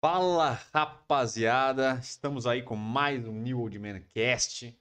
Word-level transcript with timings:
Fala 0.00 0.52
rapaziada, 0.72 1.98
estamos 2.00 2.46
aí 2.46 2.62
com 2.62 2.76
mais 2.76 3.26
um 3.26 3.32
New 3.32 3.58
Old 3.58 3.76
Man 3.80 4.00
Cast. 4.02 4.72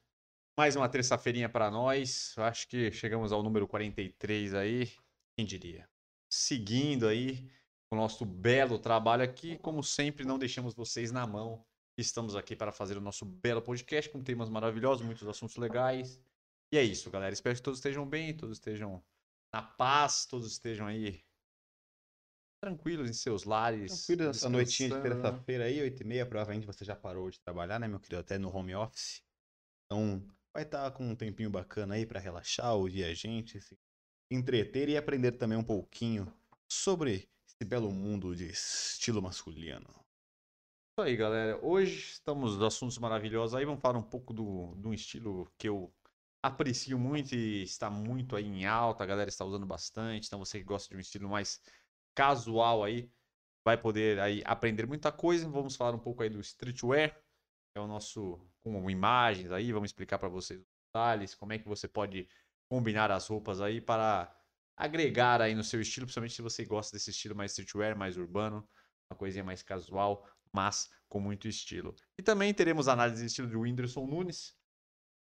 Mais 0.55 0.75
uma 0.75 0.88
terça-feirinha 0.88 1.50
para 1.50 1.71
nós. 1.71 2.36
Eu 2.38 2.43
acho 2.43 2.67
que 2.67 2.92
chegamos 2.92 3.32
ao 3.32 3.42
número 3.42 3.67
43 3.67 4.53
aí. 4.53 4.92
Quem 5.35 5.43
diria? 5.43 5.90
Seguindo 6.30 7.08
aí 7.08 7.50
o 7.92 7.95
nosso 7.95 8.25
belo 8.25 8.77
trabalho 8.77 9.23
aqui. 9.23 9.57
Como 9.57 9.84
sempre, 9.84 10.23
não 10.23 10.38
deixamos 10.38 10.75
vocês 10.75 11.12
na 11.12 11.26
mão. 11.26 11.66
Estamos 11.98 12.36
aqui 12.36 12.56
para 12.56 12.72
fazer 12.72 12.96
o 12.96 13.02
nosso 13.02 13.26
belo 13.26 13.64
podcast 13.64 14.12
com 14.12 14.22
temas 14.22 14.50
maravilhosos, 14.50 15.04
muitos 15.04 15.28
assuntos 15.28 15.56
legais. 15.56 16.22
E 16.72 16.78
é 16.78 16.84
isso, 16.84 17.10
galera. 17.10 17.34
Espero 17.34 17.56
que 17.56 17.64
todos 17.64 17.80
estejam 17.80 18.08
bem, 18.08 18.38
todos 18.38 18.58
estejam 18.58 19.04
na 19.52 19.64
paz, 19.64 20.28
todos 20.28 20.52
estejam 20.52 20.86
aí 20.86 21.24
tranquilos 22.68 23.10
em 23.10 23.14
seus 23.14 23.44
lares. 23.44 24.06
Tranquilo 24.06 24.30
essa 24.30 24.50
noitinha 24.50 24.90
de 24.90 25.02
terça-feira 25.02 25.66
aí, 25.66 25.82
8 25.82 26.02
e 26.02 26.06
meia, 26.06 26.26
provavelmente 26.26 26.68
você 26.68 26.84
já 26.84 26.96
parou 26.96 27.30
de 27.30 27.39
trabalhar, 27.39 27.80
né, 27.80 27.88
meu 27.88 28.00
querido? 28.00 28.20
Até 28.20 28.38
no 28.38 28.54
home 28.54 28.75
office. 28.75 29.24
Então, 29.86 30.21
vai 30.54 30.64
estar 30.64 30.92
com 30.92 31.08
um 31.08 31.16
tempinho 31.16 31.50
bacana 31.50 31.96
aí 31.96 32.05
pra 32.05 32.20
relaxar, 32.20 32.73
ouvir 32.73 33.05
a 33.05 33.13
gente, 33.13 33.61
se 33.61 33.77
entreter 34.30 34.89
e 34.89 34.98
aprender 34.98 35.34
também 35.34 35.58
um 35.58 35.63
pouquinho 35.63 36.31
sobre 36.70 37.30
esse 37.48 37.66
belo 37.66 37.91
mundo 37.91 38.35
de 38.35 38.49
estilo 38.49 39.22
masculino. 39.22 39.88
Isso 39.88 41.05
aí, 41.05 41.16
galera. 41.16 41.63
Hoje 41.63 42.11
estamos 42.11 42.55
nos 42.55 42.63
assuntos 42.63 42.97
maravilhosos 42.97 43.55
aí. 43.55 43.63
Vamos 43.63 43.81
falar 43.81 43.99
um 43.99 44.03
pouco 44.03 44.34
do, 44.34 44.75
de 44.75 44.88
um 44.88 44.94
estilo 44.94 45.49
que 45.58 45.70
eu 45.70 45.94
aprecio 46.44 46.97
muito 46.97 47.36
e 47.36 47.63
está 47.63 47.89
muito 47.89 48.36
aí 48.36 48.45
em 48.45 48.66
alta. 48.66 49.03
A 49.03 49.08
galera 49.08 49.30
está 49.30 49.45
usando 49.45 49.66
bastante. 49.66 50.25
Então, 50.27 50.39
você 50.39 50.58
que 50.58 50.66
gosta 50.66 50.89
de 50.89 50.97
um 50.97 50.99
estilo 50.99 51.30
mais 51.30 51.61
casual 52.17 52.84
aí, 52.84 53.12
vai 53.63 53.77
poder 53.77 54.20
aí 54.20 54.41
aprender 54.44 54.88
muita 54.88 55.12
coisa. 55.12 55.48
Vamos 55.48 55.75
falar 55.75 55.95
um 55.95 55.99
pouco 55.99 56.23
aí 56.23 56.30
do 56.30 56.39
streetwear, 56.39 57.13
que 57.13 57.77
é 57.77 57.80
o 57.80 57.85
nosso 57.85 58.39
com 58.63 58.89
imagens 58.89 59.52
aí. 59.52 59.72
Vamos 59.72 59.91
explicar 59.91 60.17
para 60.17 60.28
vocês 60.28 60.59
os 60.59 60.66
detalhes, 60.88 61.36
como 61.36 61.53
é 61.53 61.59
que 61.59 61.67
você 61.67 61.88
pode 61.88 62.28
combinar 62.67 63.11
as 63.11 63.28
roupas 63.28 63.61
aí 63.61 63.80
para 63.80 64.36
agregar 64.75 65.44
aí 65.44 65.53
no 65.53 65.64
seu 65.64 65.80
estilo, 65.80 66.08
principalmente 66.08 66.33
se 66.33 66.41
você 66.41 66.66
gosta 66.66 66.97
desse 66.97 67.11
estilo 67.11 67.36
mais 67.36 67.52
streetwear, 67.52 67.95
mais 67.95 68.17
urbano, 68.17 68.67
uma 69.11 69.17
coisinha 69.17 69.44
mais 69.44 69.61
casual, 69.61 70.28
mas 70.52 70.89
com 71.08 71.19
muito 71.19 71.47
estilo. 71.47 71.95
E 72.17 72.23
também 72.23 72.52
teremos 72.52 72.88
análise 72.88 73.22
de 73.22 73.28
estilo 73.28 73.47
de 73.47 73.56
Whindersson 73.56 74.08
Nunes, 74.08 74.58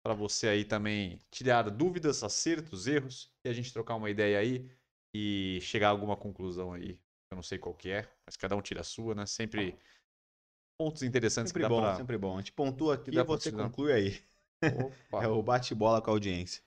para 0.04 0.14
você 0.14 0.50
aí 0.50 0.66
também 0.66 1.18
tirar 1.32 1.70
dúvidas, 1.70 2.24
acertos, 2.24 2.88
erros, 2.88 3.34
e 3.46 3.50
a 3.50 3.54
gente 3.54 3.72
trocar 3.72 3.96
uma 3.96 4.10
ideia 4.10 4.38
aí 4.38 4.70
e 5.14 5.60
chegar 5.62 5.88
a 5.88 5.92
alguma 5.92 6.18
conclusão 6.18 6.74
aí. 6.74 7.00
Eu 7.30 7.36
não 7.36 7.44
sei 7.44 7.58
qual 7.58 7.76
que 7.76 7.90
é, 7.90 8.08
mas 8.26 8.36
cada 8.36 8.56
um 8.56 8.62
tira 8.62 8.82
a 8.82 8.84
sua, 8.84 9.16
né? 9.16 9.26
Sempre 9.26 9.78
pontos 10.78 11.04
interessantes 11.04 11.52
Sempre 11.52 11.64
que 11.64 11.70
dá 11.70 11.76
bom, 11.76 11.82
pra... 11.82 11.96
sempre 11.96 12.18
bom. 12.18 12.36
A 12.36 12.40
gente 12.40 12.52
pontua 12.52 12.96
aqui 12.96 13.12
e 13.12 13.24
você 13.24 13.52
conclui 13.52 13.94
aí. 13.94 14.20
É 15.22 15.28
o 15.28 15.44
bate-bola 15.44 16.02
com 16.02 16.10
a 16.10 16.14
audiência. 16.14 16.64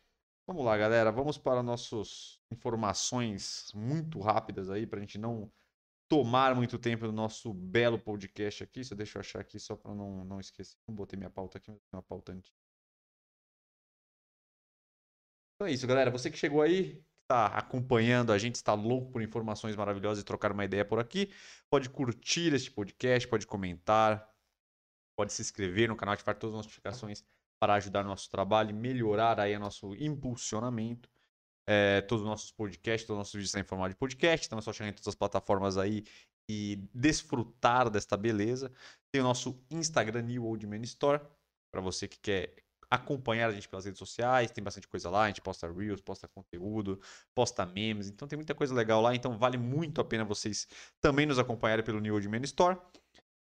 Vamos 0.46 0.62
lá, 0.66 0.76
galera. 0.76 1.10
Vamos 1.10 1.38
para 1.38 1.62
nossas 1.62 2.38
informações 2.52 3.72
muito 3.74 4.20
rápidas 4.20 4.68
aí, 4.68 4.86
para 4.86 4.98
a 4.98 5.00
gente 5.00 5.16
não 5.16 5.50
tomar 6.06 6.54
muito 6.54 6.78
tempo 6.78 7.06
do 7.06 7.12
nosso 7.12 7.54
belo 7.54 7.98
podcast 7.98 8.62
aqui. 8.62 8.84
Só 8.84 8.94
deixa 8.94 9.16
eu 9.16 9.20
achar 9.20 9.40
aqui 9.40 9.58
só 9.58 9.74
para 9.76 9.94
não, 9.94 10.26
não 10.26 10.38
esquecer. 10.38 10.76
Não 10.86 10.94
botei 10.94 11.16
minha 11.16 11.30
pauta 11.30 11.56
aqui, 11.56 11.70
mas 11.70 11.80
tem 11.80 11.96
uma 11.96 12.02
pauta 12.02 12.32
antiga. 12.32 12.54
Então 15.54 15.66
é 15.66 15.72
isso, 15.72 15.86
galera. 15.86 16.10
Você 16.10 16.30
que 16.30 16.36
chegou 16.36 16.60
aí, 16.60 17.02
está 17.26 17.46
acompanhando 17.46 18.32
a 18.32 18.38
gente, 18.38 18.54
está 18.54 18.72
louco 18.72 19.10
por 19.10 19.20
informações 19.20 19.74
maravilhosas 19.74 20.22
e 20.22 20.24
trocar 20.24 20.52
uma 20.52 20.64
ideia 20.64 20.84
por 20.84 21.00
aqui, 21.00 21.30
pode 21.68 21.90
curtir 21.90 22.54
este 22.54 22.70
podcast, 22.70 23.26
pode 23.28 23.46
comentar, 23.46 24.32
pode 25.18 25.32
se 25.32 25.42
inscrever 25.42 25.88
no 25.88 25.96
canal, 25.96 26.14
ativar 26.14 26.36
todas 26.38 26.54
as 26.54 26.64
notificações 26.64 27.24
para 27.60 27.74
ajudar 27.74 28.04
no 28.04 28.10
nosso 28.10 28.30
trabalho 28.30 28.70
e 28.70 28.72
melhorar 28.72 29.40
aí 29.40 29.56
o 29.56 29.60
nosso 29.60 29.94
impulsionamento. 29.96 31.10
É, 31.68 32.00
todos 32.02 32.22
os 32.22 32.28
nossos 32.28 32.52
podcasts, 32.52 33.04
todos 33.04 33.16
os 33.16 33.20
nossos 33.20 33.32
vídeos 33.32 33.48
estão 33.48 33.60
em 33.60 33.64
formato 33.64 33.90
de 33.90 33.96
podcast, 33.96 34.46
então 34.46 34.58
é 34.58 34.62
só 34.62 34.72
chegar 34.72 34.88
em 34.88 34.92
todas 34.92 35.08
as 35.08 35.14
plataformas 35.16 35.76
aí 35.76 36.04
e 36.48 36.76
desfrutar 36.94 37.90
desta 37.90 38.16
beleza. 38.16 38.70
Tem 39.10 39.20
o 39.20 39.24
nosso 39.24 39.60
Instagram 39.68 40.22
New 40.22 40.44
Old 40.44 40.64
Man 40.64 40.82
Store, 40.82 41.20
para 41.72 41.80
você 41.80 42.06
que 42.06 42.20
quer 42.20 42.54
acompanhar 42.90 43.50
a 43.50 43.52
gente 43.52 43.68
pelas 43.68 43.84
redes 43.84 43.98
sociais, 43.98 44.50
tem 44.50 44.62
bastante 44.62 44.86
coisa 44.86 45.10
lá, 45.10 45.24
a 45.24 45.26
gente 45.28 45.40
posta 45.40 45.70
reels, 45.70 46.00
posta 46.00 46.28
conteúdo, 46.28 47.00
posta 47.34 47.66
memes, 47.66 48.08
então 48.08 48.28
tem 48.28 48.36
muita 48.36 48.54
coisa 48.54 48.74
legal 48.74 49.00
lá, 49.00 49.14
então 49.14 49.36
vale 49.36 49.58
muito 49.58 50.00
a 50.00 50.04
pena 50.04 50.24
vocês 50.24 50.66
também 51.00 51.26
nos 51.26 51.38
acompanharem 51.38 51.84
pelo 51.84 52.00
New 52.00 52.14
Old 52.14 52.28
Man 52.28 52.42
Store. 52.42 52.78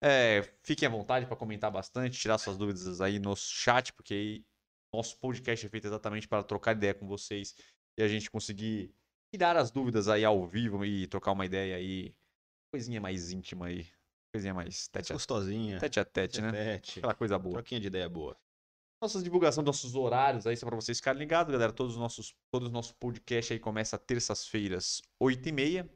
É, 0.02 0.42
fiquem 0.62 0.86
à 0.86 0.90
vontade 0.90 1.26
para 1.26 1.36
comentar 1.36 1.70
bastante, 1.70 2.18
tirar 2.18 2.38
suas 2.38 2.56
dúvidas 2.56 3.00
aí 3.00 3.18
no 3.18 3.34
chat, 3.36 3.92
porque 3.92 4.14
aí 4.14 4.44
nosso 4.92 5.18
podcast 5.18 5.64
é 5.64 5.68
feito 5.68 5.86
exatamente 5.86 6.26
para 6.26 6.42
trocar 6.42 6.72
ideia 6.72 6.94
com 6.94 7.06
vocês 7.06 7.54
e 7.98 8.02
a 8.02 8.08
gente 8.08 8.30
conseguir 8.30 8.94
tirar 9.32 9.56
as 9.56 9.70
dúvidas 9.70 10.08
aí 10.08 10.24
ao 10.24 10.46
vivo 10.46 10.84
e 10.84 11.06
trocar 11.06 11.32
uma 11.32 11.46
ideia 11.46 11.76
aí, 11.76 12.14
coisinha 12.72 13.00
mais 13.00 13.30
íntima 13.30 13.66
aí, 13.66 13.86
coisinha 14.34 14.52
mais 14.52 14.88
tete 14.88 15.12
a 15.12 15.14
Gostosinha. 15.14 15.78
tete, 15.78 16.00
a 16.00 16.04
tete 16.04 16.40
né? 16.40 16.50
Tete. 16.50 16.98
Aquela 16.98 17.14
coisa 17.14 17.38
boa. 17.38 17.54
Troquinha 17.54 17.80
de 17.80 17.86
ideia 17.86 18.08
boa. 18.08 18.36
Nossa 19.02 19.22
divulgação 19.22 19.64
dos 19.64 19.76
nossos 19.76 19.94
horários 19.94 20.46
aí, 20.46 20.54
só 20.54 20.66
para 20.66 20.76
vocês 20.76 20.98
ficarem 20.98 21.18
ligados, 21.18 21.50
galera. 21.50 21.72
Todos 21.72 21.94
os 21.94 21.98
nossos, 21.98 22.34
todos 22.50 22.68
os 22.68 22.72
nossos 22.72 22.92
podcasts 22.92 23.50
aí 23.50 23.58
começam 23.58 23.98
terças-feiras, 23.98 25.00
8h30. 25.18 25.88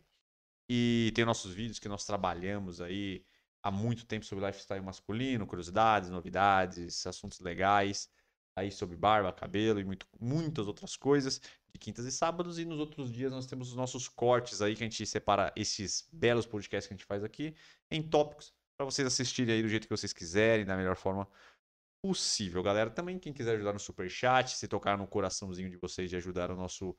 E 0.71 1.13
tem 1.15 1.27
nossos 1.27 1.53
vídeos 1.53 1.79
que 1.79 1.87
nós 1.87 2.07
trabalhamos 2.07 2.81
aí 2.81 3.23
há 3.63 3.71
muito 3.71 4.07
tempo 4.07 4.25
sobre 4.25 4.47
lifestyle 4.47 4.83
masculino, 4.83 5.47
curiosidades, 5.47 6.09
novidades, 6.09 7.07
assuntos 7.07 7.41
legais, 7.41 8.09
aí 8.57 8.71
sobre 8.71 8.97
barba, 8.97 9.31
cabelo 9.35 9.79
e 9.79 9.85
muito, 9.85 10.07
muitas 10.19 10.67
outras 10.67 10.97
coisas, 10.97 11.43
de 11.71 11.79
quintas 11.79 12.07
e 12.07 12.13
sábados. 12.13 12.59
E 12.59 12.65
nos 12.65 12.79
outros 12.79 13.13
dias 13.13 13.31
nós 13.31 13.45
temos 13.45 13.69
os 13.69 13.75
nossos 13.75 14.09
cortes 14.09 14.63
aí, 14.63 14.75
que 14.75 14.83
a 14.83 14.87
gente 14.87 15.05
separa 15.05 15.53
esses 15.55 16.09
belos 16.11 16.47
podcasts 16.47 16.89
que 16.89 16.95
a 16.95 16.97
gente 16.97 17.05
faz 17.07 17.23
aqui 17.23 17.55
em 17.91 18.03
tópicos, 18.03 18.55
para 18.79 18.87
vocês 18.87 19.07
assistirem 19.07 19.57
aí 19.57 19.63
do 19.63 19.69
jeito 19.69 19.87
que 19.87 19.95
vocês 19.95 20.13
quiserem, 20.15 20.65
da 20.65 20.75
melhor 20.75 20.97
forma 20.97 21.27
possível, 21.27 21.54
galera. 22.63 22.91
Também 22.91 23.19
quem 23.19 23.33
quiser 23.33 23.55
ajudar 23.55 23.73
no 23.73 23.79
Superchat, 23.79 24.57
se 24.57 24.69
tocar 24.69 24.99
no 24.99 25.07
coraçãozinho 25.07 25.71
de 25.71 25.77
vocês 25.77 26.11
de 26.11 26.17
ajudar 26.17 26.51
o 26.51 26.57
nosso 26.57 26.97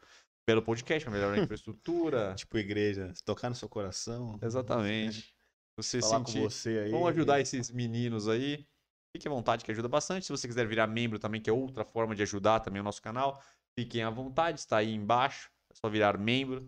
belo 0.48 0.62
podcast, 0.62 1.10
melhorar 1.10 1.34
a 1.34 1.44
infraestrutura. 1.44 2.34
Tipo 2.38 2.58
igreja, 2.58 3.14
tocar 3.26 3.50
no 3.50 3.56
seu 3.56 3.68
coração. 3.70 4.40
Exatamente. 4.42 5.34
Você 5.78 6.00
Falar 6.00 6.20
sentir. 6.20 6.40
com 6.40 6.50
você 6.50 6.80
aí. 6.86 6.92
Vamos 6.92 7.10
ajudar 7.10 7.42
esses 7.42 7.70
meninos 7.70 8.30
aí. 8.30 8.66
Fique 9.14 9.28
à 9.28 9.32
vontade, 9.32 9.66
que 9.66 9.72
ajuda 9.72 9.90
bastante. 9.90 10.26
Se 10.26 10.32
você 10.32 10.48
quiser 10.48 10.66
virar 10.66 10.88
membro 10.88 11.20
também, 11.20 11.42
que 11.42 11.50
é 11.50 11.54
outra 11.54 11.84
forma 11.84 12.16
de 12.16 12.22
ajudar 12.24 12.62
também 12.62 12.80
o 12.80 12.84
nosso 12.84 13.02
canal, 13.02 13.44
fiquem 13.78 14.02
à 14.02 14.10
vontade, 14.10 14.58
está 14.58 14.78
aí 14.78 14.94
embaixo. 14.94 15.50
É 15.70 15.76
só 15.76 15.90
virar 15.90 16.18
membro 16.18 16.66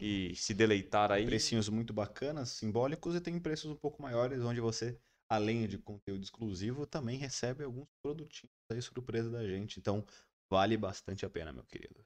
e 0.00 0.34
se 0.36 0.54
deleitar 0.54 1.10
aí. 1.10 1.26
Precinhos 1.26 1.68
muito 1.68 1.92
bacanas, 1.92 2.50
simbólicos, 2.50 3.14
e 3.16 3.20
tem 3.20 3.38
preços 3.40 3.70
um 3.70 3.76
pouco 3.76 4.00
maiores, 4.02 4.40
onde 4.42 4.60
você, 4.60 4.96
além 5.28 5.66
de 5.68 5.78
conteúdo 5.78 6.22
exclusivo, 6.22 6.86
também 6.86 7.18
recebe 7.18 7.64
alguns 7.64 7.88
produtinhos 8.02 8.52
aí 8.70 8.80
surpresa 8.80 9.30
da 9.30 9.46
gente. 9.46 9.78
Então, 9.78 10.04
vale 10.50 10.76
bastante 10.76 11.26
a 11.26 11.30
pena, 11.30 11.52
meu 11.52 11.64
querido. 11.64 12.04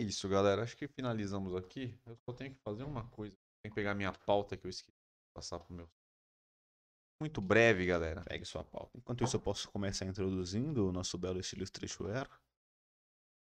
Isso, 0.00 0.28
galera. 0.28 0.62
Acho 0.62 0.76
que 0.76 0.88
finalizamos 0.88 1.54
aqui. 1.54 1.98
Eu 2.06 2.16
só 2.16 2.32
tenho 2.32 2.54
que 2.54 2.60
fazer 2.60 2.84
uma 2.84 3.04
coisa. 3.10 3.36
Tenho 3.62 3.72
que 3.72 3.80
pegar 3.80 3.94
minha 3.94 4.12
pauta 4.12 4.56
que 4.56 4.66
eu 4.66 4.70
esqueci 4.70 4.92
de 4.92 5.32
passar 5.34 5.58
pro 5.58 5.74
meu. 5.74 5.90
Muito 7.20 7.40
breve, 7.40 7.84
galera. 7.84 8.22
Pegue 8.22 8.44
sua 8.44 8.62
pauta. 8.62 8.96
Enquanto 8.96 9.24
isso, 9.24 9.36
eu 9.36 9.40
posso 9.40 9.68
começar 9.70 10.06
introduzindo 10.06 10.88
o 10.88 10.92
nosso 10.92 11.18
belo 11.18 11.40
estilo 11.40 11.64
streetwear. 11.64 12.28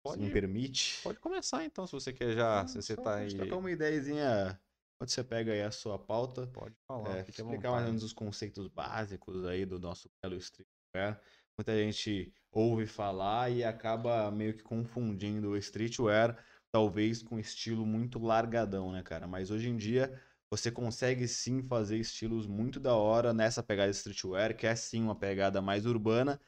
Se 0.04 0.18
me 0.18 0.24
Pode, 0.26 0.32
permite. 0.32 1.00
pode 1.00 1.20
começar 1.20 1.64
então, 1.64 1.86
se 1.86 1.92
você 1.92 2.12
quer 2.12 2.34
já. 2.34 2.66
Se 2.66 2.82
você 2.82 2.96
tá 2.96 3.18
aí. 3.18 3.36
trocar 3.36 3.56
uma 3.56 3.70
ideiazinha. 3.70 4.60
Quando 5.02 5.10
você 5.10 5.24
pega 5.24 5.52
aí 5.52 5.62
a 5.62 5.72
sua 5.72 5.98
pauta, 5.98 6.46
Pode 6.46 6.76
falar. 6.86 7.18
é, 7.18 7.24
explicar 7.28 7.72
mais 7.72 7.82
ou 7.82 7.88
menos 7.88 8.04
os 8.04 8.12
conceitos 8.12 8.68
básicos 8.68 9.44
aí 9.44 9.66
do 9.66 9.76
nosso 9.80 10.08
belo 10.22 10.36
streetwear. 10.36 11.20
Muita 11.58 11.76
gente 11.76 12.32
ouve 12.52 12.86
falar 12.86 13.50
e 13.50 13.64
acaba 13.64 14.30
meio 14.30 14.56
que 14.56 14.62
confundindo 14.62 15.50
o 15.50 15.56
streetwear, 15.56 16.38
talvez 16.70 17.20
com 17.20 17.36
estilo 17.36 17.84
muito 17.84 18.20
largadão, 18.20 18.92
né, 18.92 19.02
cara? 19.02 19.26
Mas 19.26 19.50
hoje 19.50 19.70
em 19.70 19.76
dia 19.76 20.22
você 20.48 20.70
consegue 20.70 21.26
sim 21.26 21.64
fazer 21.64 21.98
estilos 21.98 22.46
muito 22.46 22.78
da 22.78 22.94
hora 22.94 23.34
nessa 23.34 23.60
pegada 23.60 23.90
streetwear, 23.90 24.56
que 24.56 24.68
é 24.68 24.76
sim 24.76 25.02
uma 25.02 25.16
pegada 25.16 25.60
mais 25.60 25.84
urbana, 25.84 26.40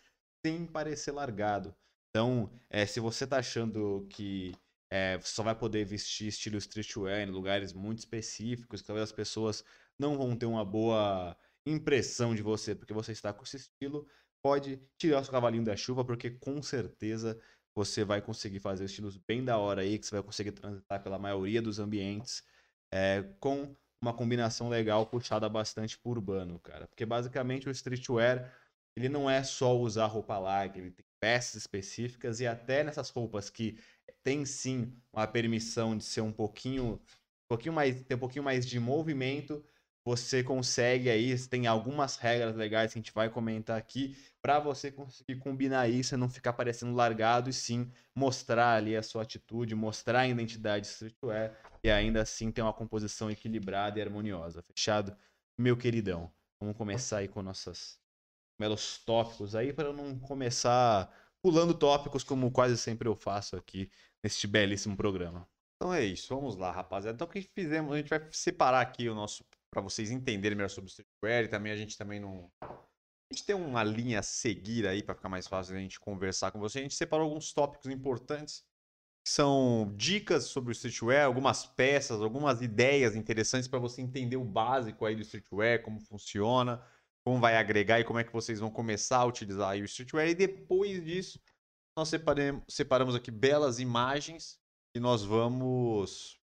sem 0.47 0.65
parecer 0.65 1.11
largado. 1.11 1.75
Então, 2.11 2.53
é, 2.71 2.87
se 2.87 3.01
você 3.01 3.27
tá 3.27 3.39
achando 3.39 4.07
que 4.09 4.53
é, 4.95 5.19
só 5.23 5.43
vai 5.43 5.57
poder 5.57 5.85
vestir 5.85 6.29
estilo 6.29 6.57
streetwear 6.57 7.27
em 7.27 7.31
lugares 7.33 7.73
muito 7.73 7.99
específicos, 7.99 8.81
que 8.81 8.87
talvez 8.87 9.03
as 9.09 9.13
pessoas 9.13 9.65
não 9.99 10.17
vão 10.17 10.37
ter 10.37 10.47
uma 10.47 10.65
boa 10.65 11.37
impressão 11.67 12.33
de 12.33 12.43
você, 12.43 12.77
porque 12.77 12.95
você 12.95 13.11
está 13.11 13.33
com 13.33 13.43
esse 13.43 13.57
estilo, 13.57 14.07
pode 14.41 14.81
tirar 14.97 15.21
o 15.21 15.25
seu 15.25 15.33
cavalinho 15.33 15.65
da 15.65 15.77
chuva, 15.77 16.05
porque 16.05 16.31
com 16.31 16.63
certeza 16.63 17.37
você 17.75 18.05
vai 18.05 18.23
conseguir 18.23 18.61
fazer 18.61 18.85
estilos 18.85 19.17
bem 19.17 19.45
da 19.45 19.59
hora 19.59 19.83
aí, 19.83 19.99
que 19.99 20.07
você 20.07 20.15
vai 20.15 20.23
conseguir 20.23 20.53
transitar 20.53 21.03
pela 21.03 21.19
maioria 21.19 21.61
dos 21.61 21.81
ambientes 21.81 22.45
é, 22.93 23.25
com 23.41 23.75
uma 24.01 24.15
combinação 24.15 24.69
legal 24.69 25.05
puxada 25.07 25.49
bastante 25.49 25.99
por 25.99 26.19
urbano, 26.19 26.61
cara. 26.61 26.87
Porque 26.87 27.05
basicamente 27.05 27.69
o 27.69 27.73
streetwear, 27.73 28.57
ele 28.97 29.09
não 29.09 29.29
é 29.29 29.43
só 29.43 29.77
usar 29.77 30.07
roupa 30.07 30.39
larga, 30.39 30.79
ele 30.79 30.93
tem 30.93 31.05
peças 31.19 31.57
específicas 31.57 32.39
e 32.39 32.47
até 32.47 32.85
nessas 32.85 33.11
roupas 33.11 33.51
que 33.51 33.77
tem 34.25 34.45
sim 34.45 34.93
uma 35.13 35.27
permissão 35.27 35.97
de 35.97 36.03
ser 36.03 36.23
um 36.23 36.33
pouquinho, 36.33 36.95
um 36.95 37.49
pouquinho 37.49 37.75
mais, 37.75 38.03
ter 38.03 38.15
um 38.15 38.19
pouquinho 38.19 38.43
mais 38.43 38.67
de 38.67 38.81
movimento, 38.81 39.63
você 40.05 40.43
consegue 40.43 41.09
aí, 41.09 41.39
tem 41.47 41.67
algumas 41.67 42.17
regras 42.17 42.57
legais 42.57 42.93
que 42.93 42.99
a 42.99 43.03
gente 43.03 43.13
vai 43.13 43.31
comentar 43.31 43.79
aqui, 43.79 44.17
para 44.43 44.59
você 44.59 44.91
conseguir 44.91 45.37
combinar 45.37 45.89
isso 45.89 46.15
e 46.15 46.19
não 46.19 46.29
ficar 46.29 46.53
parecendo 46.53 46.95
largado 46.95 47.49
e 47.49 47.53
sim 47.53 47.91
mostrar 48.15 48.77
ali 48.77 48.97
a 48.97 49.03
sua 49.03 49.23
atitude, 49.23 49.75
mostrar 49.75 50.21
a 50.21 50.29
identidade 50.29 50.87
streetwear 50.87 51.57
e 51.83 51.91
ainda 51.91 52.21
assim 52.23 52.51
ter 52.51 52.61
uma 52.61 52.73
composição 52.73 53.31
equilibrada 53.31 53.99
e 53.99 54.03
harmoniosa. 54.03 54.63
Fechado? 54.63 55.17
Meu 55.57 55.77
queridão, 55.77 56.31
vamos 56.61 56.77
começar 56.77 57.19
aí 57.19 57.29
com 57.29 57.43
nossos 57.43 57.99
melos 58.59 58.99
tópicos 58.99 59.55
aí 59.55 59.73
para 59.73 59.93
não 59.93 60.19
começar 60.19 61.11
pulando 61.43 61.75
tópicos 61.75 62.23
como 62.25 62.51
quase 62.51 62.77
sempre 62.79 63.09
eu 63.09 63.15
faço 63.15 63.57
aqui 63.57 63.91
neste 64.25 64.47
belíssimo 64.47 64.97
programa. 64.97 65.47
Então 65.77 65.93
é 65.93 66.03
isso, 66.03 66.35
vamos 66.35 66.57
lá, 66.57 66.71
rapaziada. 66.71 67.15
Então 67.15 67.27
o 67.27 67.31
que 67.31 67.43
fizemos? 67.43 67.93
A 67.93 67.99
gente 67.99 68.09
vai 68.09 68.27
separar 68.33 68.81
aqui 68.81 69.07
o 69.07 69.15
nosso 69.15 69.45
para 69.71 69.83
vocês 69.83 70.11
entenderem 70.11 70.57
melhor 70.57 70.71
sobre 70.71 70.89
o 70.89 70.91
streetwear 70.91 71.45
e 71.45 71.49
também 71.49 71.73
a 71.73 71.77
gente 71.77 71.99
também 71.99 72.21
não 72.21 72.51
a 72.63 73.35
gente 73.35 73.45
tem 73.45 73.57
uma 73.57 73.83
linha 73.83 74.21
a 74.21 74.23
seguir 74.23 74.87
aí 74.87 75.03
para 75.03 75.15
ficar 75.15 75.29
mais 75.29 75.47
fácil 75.47 75.75
a 75.75 75.79
gente 75.79 75.99
conversar 75.99 76.53
com 76.53 76.61
você. 76.61 76.79
A 76.79 76.83
gente 76.83 76.95
separou 76.95 77.27
alguns 77.27 77.53
tópicos 77.53 77.91
importantes 77.91 78.63
que 79.25 79.31
são 79.31 79.93
dicas 79.97 80.45
sobre 80.45 80.71
o 80.71 80.73
streetwear, 80.73 81.27
algumas 81.27 81.67
peças, 81.67 82.23
algumas 82.23 82.63
ideias 82.63 83.17
interessantes 83.17 83.67
para 83.67 83.79
você 83.79 84.01
entender 84.01 84.37
o 84.37 84.45
básico 84.45 85.05
aí 85.05 85.17
do 85.17 85.23
streetwear, 85.23 85.83
como 85.83 86.01
funciona, 86.01 86.83
como 87.25 87.41
vai 87.41 87.57
agregar 87.57 87.99
e 87.99 88.05
como 88.05 88.19
é 88.19 88.25
que 88.25 88.33
vocês 88.33 88.61
vão 88.61 88.71
começar 88.71 89.19
a 89.19 89.25
utilizar 89.25 89.71
aí 89.71 89.83
o 89.83 89.87
streetwear. 89.87 90.29
E 90.29 90.35
depois 90.35 91.03
disso, 91.05 91.41
nós 91.97 92.09
separamos, 92.09 93.15
aqui 93.15 93.31
belas 93.31 93.79
imagens 93.79 94.59
e 94.95 95.01
nós 95.01 95.23
vamos 95.23 96.41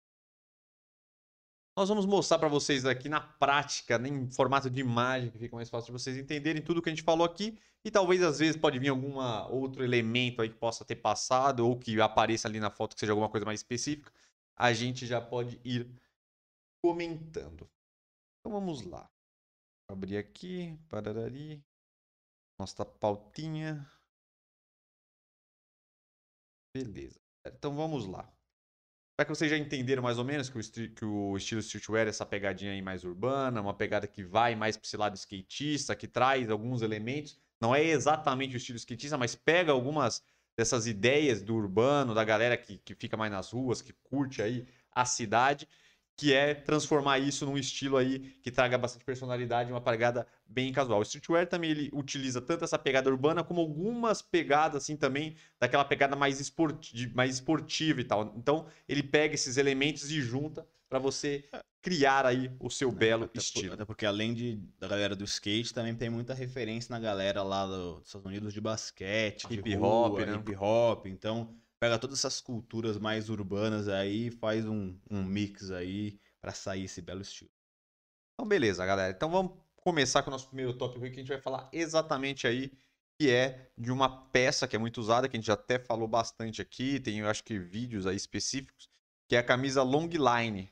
nós 1.75 1.87
vamos 1.87 2.05
mostrar 2.05 2.37
para 2.37 2.49
vocês 2.49 2.85
aqui 2.85 3.07
na 3.07 3.21
prática, 3.21 3.95
em 4.05 4.29
formato 4.29 4.69
de 4.69 4.81
imagem, 4.81 5.31
que 5.31 5.39
fica 5.39 5.55
mais 5.55 5.69
fácil 5.69 5.87
de 5.87 5.99
vocês 5.99 6.17
entenderem 6.17 6.61
tudo 6.61 6.81
que 6.81 6.89
a 6.89 6.91
gente 6.91 7.03
falou 7.03 7.25
aqui. 7.25 7.57
E 7.83 7.89
talvez 7.89 8.21
às 8.21 8.39
vezes 8.39 8.57
pode 8.57 8.77
vir 8.77 8.89
algum 8.89 9.15
outro 9.49 9.83
elemento 9.83 10.41
aí 10.41 10.49
que 10.49 10.57
possa 10.57 10.83
ter 10.83 10.97
passado 10.97 11.65
ou 11.65 11.79
que 11.79 11.99
apareça 12.01 12.47
ali 12.47 12.59
na 12.59 12.69
foto 12.69 12.93
que 12.93 12.99
seja 12.99 13.13
alguma 13.13 13.29
coisa 13.29 13.45
mais 13.45 13.61
específica. 13.61 14.11
A 14.55 14.73
gente 14.73 15.07
já 15.07 15.21
pode 15.21 15.59
ir 15.63 15.89
comentando. 16.83 17.67
Então 18.39 18.51
vamos 18.51 18.81
lá. 18.83 19.09
Vou 19.89 19.95
abrir 19.95 20.17
aqui, 20.17 20.77
pararari. 20.89 21.63
Nossa 22.59 22.85
pautinha. 22.85 23.89
Beleza. 26.73 27.19
Então 27.45 27.75
vamos 27.75 28.05
lá. 28.05 28.31
Para 29.15 29.25
que 29.25 29.35
vocês 29.35 29.51
já 29.51 29.57
entenderam 29.57 30.01
mais 30.01 30.17
ou 30.17 30.23
menos 30.23 30.49
que 30.49 30.57
o, 30.57 30.93
que 30.93 31.05
o 31.05 31.37
estilo 31.37 31.61
streetwear 31.61 32.07
é 32.07 32.09
essa 32.09 32.25
pegadinha 32.25 32.71
aí 32.71 32.81
mais 32.81 33.03
urbana, 33.03 33.61
uma 33.61 33.73
pegada 33.73 34.07
que 34.07 34.23
vai 34.23 34.55
mais 34.55 34.77
para 34.77 34.85
esse 34.85 34.97
lado 34.97 35.15
skatista, 35.15 35.95
que 35.95 36.07
traz 36.07 36.49
alguns 36.49 36.81
elementos. 36.81 37.37
Não 37.59 37.75
é 37.75 37.83
exatamente 37.83 38.55
o 38.55 38.57
estilo 38.57 38.77
skatista, 38.77 39.17
mas 39.17 39.35
pega 39.35 39.71
algumas 39.71 40.23
dessas 40.57 40.87
ideias 40.87 41.41
do 41.41 41.55
urbano, 41.55 42.13
da 42.13 42.23
galera 42.23 42.57
que, 42.57 42.77
que 42.77 42.95
fica 42.95 43.15
mais 43.15 43.31
nas 43.31 43.51
ruas, 43.51 43.81
que 43.81 43.93
curte 44.03 44.41
aí 44.41 44.65
a 44.91 45.05
cidade 45.05 45.67
que 46.17 46.33
é 46.33 46.53
transformar 46.53 47.19
isso 47.19 47.45
num 47.45 47.57
estilo 47.57 47.97
aí 47.97 48.19
que 48.43 48.51
traga 48.51 48.77
bastante 48.77 49.03
personalidade, 49.03 49.71
uma 49.71 49.81
pegada 49.81 50.27
bem 50.45 50.71
casual. 50.71 50.99
O 50.99 51.03
streetwear 51.03 51.47
também 51.47 51.71
ele 51.71 51.89
utiliza 51.93 52.39
tanto 52.39 52.63
essa 52.63 52.77
pegada 52.77 53.09
urbana 53.09 53.43
como 53.43 53.61
algumas 53.61 54.21
pegadas 54.21 54.83
assim 54.83 54.95
também 54.95 55.35
daquela 55.59 55.83
pegada 55.83 56.15
mais, 56.15 56.39
esportiva, 56.39 57.11
mais 57.15 57.35
esportiva 57.35 58.01
e 58.01 58.03
tal. 58.03 58.33
Então 58.37 58.67
ele 58.87 59.01
pega 59.01 59.33
esses 59.33 59.57
elementos 59.57 60.11
e 60.11 60.21
junta 60.21 60.67
para 60.87 60.99
você 60.99 61.45
criar 61.81 62.25
aí 62.25 62.51
o 62.59 62.69
seu 62.69 62.89
é, 62.89 62.91
belo 62.91 63.23
até 63.23 63.39
estilo. 63.39 63.73
até 63.73 63.85
porque 63.85 64.05
além 64.05 64.33
de, 64.33 64.57
da 64.77 64.87
galera 64.87 65.15
do 65.15 65.23
skate, 65.23 65.73
também 65.73 65.95
tem 65.95 66.09
muita 66.09 66.33
referência 66.33 66.93
na 66.93 66.99
galera 66.99 67.41
lá 67.41 67.65
dos 67.65 68.05
Estados 68.05 68.27
Unidos 68.27 68.53
de 68.53 68.61
basquete, 68.61 69.47
hip 69.49 69.77
hop, 69.77 70.19
né? 70.19 70.35
hip 70.35 70.55
hop. 70.55 71.07
Então 71.07 71.55
pega 71.81 71.97
todas 71.97 72.19
essas 72.19 72.39
culturas 72.39 72.99
mais 72.99 73.27
urbanas 73.27 73.87
aí 73.87 74.27
e 74.27 74.31
faz 74.31 74.67
um, 74.67 74.95
um 75.09 75.23
mix 75.23 75.71
aí 75.71 76.19
para 76.39 76.53
sair 76.53 76.83
esse 76.83 77.01
belo 77.01 77.21
estilo. 77.21 77.49
Então, 78.35 78.47
beleza, 78.47 78.85
galera. 78.85 79.11
Então 79.11 79.31
vamos 79.31 79.53
começar 79.77 80.21
com 80.21 80.29
o 80.29 80.31
nosso 80.31 80.45
primeiro 80.45 80.77
tópico 80.77 81.03
aqui, 81.03 81.15
que 81.15 81.19
a 81.19 81.23
gente 81.23 81.33
vai 81.33 81.41
falar 81.41 81.67
exatamente 81.73 82.45
aí 82.45 82.71
que 83.19 83.31
é 83.31 83.71
de 83.75 83.91
uma 83.91 84.27
peça 84.27 84.67
que 84.67 84.75
é 84.75 84.79
muito 84.79 84.99
usada, 84.99 85.27
que 85.27 85.35
a 85.35 85.39
gente 85.39 85.47
já 85.47 85.53
até 85.53 85.79
falou 85.79 86.07
bastante 86.07 86.61
aqui, 86.61 86.99
tem 86.99 87.19
eu 87.19 87.27
acho 87.27 87.43
que 87.43 87.57
vídeos 87.57 88.05
aí 88.05 88.15
específicos, 88.15 88.87
que 89.27 89.35
é 89.35 89.39
a 89.39 89.43
camisa 89.43 89.81
long 89.81 90.07
line, 90.07 90.71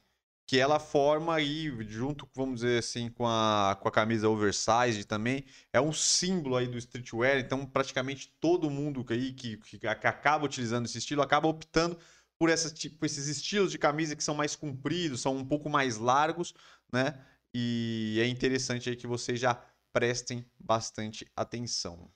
que 0.49 0.57
ela 0.57 0.79
forma 0.79 1.35
aí, 1.35 1.69
junto, 1.87 2.27
vamos 2.33 2.61
dizer 2.61 2.79
assim, 2.79 3.07
com 3.07 3.27
a, 3.27 3.77
com 3.79 3.87
a 3.87 3.91
camisa 3.91 4.27
oversized 4.27 5.05
também, 5.05 5.45
é 5.71 5.79
um 5.79 5.93
símbolo 5.93 6.55
aí 6.55 6.67
do 6.67 6.75
streetwear, 6.75 7.37
então 7.37 7.67
praticamente 7.67 8.35
todo 8.39 8.67
mundo 8.67 9.05
aí 9.11 9.31
que, 9.31 9.57
que, 9.57 9.85
acaba 9.85 10.45
utilizando 10.45 10.85
esse 10.87 10.97
estilo 10.97 11.21
acaba 11.21 11.47
optando 11.47 11.99
por 12.39 12.49
essa, 12.49 12.73
tipo, 12.73 13.05
esses 13.05 13.27
estilos 13.27 13.69
de 13.69 13.77
camisa 13.77 14.15
que 14.15 14.23
são 14.23 14.33
mais 14.33 14.55
compridos, 14.55 15.21
são 15.21 15.37
um 15.37 15.45
pouco 15.45 15.69
mais 15.69 15.97
largos, 15.97 16.55
né? 16.91 17.23
E 17.53 18.17
é 18.19 18.27
interessante 18.27 18.89
aí 18.89 18.95
que 18.95 19.05
vocês 19.05 19.39
já 19.39 19.53
prestem 19.93 20.43
bastante 20.59 21.31
atenção. 21.35 22.11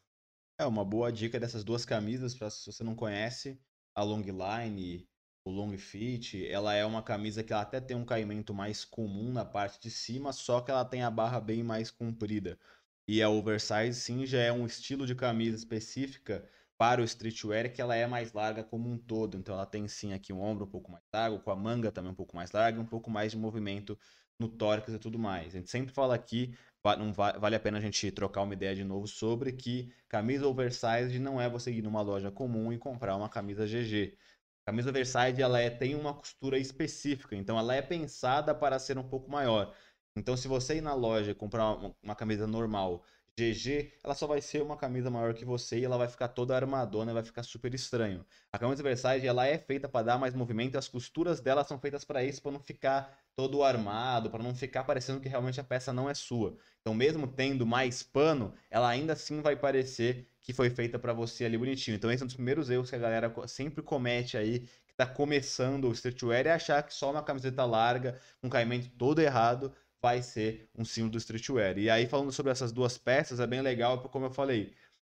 É 0.57 0.65
uma 0.65 0.83
boa 0.83 1.11
dica 1.11 1.39
dessas 1.39 1.63
duas 1.63 1.85
camisas, 1.85 2.33
para 2.33 2.49
se 2.49 2.65
você 2.65 2.83
não 2.83 2.95
conhece, 2.95 3.61
a 3.93 4.01
long 4.01 4.23
line 4.23 5.07
o 5.45 5.51
long 5.51 5.77
fit, 5.77 6.45
ela 6.47 6.73
é 6.73 6.85
uma 6.85 7.03
camisa 7.03 7.43
que 7.43 7.51
ela 7.53 7.61
até 7.63 7.81
tem 7.81 7.95
um 7.97 8.05
caimento 8.05 8.53
mais 8.53 8.85
comum 8.85 9.31
na 9.31 9.43
parte 9.45 9.79
de 9.79 9.91
cima, 9.91 10.31
só 10.33 10.61
que 10.61 10.71
ela 10.71 10.85
tem 10.85 11.03
a 11.03 11.11
barra 11.11 11.39
bem 11.41 11.63
mais 11.63 11.91
comprida. 11.91 12.57
E 13.07 13.21
a 13.21 13.29
oversize 13.29 13.99
sim 13.99 14.25
já 14.25 14.39
é 14.39 14.51
um 14.51 14.65
estilo 14.65 15.05
de 15.05 15.13
camisa 15.15 15.57
específica 15.57 16.47
para 16.77 17.01
o 17.01 17.03
streetwear 17.03 17.71
que 17.73 17.81
ela 17.81 17.95
é 17.95 18.07
mais 18.07 18.31
larga 18.33 18.63
como 18.63 18.89
um 18.89 18.97
todo. 18.97 19.37
Então 19.37 19.55
ela 19.55 19.65
tem 19.65 19.87
sim 19.87 20.13
aqui 20.13 20.31
um 20.31 20.41
ombro 20.41 20.65
um 20.65 20.69
pouco 20.69 20.91
mais 20.91 21.03
largo, 21.13 21.39
com 21.39 21.51
a 21.51 21.55
manga 21.55 21.91
também 21.91 22.11
um 22.11 22.15
pouco 22.15 22.35
mais 22.35 22.51
larga, 22.51 22.79
um 22.79 22.85
pouco 22.85 23.11
mais 23.11 23.31
de 23.33 23.37
movimento 23.37 23.97
no 24.39 24.47
tórax 24.47 24.93
e 24.93 24.99
tudo 24.99 25.19
mais. 25.19 25.53
A 25.55 25.57
gente 25.59 25.69
sempre 25.69 25.93
fala 25.93 26.15
aqui, 26.15 26.55
não 26.97 27.13
vale 27.13 27.55
a 27.55 27.59
pena 27.59 27.77
a 27.77 27.81
gente 27.81 28.11
trocar 28.11 28.41
uma 28.41 28.53
ideia 28.53 28.75
de 28.75 28.83
novo 28.83 29.07
sobre 29.07 29.51
que 29.53 29.93
camisa 30.07 30.47
oversized 30.47 31.19
não 31.19 31.39
é 31.39 31.49
você 31.49 31.71
ir 31.71 31.81
numa 31.81 32.01
loja 32.01 32.31
comum 32.31 32.71
e 32.73 32.77
comprar 32.77 33.15
uma 33.15 33.29
camisa 33.29 33.67
GG. 33.67 34.17
A 34.65 34.71
camisa 34.71 34.89
oversize 34.91 35.41
ela 35.41 35.59
é, 35.59 35.69
tem 35.69 35.93
uma 35.93 36.13
costura 36.13 36.57
específica, 36.57 37.35
então 37.35 37.59
ela 37.59 37.75
é 37.75 37.81
pensada 37.81 38.55
para 38.55 38.79
ser 38.79 38.97
um 38.97 39.03
pouco 39.03 39.29
maior. 39.29 39.75
Então, 40.15 40.37
se 40.37 40.47
você 40.47 40.77
ir 40.77 40.81
na 40.81 40.93
loja 40.93 41.31
e 41.31 41.35
comprar 41.35 41.73
uma, 41.75 41.95
uma, 42.01 42.15
camisa 42.15 42.47
normal 42.47 43.03
GG, 43.37 43.91
ela 44.03 44.15
só 44.15 44.25
vai 44.25 44.39
ser 44.39 44.61
uma 44.61 44.77
camisa 44.77 45.09
maior 45.09 45.33
que 45.33 45.43
você 45.43 45.79
e 45.79 45.83
ela 45.83 45.97
vai 45.97 46.07
ficar 46.07 46.29
toda 46.29 46.55
armadona, 46.55 47.13
vai 47.13 47.23
ficar 47.23 47.43
super 47.43 47.73
estranho. 47.73 48.25
A 48.53 48.59
camisa 48.59 48.81
oversize 48.81 49.27
ela 49.27 49.45
é 49.45 49.57
feita 49.57 49.89
para 49.89 50.05
dar 50.05 50.17
mais 50.17 50.33
movimento, 50.33 50.77
as 50.77 50.87
costuras 50.87 51.41
dela 51.41 51.63
são 51.65 51.77
feitas 51.79 52.05
para 52.05 52.23
isso, 52.23 52.41
para 52.41 52.51
não 52.51 52.59
ficar 52.59 53.19
todo 53.35 53.63
armado, 53.63 54.29
para 54.29 54.43
não 54.43 54.55
ficar 54.55 54.83
parecendo 54.85 55.19
que 55.19 55.27
realmente 55.27 55.59
a 55.59 55.63
peça 55.63 55.91
não 55.91 56.09
é 56.09 56.13
sua. 56.13 56.55
Então, 56.81 56.93
mesmo 56.93 57.27
tendo 57.27 57.65
mais 57.65 58.01
pano, 58.01 58.53
ela 58.69 58.87
ainda 58.87 59.13
assim 59.13 59.41
vai 59.41 59.55
parecer 59.57 60.29
que 60.43 60.53
foi 60.53 60.69
feita 60.69 60.99
para 60.99 61.13
você 61.13 61.45
ali 61.45 61.57
bonitinho. 61.57 61.95
Então, 61.95 62.11
esse 62.11 62.21
é 62.21 62.25
um 62.25 62.27
dos 62.27 62.35
primeiros 62.35 62.69
erros 62.69 62.89
que 62.89 62.95
a 62.95 62.99
galera 62.99 63.33
sempre 63.47 63.81
comete 63.81 64.37
aí, 64.37 64.59
que 64.59 64.91
está 64.91 65.05
começando 65.07 65.85
o 65.85 65.93
streetwear, 65.93 66.45
é 66.45 66.51
achar 66.51 66.83
que 66.83 66.93
só 66.93 67.11
uma 67.11 67.23
camiseta 67.23 67.65
larga, 67.65 68.19
com 68.41 68.49
caimento 68.49 68.89
todo 68.97 69.19
errado, 69.19 69.73
vai 70.01 70.21
ser 70.21 70.69
um 70.77 70.83
símbolo 70.83 71.13
do 71.13 71.17
streetwear. 71.17 71.77
E 71.79 71.89
aí, 71.89 72.05
falando 72.07 72.31
sobre 72.31 72.51
essas 72.51 72.73
duas 72.73 72.97
peças, 72.97 73.39
é 73.39 73.47
bem 73.47 73.61
legal, 73.61 74.01
como 74.09 74.25
eu 74.25 74.31
falei, 74.31 74.73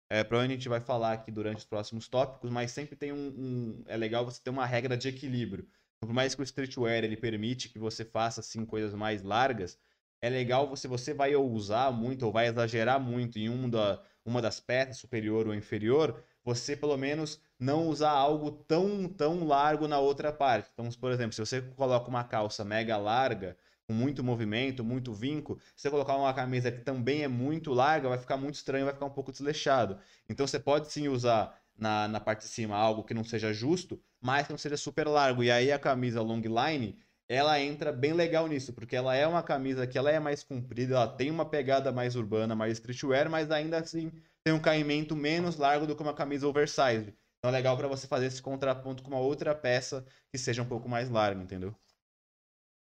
é, 0.09 0.23
provavelmente 0.23 0.57
a 0.57 0.61
gente 0.61 0.69
vai 0.69 0.81
falar 0.81 1.13
aqui 1.13 1.31
durante 1.31 1.59
os 1.59 1.65
próximos 1.65 2.07
tópicos, 2.07 2.49
mas 2.49 2.71
sempre 2.71 2.95
tem 2.95 3.11
um, 3.13 3.27
um, 3.27 3.83
É 3.87 3.95
legal 3.95 4.25
você 4.25 4.41
ter 4.41 4.49
uma 4.49 4.65
regra 4.65 4.97
de 4.97 5.07
equilíbrio. 5.09 5.67
Por 5.99 6.11
mais 6.11 6.33
que 6.33 6.41
o 6.41 6.43
streetwear 6.43 7.03
ele 7.03 7.15
permite 7.17 7.69
que 7.69 7.77
você 7.77 8.03
faça 8.03 8.39
assim 8.41 8.65
coisas 8.65 8.93
mais 8.95 9.21
largas, 9.21 9.77
é 10.21 10.29
legal 10.29 10.67
você 10.67 10.87
você 10.87 11.13
vai 11.13 11.35
usar 11.35 11.91
muito 11.91 12.25
ou 12.25 12.31
vai 12.31 12.47
exagerar 12.47 12.99
muito 12.99 13.37
em 13.37 13.49
um 13.49 13.69
da, 13.69 14.03
uma 14.25 14.41
das 14.41 14.59
peças, 14.59 14.97
superior 14.97 15.47
ou 15.47 15.53
inferior, 15.53 16.23
você 16.43 16.75
pelo 16.75 16.97
menos 16.97 17.41
não 17.59 17.87
usar 17.87 18.11
algo 18.11 18.51
tão, 18.51 19.07
tão 19.07 19.45
largo 19.45 19.87
na 19.87 19.99
outra 19.99 20.31
parte. 20.31 20.69
Então, 20.73 20.89
por 20.99 21.11
exemplo, 21.11 21.33
se 21.33 21.41
você 21.41 21.61
coloca 21.61 22.09
uma 22.09 22.23
calça 22.23 22.63
mega 22.63 22.97
larga, 22.97 23.57
com 23.87 23.93
muito 23.93 24.23
movimento, 24.23 24.83
muito 24.83 25.11
vinco, 25.13 25.59
se 25.75 25.81
você 25.81 25.89
colocar 25.89 26.15
uma 26.15 26.33
camisa 26.33 26.71
que 26.71 26.81
também 26.81 27.23
é 27.23 27.27
muito 27.27 27.73
larga, 27.73 28.07
vai 28.07 28.19
ficar 28.19 28.37
muito 28.37 28.55
estranho, 28.55 28.85
vai 28.85 28.93
ficar 28.93 29.07
um 29.07 29.11
pouco 29.11 29.31
desleixado. 29.31 29.99
Então, 30.29 30.45
você 30.45 30.59
pode 30.59 30.91
sim 30.91 31.07
usar 31.07 31.59
na, 31.75 32.07
na 32.07 32.19
parte 32.19 32.41
de 32.41 32.49
cima 32.49 32.75
algo 32.75 33.03
que 33.03 33.13
não 33.13 33.23
seja 33.23 33.51
justo, 33.51 33.99
mas 34.21 34.45
que 34.45 34.53
não 34.53 34.59
seja 34.59 34.77
super 34.77 35.07
largo. 35.07 35.43
E 35.43 35.49
aí 35.49 35.71
a 35.71 35.79
camisa 35.79 36.21
long 36.21 36.41
line, 36.41 36.99
ela 37.29 37.59
entra 37.61 37.91
bem 37.91 38.11
legal 38.11 38.47
nisso, 38.47 38.73
porque 38.73 38.95
ela 38.95 39.15
é 39.15 39.27
uma 39.27 39.43
camisa 39.43 39.85
que 39.85 39.97
ela 39.97 40.09
é 40.11 40.19
mais 40.19 40.43
comprida, 40.43 40.95
ela 40.95 41.07
tem 41.07 41.29
uma 41.29 41.45
pegada 41.47 41.91
mais 41.91 42.15
urbana, 42.15 42.55
mais 42.55 42.73
streetwear, 42.73 43.29
mas 43.29 43.51
ainda 43.51 43.77
assim 43.79 44.11
tem 44.43 44.53
um 44.53 44.59
caimento 44.59 45.15
menos 45.15 45.55
largo 45.55 45.85
do 45.85 45.95
que 45.95 46.01
uma 46.01 46.13
camisa 46.15 46.47
oversized. 46.47 47.15
Então 47.37 47.49
é 47.49 47.51
legal 47.51 47.77
para 47.77 47.87
você 47.87 48.07
fazer 48.07 48.25
esse 48.25 48.41
contraponto 48.41 49.03
com 49.03 49.11
uma 49.11 49.19
outra 49.19 49.53
peça 49.53 50.03
que 50.31 50.39
seja 50.39 50.63
um 50.63 50.67
pouco 50.67 50.89
mais 50.89 51.09
larga, 51.09 51.41
entendeu? 51.41 51.75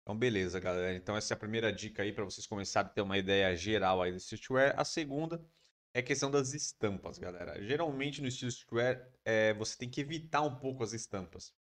Então, 0.02 0.16
beleza, 0.16 0.60
galera. 0.60 0.94
Então, 0.94 1.16
essa 1.16 1.32
é 1.32 1.34
a 1.34 1.38
primeira 1.38 1.72
dica 1.72 2.02
aí 2.02 2.12
para 2.12 2.24
vocês 2.24 2.46
começarem 2.46 2.90
a 2.90 2.92
ter 2.92 3.00
uma 3.00 3.16
ideia 3.16 3.56
geral 3.56 4.02
aí 4.02 4.12
do 4.12 4.18
streetwear. 4.18 4.78
A 4.78 4.84
segunda 4.84 5.42
é 5.94 6.00
a 6.00 6.02
questão 6.02 6.30
das 6.30 6.52
estampas, 6.52 7.16
galera. 7.16 7.60
Geralmente 7.64 8.20
no 8.20 8.28
estilo 8.28 8.50
streetwear, 8.50 9.10
é, 9.24 9.54
você 9.54 9.78
tem 9.78 9.88
que 9.88 10.02
evitar 10.02 10.42
um 10.42 10.56
pouco 10.56 10.84
as 10.84 10.92
estampas. 10.92 11.54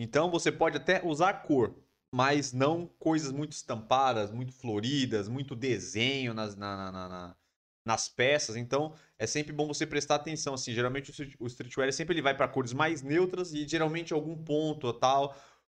Então, 0.00 0.28
você 0.30 0.50
pode 0.50 0.76
até 0.76 1.00
usar 1.04 1.32
cor, 1.44 1.80
mas 2.12 2.52
não 2.52 2.86
coisas 2.98 3.32
muito 3.32 3.52
estampadas, 3.52 4.30
muito 4.30 4.52
floridas, 4.52 5.28
muito 5.28 5.54
desenho 5.54 6.32
nas, 6.34 6.56
na, 6.56 6.90
na, 6.90 7.08
na, 7.08 7.36
nas 7.84 8.08
peças. 8.08 8.56
Então, 8.56 8.94
é 9.18 9.26
sempre 9.26 9.52
bom 9.52 9.66
você 9.66 9.86
prestar 9.86 10.16
atenção. 10.16 10.54
Assim, 10.54 10.72
geralmente 10.72 11.12
o 11.38 11.46
streetwear 11.46 11.92
sempre 11.92 12.14
ele 12.14 12.22
vai 12.22 12.36
para 12.36 12.48
cores 12.48 12.72
mais 12.72 13.02
neutras 13.02 13.52
e 13.52 13.66
geralmente 13.66 14.12
algum 14.12 14.36
ponto 14.36 14.92
tal 14.92 15.36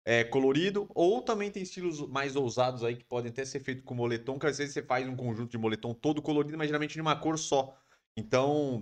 é, 0.07 0.23
colorido, 0.23 0.89
ou 0.95 1.21
também 1.21 1.51
tem 1.51 1.61
estilos 1.61 1.99
mais 2.07 2.33
ousados 2.37 2.81
aí 2.81 2.95
que 2.95 3.03
podem 3.03 3.29
até 3.29 3.43
ser 3.43 3.59
feitos 3.59 3.83
com 3.83 3.93
moletom, 3.93 4.39
que 4.39 4.47
às 4.47 4.57
vezes 4.57 4.73
você 4.73 4.81
faz 4.81 5.05
um 5.05 5.17
conjunto 5.17 5.51
de 5.51 5.57
moletom 5.57 5.93
todo 5.93 6.21
colorido, 6.21 6.57
mas 6.57 6.67
geralmente 6.67 6.93
de 6.93 7.01
uma 7.01 7.13
cor 7.13 7.37
só. 7.37 7.77
Então, 8.15 8.79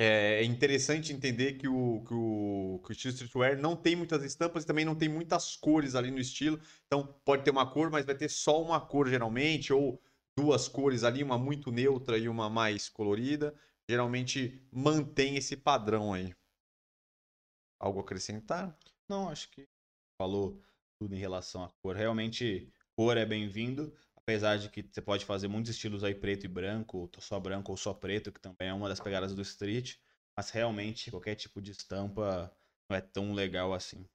é 0.00 0.44
interessante 0.44 1.12
entender 1.12 1.54
que 1.54 1.66
o, 1.66 2.04
que 2.06 2.14
o, 2.14 2.80
que 2.84 2.90
o 2.90 2.92
estilo 2.92 3.12
streetwear 3.12 3.58
não 3.58 3.74
tem 3.74 3.96
muitas 3.96 4.22
estampas 4.22 4.62
e 4.62 4.66
também 4.66 4.84
não 4.84 4.94
tem 4.94 5.08
muitas 5.08 5.56
cores 5.56 5.96
ali 5.96 6.10
no 6.10 6.20
estilo. 6.20 6.60
Então, 6.86 7.06
pode 7.24 7.42
ter 7.42 7.50
uma 7.50 7.68
cor, 7.68 7.90
mas 7.90 8.06
vai 8.06 8.14
ter 8.14 8.28
só 8.28 8.62
uma 8.62 8.80
cor 8.80 9.08
geralmente, 9.08 9.72
ou 9.72 10.00
duas 10.38 10.68
cores 10.68 11.02
ali, 11.02 11.22
uma 11.24 11.36
muito 11.36 11.72
neutra 11.72 12.16
e 12.16 12.28
uma 12.28 12.48
mais 12.48 12.88
colorida. 12.88 13.52
Geralmente 13.90 14.62
mantém 14.70 15.36
esse 15.36 15.56
padrão 15.56 16.12
aí. 16.12 16.32
Algo 17.80 17.98
a 17.98 18.02
acrescentar? 18.02 18.78
Não, 19.08 19.28
acho 19.28 19.50
que 19.50 19.66
falou 20.20 20.60
tudo 21.00 21.14
em 21.14 21.18
relação 21.18 21.64
à 21.64 21.70
cor. 21.82 21.96
Realmente, 21.96 22.72
cor 22.96 23.16
é 23.16 23.26
bem-vindo, 23.26 23.92
apesar 24.28 24.58
de 24.58 24.68
que 24.68 24.82
você 24.82 25.00
pode 25.00 25.24
fazer 25.24 25.48
muitos 25.48 25.70
estilos 25.70 26.04
aí 26.04 26.14
preto 26.14 26.44
e 26.44 26.48
branco, 26.48 26.98
ou 26.98 27.10
só 27.18 27.40
branco 27.40 27.72
ou 27.72 27.78
só 27.78 27.94
preto, 27.94 28.30
que 28.30 28.38
também 28.38 28.68
é 28.68 28.74
uma 28.74 28.86
das 28.86 29.00
pegadas 29.00 29.34
do 29.34 29.40
street, 29.40 29.96
mas 30.36 30.50
realmente 30.50 31.10
qualquer 31.10 31.34
tipo 31.34 31.62
de 31.62 31.70
estampa 31.70 32.54
não 32.90 32.96
é 32.98 33.00
tão 33.00 33.32
legal 33.32 33.72
assim. 33.72 34.06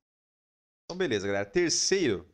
Então, 0.86 0.96
beleza, 0.96 1.25
galera. 1.25 1.50
Terceiro, 1.50 2.29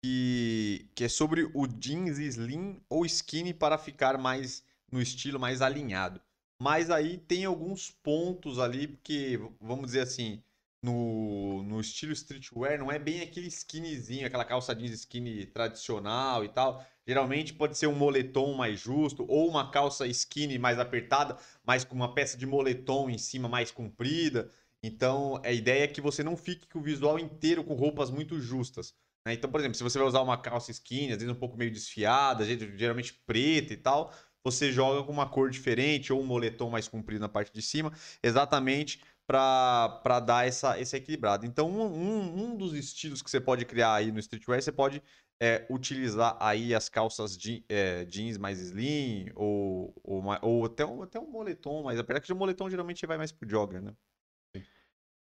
que, 0.00 0.88
que 0.94 1.02
é 1.02 1.08
sobre 1.08 1.50
o 1.52 1.66
jeans 1.66 2.18
slim 2.18 2.80
ou 2.88 3.04
skinny 3.04 3.52
para 3.52 3.76
ficar 3.76 4.16
mais 4.16 4.64
no 4.92 5.02
estilo 5.02 5.40
mais 5.40 5.62
alinhado. 5.62 6.20
Mas 6.62 6.88
aí 6.88 7.18
tem 7.18 7.44
alguns 7.44 7.90
pontos 7.90 8.60
ali, 8.60 8.86
porque, 8.86 9.40
vamos 9.60 9.86
dizer 9.86 10.02
assim, 10.02 10.40
no, 10.82 11.62
no 11.62 11.80
estilo 11.80 12.12
streetwear, 12.12 12.78
não 12.78 12.90
é 12.90 12.98
bem 12.98 13.20
aquele 13.20 13.48
skinnyzinho, 13.48 14.26
aquela 14.26 14.44
calça 14.44 14.74
jeans 14.74 14.92
skinny 14.92 15.46
tradicional 15.46 16.44
e 16.44 16.48
tal. 16.48 16.84
Geralmente 17.06 17.52
pode 17.52 17.76
ser 17.76 17.86
um 17.86 17.94
moletom 17.94 18.54
mais 18.54 18.80
justo, 18.80 19.24
ou 19.28 19.48
uma 19.48 19.70
calça 19.70 20.06
skinny 20.06 20.58
mais 20.58 20.78
apertada, 20.78 21.36
mas 21.64 21.84
com 21.84 21.94
uma 21.94 22.14
peça 22.14 22.36
de 22.36 22.46
moletom 22.46 23.10
em 23.10 23.18
cima 23.18 23.48
mais 23.48 23.70
comprida. 23.70 24.50
Então, 24.82 25.40
a 25.44 25.52
ideia 25.52 25.84
é 25.84 25.88
que 25.88 26.00
você 26.00 26.22
não 26.22 26.36
fique 26.36 26.66
com 26.66 26.78
o 26.78 26.82
visual 26.82 27.18
inteiro 27.18 27.62
com 27.62 27.74
roupas 27.74 28.10
muito 28.10 28.40
justas. 28.40 28.94
Né? 29.26 29.34
Então, 29.34 29.50
por 29.50 29.60
exemplo, 29.60 29.76
se 29.76 29.82
você 29.82 29.98
vai 29.98 30.06
usar 30.08 30.22
uma 30.22 30.38
calça 30.38 30.70
skinny, 30.70 31.12
às 31.12 31.18
vezes 31.18 31.28
um 31.28 31.38
pouco 31.38 31.58
meio 31.58 31.70
desfiada, 31.70 32.44
geralmente 32.44 33.12
preta 33.26 33.74
e 33.74 33.76
tal, 33.76 34.12
você 34.42 34.72
joga 34.72 35.04
com 35.04 35.12
uma 35.12 35.28
cor 35.28 35.50
diferente 35.50 36.12
ou 36.12 36.20
um 36.20 36.26
moletom 36.26 36.70
mais 36.70 36.88
comprido 36.88 37.20
na 37.20 37.28
parte 37.28 37.52
de 37.52 37.60
cima, 37.60 37.92
exatamente 38.22 39.00
para 39.30 40.18
dar 40.18 40.44
essa, 40.44 40.78
esse 40.80 40.96
equilibrado. 40.96 41.46
Então, 41.46 41.70
um, 41.70 42.44
um, 42.44 42.56
dos 42.56 42.72
estilos 42.74 43.22
que 43.22 43.30
você 43.30 43.40
pode 43.40 43.64
criar 43.64 43.94
aí 43.94 44.10
no 44.10 44.18
streetwear, 44.18 44.60
você 44.60 44.72
pode 44.72 45.00
é, 45.40 45.64
utilizar 45.70 46.36
aí 46.40 46.74
as 46.74 46.88
calças 46.88 47.38
é, 47.68 48.04
jeans 48.06 48.36
mais 48.36 48.58
slim 48.58 49.30
ou, 49.36 49.94
ou, 50.02 50.22
ou 50.42 50.64
até, 50.64 50.84
um, 50.84 51.02
até 51.02 51.20
um 51.20 51.30
moletom, 51.30 51.84
mas 51.84 52.00
apesar 52.00 52.20
que 52.20 52.32
o 52.32 52.36
moletom 52.36 52.68
geralmente 52.68 53.06
vai 53.06 53.16
mais 53.16 53.30
pro 53.30 53.48
jogger, 53.48 53.80
né? 53.80 53.94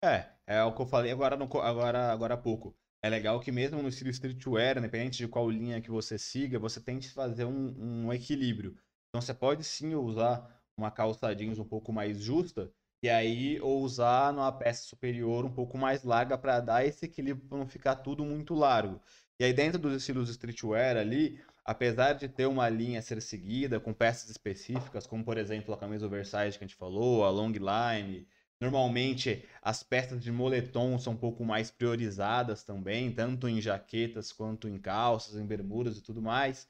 É, 0.04 0.28
é 0.46 0.64
o 0.64 0.74
que 0.74 0.82
eu 0.82 0.86
falei 0.86 1.12
agora, 1.12 1.36
no, 1.36 1.44
agora, 1.60 2.12
agora 2.12 2.34
há 2.34 2.36
pouco. 2.36 2.76
É 3.00 3.08
legal 3.08 3.38
que 3.38 3.52
mesmo 3.52 3.80
no 3.80 3.88
estilo 3.88 4.10
streetwear, 4.10 4.76
independente 4.76 5.18
de 5.18 5.28
qual 5.28 5.48
linha 5.48 5.80
que 5.80 5.90
você 5.90 6.18
siga, 6.18 6.58
você 6.58 6.80
tente 6.80 7.10
fazer 7.10 7.44
um, 7.44 8.06
um 8.06 8.12
equilíbrio. 8.12 8.76
Então 9.08 9.22
você 9.22 9.32
pode 9.32 9.62
sim 9.62 9.94
usar 9.94 10.60
uma 10.76 10.90
calça 10.90 11.32
jeans 11.32 11.60
um 11.60 11.64
pouco 11.64 11.92
mais 11.92 12.20
justa, 12.20 12.72
e 13.04 13.10
aí, 13.10 13.60
ou 13.60 13.82
usar 13.82 14.32
numa 14.32 14.50
peça 14.50 14.84
superior 14.84 15.44
um 15.44 15.52
pouco 15.52 15.76
mais 15.76 16.04
larga 16.04 16.38
para 16.38 16.58
dar 16.58 16.86
esse 16.86 17.04
equilíbrio 17.04 17.46
para 17.46 17.58
não 17.58 17.68
ficar 17.68 17.96
tudo 17.96 18.24
muito 18.24 18.54
largo. 18.54 18.98
E 19.38 19.44
aí, 19.44 19.52
dentro 19.52 19.78
dos 19.78 19.94
estilos 19.94 20.30
streetwear 20.30 20.96
ali, 20.96 21.38
apesar 21.66 22.14
de 22.14 22.28
ter 22.30 22.46
uma 22.46 22.66
linha 22.70 23.00
a 23.00 23.02
ser 23.02 23.20
seguida 23.20 23.78
com 23.78 23.92
peças 23.92 24.30
específicas, 24.30 25.06
como 25.06 25.22
por 25.22 25.36
exemplo 25.36 25.74
a 25.74 25.76
camisa 25.76 26.06
oversize 26.06 26.56
que 26.56 26.64
a 26.64 26.66
gente 26.66 26.76
falou, 26.76 27.26
a 27.26 27.28
long 27.28 27.52
line, 27.52 28.26
normalmente 28.58 29.46
as 29.60 29.82
peças 29.82 30.22
de 30.22 30.32
moletom 30.32 30.98
são 30.98 31.12
um 31.12 31.18
pouco 31.18 31.44
mais 31.44 31.70
priorizadas 31.70 32.64
também, 32.64 33.12
tanto 33.12 33.46
em 33.46 33.60
jaquetas 33.60 34.32
quanto 34.32 34.66
em 34.66 34.78
calças, 34.78 35.36
em 35.36 35.44
bermudas 35.44 35.98
e 35.98 36.02
tudo 36.02 36.22
mais. 36.22 36.66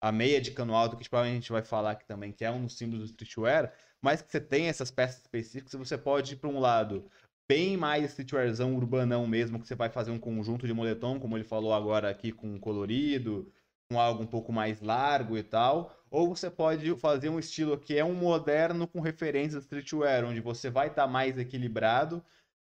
A 0.00 0.10
meia 0.10 0.40
de 0.40 0.50
cano 0.50 0.74
alto, 0.74 0.96
que 0.96 1.08
provavelmente 1.08 1.38
a 1.38 1.40
gente 1.42 1.52
vai 1.52 1.62
falar 1.62 1.92
aqui 1.92 2.04
também, 2.04 2.32
que 2.32 2.44
é 2.44 2.50
um 2.50 2.64
dos 2.64 2.76
símbolos 2.76 3.10
do 3.10 3.12
streetwear, 3.12 3.72
mas 4.02 4.22
que 4.22 4.30
você 4.30 4.40
tem 4.40 4.68
essas 4.68 4.90
peças 4.90 5.20
específicas, 5.20 5.74
você 5.74 5.98
pode 5.98 6.34
ir 6.34 6.36
para 6.36 6.48
um 6.48 6.60
lado 6.60 7.10
bem 7.48 7.76
mais 7.76 8.04
streetwearzão 8.10 8.76
urbanão 8.76 9.26
mesmo, 9.26 9.58
que 9.58 9.66
você 9.66 9.74
vai 9.74 9.88
fazer 9.88 10.10
um 10.10 10.18
conjunto 10.18 10.66
de 10.66 10.72
moletom, 10.72 11.18
como 11.18 11.36
ele 11.36 11.44
falou 11.44 11.72
agora 11.72 12.10
aqui, 12.10 12.30
com 12.30 12.58
colorido, 12.60 13.50
com 13.90 13.98
algo 13.98 14.22
um 14.22 14.26
pouco 14.26 14.52
mais 14.52 14.80
largo 14.82 15.36
e 15.36 15.42
tal. 15.42 15.96
Ou 16.10 16.34
você 16.34 16.50
pode 16.50 16.94
fazer 16.96 17.30
um 17.30 17.38
estilo 17.38 17.78
que 17.78 17.96
é 17.96 18.04
um 18.04 18.14
moderno 18.14 18.86
com 18.86 19.00
referências 19.00 19.64
streetwear, 19.64 20.24
onde 20.24 20.40
você 20.40 20.68
vai 20.68 20.88
estar 20.88 21.02
tá 21.02 21.08
mais 21.08 21.38
equilibrado, 21.38 22.22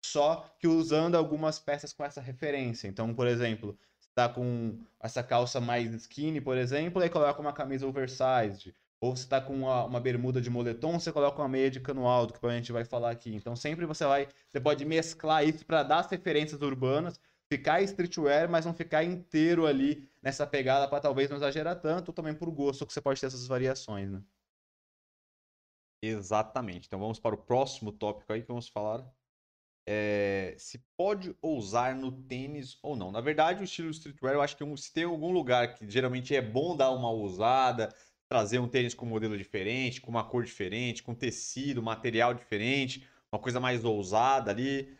só 0.05 0.51
que 0.59 0.67
usando 0.67 1.15
algumas 1.15 1.59
peças 1.59 1.93
com 1.93 2.05
essa 2.05 2.21
referência. 2.21 2.89
Então, 2.89 3.15
por 3.15 3.27
exemplo, 3.27 3.79
está 4.01 4.29
com 4.29 4.79
essa 4.99 5.23
calça 5.23 5.61
mais 5.61 5.93
skinny, 5.95 6.41
por 6.41 6.57
exemplo, 6.57 7.03
aí 7.03 7.11
coloca 7.11 7.41
uma 7.41 7.53
camisa 7.53 7.87
oversized. 7.87 8.75
Ou 9.00 9.16
você 9.16 9.23
está 9.23 9.40
com 9.40 9.54
uma, 9.54 9.85
uma, 9.85 10.00
bermuda 10.00 10.40
de 10.42 10.50
moletom, 10.50 11.00
você 11.00 11.11
coloca 11.11 11.40
uma 11.40 11.49
meia 11.49 11.71
de 11.71 11.80
cano 11.80 12.07
alto, 12.07 12.38
que 12.38 12.47
a 12.47 12.50
gente 12.50 12.71
vai 12.71 12.85
falar 12.85 13.11
aqui. 13.11 13.35
Então 13.35 13.57
sempre 13.57 13.87
você 13.87 14.04
vai, 14.04 14.28
você 14.49 14.61
pode 14.61 14.85
mesclar 14.85 15.47
isso 15.47 15.64
para 15.64 15.83
dar 15.83 16.00
as 16.00 16.11
referências 16.11 16.61
urbanas, 16.61 17.19
ficar 17.49 17.80
streetwear, 17.83 18.49
mas 18.50 18.66
não 18.66 18.75
ficar 18.75 19.02
inteiro 19.02 19.66
ali 19.66 20.07
nessa 20.23 20.47
pegada 20.47 20.87
para 20.87 21.00
talvez 21.00 21.30
não 21.30 21.38
exagerar 21.38 21.80
tanto, 21.80 22.09
ou 22.09 22.14
também 22.14 22.35
por 22.35 22.50
gosto 22.50 22.87
que 22.87 22.92
você 22.92 23.00
pode 23.00 23.21
ter 23.21 23.26
essas 23.26 23.47
variações, 23.47 24.11
né? 24.11 24.23
Exatamente. 26.02 26.87
Então 26.87 26.99
vamos 26.99 27.19
para 27.19 27.35
o 27.35 27.38
próximo 27.38 27.92
tópico 27.92 28.33
aí 28.33 28.42
que 28.42 28.49
vamos 28.49 28.69
falar. 28.69 29.07
É, 29.87 30.54
se 30.59 30.78
pode 30.97 31.35
ousar 31.42 31.97
no 31.97 32.12
tênis 32.12 32.78
ou 32.83 32.95
não. 32.95 33.11
Na 33.11 33.21
verdade, 33.21 33.62
o 33.62 33.64
estilo 33.64 33.90
streetwear, 33.90 34.35
eu 34.35 34.42
acho 34.42 34.57
que 34.57 34.76
se 34.76 34.92
tem 34.92 35.04
algum 35.04 35.33
lugar 35.33 35.75
que 35.75 35.88
geralmente 35.90 36.35
é 36.35 36.40
bom 36.40 36.76
dar 36.76 36.90
uma 36.90 37.11
ousada, 37.11 37.92
trazer 38.31 38.61
um 38.61 38.69
tênis 38.69 38.95
com 38.95 39.05
um 39.05 39.09
modelo 39.09 39.37
diferente, 39.37 40.01
com 40.01 40.09
uma 40.09 40.23
cor 40.23 40.45
diferente, 40.45 41.03
com 41.03 41.13
tecido, 41.13 41.83
material 41.83 42.33
diferente, 42.33 43.05
uma 43.33 43.41
coisa 43.41 43.59
mais 43.59 43.85
ousada 43.85 44.53
ali, 44.53 44.97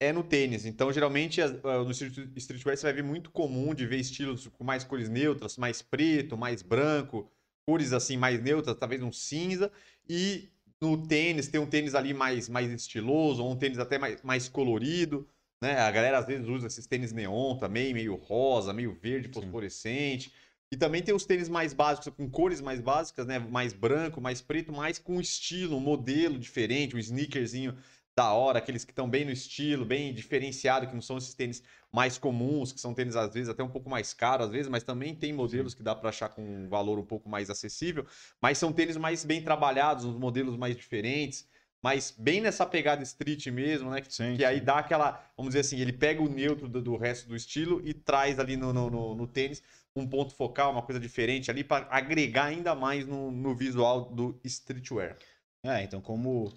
é 0.00 0.10
no 0.14 0.24
tênis. 0.24 0.64
Então, 0.64 0.90
geralmente, 0.90 1.42
no 1.42 1.90
streetwear 1.90 2.74
você 2.74 2.86
vai 2.86 2.94
ver 2.94 3.02
muito 3.02 3.30
comum 3.30 3.74
de 3.74 3.86
ver 3.86 3.98
estilos 3.98 4.46
com 4.48 4.64
mais 4.64 4.82
cores 4.82 5.10
neutras, 5.10 5.58
mais 5.58 5.82
preto, 5.82 6.38
mais 6.38 6.62
branco, 6.62 7.30
cores 7.66 7.92
assim 7.92 8.16
mais 8.16 8.42
neutras, 8.42 8.74
talvez 8.78 9.02
um 9.02 9.12
cinza, 9.12 9.70
e 10.08 10.48
no 10.80 11.06
tênis 11.06 11.48
tem 11.48 11.60
um 11.60 11.66
tênis 11.66 11.94
ali 11.94 12.14
mais, 12.14 12.48
mais 12.48 12.72
estiloso, 12.72 13.44
ou 13.44 13.52
um 13.52 13.56
tênis 13.56 13.78
até 13.78 13.98
mais, 13.98 14.22
mais 14.22 14.48
colorido. 14.48 15.28
Né? 15.62 15.78
A 15.78 15.90
galera 15.90 16.16
às 16.16 16.26
vezes 16.26 16.48
usa 16.48 16.66
esses 16.66 16.86
tênis 16.86 17.12
neon 17.12 17.58
também, 17.58 17.92
meio 17.92 18.14
rosa, 18.14 18.72
meio 18.72 18.94
verde 18.94 19.28
fosforescente. 19.28 20.30
Sim. 20.30 20.34
E 20.72 20.76
também 20.76 21.02
tem 21.02 21.12
os 21.14 21.24
tênis 21.24 21.48
mais 21.48 21.72
básicos, 21.72 22.12
com 22.14 22.30
cores 22.30 22.60
mais 22.60 22.80
básicas, 22.80 23.26
né? 23.26 23.38
Mais 23.38 23.72
branco, 23.72 24.20
mais 24.20 24.40
preto, 24.40 24.72
mais 24.72 24.98
com 24.98 25.20
estilo, 25.20 25.76
um 25.76 25.80
modelo 25.80 26.38
diferente, 26.38 26.94
um 26.94 26.98
sneakerzinho 26.98 27.76
da 28.14 28.32
hora, 28.32 28.58
aqueles 28.58 28.84
que 28.84 28.92
estão 28.92 29.08
bem 29.08 29.24
no 29.24 29.30
estilo, 29.32 29.84
bem 29.84 30.12
diferenciado, 30.12 30.86
que 30.86 30.94
não 30.94 31.00
são 31.02 31.16
esses 31.18 31.34
tênis 31.34 31.62
mais 31.92 32.18
comuns, 32.18 32.72
que 32.72 32.80
são 32.80 32.92
tênis 32.94 33.16
às 33.16 33.32
vezes 33.32 33.48
até 33.48 33.62
um 33.62 33.68
pouco 33.68 33.88
mais 33.88 34.12
caros, 34.12 34.46
às 34.46 34.52
vezes, 34.52 34.68
mas 34.68 34.82
também 34.84 35.14
tem 35.14 35.32
modelos 35.32 35.74
que 35.74 35.82
dá 35.82 35.94
para 35.94 36.08
achar 36.10 36.28
com 36.28 36.42
um 36.42 36.68
valor 36.68 36.98
um 36.98 37.04
pouco 37.06 37.28
mais 37.28 37.48
acessível, 37.50 38.06
mas 38.40 38.58
são 38.58 38.72
tênis 38.72 38.96
mais 38.96 39.24
bem 39.24 39.42
trabalhados, 39.42 40.04
uns 40.04 40.16
modelos 40.18 40.56
mais 40.56 40.76
diferentes, 40.76 41.48
mas 41.82 42.10
bem 42.16 42.40
nessa 42.42 42.66
pegada 42.66 43.02
street 43.02 43.46
mesmo, 43.46 43.90
né? 43.90 44.02
Que, 44.02 44.12
Sim, 44.12 44.36
que 44.36 44.44
aí 44.44 44.58
sim. 44.58 44.64
dá 44.64 44.78
aquela, 44.78 45.12
vamos 45.36 45.50
dizer 45.50 45.60
assim, 45.60 45.78
ele 45.80 45.92
pega 45.92 46.20
o 46.22 46.28
neutro 46.28 46.68
do, 46.68 46.82
do 46.82 46.96
resto 46.96 47.26
do 47.28 47.34
estilo 47.34 47.80
e 47.86 47.94
traz 47.94 48.38
ali 48.38 48.56
no, 48.56 48.72
no, 48.72 48.90
no- 48.90 49.14
no 49.14 49.26
tênis 49.26 49.62
um 49.94 50.06
ponto 50.08 50.34
focal, 50.34 50.72
uma 50.72 50.82
coisa 50.82 51.00
diferente 51.00 51.50
ali 51.50 51.64
para 51.64 51.86
agregar 51.90 52.46
ainda 52.46 52.74
mais 52.74 53.06
no, 53.06 53.30
no 53.30 53.54
visual 53.54 54.10
do 54.12 54.40
streetwear. 54.44 55.16
É, 55.64 55.82
então, 55.82 56.00
como, 56.00 56.52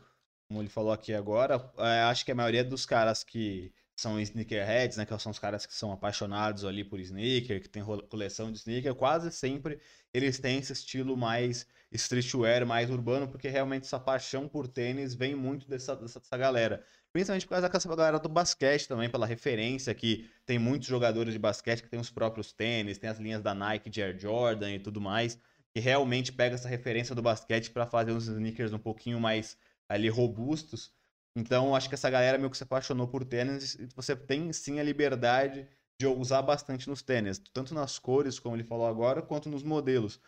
como 0.48 0.62
ele 0.62 0.70
falou 0.70 0.92
aqui 0.92 1.14
agora, 1.14 1.72
é, 1.78 2.02
acho 2.04 2.24
que 2.24 2.32
a 2.32 2.36
maioria 2.36 2.64
dos 2.64 2.86
caras 2.86 3.24
que 3.24 3.74
são 3.96 4.20
sneakerheads, 4.20 4.98
né, 4.98 5.06
que 5.06 5.18
são 5.20 5.32
os 5.32 5.40
caras 5.40 5.66
que 5.66 5.74
são 5.74 5.92
apaixonados 5.92 6.66
ali 6.66 6.84
por 6.84 7.00
sneaker, 7.00 7.62
que 7.62 7.70
tem 7.70 7.84
coleção 8.10 8.52
de 8.52 8.58
sneaker, 8.58 8.96
quase 8.96 9.32
sempre 9.32 9.80
eles 10.14 10.40
têm 10.40 10.60
esse 10.60 10.74
estilo 10.74 11.16
mais 11.16 11.68
streetwear, 11.92 12.66
mais 12.66 12.90
urbano, 12.90 13.28
porque 13.28 13.48
realmente 13.50 13.84
essa 13.84 14.00
paixão 14.00 14.48
por 14.48 14.68
tênis 14.68 15.14
vem 15.14 15.36
muito 15.36 15.68
dessa, 15.68 15.96
dessa, 15.96 16.20
dessa 16.20 16.38
galera. 16.38 16.84
Principalmente 17.14 17.46
por 17.46 17.52
causa 17.52 17.70
dessa 17.70 17.96
galera 17.96 18.20
do 18.20 18.28
basquete 18.28 18.88
também, 18.88 19.08
pela 19.08 19.28
referência 19.28 19.94
que 19.94 20.30
tem 20.46 20.58
muitos 20.58 20.88
jogadores 20.88 21.32
de 21.32 21.40
basquete 21.40 21.84
que 21.84 21.90
têm 21.90 22.00
os 22.00 22.10
próprios 22.10 22.52
tênis, 22.52 22.98
tem 22.98 23.10
as 23.10 23.20
linhas 23.20 23.42
da 23.42 23.54
Nike 23.54 23.90
de 23.90 24.02
Air 24.02 24.20
Jordan 24.20 24.74
e 24.74 24.80
tudo 24.80 25.00
mais 25.00 25.40
que 25.74 25.80
realmente 25.80 26.32
pega 26.32 26.56
essa 26.56 26.70
referência 26.70 27.16
do 27.16 27.22
basquete 27.22 27.72
para 27.72 27.88
fazer 27.88 28.12
uns 28.12 28.28
sneakers 28.28 28.74
um 28.74 28.80
pouquinho 28.80 29.20
mais 29.20 29.58
ali 29.90 30.08
robustos. 30.08 30.94
Então, 31.36 31.76
acho 31.76 31.90
que 31.90 31.96
essa 31.96 32.10
galera 32.10 32.38
meio 32.38 32.52
que 32.52 32.58
se 32.58 32.64
apaixonou 32.64 33.08
por 33.08 33.26
tênis 33.26 33.74
e 33.76 33.88
você 33.96 34.16
tem 34.16 34.54
sim 34.54 34.80
a 34.80 34.84
liberdade 34.84 35.68
de 36.00 36.06
usar 36.06 36.44
bastante 36.44 36.88
nos 36.88 37.02
tênis, 37.02 37.40
tanto 37.52 37.74
nas 37.74 37.98
cores, 37.98 38.38
como 38.38 38.56
ele 38.56 38.64
falou 38.64 38.86
agora, 38.86 39.22
quanto 39.22 39.50
nos 39.50 39.64
modelos. 39.64 40.20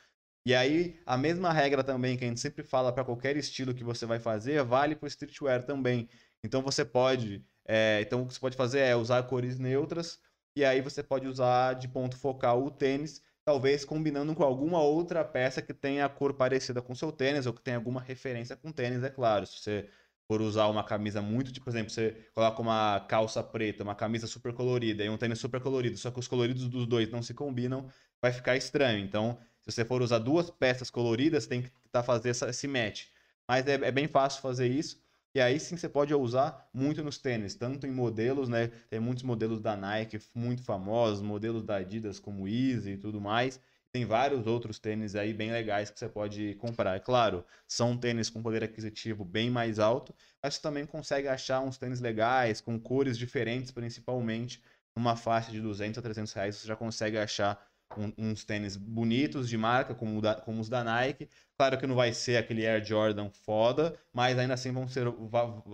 E 0.48 0.54
aí, 0.54 1.00
a 1.06 1.18
mesma 1.18 1.52
regra 1.52 1.84
também 1.84 2.18
que 2.18 2.24
a 2.24 2.28
gente 2.28 2.40
sempre 2.40 2.64
fala 2.64 2.92
para 2.92 3.04
qualquer 3.04 3.38
estilo 3.38 3.74
que 3.74 3.84
você 3.84 4.06
vai 4.06 4.20
fazer, 4.20 4.64
vale 4.64 4.96
para 4.96 5.08
streetwear 5.08 5.64
também. 5.64 6.10
Então, 6.46 6.62
você 6.62 6.86
pode, 6.86 7.44
é, 7.68 8.00
então 8.02 8.24
o 8.24 8.28
que 8.28 8.34
você 8.34 8.40
pode 8.40 8.58
fazer 8.58 8.80
é 8.80 8.96
usar 8.96 9.24
cores 9.24 9.58
neutras 9.60 10.20
e 10.56 10.64
aí 10.64 10.82
você 10.82 11.04
pode 11.04 11.28
usar 11.28 11.74
de 11.74 11.88
ponto 11.88 12.18
focal 12.18 12.64
o 12.64 12.72
tênis 12.72 13.22
talvez 13.46 13.86
combinando 13.86 14.34
com 14.34 14.44
alguma 14.44 14.82
outra 14.82 15.24
peça 15.24 15.62
que 15.62 15.74
tenha 15.74 16.06
a 16.06 16.10
cor 16.10 16.34
parecida 16.34 16.82
com 16.82 16.96
seu 16.96 17.12
tênis 17.12 17.46
ou 17.46 17.54
que 17.54 17.62
tenha 17.62 17.78
alguma 17.78 18.02
referência 18.02 18.56
com 18.56 18.72
tênis, 18.72 19.04
é 19.04 19.10
claro. 19.10 19.46
Se 19.46 19.60
você 19.60 19.90
for 20.28 20.42
usar 20.42 20.66
uma 20.68 20.84
camisa 20.84 21.22
muito, 21.22 21.52
tipo, 21.52 21.66
por 21.66 21.70
exemplo, 21.70 21.92
você 21.92 22.28
coloca 22.34 22.60
uma 22.60 23.00
calça 23.08 23.44
preta, 23.44 23.84
uma 23.84 23.94
camisa 23.94 24.26
super 24.26 24.52
colorida 24.52 25.04
e 25.04 25.10
um 25.10 25.18
tênis 25.18 25.38
super 25.40 25.62
colorido, 25.62 25.96
só 25.98 26.10
que 26.10 26.20
os 26.20 26.28
coloridos 26.28 26.68
dos 26.68 26.88
dois 26.88 27.10
não 27.12 27.22
se 27.22 27.36
combinam, 27.36 27.88
vai 28.20 28.34
ficar 28.34 28.58
estranho. 28.58 29.06
Então, 29.06 29.38
se 29.62 29.72
você 29.72 29.86
for 29.86 30.02
usar 30.02 30.18
duas 30.18 30.50
peças 30.50 30.90
coloridas, 30.90 31.46
tem 31.46 31.62
que 31.62 31.72
tá 31.92 32.02
fazer 32.02 32.30
esse 32.30 32.68
match. 32.68 33.06
Mas 33.48 33.68
é, 33.68 33.74
é 33.74 33.92
bem 33.92 34.08
fácil 34.08 34.42
fazer 34.42 34.68
isso. 34.68 35.05
E 35.36 35.42
aí 35.42 35.60
sim 35.60 35.76
você 35.76 35.90
pode 35.90 36.14
usar 36.16 36.70
muito 36.74 37.04
nos 37.04 37.18
tênis, 37.18 37.56
tanto 37.56 37.86
em 37.86 37.92
modelos, 37.92 38.48
né? 38.48 38.70
Tem 38.90 39.00
muitos 39.02 39.24
modelos 39.24 39.60
da 39.60 39.76
Nike 39.76 40.18
muito 40.34 40.64
famosos, 40.64 41.22
modelos 41.22 41.62
da 41.62 41.76
Adidas 41.78 42.20
como 42.20 42.48
Easy 42.48 42.92
e 42.92 42.98
tudo 42.98 43.20
mais. 43.20 43.60
Tem 43.92 44.06
vários 44.06 44.48
outros 44.48 44.80
tênis 44.80 45.14
aí 45.16 45.34
bem 45.34 45.52
legais 45.52 45.90
que 45.90 46.00
você 46.00 46.08
pode 46.10 46.56
comprar. 46.56 46.96
É 46.96 47.00
claro, 47.00 47.46
são 47.68 47.98
tênis 47.98 48.30
com 48.30 48.42
poder 48.42 48.64
aquisitivo 48.64 49.24
bem 49.26 49.50
mais 49.50 49.78
alto, 49.78 50.14
mas 50.42 50.56
você 50.56 50.62
também 50.62 50.86
consegue 50.86 51.28
achar 51.28 51.62
uns 51.62 51.78
tênis 51.78 52.00
legais, 52.00 52.62
com 52.62 52.80
cores 52.80 53.18
diferentes, 53.18 53.72
principalmente. 53.72 54.62
Numa 54.96 55.16
faixa 55.18 55.52
de 55.52 55.60
200 55.62 55.98
a 55.98 56.02
300 56.02 56.32
reais 56.34 56.56
você 56.56 56.68
já 56.68 56.76
consegue 56.78 57.18
achar 57.18 57.62
um- 57.98 58.12
uns 58.18 58.44
tênis 58.44 58.76
bonitos 58.76 59.48
de 59.50 59.58
marca, 59.58 59.94
como, 59.94 60.22
da- 60.22 60.36
como 60.36 60.60
os 60.62 60.70
da 60.70 60.84
Nike. 60.84 61.30
Claro 61.58 61.78
que 61.78 61.88
não 61.88 61.96
vai 61.96 62.12
ser 62.14 62.36
aquele 62.36 62.68
Air 62.68 62.84
Jordan 62.84 63.30
foda, 63.30 63.98
mas 64.14 64.38
ainda 64.38 64.54
assim 64.54 64.74
vão 64.74 64.88
ser 64.90 65.08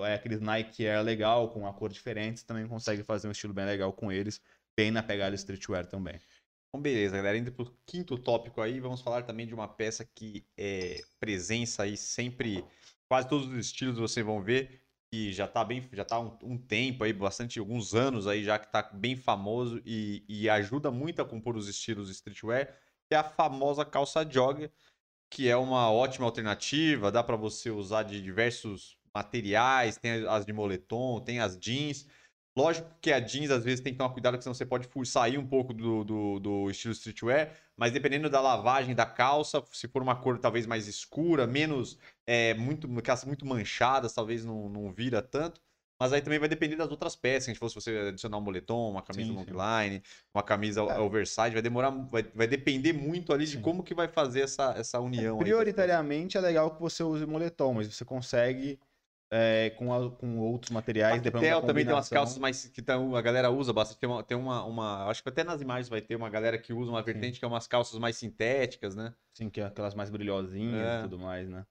é, 0.05 0.13
aqueles 0.13 0.39
Nike 0.39 0.87
Air 0.87 1.03
legal, 1.03 1.49
com 1.49 1.65
a 1.65 1.73
cor 1.73 1.89
diferente. 1.89 2.45
Também 2.45 2.67
consegue 2.67 3.03
fazer 3.03 3.27
um 3.27 3.31
estilo 3.31 3.53
bem 3.53 3.65
legal 3.65 3.91
com 3.91 4.11
eles, 4.11 4.39
bem 4.77 4.91
na 4.91 5.01
pegada 5.01 5.35
streetwear 5.35 5.87
também. 5.87 6.19
Então, 6.69 6.81
beleza, 6.81 7.17
galera. 7.17 7.37
Indo 7.37 7.51
pro 7.51 7.75
quinto 7.85 8.15
tópico 8.17 8.61
aí, 8.61 8.79
vamos 8.79 9.01
falar 9.01 9.23
também 9.23 9.47
de 9.47 9.55
uma 9.55 9.67
peça 9.67 10.05
que 10.05 10.45
é 10.55 11.01
presença 11.19 11.83
aí 11.83 11.97
sempre, 11.97 12.63
quase 13.09 13.27
todos 13.27 13.47
os 13.47 13.57
estilos 13.57 13.97
vocês 13.97 14.25
vão 14.25 14.41
ver, 14.41 14.81
que 15.11 15.33
já 15.33 15.47
tá 15.47 15.65
bem, 15.65 15.89
já 15.91 16.05
tá 16.05 16.19
um, 16.19 16.37
um 16.43 16.57
tempo 16.57 17.03
aí, 17.03 17.11
bastante, 17.11 17.59
alguns 17.59 17.93
anos 17.95 18.27
aí 18.27 18.43
já 18.43 18.57
que 18.57 18.71
tá 18.71 18.83
bem 18.83 19.15
famoso 19.15 19.81
e, 19.85 20.23
e 20.29 20.49
ajuda 20.49 20.91
muito 20.91 21.21
a 21.21 21.25
compor 21.25 21.57
os 21.57 21.67
estilos 21.67 22.09
streetwear, 22.09 22.67
que 23.09 23.15
é 23.15 23.17
a 23.17 23.23
famosa 23.23 23.83
calça 23.83 24.23
jogger, 24.23 24.71
que 25.31 25.49
é 25.49 25.55
uma 25.55 25.89
ótima 25.89 26.25
alternativa, 26.25 27.09
dá 27.09 27.23
para 27.23 27.37
você 27.37 27.71
usar 27.71 28.03
de 28.03 28.21
diversos 28.21 28.97
materiais, 29.15 29.97
tem 29.97 30.27
as 30.27 30.45
de 30.45 30.51
moletom, 30.51 31.21
tem 31.21 31.39
as 31.39 31.57
jeans. 31.57 32.05
Lógico 32.55 32.93
que 33.01 33.13
a 33.13 33.19
jeans 33.21 33.49
às 33.49 33.63
vezes 33.63 33.79
tem 33.79 33.93
que 33.93 33.97
tomar 33.97 34.11
cuidado, 34.11 34.33
porque 34.33 34.43
senão 34.43 34.53
você 34.53 34.65
pode 34.65 34.89
sair 35.07 35.37
um 35.37 35.47
pouco 35.47 35.73
do, 35.73 36.03
do, 36.03 36.39
do 36.39 36.69
estilo 36.69 36.93
streetwear, 36.93 37.55
mas 37.77 37.93
dependendo 37.93 38.29
da 38.29 38.41
lavagem 38.41 38.93
da 38.93 39.05
calça, 39.05 39.63
se 39.71 39.87
for 39.87 40.01
uma 40.01 40.17
cor 40.17 40.37
talvez 40.37 40.65
mais 40.65 40.85
escura, 40.87 41.47
menos, 41.47 41.97
é, 42.27 42.53
muito, 42.55 42.89
calças 43.01 43.25
muito 43.25 43.45
manchadas, 43.45 44.13
talvez 44.13 44.43
não, 44.43 44.67
não 44.67 44.91
vira 44.91 45.21
tanto. 45.21 45.61
Mas 46.01 46.13
aí 46.13 46.19
também 46.23 46.39
vai 46.39 46.49
depender 46.49 46.75
das 46.75 46.89
outras 46.89 47.15
peças. 47.15 47.43
Se 47.43 47.51
a 47.51 47.53
gente 47.53 47.59
fosse 47.59 47.75
você 47.75 47.95
adicionar 48.09 48.39
um 48.39 48.41
moletom, 48.41 48.89
uma 48.89 49.03
camisa 49.03 49.27
Sim, 49.29 49.35
long 49.35 49.43
sim. 49.45 49.51
line, 49.51 50.01
uma 50.33 50.41
camisa 50.41 50.81
É. 50.81 50.97
oversize, 50.99 51.51
vai 51.51 51.61
demorar, 51.61 51.91
vai, 51.91 52.23
vai 52.33 52.47
depender 52.47 52.91
muito 52.91 53.31
ali 53.31 53.45
de 53.45 53.57
Sim. 53.57 53.61
como 53.61 53.83
que 53.83 53.93
vai 53.93 54.07
fazer 54.07 54.41
essa, 54.41 54.73
essa 54.75 54.99
união. 54.99 55.33
aí 55.35 55.37
peças. 55.37 55.43
Prioritariamente 55.43 56.39
é 56.39 56.41
legal 56.41 56.73
que 56.73 56.81
você 56.81 57.03
use 57.03 57.23
moletom, 57.27 57.75
mas 57.75 57.85
você 57.93 58.03
consegue 58.03 58.79
é, 59.31 59.69
com, 59.77 59.93
a- 59.93 60.09
com 60.09 60.39
outros 60.39 60.71
materiais, 60.71 61.21
Tactel 61.21 61.61
também 61.61 61.85
tem 61.85 61.93
umas 61.93 62.09
calças 62.09 62.39
mais 62.39 62.65
que 62.65 62.81
tão, 62.81 63.15
a 63.15 63.21
galera 63.21 63.51
usa 63.51 63.71
bastante. 63.71 63.99
Tem 63.99 64.09
uma, 64.09 64.23
tem 64.23 64.35
uma, 64.35 64.65
uma- 64.65 65.05
Acho 65.05 65.21
que 65.21 65.29
até 65.29 65.43
nas 65.43 65.61
imagens 65.61 65.87
vai 65.87 66.01
ter 66.01 66.15
uma 66.15 66.31
galera 66.31 66.57
que 66.57 66.73
usa 66.73 66.89
uma 66.89 67.03
vertente 67.03 67.37
que 67.37 67.45
é 67.45 67.47
umas 67.47 67.67
calças 67.67 67.99
mais 67.99 68.17
sintéticas, 68.17 68.95
né? 68.95 69.13
Sim, 69.35 69.51
que 69.51 69.61
é 69.61 69.65
aquelas 69.65 69.93
mais 69.93 70.09
brilhosinhas 70.09 70.81
É. 70.81 70.99
e 70.99 71.01
tudo 71.03 71.19
mais, 71.19 71.47
né? 71.47 71.63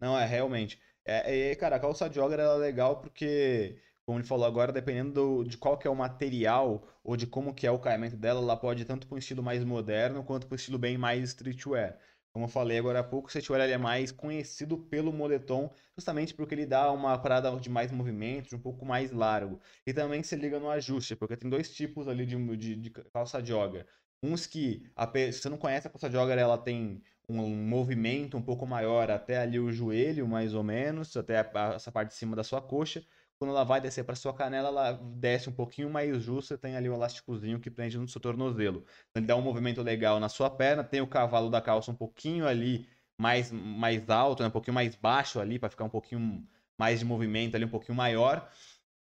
Não, 0.00 0.18
é 0.18 0.24
realmente. 0.24 0.80
É, 1.10 1.50
é, 1.52 1.56
cara, 1.56 1.76
a 1.76 1.80
calça 1.80 2.10
jogger 2.12 2.38
ela 2.38 2.54
é 2.56 2.58
legal 2.58 3.00
porque, 3.00 3.80
como 4.04 4.18
ele 4.18 4.26
falou 4.26 4.44
agora, 4.46 4.70
dependendo 4.72 5.12
do- 5.12 5.44
de 5.44 5.56
qual 5.56 5.78
que 5.78 5.86
é 5.86 5.90
o 5.90 5.96
material 5.96 6.86
ou 7.02 7.16
de 7.16 7.26
como 7.26 7.54
que 7.54 7.66
é 7.66 7.70
o 7.70 7.78
caimento 7.78 8.14
dela, 8.16 8.40
ela 8.42 8.56
pode 8.58 8.82
ir 8.82 8.84
tanto 8.84 9.06
para 9.06 9.14
um 9.16 9.18
estilo 9.18 9.42
mais 9.42 9.64
moderno 9.64 10.22
quanto 10.22 10.46
para 10.46 10.54
um 10.54 10.56
estilo 10.56 10.78
bem 10.78 10.98
mais 10.98 11.22
streetwear. 11.30 11.98
Como 12.30 12.44
eu 12.44 12.48
falei 12.48 12.78
agora 12.78 13.00
há 13.00 13.04
pouco, 13.04 13.26
o 13.26 13.30
streetwear 13.30 13.62
ele 13.62 13.72
é 13.72 13.78
mais 13.78 14.12
conhecido 14.12 14.76
pelo 14.86 15.10
moletom, 15.12 15.72
justamente 15.96 16.34
porque 16.34 16.54
ele 16.54 16.66
dá 16.66 16.92
uma 16.92 17.16
parada 17.18 17.50
de 17.58 17.70
mais 17.70 17.90
movimento, 17.90 18.50
de 18.50 18.56
um 18.56 18.60
pouco 18.60 18.84
mais 18.84 19.10
largo. 19.10 19.58
E 19.86 19.94
também 19.94 20.22
se 20.22 20.36
liga 20.36 20.60
no 20.60 20.68
ajuste, 20.70 21.16
porque 21.16 21.36
tem 21.38 21.48
dois 21.48 21.74
tipos 21.74 22.06
ali 22.06 22.26
de, 22.26 22.36
de, 22.58 22.76
de 22.76 22.90
calça 22.90 23.42
jogger. 23.42 23.86
Uns 24.22 24.46
que, 24.46 24.90
a 24.96 25.06
se 25.32 25.40
você 25.40 25.48
não 25.48 25.56
conhece 25.58 25.86
a 25.86 25.90
calça 25.90 26.10
jogger, 26.10 26.38
ela 26.38 26.58
tem 26.58 27.02
um, 27.28 27.56
movimento 27.68 28.36
um 28.36 28.42
pouco 28.42 28.66
maior 28.66 29.10
até 29.10 29.38
ali 29.38 29.58
o 29.60 29.70
joelho, 29.72 30.26
mais 30.26 30.54
ou 30.54 30.62
menos, 30.62 31.16
até 31.16 31.38
a- 31.40 31.72
essa 31.74 31.92
parte 31.92 32.08
de 32.10 32.14
cima 32.14 32.34
da 32.36 32.44
sua 32.44 32.60
coxa. 32.62 33.04
Quando 33.38 33.50
ela 33.50 33.64
vai 33.64 33.80
descer 33.80 34.04
para 34.04 34.16
sua 34.16 34.34
canela, 34.34 34.68
ela 34.68 34.92
desce 34.92 35.48
um 35.48 35.52
pouquinho 35.52 35.88
mais 35.90 36.20
justa, 36.22 36.58
tem 36.58 36.76
ali 36.76 36.88
um 36.90 36.94
elásticozinho 36.94 37.60
que 37.60 37.70
prende 37.70 37.96
no 37.98 38.08
seu 38.08 38.20
tornozelo. 38.20 38.80
Então, 39.10 39.20
ele 39.20 39.26
dá 39.26 39.36
um 39.36 39.42
movimento 39.42 39.80
legal 39.82 40.18
na 40.18 40.28
sua 40.28 40.50
perna, 40.50 40.82
tem 40.82 41.00
o 41.00 41.06
cavalo 41.06 41.48
da 41.50 41.60
calça 41.60 41.90
um 41.90 41.94
pouquinho 41.94 42.46
ali 42.48 42.88
mais, 43.20 43.50
mais 43.52 44.08
alto, 44.10 44.42
né? 44.42 44.48
um 44.48 44.52
pouquinho 44.52 44.74
mais 44.74 44.94
baixo 44.96 45.38
ali, 45.40 45.58
para 45.58 45.70
ficar 45.70 45.84
um 45.84 45.88
pouquinho 45.90 46.48
mais 46.78 46.98
de 46.98 47.04
movimento 47.04 47.54
ali, 47.56 47.64
um 47.64 47.68
pouquinho 47.68 47.94
maior. 47.96 48.50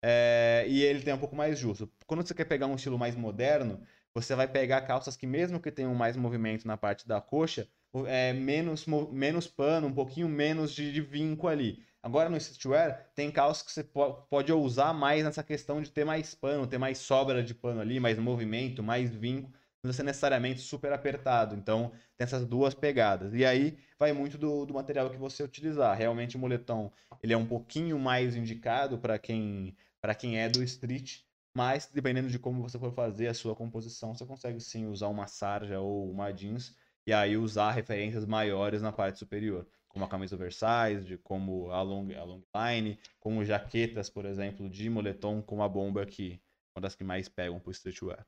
É, 0.02 0.64
e 0.68 0.82
ele 0.82 1.02
tem 1.02 1.14
um 1.14 1.18
pouco 1.18 1.34
mais 1.36 1.58
justo. 1.58 1.90
Quando 2.06 2.26
você 2.26 2.34
quer 2.34 2.44
pegar 2.44 2.66
um 2.66 2.74
estilo 2.76 2.98
mais 2.98 3.14
moderno, 3.16 3.86
você 4.12 4.34
vai 4.34 4.46
pegar 4.46 4.82
calças 4.82 5.16
que, 5.16 5.26
mesmo 5.26 5.60
que 5.60 5.70
tenham 5.72 5.94
mais 5.94 6.16
movimento 6.16 6.66
na 6.66 6.76
parte 6.76 7.06
da 7.08 7.20
coxa, 7.20 7.62
o- 7.62 7.83
é, 8.06 8.32
menos, 8.32 8.86
menos 9.10 9.46
pano, 9.46 9.86
um 9.88 9.94
pouquinho 9.94 10.28
menos 10.28 10.72
de, 10.74 10.92
de 10.92 11.00
vinco 11.00 11.48
ali. 11.48 11.84
Agora 12.02 12.28
no 12.28 12.36
streetwear, 12.36 13.10
tem 13.14 13.30
calças 13.30 13.62
que 13.62 13.72
você 13.72 13.82
po- 13.84 14.14
pode 14.28 14.52
usar 14.52 14.92
mais 14.92 15.24
nessa 15.24 15.42
questão 15.42 15.80
de 15.80 15.90
ter 15.90 16.04
mais 16.04 16.34
pano, 16.34 16.66
ter 16.66 16.78
mais 16.78 16.98
sobra 16.98 17.42
de 17.42 17.54
pano 17.54 17.80
ali, 17.80 17.98
mais 18.00 18.18
movimento, 18.18 18.82
mais 18.82 19.14
vinco, 19.14 19.52
não 19.82 19.92
ser 19.92 20.02
necessariamente 20.02 20.60
super 20.60 20.92
apertado. 20.92 21.54
Então, 21.54 21.90
tem 22.16 22.24
essas 22.24 22.46
duas 22.46 22.74
pegadas. 22.74 23.34
E 23.34 23.44
aí 23.44 23.78
vai 23.98 24.12
muito 24.12 24.36
do, 24.38 24.64
do 24.66 24.74
material 24.74 25.10
que 25.10 25.16
você 25.16 25.42
utilizar. 25.42 25.96
Realmente 25.96 26.36
o 26.36 26.40
moletom, 26.40 26.90
ele 27.22 27.32
é 27.32 27.36
um 27.36 27.46
pouquinho 27.46 27.98
mais 27.98 28.34
indicado 28.36 28.98
para 28.98 29.18
quem 29.18 29.76
para 30.00 30.14
quem 30.14 30.38
é 30.38 30.50
do 30.50 30.62
street, 30.62 31.20
mas 31.56 31.86
dependendo 31.86 32.28
de 32.28 32.38
como 32.38 32.60
você 32.62 32.78
for 32.78 32.92
fazer 32.92 33.28
a 33.28 33.34
sua 33.34 33.54
composição, 33.56 34.14
você 34.14 34.26
consegue 34.26 34.60
sim 34.60 34.86
usar 34.86 35.08
uma 35.08 35.26
sarja 35.26 35.80
ou 35.80 36.10
uma 36.10 36.30
jeans 36.30 36.76
e 37.06 37.12
aí 37.12 37.36
usar 37.36 37.70
referências 37.72 38.24
maiores 38.24 38.82
na 38.82 38.92
parte 38.92 39.18
superior, 39.18 39.66
como 39.88 40.04
a 40.04 40.08
camisa 40.08 40.34
oversized, 40.34 41.18
como 41.18 41.70
a 41.70 41.82
long, 41.82 42.10
a 42.16 42.24
long 42.24 42.42
line, 42.54 42.98
como 43.20 43.44
jaquetas, 43.44 44.10
por 44.10 44.24
exemplo, 44.24 44.68
de 44.68 44.88
moletom 44.88 45.42
com 45.42 45.62
a 45.62 45.68
bomba 45.68 46.04
que 46.06 46.40
uma 46.76 46.82
das 46.82 46.94
que 46.94 47.04
mais 47.04 47.28
pegam 47.28 47.60
pro 47.60 47.70
streetwear. 47.70 48.26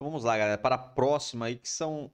Vamos 0.00 0.22
lá, 0.22 0.38
galera, 0.38 0.58
para 0.58 0.76
a 0.76 0.78
próxima 0.78 1.46
aí, 1.46 1.56
que 1.56 1.68
são. 1.68 2.10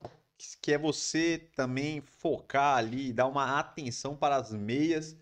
Que 0.61 0.73
é 0.73 0.79
você 0.79 1.39
também 1.55 2.01
focar 2.01 2.79
ali, 2.79 3.13
dar 3.13 3.27
uma 3.27 3.59
atenção 3.59 4.17
para 4.17 4.37
as 4.37 4.53
meias 4.53 5.17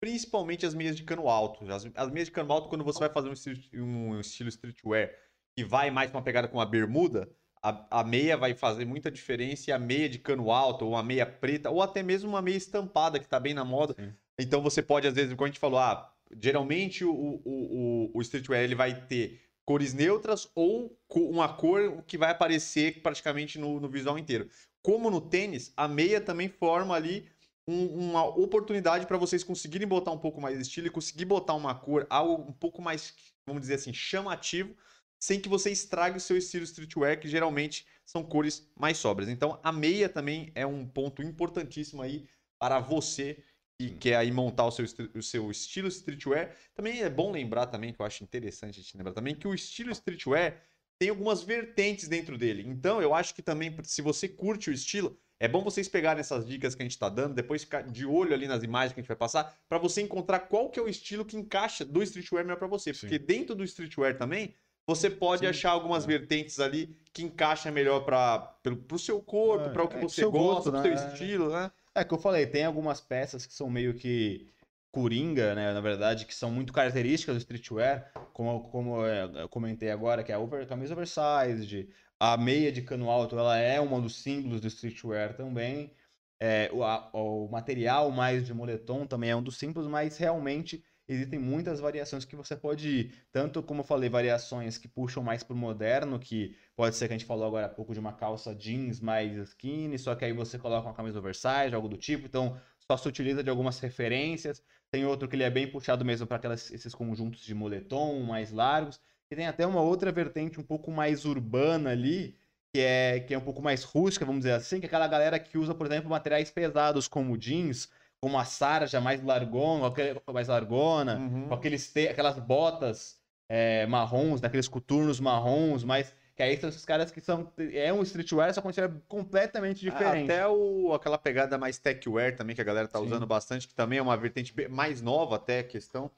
principalmente 0.00 0.64
as 0.64 0.74
meias 0.74 0.96
de 0.96 1.04
cano 1.04 1.28
alto. 1.28 1.70
As, 1.70 1.86
as 1.94 2.10
meias 2.10 2.28
de 2.28 2.32
cano 2.32 2.52
alto, 2.52 2.68
quando 2.68 2.84
você 2.84 3.00
vai 3.00 3.10
fazer 3.10 3.28
um, 3.74 4.10
um 4.10 4.20
estilo 4.20 4.48
streetwear 4.48 5.14
que 5.56 5.64
vai 5.64 5.90
mais 5.90 6.10
pra 6.10 6.18
uma 6.18 6.24
pegada 6.24 6.46
com 6.46 6.58
uma 6.58 6.66
bermuda, 6.66 7.28
a, 7.62 8.00
a 8.00 8.04
meia 8.04 8.36
vai 8.36 8.54
fazer 8.54 8.84
muita 8.84 9.10
diferença 9.10 9.70
e 9.70 9.72
a 9.72 9.78
meia 9.78 10.08
de 10.08 10.18
cano 10.18 10.50
alto, 10.50 10.84
ou 10.84 10.92
uma 10.92 11.02
meia 11.02 11.26
preta, 11.26 11.70
ou 11.70 11.82
até 11.82 12.02
mesmo 12.02 12.28
uma 12.28 12.42
meia 12.42 12.56
estampada, 12.56 13.18
que 13.18 13.28
tá 13.28 13.38
bem 13.38 13.54
na 13.54 13.64
moda. 13.64 13.94
Sim. 13.98 14.12
Então 14.38 14.62
você 14.62 14.82
pode, 14.82 15.06
às 15.06 15.14
vezes, 15.14 15.34
como 15.34 15.44
a 15.44 15.48
gente 15.48 15.58
falou, 15.58 15.78
ah, 15.78 16.12
geralmente 16.40 17.04
o, 17.04 17.12
o, 17.12 17.42
o, 17.44 18.10
o 18.14 18.22
streetwear 18.22 18.62
ele 18.62 18.74
vai 18.74 18.94
ter 19.06 19.40
cores 19.64 19.92
neutras 19.92 20.48
ou 20.54 20.98
uma 21.14 21.48
cor 21.48 22.02
que 22.06 22.16
vai 22.16 22.30
aparecer 22.30 23.02
praticamente 23.02 23.58
no, 23.58 23.78
no 23.78 23.88
visual 23.88 24.18
inteiro. 24.18 24.48
Como 24.80 25.10
no 25.10 25.20
tênis, 25.20 25.72
a 25.76 25.86
meia 25.86 26.20
também 26.20 26.48
forma 26.48 26.94
ali 26.94 27.28
um- 27.66 28.08
uma 28.08 28.24
oportunidade 28.24 29.06
para 29.06 29.18
vocês 29.18 29.44
conseguirem 29.44 29.86
botar 29.86 30.10
um 30.10 30.18
pouco 30.18 30.40
mais 30.40 30.56
de 30.56 30.62
estilo 30.62 30.86
e 30.86 30.90
conseguir 30.90 31.26
botar 31.26 31.54
uma 31.54 31.74
cor, 31.74 32.06
algo 32.08 32.48
um 32.48 32.52
pouco 32.52 32.80
mais, 32.80 33.12
vamos 33.46 33.60
dizer 33.60 33.74
assim, 33.74 33.92
chamativo, 33.92 34.74
sem 35.18 35.40
que 35.40 35.48
você 35.48 35.70
estrague 35.70 36.16
o 36.16 36.20
seu 36.20 36.36
estilo 36.36 36.64
streetwear, 36.64 37.18
que 37.20 37.28
geralmente 37.28 37.86
são 38.04 38.22
cores 38.22 38.70
mais 38.78 38.98
sóbrias. 38.98 39.28
Então, 39.28 39.58
a 39.62 39.72
meia 39.72 40.08
também 40.08 40.50
é 40.54 40.66
um 40.66 40.86
ponto 40.86 41.22
importantíssimo 41.22 42.02
aí 42.02 42.26
para 42.58 42.78
você 42.80 43.42
que 43.80 43.90
quer 43.90 44.16
aí 44.16 44.32
montar 44.32 44.66
o 44.66 44.70
seu, 44.70 44.84
o 45.14 45.22
seu 45.22 45.50
estilo 45.50 45.88
streetwear. 45.88 46.54
Também 46.74 47.02
é 47.02 47.10
bom 47.10 47.30
lembrar 47.30 47.66
também, 47.66 47.92
que 47.92 48.00
eu 48.00 48.06
acho 48.06 48.24
interessante 48.24 48.80
a 48.80 48.82
gente 48.82 48.96
lembrar 48.96 49.12
também, 49.12 49.34
que 49.34 49.46
o 49.46 49.54
estilo 49.54 49.92
streetwear 49.92 50.60
tem 50.98 51.10
algumas 51.10 51.42
vertentes 51.42 52.08
dentro 52.08 52.36
dele. 52.36 52.64
Então, 52.66 53.00
eu 53.00 53.14
acho 53.14 53.34
que 53.34 53.42
também, 53.42 53.76
se 53.84 54.02
você 54.02 54.28
curte 54.28 54.68
o 54.68 54.72
estilo, 54.72 55.16
é 55.40 55.46
bom 55.46 55.62
vocês 55.62 55.88
pegarem 55.88 56.20
essas 56.20 56.44
dicas 56.44 56.74
que 56.74 56.82
a 56.82 56.84
gente 56.84 56.92
está 56.92 57.08
dando, 57.08 57.34
depois 57.34 57.62
ficar 57.62 57.82
de 57.82 58.04
olho 58.04 58.34
ali 58.34 58.48
nas 58.48 58.64
imagens 58.64 58.92
que 58.92 58.98
a 58.98 59.02
gente 59.02 59.08
vai 59.08 59.16
passar, 59.16 59.56
para 59.68 59.78
você 59.78 60.02
encontrar 60.02 60.40
qual 60.40 60.68
que 60.68 60.80
é 60.80 60.82
o 60.82 60.88
estilo 60.88 61.24
que 61.24 61.36
encaixa 61.36 61.84
do 61.84 62.02
streetwear 62.02 62.44
melhor 62.44 62.58
para 62.58 62.66
você. 62.66 62.92
Sim. 62.92 63.00
Porque 63.02 63.18
dentro 63.18 63.54
do 63.54 63.62
streetwear 63.62 64.18
também, 64.18 64.54
você 64.88 65.10
pode 65.10 65.40
Sim, 65.42 65.46
achar 65.46 65.70
algumas 65.70 66.04
é. 66.04 66.06
vertentes 66.06 66.58
ali 66.58 66.96
que 67.12 67.22
encaixam 67.22 67.70
melhor 67.70 68.00
para 68.00 68.56
o 68.90 68.98
seu 68.98 69.20
corpo, 69.22 69.66
É, 69.66 69.68
para 69.68 69.84
o 69.84 69.88
que 69.88 69.96
é, 69.96 70.00
você 70.00 70.24
gosta, 70.24 70.70
gosto, 70.70 70.72
pro 70.72 70.80
seu 70.80 70.92
né? 70.92 71.12
estilo, 71.12 71.50
né? 71.50 71.70
É 71.94 72.04
que 72.04 72.14
eu 72.14 72.18
falei, 72.18 72.46
tem 72.46 72.64
algumas 72.64 73.00
peças 73.00 73.44
que 73.44 73.52
são 73.52 73.68
meio 73.68 73.92
que 73.94 74.48
coringa, 74.90 75.54
né? 75.54 75.74
Na 75.74 75.80
verdade, 75.80 76.24
que 76.24 76.34
são 76.34 76.50
muito 76.50 76.72
características 76.72 77.36
do 77.36 77.40
streetwear, 77.40 78.10
como, 78.32 78.62
como 78.70 79.04
é, 79.04 79.24
eu 79.42 79.48
comentei 79.48 79.90
agora, 79.90 80.24
que 80.24 80.32
é 80.32 80.34
a 80.34 80.38
over, 80.38 80.66
camisa 80.66 80.94
oversized, 80.94 81.88
a 82.18 82.36
meia 82.36 82.72
de 82.72 82.82
cano 82.82 83.10
alto, 83.10 83.38
ela 83.38 83.58
é 83.58 83.80
um 83.80 84.00
dos 84.00 84.16
símbolos 84.22 84.60
do 84.60 84.66
streetwear 84.68 85.34
também. 85.36 85.92
É, 86.40 86.70
o, 86.72 86.84
a- 86.84 87.10
o 87.12 87.48
material 87.48 88.10
mais 88.10 88.46
de 88.46 88.54
moletom 88.54 89.06
também 89.06 89.30
é 89.30 89.36
um 89.36 89.42
dos 89.42 89.58
símbolos, 89.58 89.88
mas 89.88 90.16
realmente 90.16 90.84
existem 91.08 91.38
muitas 91.38 91.80
variações 91.80 92.24
que 92.24 92.36
você 92.36 92.54
pode 92.54 92.88
ir. 92.88 93.14
Tanto 93.32 93.62
como 93.62 93.80
eu 93.80 93.84
falei, 93.84 94.10
variações 94.10 94.76
que 94.76 94.86
puxam 94.86 95.22
mais 95.22 95.42
pro 95.42 95.56
moderno, 95.56 96.18
que 96.18 96.56
pode 96.76 96.94
ser 96.96 97.08
que 97.08 97.14
a 97.14 97.18
gente 97.18 97.26
falou 97.26 97.46
agora 97.46 97.66
há 97.66 97.68
pouco 97.68 97.94
de 97.94 97.98
uma 97.98 98.12
calça 98.12 98.54
jeans 98.54 99.00
mais 99.00 99.36
skinny, 99.36 99.98
só 99.98 100.14
que 100.14 100.24
aí 100.24 100.32
você 100.32 100.58
coloca 100.58 100.86
uma 100.86 100.94
camisa 100.94 101.18
oversize, 101.18 101.74
algo 101.74 101.88
do 101.88 101.96
tipo, 101.96 102.26
então 102.26 102.60
só 102.78 102.96
se 102.96 103.08
utiliza 103.08 103.42
de 103.42 103.50
algumas 103.50 103.78
referências. 103.80 104.62
Tem 104.90 105.04
outro 105.04 105.28
que 105.28 105.36
ele 105.36 105.42
é 105.42 105.50
bem 105.50 105.70
puxado 105.70 106.04
mesmo 106.04 106.26
para 106.26 106.54
esses 106.54 106.94
conjuntos 106.94 107.40
de 107.40 107.54
moletom 107.54 108.20
mais 108.20 108.50
largos. 108.50 109.00
E 109.30 109.36
tem 109.36 109.46
até 109.46 109.66
uma 109.66 109.82
outra 109.82 110.10
vertente 110.10 110.58
um 110.58 110.62
pouco 110.62 110.90
mais 110.90 111.26
urbana 111.26 111.90
ali, 111.90 112.34
que 112.72 112.80
é, 112.80 113.20
que 113.20 113.34
é 113.34 113.38
um 113.38 113.42
pouco 113.42 113.60
mais 113.60 113.84
rústica, 113.84 114.24
vamos 114.24 114.40
dizer 114.40 114.52
assim, 114.52 114.80
que 114.80 114.86
é 114.86 114.88
aquela 114.88 115.06
galera 115.06 115.38
que 115.38 115.58
usa, 115.58 115.74
por 115.74 115.86
exemplo, 115.86 116.08
materiais 116.08 116.50
pesados 116.50 117.06
como 117.06 117.36
jeans, 117.36 117.90
como 118.20 118.38
a 118.38 118.44
sarja 118.44 119.00
mais 119.00 119.22
largona, 119.22 119.92
mais 120.32 120.48
largona, 120.48 121.16
Uhum. 121.18 121.48
com 121.48 121.54
aqueles 121.54 121.92
aquelas 122.10 122.38
botas 122.38 123.18
é, 123.48 123.86
marrons, 123.86 124.40
daqueles 124.40 124.68
coturnos 124.68 125.20
marrons, 125.20 125.84
mas 125.84 126.14
que 126.36 126.42
aí 126.42 126.56
são 126.56 126.68
esses 126.68 126.84
caras 126.84 127.10
que 127.10 127.20
são 127.20 127.52
é 127.58 127.92
um 127.92 128.02
streetwear 128.02 128.52
só 128.54 128.60
que 128.60 128.80
é 128.80 128.88
completamente 129.08 129.80
diferente. 129.80 130.30
Até 130.30 130.46
o, 130.46 130.92
aquela 130.92 131.18
pegada 131.18 131.58
mais 131.58 131.78
techwear 131.78 132.36
também, 132.36 132.54
que 132.54 132.60
a 132.60 132.64
galera 132.64 132.86
tá 132.86 132.98
Sim. 132.98 133.06
usando 133.06 133.26
bastante, 133.26 133.66
que 133.66 133.74
também 133.74 133.98
é 133.98 134.02
uma 134.02 134.16
vertente 134.16 134.54
mais 134.68 135.00
nova 135.02 135.36
até 135.36 135.60
a 135.60 135.64
questão. 135.64 136.10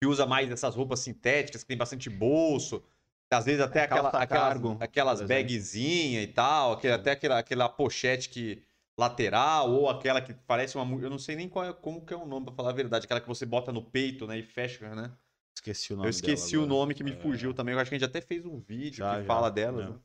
Que 0.00 0.06
usa 0.06 0.26
mais 0.26 0.50
essas 0.50 0.74
roupas 0.74 1.00
sintéticas, 1.00 1.62
que 1.62 1.68
tem 1.68 1.76
bastante 1.76 2.08
bolso. 2.08 2.82
Às 3.30 3.44
vezes 3.44 3.60
até 3.60 3.82
aquela, 3.82 4.08
aquelas, 4.10 4.62
aquelas 4.80 5.22
bagzinhas 5.22 6.24
e 6.24 6.26
tal, 6.28 6.72
aquele, 6.72 6.94
até 6.94 7.10
aquela, 7.10 7.38
aquela 7.38 7.68
pochete 7.68 8.28
que 8.28 8.62
lateral, 8.98 9.70
ou 9.70 9.88
aquela 9.88 10.20
que 10.20 10.32
parece 10.32 10.76
uma. 10.76 11.02
Eu 11.02 11.10
não 11.10 11.18
sei 11.18 11.36
nem 11.36 11.48
qual 11.48 11.64
é, 11.64 11.72
como 11.72 12.04
que 12.04 12.14
é 12.14 12.16
o 12.16 12.26
nome, 12.26 12.46
pra 12.46 12.54
falar 12.54 12.70
a 12.70 12.74
verdade. 12.74 13.04
Aquela 13.04 13.20
que 13.20 13.28
você 13.28 13.44
bota 13.44 13.72
no 13.72 13.82
peito, 13.82 14.26
né? 14.26 14.38
E 14.38 14.42
fecha, 14.42 14.94
né? 14.94 15.12
Esqueci 15.54 15.92
o 15.92 15.96
nome 15.96 16.08
Eu 16.08 16.10
esqueci 16.10 16.56
o 16.56 16.66
nome 16.66 16.94
que 16.94 17.04
me 17.04 17.12
É. 17.12 17.16
fugiu 17.16 17.52
também. 17.52 17.74
Eu 17.74 17.80
acho 17.80 17.90
que 17.90 17.96
a 17.96 17.98
gente 17.98 18.08
até 18.08 18.20
fez 18.20 18.44
um 18.46 18.58
vídeo 18.58 18.98
Já, 18.98 19.16
que 19.16 19.22
já, 19.22 19.26
fala 19.26 19.50
dela. 19.50 19.90
né? 19.90 19.98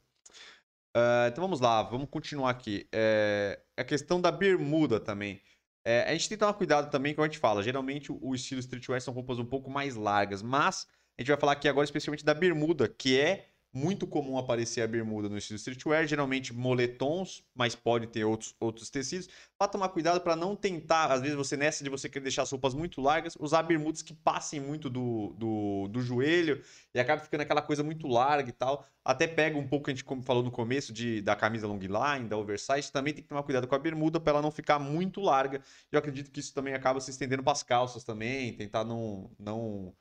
Ah, 0.96 1.28
então 1.30 1.42
vamos 1.42 1.60
lá, 1.60 1.84
vamos 1.84 2.10
continuar 2.10 2.50
aqui. 2.50 2.88
É, 2.92 3.62
a 3.78 3.84
questão 3.84 4.20
da 4.20 4.32
bermuda 4.32 5.00
também. 5.00 5.42
É, 5.86 6.04
a 6.04 6.12
gente 6.12 6.30
tem 6.30 6.38
que 6.38 6.40
tomar 6.40 6.54
cuidado 6.54 6.92
também, 6.92 7.14
como 7.14 7.26
a 7.26 7.28
gente 7.28 7.40
fala. 7.40 7.64
Geralmente 7.64 8.12
o, 8.12 8.20
o 8.22 8.36
estilo 8.36 8.60
streetwear 8.60 9.02
são 9.02 9.14
roupas 9.14 9.40
um 9.40 9.46
pouco 9.46 9.70
mais 9.70 9.96
largas, 9.96 10.42
mas 10.42 10.88
a 11.18 11.22
gente 11.22 11.30
vai 11.30 11.38
falar 11.40 11.54
aqui 11.54 11.68
agora 11.68 11.86
especialmente 11.86 12.26
da 12.26 12.34
bermuda, 12.34 12.88
que 12.88 13.20
é 13.20 13.51
muito 13.74 14.06
comum 14.06 14.38
aparecer 14.38 14.82
a 14.82 14.88
bermuda 14.88 15.30
no 15.30 15.38
estilo 15.38 15.56
streetwear, 15.58 16.06
geralmente 16.06 16.54
moletons, 16.54 17.44
mas 17.56 17.74
pode 17.74 18.08
ter 18.08 18.26
outros, 18.26 18.54
outros 18.60 18.90
tecidos. 18.90 19.30
Para 19.58 19.70
tomar 19.70 19.90
cuidado 19.90 20.20
para 20.20 20.36
não 20.36 20.56
tentar, 20.56 21.10
às 21.10 21.22
vezes 21.22 21.38
você 21.38 21.56
nessa 21.56 21.82
de 21.84 21.90
você 21.90 22.10
querer 22.10 22.24
deixar 22.24 22.42
as 22.42 22.52
roupas 22.52 22.74
muito 22.74 23.00
largas, 23.00 23.38
usar 23.40 23.64
bermudas 23.64 24.02
que 24.02 24.14
passem 24.14 24.60
muito 24.60 24.90
do, 24.90 25.34
do, 25.38 25.88
do 25.88 26.02
joelho 26.02 26.62
e 26.94 27.00
acaba 27.00 27.22
ficando 27.22 27.42
aquela 27.42 27.62
coisa 27.62 27.82
muito 27.82 28.08
larga 28.08 28.50
e 28.50 28.54
tal. 28.54 28.86
Até 29.06 29.26
pega 29.26 29.58
um 29.58 29.68
pouco, 29.68 29.90
a 29.90 29.94
gente 29.94 30.04
como 30.04 30.22
falou 30.22 30.44
no 30.44 30.52
começo, 30.52 30.92
de, 30.92 31.22
da 31.22 31.36
camisa 31.36 31.66
long 31.66 31.80
line, 31.80 32.28
da 32.28 32.38
oversize. 32.38 32.92
Também 32.92 33.14
tem 33.14 33.24
que 33.24 33.30
tomar 33.30 33.44
cuidado 33.44 33.68
com 33.68 33.76
a 33.76 33.80
bermuda 33.80 34.20
para 34.20 34.34
ela 34.34 34.42
não 34.42 34.52
ficar 34.52 34.80
muito 34.80 35.22
larga. 35.22 35.62
Eu 35.90 35.98
acredito 35.98 36.30
que 36.30 36.42
isso 36.42 36.54
também 36.54 36.74
acaba 36.74 37.00
se 37.00 37.10
estendendo 37.10 37.42
para 37.42 37.54
as 37.54 37.64
calças 37.64 38.04
também. 38.04 38.54
Tentar 38.54 38.84
não, 38.84 39.32
não, 39.40 39.96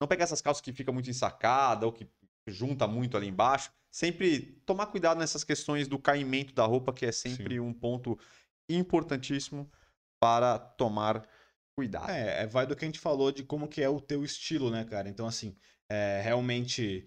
não 0.00 0.08
pegar 0.08 0.24
essas 0.24 0.40
calças 0.40 0.60
que 0.60 0.72
fica 0.72 0.90
muito 0.90 1.08
ensacada 1.08 1.86
ou 1.86 1.92
que 1.92 2.08
junta 2.46 2.86
muito 2.86 3.16
ali 3.16 3.28
embaixo. 3.28 3.72
Sempre 3.90 4.60
tomar 4.66 4.86
cuidado 4.86 5.18
nessas 5.18 5.44
questões 5.44 5.86
do 5.86 5.98
caimento 5.98 6.52
da 6.52 6.64
roupa, 6.64 6.92
que 6.92 7.06
é 7.06 7.12
sempre 7.12 7.60
um 7.60 7.72
ponto 7.72 8.18
importantíssimo 8.68 9.70
para 10.20 10.58
tomar 10.58 11.26
cuidado. 11.76 12.10
É, 12.10 12.42
é, 12.42 12.46
vai 12.46 12.66
do 12.66 12.74
que 12.74 12.84
a 12.84 12.88
gente 12.88 12.98
falou 12.98 13.30
de 13.30 13.44
como 13.44 13.68
que 13.68 13.82
é 13.82 13.88
o 13.88 14.00
teu 14.00 14.24
estilo, 14.24 14.70
né, 14.70 14.84
cara? 14.84 15.08
Então, 15.08 15.26
assim, 15.26 15.56
é, 15.88 16.20
realmente 16.22 17.06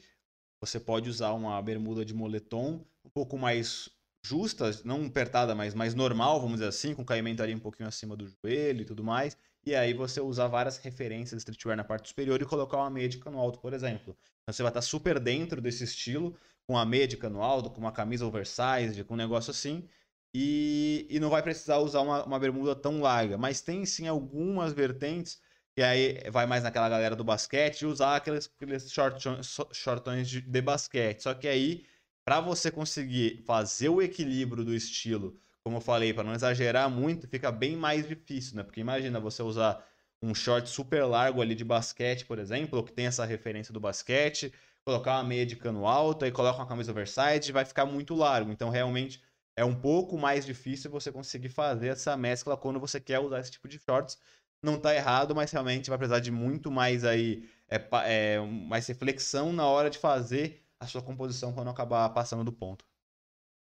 você 0.61 0.79
pode 0.79 1.09
usar 1.09 1.33
uma 1.33 1.61
bermuda 1.61 2.05
de 2.05 2.13
moletom 2.13 2.85
um 3.03 3.09
pouco 3.09 3.37
mais 3.37 3.89
justa, 4.25 4.69
não 4.83 5.05
apertada, 5.05 5.55
mas 5.55 5.73
mais 5.73 5.93
normal, 5.93 6.39
vamos 6.39 6.55
dizer 6.55 6.67
assim, 6.67 6.93
com 6.93 7.05
caimento 7.05 7.41
ali 7.41 7.55
um 7.55 7.59
pouquinho 7.59 7.87
acima 7.87 8.15
do 8.15 8.27
joelho 8.27 8.81
e 8.81 8.85
tudo 8.85 9.03
mais. 9.03 9.37
E 9.67 9.75
aí 9.75 9.93
você 9.93 10.21
usar 10.21 10.47
várias 10.47 10.77
referências 10.77 11.43
de 11.43 11.51
streetwear 11.51 11.75
na 11.75 11.83
parte 11.83 12.07
superior 12.07 12.41
e 12.41 12.45
colocar 12.45 12.77
uma 12.77 12.89
meia 12.89 13.09
de 13.09 13.17
cano 13.17 13.37
alto, 13.37 13.59
por 13.59 13.73
exemplo. 13.73 14.17
Então 14.41 14.53
você 14.53 14.63
vai 14.63 14.69
estar 14.69 14.81
super 14.81 15.19
dentro 15.19 15.59
desse 15.59 15.83
estilo, 15.83 16.37
com 16.65 16.77
a 16.77 16.85
meia 16.85 17.05
de 17.05 17.17
cano 17.17 17.43
alto, 17.43 17.69
com 17.69 17.81
uma 17.81 17.91
camisa 17.91 18.25
oversized, 18.25 19.03
com 19.03 19.15
um 19.15 19.17
negócio 19.17 19.51
assim. 19.51 19.85
E, 20.33 21.05
e 21.09 21.19
não 21.19 21.29
vai 21.29 21.43
precisar 21.43 21.79
usar 21.79 21.99
uma, 21.99 22.23
uma 22.23 22.39
bermuda 22.39 22.77
tão 22.77 23.01
larga. 23.01 23.37
Mas 23.37 23.59
tem 23.59 23.85
sim 23.85 24.07
algumas 24.07 24.71
vertentes 24.71 25.41
que 25.75 25.81
aí 25.83 26.23
vai 26.31 26.45
mais 26.45 26.63
naquela 26.63 26.87
galera 26.87 27.13
do 27.13 27.25
basquete 27.25 27.79
de 27.79 27.87
usar 27.87 28.15
aqueles, 28.15 28.49
aqueles 28.55 28.89
shortões, 28.89 29.57
shortões 29.73 30.29
de, 30.29 30.39
de 30.39 30.61
basquete. 30.61 31.23
Só 31.23 31.33
que 31.33 31.45
aí, 31.45 31.85
para 32.23 32.39
você 32.39 32.71
conseguir 32.71 33.43
fazer 33.45 33.89
o 33.89 34.01
equilíbrio 34.01 34.63
do 34.63 34.73
estilo, 34.73 35.37
como 35.67 35.77
eu 35.77 35.81
falei, 35.81 36.13
para 36.13 36.23
não 36.23 36.33
exagerar 36.33 36.89
muito, 36.89 37.27
fica 37.27 37.51
bem 37.51 37.75
mais 37.75 38.07
difícil, 38.07 38.55
né? 38.55 38.63
Porque 38.63 38.79
imagina 38.79 39.19
você 39.19 39.43
usar 39.43 39.85
um 40.21 40.33
short 40.33 40.69
super 40.69 41.03
largo 41.03 41.41
ali 41.41 41.53
de 41.53 41.65
basquete, 41.65 42.25
por 42.25 42.39
exemplo, 42.39 42.81
que 42.83 42.93
tem 42.93 43.05
essa 43.05 43.25
referência 43.25 43.73
do 43.73 43.79
basquete, 43.79 44.53
colocar 44.85 45.15
uma 45.17 45.25
meia 45.25 45.45
de 45.45 45.57
cano 45.57 45.85
alto, 45.85 46.23
aí 46.23 46.31
coloca 46.31 46.57
uma 46.59 46.65
camisa 46.65 46.91
oversize, 46.91 47.51
vai 47.51 47.65
ficar 47.65 47.85
muito 47.85 48.15
largo. 48.15 48.49
Então, 48.49 48.69
realmente, 48.69 49.21
é 49.57 49.65
um 49.65 49.75
pouco 49.75 50.17
mais 50.17 50.45
difícil 50.45 50.89
você 50.89 51.11
conseguir 51.11 51.49
fazer 51.49 51.89
essa 51.89 52.15
mescla 52.15 52.55
quando 52.55 52.79
você 52.79 52.99
quer 53.01 53.19
usar 53.19 53.41
esse 53.41 53.51
tipo 53.51 53.67
de 53.67 53.77
shorts. 53.77 54.17
Não 54.63 54.79
tá 54.79 54.95
errado, 54.95 55.35
mas 55.35 55.51
realmente 55.51 55.89
vai 55.89 55.97
precisar 55.97 56.21
de 56.21 56.31
muito 56.31 56.71
mais 56.71 57.03
aí, 57.03 57.47
é, 57.69 57.75
é, 58.05 58.39
mais 58.39 58.87
reflexão 58.87 59.51
na 59.51 59.65
hora 59.67 59.89
de 59.89 59.97
fazer 59.97 60.63
a 60.79 60.87
sua 60.87 61.01
composição 61.01 61.51
quando 61.51 61.69
acabar 61.69 62.07
passando 62.11 62.45
do 62.45 62.53
ponto. 62.53 62.85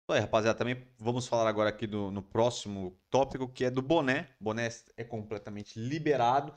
Aí, 0.09 0.21
rapaziada, 0.21 0.59
também 0.59 0.87
vamos 0.99 1.27
falar 1.27 1.49
agora 1.49 1.71
aqui 1.71 1.87
do, 1.87 2.11
no 2.11 2.23
próximo 2.23 2.99
tópico, 3.11 3.49
que 3.49 3.65
é 3.65 3.71
do 3.71 3.81
boné. 3.81 4.29
Boné 4.39 4.69
é 4.97 5.05
completamente 5.05 5.79
liberado. 5.79 6.53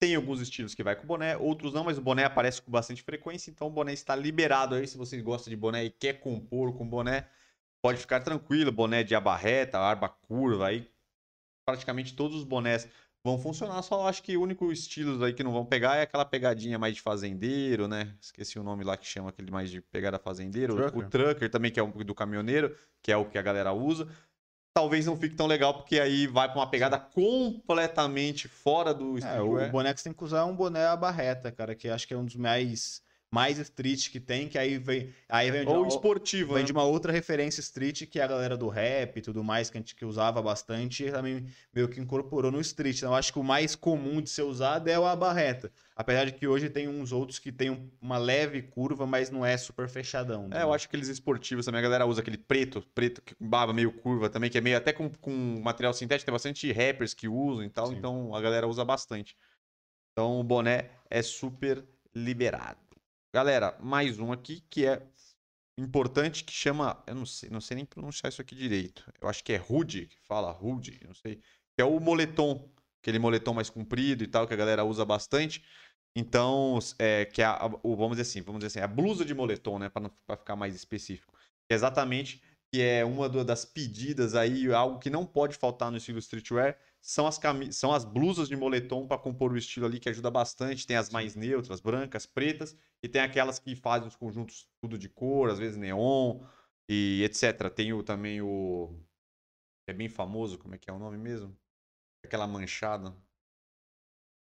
Tem 0.00 0.16
alguns 0.16 0.40
estilos 0.40 0.74
que 0.74 0.82
vai 0.82 0.96
com 0.96 1.06
boné, 1.06 1.36
outros 1.36 1.72
não, 1.72 1.84
mas 1.84 1.98
o 1.98 2.02
boné 2.02 2.24
aparece 2.24 2.60
com 2.60 2.70
bastante 2.70 3.02
frequência, 3.02 3.50
então 3.50 3.68
o 3.68 3.70
boné 3.70 3.92
está 3.92 4.16
liberado 4.16 4.74
aí. 4.74 4.86
Se 4.88 4.96
vocês 4.96 5.22
gostam 5.22 5.50
de 5.50 5.56
boné 5.56 5.84
e 5.84 5.90
quer 5.90 6.14
compor 6.14 6.76
com 6.76 6.88
boné, 6.88 7.28
pode 7.82 7.98
ficar 7.98 8.20
tranquilo. 8.20 8.72
Boné 8.72 9.04
de 9.04 9.14
aba 9.14 9.36
reta, 9.36 9.78
arba 9.78 10.08
curva, 10.08 10.68
aí 10.68 10.90
praticamente 11.64 12.16
todos 12.16 12.38
os 12.38 12.44
bonés 12.44 12.88
vão 13.24 13.38
funcionar. 13.38 13.82
Só 13.82 14.08
acho 14.08 14.22
que 14.22 14.36
o 14.36 14.42
único 14.42 14.70
estilo 14.72 15.22
aí 15.24 15.32
que 15.32 15.42
não 15.42 15.52
vão 15.52 15.64
pegar 15.64 15.96
é 15.96 16.02
aquela 16.02 16.24
pegadinha 16.24 16.78
mais 16.78 16.94
de 16.94 17.00
fazendeiro, 17.02 17.86
né? 17.88 18.14
Esqueci 18.20 18.58
o 18.58 18.62
nome 18.62 18.84
lá 18.84 18.96
que 18.96 19.06
chama 19.06 19.28
aquele 19.30 19.50
mais 19.50 19.70
de 19.70 19.80
pegada 19.80 20.18
fazendeiro. 20.18 20.74
O- 20.74 20.76
O 20.78 20.90
Trucker. 20.90 21.08
trucker 21.08 21.50
também, 21.50 21.70
que 21.70 21.78
é 21.78 21.82
o 21.82 21.88
do 22.04 22.14
caminhoneiro, 22.14 22.74
que 23.02 23.12
é 23.12 23.16
o 23.16 23.24
que 23.28 23.38
a 23.38 23.42
galera 23.42 23.72
usa. 23.72 24.08
Talvez 24.72 25.04
não 25.04 25.16
fique 25.16 25.34
tão 25.34 25.46
legal, 25.48 25.74
porque 25.74 25.98
aí 25.98 26.26
vai 26.28 26.48
pra 26.48 26.58
uma 26.60 26.70
pegada 26.70 26.96
completamente 26.98 28.48
fora 28.48 28.94
do 28.94 29.04
É, 29.04 29.14
o 29.14 29.18
streetwear. 29.18 29.70
boné 29.70 29.92
que 29.92 30.00
você 30.00 30.04
tem 30.04 30.12
que 30.12 30.24
usar 30.24 30.40
é 30.40 30.44
um 30.44 30.54
boné 30.54 30.86
à 30.86 30.96
barreta, 30.96 31.50
cara, 31.50 31.74
que 31.74 31.88
acho 31.88 32.06
que 32.06 32.14
é 32.14 32.16
um 32.16 32.24
dos 32.24 32.36
mais, 32.36 33.02
mais 33.30 33.58
street 33.58 34.10
que 34.10 34.18
tem, 34.18 34.48
que 34.48 34.58
aí 34.58 34.76
vem, 34.76 35.12
aí 35.28 35.50
vem 35.52 35.66
Ou 35.68 35.78
uma- 35.80 35.88
esportivo, 35.88 36.54
Vem 36.54 36.62
né? 36.62 36.66
de 36.66 36.72
uma 36.72 36.82
outra 36.82 37.12
referência 37.12 37.60
street 37.60 38.06
que 38.06 38.18
é 38.18 38.22
a 38.24 38.26
galera 38.26 38.56
do 38.56 38.68
rap 38.68 39.16
e 39.16 39.22
tudo 39.22 39.44
mais, 39.44 39.70
que 39.70 39.78
a 39.78 39.80
gente 39.80 39.94
que 39.94 40.04
usava 40.04 40.42
bastante, 40.42 41.04
e 41.04 41.12
também 41.12 41.46
meio 41.72 41.88
que 41.88 42.00
incorporou 42.00 42.50
no 42.50 42.60
street. 42.60 42.96
Então, 42.98 43.10
eu 43.10 43.14
acho 43.14 43.32
que 43.32 43.38
o 43.38 43.44
mais 43.44 43.76
comum 43.76 44.20
de 44.20 44.28
ser 44.28 44.42
usado 44.42 44.88
é 44.88 44.98
o 44.98 45.06
abarreta. 45.06 45.72
Apesar 45.94 46.24
de 46.24 46.32
que 46.32 46.46
hoje 46.48 46.68
tem 46.68 46.88
uns 46.88 47.12
outros 47.12 47.38
que 47.38 47.52
tem 47.52 47.70
um- 47.70 47.88
uma 48.00 48.18
leve 48.18 48.62
curva, 48.62 49.06
mas 49.06 49.30
não 49.30 49.46
é 49.46 49.56
super 49.56 49.88
fechadão. 49.88 50.48
É, 50.50 50.62
eu 50.62 50.72
acho 50.72 50.88
que 50.88 50.96
aqueles 50.96 51.08
esportivos 51.08 51.64
também, 51.66 51.78
a 51.78 51.82
galera 51.82 52.06
usa 52.06 52.20
aquele 52.22 52.38
preto, 52.38 52.82
preto 52.94 53.22
que 53.22 53.34
com 53.36 53.48
barba 53.48 53.72
meio 53.72 53.92
curva 53.92 54.28
também, 54.28 54.50
que 54.50 54.58
é 54.58 54.60
meio 54.60 54.76
até 54.76 54.92
com, 54.92 55.08
com 55.08 55.60
material 55.62 55.92
sintético, 55.92 56.26
tem 56.26 56.32
bastante 56.32 56.72
rappers 56.72 57.14
que 57.14 57.28
usam 57.28 57.62
e 57.64 57.70
tal, 57.70 57.88
Sim. 57.88 57.96
então 57.96 58.34
a 58.34 58.40
galera 58.40 58.66
usa 58.66 58.84
bastante. 58.84 59.36
Então 60.12 60.40
o 60.40 60.42
boné 60.42 60.90
é 61.08 61.22
super 61.22 61.84
liberado. 62.12 62.78
Galera, 63.32 63.78
mais 63.80 64.18
um 64.18 64.32
aqui 64.32 64.60
que 64.68 64.84
é 64.84 65.00
importante 65.78 66.42
que 66.42 66.52
chama, 66.52 67.00
eu 67.06 67.14
não 67.14 67.24
sei, 67.24 67.48
não 67.48 67.60
sei 67.60 67.76
nem 67.76 67.84
pronunciar 67.84 68.28
isso 68.28 68.42
aqui 68.42 68.56
direito. 68.56 69.08
Eu 69.20 69.28
acho 69.28 69.44
que 69.44 69.52
é 69.52 69.56
Rude, 69.56 70.06
que 70.06 70.18
fala 70.26 70.50
Rude, 70.50 71.00
não 71.06 71.14
sei. 71.14 71.36
Que 71.36 71.80
é 71.80 71.84
o 71.84 72.00
moletom, 72.00 72.68
aquele 73.00 73.20
moletom 73.20 73.54
mais 73.54 73.70
comprido 73.70 74.24
e 74.24 74.26
tal 74.26 74.48
que 74.48 74.54
a 74.54 74.56
galera 74.56 74.84
usa 74.84 75.04
bastante. 75.04 75.64
Então, 76.16 76.76
é, 76.98 77.24
que 77.24 77.40
é 77.40 77.44
a, 77.44 77.70
o, 77.84 77.94
vamos 77.94 78.16
dizer 78.16 78.22
assim, 78.22 78.42
vamos 78.42 78.58
dizer 78.64 78.78
assim, 78.78 78.84
a 78.84 78.88
blusa 78.88 79.24
de 79.24 79.32
moletom, 79.32 79.78
né, 79.78 79.88
para 79.88 80.36
ficar 80.36 80.56
mais 80.56 80.74
específico. 80.74 81.32
É 81.70 81.74
exatamente 81.74 82.42
que 82.72 82.80
é 82.80 83.04
uma 83.04 83.28
das 83.28 83.64
pedidas 83.64 84.34
aí, 84.34 84.72
algo 84.72 85.00
que 85.00 85.10
não 85.10 85.26
pode 85.26 85.56
faltar 85.56 85.90
no 85.90 85.96
estilo 85.96 86.20
streetwear, 86.20 86.78
são 87.00 87.26
as, 87.26 87.36
cami 87.36 87.72
são 87.72 87.92
as 87.92 88.04
blusas 88.04 88.48
de 88.48 88.56
moletom 88.56 89.06
para 89.08 89.18
compor 89.18 89.52
o 89.52 89.56
estilo 89.56 89.86
ali, 89.86 89.98
que 89.98 90.08
ajuda 90.08 90.30
bastante. 90.30 90.86
Tem 90.86 90.96
as 90.96 91.10
mais 91.10 91.34
neutras, 91.34 91.80
brancas, 91.80 92.26
pretas, 92.26 92.76
e 93.02 93.08
tem 93.08 93.22
aquelas 93.22 93.58
que 93.58 93.74
fazem 93.74 94.06
os 94.06 94.14
conjuntos 94.14 94.68
tudo 94.80 94.96
de 94.96 95.08
cor, 95.08 95.50
às 95.50 95.58
vezes 95.58 95.76
neon 95.76 96.40
e 96.88 97.22
etc. 97.24 97.70
Tem 97.74 97.92
o, 97.92 98.02
também 98.02 98.40
o. 98.40 98.94
É 99.88 99.92
bem 99.92 100.08
famoso, 100.08 100.58
como 100.58 100.74
é 100.74 100.78
que 100.78 100.88
é 100.88 100.92
o 100.92 100.98
nome 100.98 101.18
mesmo? 101.18 101.58
Aquela 102.24 102.46
manchada. 102.46 103.16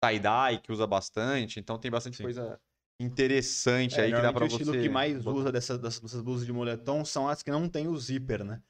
Tie-dye, 0.04 0.62
que 0.62 0.72
usa 0.72 0.86
bastante. 0.86 1.60
Então 1.60 1.80
tem 1.80 1.90
bastante 1.90 2.18
Sim. 2.18 2.24
coisa 2.24 2.60
interessante 3.00 4.00
É, 4.00 4.02
aí 4.02 4.14
que 4.14 4.22
dá 4.22 4.32
pra 4.34 4.46
normalmente 4.46 4.48
você. 4.48 4.72
o 4.72 4.76
estilo 4.76 4.76
que 4.76 4.90
mais 4.90 5.26
botar. 5.26 5.40
usa 5.40 5.52
dessas, 5.52 5.80
dessas, 5.80 6.22
blusas 6.22 6.46
de 6.46 6.54
moletom 6.54 7.04
são 7.06 7.28
as 7.28 7.42
que 7.42 7.50
não 7.52 7.68
tem 7.70 7.88
o 7.88 7.98
zíper, 7.98 8.44
né? 8.44 8.62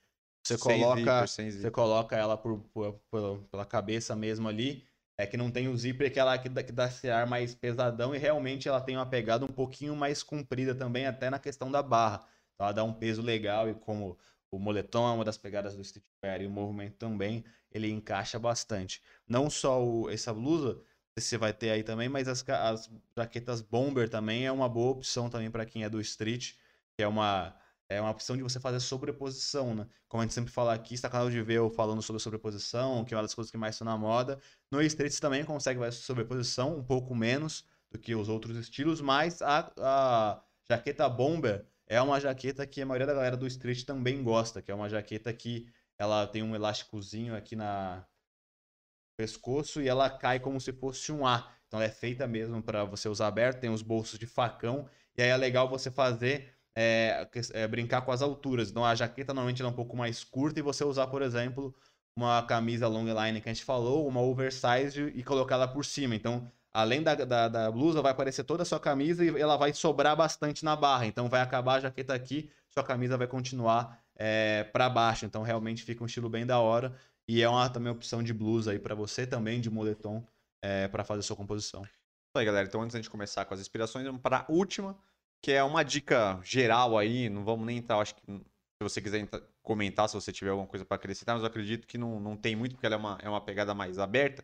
Você 0.44 0.58
Sem 0.58 0.58
coloca, 0.58 0.88
zíper, 0.88 1.28
sem 1.28 1.50
você 1.58 1.70
zíper. 1.70 1.72
coloca 1.72 2.16
ela 2.18 2.38
por, 2.38 2.60
por- 2.74 2.94
por- 3.12 3.44
pela 3.52 3.66
cabeça 3.66 4.16
mesmo 4.16 4.48
ali, 4.48 4.86
é 5.18 5.28
que 5.28 5.36
não 5.38 5.52
tem 5.52 5.68
o 5.68 5.76
zíper, 5.78 6.12
que 6.14 6.20
ela 6.20 6.38
que 6.38 6.48
dá, 6.50 6.64
que 6.64 6.72
dá 6.72 6.86
esse 6.88 7.10
ar 7.10 7.28
mais 7.28 7.54
pesadão 7.56 8.16
e 8.16 8.18
realmente 8.18 8.68
ela 8.70 8.80
tem 8.82 8.96
uma 8.96 9.06
pegada 9.10 9.46
um 9.46 9.50
pouquinho 9.50 9.96
mais 9.96 10.24
comprida 10.24 10.74
também, 10.76 11.06
até 11.06 11.30
na 11.30 11.40
questão 11.40 11.70
da 11.72 11.84
barra. 11.84 12.26
Então 12.56 12.66
ela 12.68 12.74
dá 12.74 12.84
um 12.84 12.94
peso 12.94 13.22
legal 13.22 13.70
e 13.70 13.76
como 13.76 14.18
o 14.52 14.58
moletom 14.60 15.08
é 15.10 15.14
uma 15.16 15.26
das 15.26 15.38
pegadas 15.38 15.76
do 15.76 15.82
streetwear 15.82 16.42
e 16.42 16.48
o 16.48 16.50
movimento 16.50 16.96
também, 16.98 17.44
ele 17.72 17.90
encaixa 17.90 18.40
bastante. 18.40 19.02
Não 19.28 19.50
só 19.50 19.84
o- 19.86 20.10
essa 20.10 20.34
blusa, 20.34 20.82
se 21.20 21.30
você 21.30 21.38
vai 21.38 21.54
ter 21.54 21.72
aí 21.72 21.84
também, 21.84 22.10
mas 22.10 22.28
as, 22.28 22.48
as 22.50 22.90
jaquetas 23.18 23.62
bomber 23.62 24.10
também 24.10 24.46
é 24.46 24.52
uma 24.52 24.70
boa 24.70 24.92
opção 24.92 25.30
também 25.30 25.50
para 25.52 25.66
quem 25.66 25.84
é 25.84 25.90
do 25.90 26.00
street, 26.02 26.54
que 26.96 27.04
é 27.04 27.08
uma 27.08 27.56
é 27.90 28.00
uma 28.00 28.12
opção 28.12 28.38
de 28.38 28.44
você 28.44 28.60
fazer 28.60 28.80
sobreposição, 28.80 29.74
né? 29.74 29.88
Como 30.08 30.22
a 30.22 30.26
gente 30.26 30.36
sempre 30.36 30.52
fala 30.52 30.76
aqui, 30.76 30.94
está 30.94 31.10
canal 31.10 31.30
de 31.30 31.42
ver 31.42 31.56
eu 31.56 31.72
falando 31.72 32.04
sobre 32.04 32.22
sobreposição, 32.22 33.04
que 33.04 33.16
é 33.16 33.18
uma 33.18 33.24
das 33.24 33.34
coisas 33.34 33.50
que 33.50 33.58
mais 33.58 33.74
estão 33.76 33.86
na 33.86 33.98
moda. 33.98 34.40
No 34.72 34.80
street 34.84 35.12
você 35.12 35.20
também 35.20 35.44
consegue 35.44 35.80
fazer 35.80 35.98
sobreposição, 35.98 36.78
um 36.78 36.84
pouco 36.84 37.16
menos 37.16 37.66
do 37.92 37.98
que 37.98 38.14
os 38.14 38.30
outros 38.30 38.56
estilos, 38.58 39.02
mas 39.02 39.42
a, 39.42 39.72
a 39.80 40.44
jaqueta 40.70 41.10
bomber 41.10 41.66
é 41.88 42.00
uma 42.00 42.20
jaqueta 42.20 42.66
que 42.68 42.80
a 42.80 42.86
maioria 42.86 43.08
da 43.08 43.14
galera 43.16 43.36
do 43.36 43.48
street 43.48 43.84
também 43.84 44.22
gosta, 44.24 44.62
que 44.62 44.72
é 44.72 44.76
uma 44.76 44.88
jaqueta 44.88 45.34
que 45.34 45.68
ela 45.98 46.28
tem 46.28 46.44
um 46.44 46.56
elásticozinho 46.56 47.36
aqui 47.36 47.56
na 47.56 48.06
pescoço 49.20 49.82
e 49.82 49.90
ela 49.90 50.10
cai 50.10 50.40
como 50.40 50.62
se 50.62 50.72
fosse 50.72 51.12
um 51.12 51.28
A. 51.28 51.52
Então 51.68 51.78
ela 51.78 51.90
é 51.90 51.92
feita 51.92 52.26
mesmo 52.26 52.64
para 52.64 52.86
você 52.86 53.10
usar 53.10 53.28
aberto, 53.28 53.60
tem 53.60 53.70
os 53.70 53.82
bolsos 53.82 54.18
de 54.18 54.26
facão, 54.26 54.88
e 55.18 55.22
aí 55.22 55.28
é 55.28 55.36
legal 55.36 55.68
você 55.68 55.92
fazer 55.92 56.54
é, 56.74 57.28
é, 57.54 57.68
brincar 57.68 58.02
com 58.02 58.14
as 58.14 58.22
alturas. 58.22 58.70
Então 58.70 58.86
a 58.86 58.96
jaqueta 58.96 59.34
normalmente 59.34 59.62
é 59.62 59.68
um 59.68 59.74
pouco 59.74 59.98
mais 59.98 60.24
curta 60.24 60.60
e 60.60 60.64
você 60.64 60.86
usar, 60.86 61.08
por 61.08 61.22
exemplo, 61.22 61.76
uma 62.16 62.42
camisa 62.44 62.88
long 62.88 63.04
line 63.04 63.42
que 63.42 63.50
a 63.50 63.54
gente 63.54 63.66
falou, 63.66 64.08
uma 64.08 64.22
oversize 64.22 65.12
e 65.14 65.22
colocar 65.22 65.56
ela 65.56 65.68
por 65.68 65.84
cima. 65.84 66.16
Então, 66.16 66.50
além 66.72 67.04
da, 67.04 67.14
da, 67.14 67.50
da 67.50 67.70
blusa, 67.70 68.02
vai 68.02 68.14
aparecer 68.14 68.46
toda 68.46 68.64
a 68.64 68.66
sua 68.66 68.80
camisa 68.80 69.26
e 69.26 69.38
ela 69.38 69.58
vai 69.58 69.74
sobrar 69.74 70.16
bastante 70.16 70.64
na 70.64 70.78
barra. 70.78 71.06
Então 71.06 71.28
vai 71.28 71.42
acabar 71.42 71.76
a 71.76 71.80
jaqueta 71.82 72.14
aqui, 72.14 72.50
sua 72.70 72.84
camisa 72.86 73.18
vai 73.18 73.28
continuar 73.28 74.00
é, 74.16 74.64
para 74.64 74.90
baixo. 74.90 75.26
Então 75.26 75.44
realmente 75.44 75.84
fica 75.84 76.02
um 76.02 76.08
estilo 76.08 76.30
bem 76.30 76.46
da 76.46 76.60
hora. 76.60 76.96
E 77.32 77.44
é 77.44 77.48
uma 77.48 77.70
também 77.70 77.92
opção 77.92 78.24
de 78.24 78.34
blusa 78.34 78.72
aí 78.72 78.80
para 78.80 78.96
você 78.96 79.28
também, 79.28 79.62
de 79.62 79.70
moletom, 79.70 80.26
é, 80.64 80.88
para 80.88 81.04
fazer 81.04 81.22
sua 81.22 81.36
composição. 81.36 81.86
Aí, 82.36 82.44
galera. 82.44 82.68
Então, 82.68 82.82
antes 82.82 82.96
gente 82.96 83.08
começar 83.08 83.46
com 83.46 83.54
as 83.54 83.60
inspirações, 83.60 84.04
vamos 84.04 84.20
para 84.20 84.40
a 84.40 84.52
última, 84.52 84.98
que 85.40 85.52
é 85.52 85.64
uma 85.64 85.84
dica 85.84 86.40
geral 86.44 86.98
aí. 86.98 87.30
Não 87.30 87.46
vamos 87.46 87.68
nem 87.68 87.78
entrar, 87.78 88.00
acho 88.00 88.16
que 88.16 88.22
se 88.26 88.42
você 88.82 89.00
quiser 89.00 89.30
comentar, 89.62 90.10
se 90.10 90.16
você 90.16 90.32
tiver 90.32 90.50
alguma 90.50 90.68
coisa 90.68 90.84
para 90.84 90.96
acrescentar, 90.96 91.36
mas 91.36 91.44
eu 91.44 91.48
acredito 91.48 91.86
que 91.86 92.00
não, 92.00 92.20
não 92.20 92.36
tem 92.36 92.56
muito, 92.56 92.74
porque 92.74 92.88
ela 92.88 92.96
é 92.96 92.98
uma, 92.98 93.20
é 93.22 93.30
uma 93.30 93.42
pegada 93.42 93.76
mais 93.76 94.00
aberta, 94.00 94.44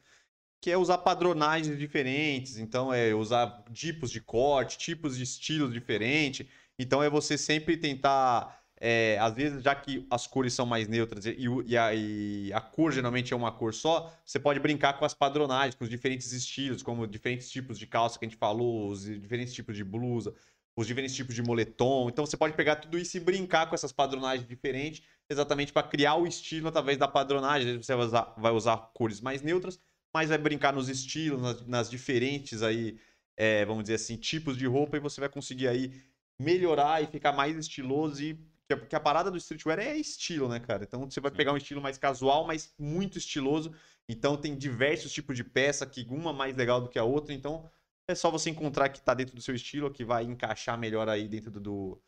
que 0.62 0.70
é 0.70 0.78
usar 0.78 1.00
padronagens 1.00 1.80
diferentes. 1.80 2.58
Então, 2.58 2.94
é 2.94 3.16
usar 3.16 3.66
tipos 3.74 4.12
de 4.12 4.22
corte, 4.22 4.78
tipos 4.78 5.18
de 5.18 5.24
estilos 5.24 5.74
diferentes. 5.74 6.46
Então, 6.78 7.02
é 7.02 7.10
você 7.10 7.36
sempre 7.36 7.78
tentar. 7.78 8.64
É, 8.80 9.18
às 9.20 9.34
vezes, 9.36 9.64
já 9.64 9.74
que 9.74 10.06
as 10.10 10.28
cores 10.28 10.54
são 10.54 10.66
mais 10.66 10.88
neutras 10.88 11.26
e, 11.26 11.38
e 11.66 11.78
a, 11.78 11.94
e 11.94 12.52
a 12.54 12.60
cor 12.60 12.92
geralmente 12.92 13.34
é 13.34 13.36
uma 13.36 13.52
cor 13.52 13.74
só, 13.74 14.14
você 14.26 14.38
pode 14.38 14.60
brincar 14.60 14.94
com 15.00 15.06
as 15.06 15.14
padronagens, 15.14 15.76
com 15.76 15.86
os 15.86 15.90
diferentes 15.90 16.32
estilos, 16.34 16.84
como 16.84 17.08
diferentes 17.08 17.50
tipos 17.50 17.80
de 17.80 17.88
calça 17.88 18.20
que 18.20 18.26
a 18.26 18.28
gente 18.28 18.38
falou, 18.38 18.90
os 18.90 19.06
diferentes 19.06 19.54
tipos 19.54 19.78
de 19.78 19.84
blusa, 19.84 20.34
os 20.76 20.86
diferentes 20.86 21.16
tipos 21.16 21.34
de 21.34 21.42
moletom. 21.42 22.10
Então 22.10 22.26
você 22.26 22.36
pode 22.36 22.54
pegar 22.54 22.76
tudo 22.76 22.98
isso 22.98 23.16
e 23.16 23.20
brincar 23.20 23.68
com 23.68 23.76
essas 23.76 23.94
padronagens 23.94 24.48
diferentes, 24.48 25.04
exatamente 25.30 25.72
para 25.72 25.88
criar 25.88 26.16
o 26.16 26.28
estilo 26.28 26.68
através 26.68 26.98
da 26.98 27.08
padronagem. 27.08 27.82
Você 27.82 27.96
vai 27.96 28.06
usar, 28.06 28.34
vai 28.38 28.52
usar 28.52 28.78
cores 28.94 29.22
mais 29.22 29.42
neutras, 29.42 29.80
mas 30.14 30.30
vai 30.30 30.38
brincar 30.38 30.74
nos 30.74 30.90
estilos, 30.90 31.42
nas, 31.42 31.66
nas 31.66 31.90
diferentes 31.90 32.62
aí, 32.62 33.00
é, 33.38 33.64
vamos 33.64 33.84
dizer 33.84 33.96
assim, 33.96 34.18
tipos 34.18 34.58
de 34.58 34.66
roupa 34.66 34.98
e 34.98 35.00
você 35.00 35.22
vai 35.22 35.30
conseguir 35.30 35.70
aí 35.70 35.94
melhorar 36.38 37.02
e 37.02 37.08
ficar 37.08 37.32
mais 37.32 37.58
estiloso 37.58 38.22
e 38.22 38.38
que 38.68 38.74
a, 38.74 38.86
que 38.88 38.96
a 38.96 39.00
parada 39.00 39.30
do 39.30 39.38
streetwear 39.38 39.80
é 39.80 39.96
estilo, 39.96 40.48
né, 40.48 40.60
cara? 40.60 40.84
Então 40.84 41.10
você 41.10 41.20
vai 41.20 41.32
Sim. 41.32 41.38
pegar 41.38 41.54
um 41.54 41.58
estilo 41.58 41.82
mais 41.82 41.98
casual, 41.98 42.46
mas 42.46 42.74
muito 42.78 43.18
estiloso. 43.18 43.74
Então 44.10 44.38
tem 44.38 44.58
diversos 44.58 45.12
tipos 45.12 45.36
de 45.36 45.44
peça, 45.44 45.86
que 45.86 46.06
uma 46.10 46.34
mais 46.34 46.56
legal 46.56 46.82
do 46.82 46.90
que 46.90 47.00
a 47.00 47.04
outra. 47.04 47.34
Então 47.34 47.70
é 48.10 48.16
só 48.16 48.30
você 48.32 48.50
encontrar 48.50 48.90
que 48.90 49.02
tá 49.02 49.14
dentro 49.14 49.36
do 49.36 49.42
seu 49.42 49.56
estilo, 49.56 49.92
que 49.92 50.04
vai 50.04 50.24
encaixar 50.24 50.78
melhor 50.78 51.10
aí 51.10 51.28
dentro 51.28 51.52
do. 51.52 51.60
do... 51.60 52.02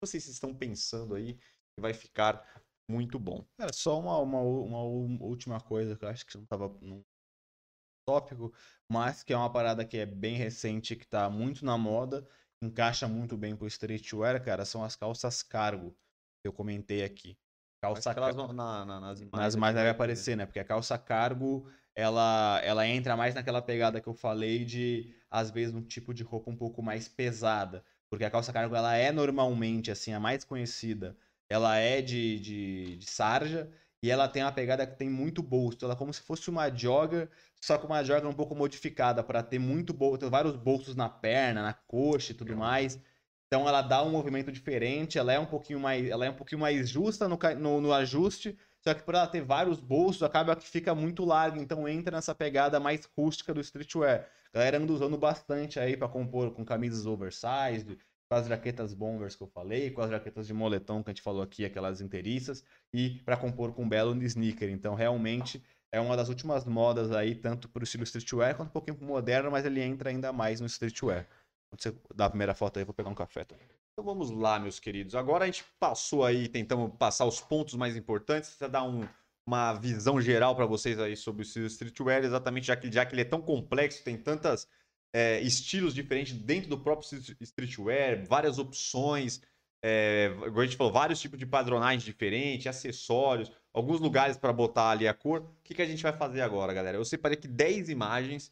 Vocês 0.00 0.26
estão 0.26 0.54
pensando 0.54 1.14
aí, 1.14 1.34
que 1.34 1.80
vai 1.80 1.94
ficar 1.94 2.44
muito 2.88 3.18
bom. 3.18 3.44
Cara, 3.56 3.72
só 3.72 3.98
uma, 3.98 4.18
uma, 4.18 4.40
uma 4.40 4.82
última 4.82 5.60
coisa 5.60 5.96
que 5.96 6.04
eu 6.04 6.08
acho 6.08 6.26
que 6.26 6.36
não 6.36 6.44
tava 6.44 6.68
num 6.80 7.02
tópico, 8.06 8.52
mas 8.90 9.22
que 9.22 9.32
é 9.32 9.36
uma 9.36 9.50
parada 9.50 9.84
que 9.84 9.96
é 9.96 10.06
bem 10.06 10.36
recente, 10.36 10.94
que 10.94 11.06
tá 11.06 11.30
muito 11.30 11.64
na 11.64 11.78
moda, 11.78 12.26
encaixa 12.62 13.08
muito 13.08 13.36
bem 13.36 13.56
pro 13.56 13.66
streetwear, 13.66 14.42
cara, 14.44 14.64
são 14.64 14.84
as 14.84 14.94
calças 14.94 15.42
cargo, 15.42 15.96
eu 16.48 16.52
comentei 16.52 17.04
aqui. 17.04 17.38
Calça 17.80 18.10
Acho 18.10 18.14
que 18.14 18.18
elas 18.18 18.34
ca- 18.34 18.36
vão 18.36 18.52
na, 18.52 18.84
na- 18.84 19.00
nas 19.00 19.20
imagens. 19.20 19.32
Nas 19.32 19.54
imagens 19.54 19.74
vai 19.76 19.84
ter, 19.84 19.90
né? 19.90 19.90
aparecer, 19.90 20.36
né? 20.36 20.46
Porque 20.46 20.60
a 20.60 20.64
calça 20.64 20.98
cargo, 20.98 21.68
ela, 21.94 22.60
ela 22.64 22.86
entra 22.86 23.16
mais 23.16 23.34
naquela 23.34 23.60
pegada 23.62 24.00
que 24.00 24.08
eu 24.08 24.14
falei 24.14 24.64
de, 24.64 25.14
às 25.30 25.50
vezes, 25.50 25.74
um 25.74 25.82
tipo 25.82 26.14
de 26.14 26.22
roupa 26.22 26.50
um 26.50 26.56
pouco 26.56 26.82
mais 26.82 27.08
pesada. 27.08 27.84
Porque 28.08 28.24
a 28.24 28.30
calça 28.30 28.52
cargo, 28.52 28.74
ela 28.76 28.94
é 28.96 29.10
normalmente, 29.12 29.90
assim, 29.90 30.12
a 30.12 30.20
mais 30.20 30.44
conhecida. 30.44 31.16
Ela 31.48 31.76
é 31.78 32.00
de, 32.00 32.38
de, 32.40 32.96
de 32.98 33.06
sarja 33.10 33.70
e 34.02 34.10
ela 34.10 34.28
tem 34.28 34.42
uma 34.42 34.52
pegada 34.52 34.86
que 34.86 34.96
tem 34.96 35.08
muito 35.10 35.42
bolso. 35.42 35.78
Ela 35.84 35.94
é 35.94 35.96
como 35.96 36.12
se 36.12 36.20
fosse 36.20 36.48
uma 36.50 36.70
jogger, 36.74 37.28
só 37.60 37.76
que 37.78 37.86
uma 37.86 38.02
jogger 38.04 38.28
um 38.28 38.32
pouco 38.34 38.54
modificada 38.54 39.22
para 39.22 39.42
ter 39.42 39.58
muito 39.58 39.92
bolso, 39.92 40.18
ter 40.18 40.30
vários 40.30 40.56
bolsos 40.56 40.94
na 40.96 41.08
perna, 41.08 41.62
na 41.62 41.72
coxa 41.74 42.32
e 42.32 42.34
tudo 42.34 42.54
mais. 42.56 43.00
Então 43.46 43.68
ela 43.68 43.82
dá 43.82 44.02
um 44.02 44.10
movimento 44.10 44.50
diferente, 44.50 45.18
ela 45.18 45.32
é 45.32 45.38
um 45.38 45.46
pouquinho 45.46 45.78
mais, 45.80 46.08
ela 46.08 46.26
é 46.26 46.30
um 46.30 46.34
pouquinho 46.34 46.60
mais 46.60 46.88
justa 46.88 47.28
no, 47.28 47.38
no, 47.58 47.80
no 47.80 47.92
ajuste, 47.92 48.58
Só 48.82 48.92
que 48.94 49.02
por 49.02 49.14
ela 49.14 49.26
ter 49.26 49.42
vários 49.42 49.80
bolsos, 49.80 50.22
acaba 50.22 50.54
que 50.56 50.68
fica 50.68 50.94
muito 50.94 51.24
larga, 51.24 51.58
então 51.60 51.88
entra 51.88 52.16
nessa 52.16 52.34
pegada 52.34 52.78
mais 52.78 53.08
rústica 53.16 53.54
do 53.54 53.60
streetwear. 53.60 54.28
A 54.52 54.58
galera 54.58 54.78
anda 54.78 54.92
usando 54.92 55.16
bastante 55.16 55.80
aí 55.80 55.96
para 55.96 56.08
compor 56.08 56.52
com 56.52 56.64
camisas 56.64 57.06
oversized, 57.06 57.98
com 58.28 58.34
as 58.36 58.46
jaquetas 58.46 58.92
bombers 58.94 59.36
que 59.36 59.42
eu 59.42 59.46
falei, 59.46 59.90
com 59.90 60.00
as 60.02 60.10
jaquetas 60.10 60.46
de 60.46 60.52
moletom 60.54 61.02
que 61.02 61.10
a 61.10 61.12
gente 61.12 61.22
falou 61.22 61.42
aqui, 61.42 61.64
aquelas 61.64 62.00
inteiriças, 62.00 62.64
e 62.92 63.20
para 63.24 63.36
compor 63.36 63.72
com 63.74 63.88
belo 63.88 64.14
sneaker. 64.22 64.68
Então, 64.70 64.94
realmente 64.94 65.62
é 65.92 66.00
uma 66.00 66.16
das 66.16 66.28
últimas 66.28 66.64
modas 66.64 67.10
aí, 67.12 67.34
tanto 67.34 67.68
para 67.68 67.80
o 67.80 67.84
estilo 67.84 68.04
streetwear 68.04 68.56
quanto 68.56 68.68
um 68.68 68.72
pouquinho 68.72 68.96
pro 68.96 69.06
moderno, 69.06 69.50
mas 69.50 69.64
ele 69.64 69.80
entra 69.80 70.10
ainda 70.10 70.32
mais 70.32 70.60
no 70.60 70.66
streetwear. 70.66 71.28
Você 71.78 71.94
dá 72.14 72.26
a 72.26 72.30
primeira 72.30 72.54
foto 72.54 72.78
aí, 72.78 72.84
vou 72.84 72.94
pegar 72.94 73.10
um 73.10 73.14
café. 73.14 73.46
Então 73.92 74.04
vamos 74.04 74.30
lá, 74.30 74.58
meus 74.58 74.80
queridos. 74.80 75.14
Agora 75.14 75.44
a 75.44 75.46
gente 75.46 75.64
passou 75.78 76.24
aí, 76.24 76.48
tentamos 76.48 76.92
passar 76.98 77.26
os 77.26 77.40
pontos 77.40 77.74
mais 77.74 77.96
importantes, 77.96 78.56
dar 78.70 78.82
um, 78.82 79.06
uma 79.46 79.74
visão 79.74 80.20
geral 80.20 80.56
para 80.56 80.66
vocês 80.66 80.98
aí 80.98 81.16
sobre 81.16 81.42
o 81.42 81.66
streetwear, 81.66 82.24
exatamente 82.24 82.66
já 82.66 82.76
que, 82.76 82.90
já 82.90 83.06
que 83.06 83.14
ele 83.14 83.22
é 83.22 83.24
tão 83.24 83.40
complexo, 83.40 84.02
tem 84.02 84.16
tantas 84.16 84.66
é, 85.14 85.40
estilos 85.40 85.94
diferentes 85.94 86.34
dentro 86.34 86.68
do 86.68 86.78
próprio 86.78 87.08
streetwear, 87.40 88.26
várias 88.26 88.58
opções, 88.58 89.40
é, 89.86 90.34
a 90.42 90.64
gente 90.64 90.76
falou, 90.76 90.92
vários 90.92 91.20
tipos 91.20 91.38
de 91.38 91.44
padronagem 91.44 91.98
diferentes, 91.98 92.66
acessórios, 92.66 93.52
alguns 93.72 94.00
lugares 94.00 94.36
para 94.36 94.50
botar 94.50 94.90
ali 94.90 95.06
a 95.06 95.12
cor. 95.12 95.42
O 95.42 95.56
que, 95.62 95.74
que 95.74 95.82
a 95.82 95.86
gente 95.86 96.02
vai 96.02 96.12
fazer 96.12 96.40
agora, 96.40 96.72
galera? 96.72 96.96
Eu 96.96 97.04
separei 97.04 97.36
aqui 97.36 97.46
10 97.46 97.90
imagens 97.90 98.50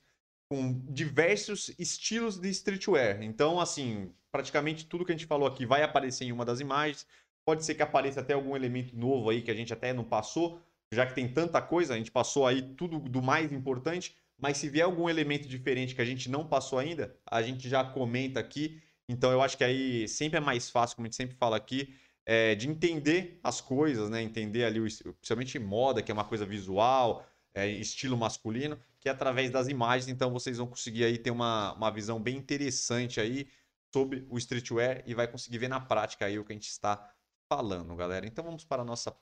com 0.53 0.79
diversos 0.87 1.71
estilos 1.79 2.38
de 2.38 2.51
streetwear. 2.51 3.23
Então, 3.23 3.59
assim, 3.59 4.12
praticamente 4.31 4.85
tudo 4.85 5.03
que 5.03 5.11
a 5.11 5.15
gente 5.15 5.25
falou 5.25 5.49
aqui 5.49 5.65
vai 5.65 5.83
aparecer 5.83 6.27
em 6.27 6.33
uma 6.33 6.45
das 6.45 6.61
imagens. 6.61 7.07
Pode 7.43 7.65
ser 7.65 7.75
que 7.75 7.83
apareça 7.83 8.21
até 8.21 8.35
algum 8.35 8.55
elemento 8.55 8.95
novo 8.95 9.31
aí 9.31 9.41
que 9.41 9.51
a 9.51 9.55
gente 9.55 9.73
até 9.73 9.95
não 9.95 10.05
passou, 10.05 10.61
já 10.93 11.07
que 11.07 11.15
tem 11.15 11.27
tanta 11.27 11.62
coisa, 11.62 11.95
a 11.95 11.97
gente 11.97 12.11
passou 12.11 12.47
aí 12.47 12.61
tudo 12.61 12.99
do 12.99 13.23
mais 13.23 13.51
importante. 13.51 14.15
Mas 14.38 14.59
se 14.59 14.69
vier 14.69 14.85
algum 14.85 15.09
elemento 15.09 15.49
diferente 15.49 15.95
que 15.95 16.03
a 16.03 16.05
gente 16.05 16.29
não 16.29 16.47
passou 16.47 16.79
ainda, 16.79 17.17
a 17.25 17.41
gente 17.41 17.67
já 17.67 17.83
comenta 17.83 18.38
aqui. 18.38 18.79
Então 19.09 19.33
eu 19.33 19.41
acho 19.41 19.57
que 19.57 19.65
aí 19.65 20.07
sempre 20.07 20.37
é 20.37 20.41
mais 20.41 20.69
fácil, 20.69 20.97
como 20.97 21.07
a 21.07 21.09
gente 21.09 21.17
sempre 21.17 21.35
fala 21.35 21.57
aqui, 21.57 21.95
é, 22.27 22.55
de 22.55 22.69
entender 22.69 23.41
as 23.43 23.62
coisas, 23.62 24.11
né? 24.11 24.21
Entender 24.21 24.65
ali, 24.65 24.81
principalmente 24.81 25.59
moda, 25.59 26.03
que 26.03 26.11
é 26.11 26.15
uma 26.15 26.27
coisa 26.27 26.45
visual, 26.45 27.27
é, 27.55 27.67
estilo 27.67 28.19
masculino, 28.19 28.79
que 29.03 29.09
é 29.09 29.12
através 29.12 29.51
das 29.51 29.67
imagens. 29.67 30.09
Então 30.09 30.33
vocês 30.33 30.59
vão 30.59 30.67
conseguir 30.69 31.05
aí 31.05 31.19
ter 31.19 31.33
uma, 31.33 31.75
uma 31.75 31.91
visão 31.91 32.23
bem 32.23 32.37
interessante 32.37 33.21
aí 33.21 33.49
sobre 33.93 34.25
o 34.31 34.38
streetwear 34.38 35.03
e 35.05 35.12
vai 35.12 35.27
conseguir 35.27 35.59
ver 35.59 35.69
na 35.69 35.81
prática 35.81 36.25
aí 36.25 36.38
o 36.38 36.45
que 36.45 36.53
a 36.53 36.55
gente 36.55 36.69
está 36.69 37.12
falando, 37.53 37.95
galera. 37.97 38.25
Então 38.25 38.45
vamos 38.45 38.65
para 38.65 38.83
a 38.83 38.85
nossa 38.85 39.15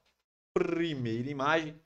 primeira 0.54 1.30
imagem. 1.30 1.80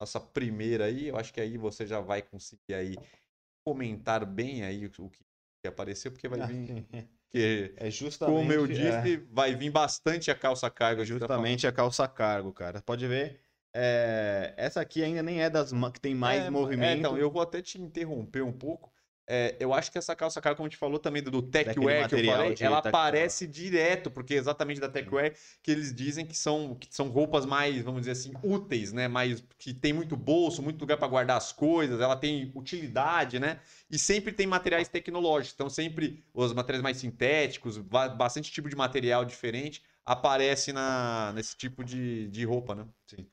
Nossa 0.00 0.20
primeira 0.20 0.84
aí, 0.84 1.08
eu 1.08 1.16
acho 1.16 1.34
que 1.34 1.40
aí 1.40 1.58
você 1.58 1.84
já 1.84 2.00
vai 2.00 2.22
conseguir 2.22 2.74
aí 2.74 2.96
comentar 3.66 4.24
bem 4.24 4.64
aí 4.64 4.86
o 4.86 5.10
que 5.10 5.68
apareceu, 5.68 6.12
porque 6.12 6.28
vai 6.28 6.46
vir... 6.46 6.86
Que, 7.32 7.72
é 7.78 7.90
justamente, 7.90 8.36
como 8.36 8.52
eu 8.52 8.66
disse, 8.66 9.14
é... 9.14 9.16
vai 9.30 9.54
vir 9.54 9.70
bastante 9.70 10.30
a 10.30 10.34
calça 10.34 10.68
cargo. 10.68 11.02
Justamente 11.02 11.66
a 11.66 11.72
calça 11.72 12.06
cargo, 12.06 12.52
cara. 12.52 12.82
Pode 12.82 13.08
ver, 13.08 13.40
é... 13.74 14.54
essa 14.56 14.80
aqui 14.80 15.02
ainda 15.02 15.22
nem 15.22 15.42
é 15.42 15.50
das 15.50 15.72
que 15.92 16.00
tem 16.00 16.14
mais 16.14 16.44
é, 16.44 16.50
movimento. 16.50 16.88
É, 16.88 16.96
então, 16.96 17.18
eu 17.18 17.30
vou 17.30 17.42
até 17.42 17.60
te 17.60 17.80
interromper 17.80 18.42
um 18.42 18.52
pouco, 18.52 18.92
é, 19.26 19.56
eu 19.60 19.72
acho 19.72 19.90
que 19.90 19.98
essa 19.98 20.16
calça 20.16 20.40
cara, 20.40 20.54
como 20.56 20.66
a 20.66 20.68
gente 20.68 20.78
falou 20.78 20.98
também 20.98 21.22
do 21.22 21.40
Techwear 21.40 22.08
que 22.08 22.14
eu 22.16 22.24
falei, 22.24 22.56
ela 22.60 22.78
aparece 22.78 23.46
direto, 23.46 24.10
porque 24.10 24.34
é 24.34 24.36
exatamente 24.36 24.80
da 24.80 24.88
Techwear 24.88 25.32
que 25.62 25.70
eles 25.70 25.94
dizem 25.94 26.26
que 26.26 26.36
são, 26.36 26.74
que 26.74 26.88
são 26.90 27.08
roupas 27.08 27.46
mais, 27.46 27.82
vamos 27.82 28.00
dizer 28.00 28.12
assim, 28.12 28.32
úteis, 28.42 28.92
né? 28.92 29.06
Mais, 29.06 29.42
que 29.58 29.72
tem 29.72 29.92
muito 29.92 30.16
bolso, 30.16 30.60
muito 30.60 30.80
lugar 30.80 30.98
para 30.98 31.06
guardar 31.06 31.36
as 31.36 31.52
coisas, 31.52 32.00
ela 32.00 32.16
tem 32.16 32.50
utilidade, 32.54 33.38
né? 33.38 33.60
E 33.88 33.98
sempre 33.98 34.32
tem 34.32 34.46
materiais 34.46 34.88
tecnológicos, 34.88 35.54
então 35.54 35.70
sempre 35.70 36.24
os 36.34 36.52
materiais 36.52 36.82
mais 36.82 36.96
sintéticos, 36.96 37.78
bastante 37.78 38.50
tipo 38.50 38.68
de 38.68 38.76
material 38.76 39.24
diferente 39.24 39.82
aparece 40.04 40.72
na, 40.72 41.32
nesse 41.32 41.56
tipo 41.56 41.84
de, 41.84 42.28
de 42.28 42.44
roupa, 42.44 42.74
né? 42.74 42.86
Sim. 43.06 43.26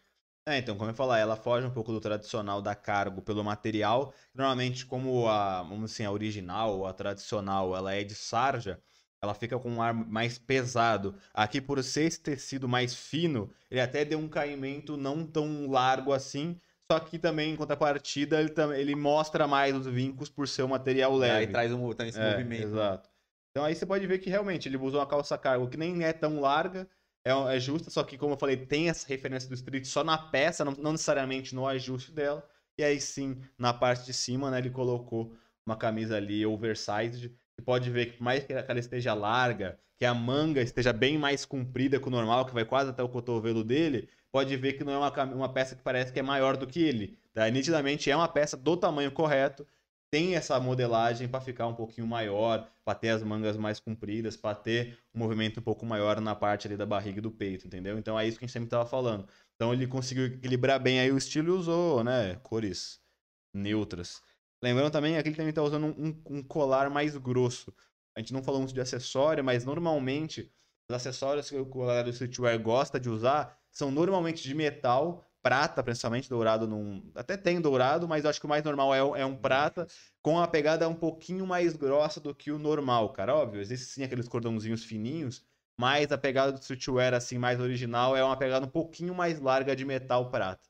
É, 0.50 0.58
então, 0.58 0.76
como 0.76 0.90
eu 0.90 0.96
falar, 0.96 1.20
ela 1.20 1.36
foge 1.36 1.68
um 1.68 1.72
pouco 1.72 1.92
do 1.92 2.02
tradicional 2.02 2.60
da 2.62 2.74
cargo 2.74 3.22
pelo 3.22 3.44
material. 3.44 4.14
Normalmente, 4.34 4.86
como 4.86 5.28
a, 5.28 5.62
vamos 5.62 5.92
assim, 5.92 6.04
a 6.04 6.12
original, 6.12 6.88
a 6.88 6.94
tradicional, 6.94 7.76
ela 7.76 7.94
é 7.94 8.04
de 8.04 8.16
sarja, 8.16 8.80
ela 9.22 9.36
fica 9.36 9.60
com 9.60 9.70
um 9.70 9.82
ar 9.82 9.94
mais 9.94 10.40
pesado. 10.40 11.16
Aqui, 11.34 11.62
por 11.62 11.84
ser 11.84 12.06
esse 12.06 12.20
tecido 12.20 12.68
mais 12.68 12.96
fino, 12.96 13.52
ele 13.70 13.80
até 13.80 14.04
deu 14.04 14.18
um 14.18 14.28
caimento 14.28 14.98
não 14.98 15.24
tão 15.24 15.70
largo 15.70 16.12
assim. 16.12 16.60
Só 16.92 17.00
que 17.00 17.20
também, 17.20 17.54
em 17.54 17.56
contrapartida, 17.56 18.42
ele, 18.42 18.52
ele 18.76 18.96
mostra 18.96 19.48
mais 19.48 19.76
os 19.76 19.86
vincos 19.86 20.30
por 20.30 20.48
ser 20.48 20.64
um 20.64 20.70
material 20.70 21.16
leve. 21.16 21.34
É, 21.34 21.38
aí 21.38 21.48
traz 21.48 21.72
um, 21.72 21.92
esse 21.92 22.20
é, 22.20 22.32
movimento. 22.32 22.64
Exato. 22.64 23.10
Então 23.52 23.64
aí 23.64 23.76
você 23.76 23.86
pode 23.86 24.08
ver 24.08 24.20
que 24.20 24.30
realmente 24.30 24.68
ele 24.68 24.78
usou 24.78 25.00
uma 25.00 25.06
calça 25.06 25.38
cargo 25.38 25.68
que 25.68 25.78
nem 25.78 26.04
é 26.04 26.14
tão 26.14 26.40
larga, 26.40 26.88
é, 27.24 27.32
é 27.56 27.60
justa, 27.60 27.90
só 27.90 28.04
que, 28.04 28.18
como 28.18 28.34
eu 28.34 28.38
falei, 28.38 28.58
tem 28.58 28.90
essa 28.90 29.08
referência 29.08 29.50
do 29.50 29.56
Street 29.56 29.86
só 29.86 30.04
na 30.04 30.18
peça, 30.18 30.64
não, 30.64 30.74
não 30.74 30.92
necessariamente 30.92 31.54
no 31.54 31.68
ajuste 31.68 32.12
dela. 32.12 32.48
E 32.78 32.84
aí 32.84 33.00
sim, 33.00 33.42
na 33.58 33.74
parte 33.74 34.06
de 34.06 34.14
cima, 34.14 34.50
né, 34.50 34.60
ele 34.60 34.70
colocou 34.70 35.36
uma 35.66 35.76
camisa 35.76 36.18
ali 36.18 36.46
oversized. 36.46 37.36
Você 37.56 37.66
pode 37.66 37.90
ver 37.90 38.08
que 38.08 38.18
por 38.18 38.24
mais 38.24 38.44
que 38.44 38.54
ela 38.54 38.80
esteja 38.80 39.14
larga, 39.14 39.78
que 39.98 40.06
a 40.06 40.14
manga 40.14 40.62
esteja 40.62 40.94
bem 40.94 41.18
mais 41.18 41.44
comprida 41.46 42.00
que 42.00 42.08
o 42.08 42.12
normal, 42.12 42.46
que 42.46 42.54
vai 42.54 42.64
quase 42.64 42.90
até 42.90 43.04
o 43.04 43.10
cotovelo 43.10 43.66
dele, 43.66 44.08
pode 44.32 44.56
ver 44.56 44.74
que 44.74 44.84
não 44.84 44.94
é 44.94 44.98
uma, 44.98 45.24
uma 45.26 45.54
peça 45.54 45.76
que 45.76 45.84
parece 45.84 46.14
que 46.14 46.20
é 46.20 46.24
maior 46.24 46.56
do 46.56 46.66
que 46.66 46.82
ele. 46.82 47.18
Tá? 47.34 47.50
Nitidamente 47.50 48.10
é 48.10 48.16
uma 48.16 48.28
peça 48.28 48.56
do 48.56 48.78
tamanho 48.78 49.12
correto, 49.12 49.68
tem 50.12 50.36
essa 50.36 50.60
modelagem 50.60 51.28
para 51.28 51.42
ficar 51.42 51.68
um 51.68 51.76
pouquinho 51.76 52.08
maior, 52.08 52.70
para 52.84 52.98
ter 52.98 53.10
as 53.10 53.22
mangas 53.22 53.56
mais 53.56 53.80
compridas, 53.80 54.36
para 54.36 54.56
ter 54.56 54.98
um 55.14 55.20
movimento 55.20 55.60
um 55.60 55.64
pouco 55.64 55.86
maior 55.86 56.20
na 56.20 56.36
parte 56.36 56.68
ali 56.68 56.76
da 56.76 56.86
barriga 56.86 57.20
e 57.20 57.22
do 57.22 57.32
peito, 57.32 57.68
entendeu? 57.68 57.98
Então 57.98 58.20
é 58.20 58.28
isso 58.28 58.38
que 58.38 58.46
a 58.46 58.48
gente 58.48 58.54
sempre 58.54 58.68
estava 58.68 58.86
falando. 58.86 59.28
Então 59.56 59.72
ele 59.74 59.86
conseguiu 59.86 60.26
equilibrar 60.26 60.80
bem 60.80 61.00
aí 61.00 61.12
o 61.12 61.18
estilo 61.18 61.50
e 61.50 61.52
usou, 61.52 62.04
né, 62.04 62.36
cores 62.38 63.00
neutras. 63.54 64.22
Lembrando 64.64 64.92
também, 64.92 65.18
aqui 65.18 65.30
ele 65.30 65.36
também 65.36 65.50
está 65.50 65.62
usando 65.62 65.86
um, 65.86 66.22
um, 66.30 66.44
colar 66.44 66.90
mais 66.90 67.16
grosso. 67.16 67.74
A 68.16 68.20
gente 68.20 68.34
não 68.34 68.44
falou 68.44 68.60
muito 68.60 68.74
de 68.74 68.82
acessório, 68.82 69.44
mas 69.44 69.64
normalmente 69.64 70.52
os 70.90 70.96
acessórios 70.96 71.50
que 71.50 71.56
o 71.56 71.66
colar 71.66 72.04
do 72.04 72.10
streetwear 72.10 72.60
gosta 72.60 73.00
de 73.00 73.10
usar 73.10 73.58
são 73.72 73.92
normalmente 73.92 74.42
de 74.42 74.56
metal 74.56 75.29
prata, 75.42 75.84
principalmente 75.84 76.30
dourado 76.30 76.68
num. 76.68 77.12
Até 77.16 77.38
tem 77.38 77.60
dourado, 77.62 78.08
mas 78.08 78.24
eu 78.24 78.30
acho 78.30 78.40
que 78.40 78.46
o 78.46 78.50
mais 78.50 78.64
normal 78.64 78.94
é, 78.94 79.22
é 79.22 79.26
um 79.26 79.36
prata, 79.38 79.88
com 80.22 80.40
a 80.40 80.48
pegada 80.48 80.88
um 80.90 80.96
pouquinho 80.96 81.46
mais 81.48 81.76
grossa 81.76 82.20
do 82.20 82.34
que 82.36 82.52
o 82.52 82.60
normal, 82.60 83.14
cara. 83.14 83.36
Óbvio, 83.36 83.62
existe 83.62 83.86
sim 83.88 84.04
aqueles 84.04 84.28
cordãozinhos 84.28 84.84
fininhos, 84.84 85.46
mas 85.80 86.12
a 86.12 86.18
pegada 86.18 86.52
do 86.52 86.60
streetwear, 86.60 87.14
assim, 87.14 87.38
mais 87.38 87.60
original, 87.60 88.16
é 88.16 88.24
uma 88.24 88.38
pegada 88.38 88.66
um 88.66 88.70
pouquinho 88.70 89.16
mais 89.16 89.40
larga 89.40 89.76
de 89.76 89.86
metal 89.86 90.30
prata. 90.30 90.68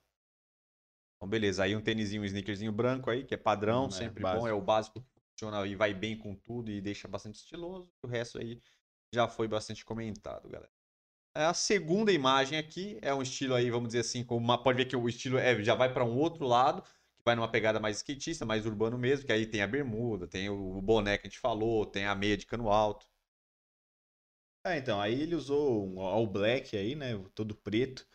Então, 1.18 1.28
beleza. 1.28 1.64
Aí 1.64 1.76
um 1.76 1.82
tênisinho, 1.82 2.22
um 2.22 2.26
sneakerzinho 2.26 2.72
branco 2.72 3.10
aí, 3.10 3.26
que 3.26 3.34
é 3.34 3.38
padrão, 3.38 3.86
hum, 3.86 3.92
sempre 3.92 4.24
bom, 4.24 4.48
é 4.48 4.54
o 4.54 4.62
básico 4.62 5.06
funciona 5.38 5.66
e 5.68 5.76
vai 5.76 5.94
bem 5.94 6.18
com 6.18 6.36
tudo 6.36 6.72
e 6.72 6.82
deixa 6.82 7.08
bastante 7.08 7.36
estiloso. 7.36 7.92
O 8.04 8.08
resto 8.08 8.40
aí 8.40 8.62
já 9.14 9.28
foi 9.28 9.48
bastante 9.48 9.84
comentado, 9.84 10.50
galera. 10.50 10.72
É, 11.36 11.46
a 11.46 11.54
segunda 11.54 12.12
imagem 12.12 12.58
aqui 12.58 12.98
é 13.02 13.14
um 13.14 13.22
estilo 13.22 13.54
aí, 13.56 13.70
vamos 13.70 13.90
dizer 13.90 14.00
assim, 14.00 14.24
como 14.24 14.44
uma, 14.44 14.62
pode 14.62 14.78
ver 14.78 14.86
que 14.86 14.96
o 14.96 15.08
estilo 15.08 15.38
é, 15.38 15.62
já 15.64 15.76
vai 15.76 15.92
para 15.94 16.04
um 16.04 16.18
outro 16.18 16.46
lado, 16.46 16.82
que 16.82 17.24
vai 17.24 17.36
numa 17.36 17.50
pegada 17.52 17.80
mais 17.80 17.98
skatista, 17.98 18.46
mais 18.46 18.66
urbano 18.66 18.98
mesmo, 18.98 19.26
que 19.26 19.32
aí 19.32 19.46
tem 19.46 19.62
a 19.62 19.68
bermuda, 19.68 20.28
tem 20.28 20.50
o 20.50 20.82
boné 20.82 21.18
que 21.18 21.28
a 21.28 21.30
gente 21.30 21.40
falou, 21.40 21.86
tem 21.86 22.06
a 22.06 22.16
meia 22.16 22.36
de 22.38 22.46
cano 22.46 22.70
alto. 22.70 23.06
É, 24.66 24.78
então, 24.78 25.00
aí 25.00 25.22
ele 25.22 25.36
usou 25.36 25.88
um 25.88 26.02
all 26.02 26.28
black 26.28 26.76
aí, 26.76 26.96
né, 26.96 27.18
todo 27.34 27.56
preto, 27.56 28.06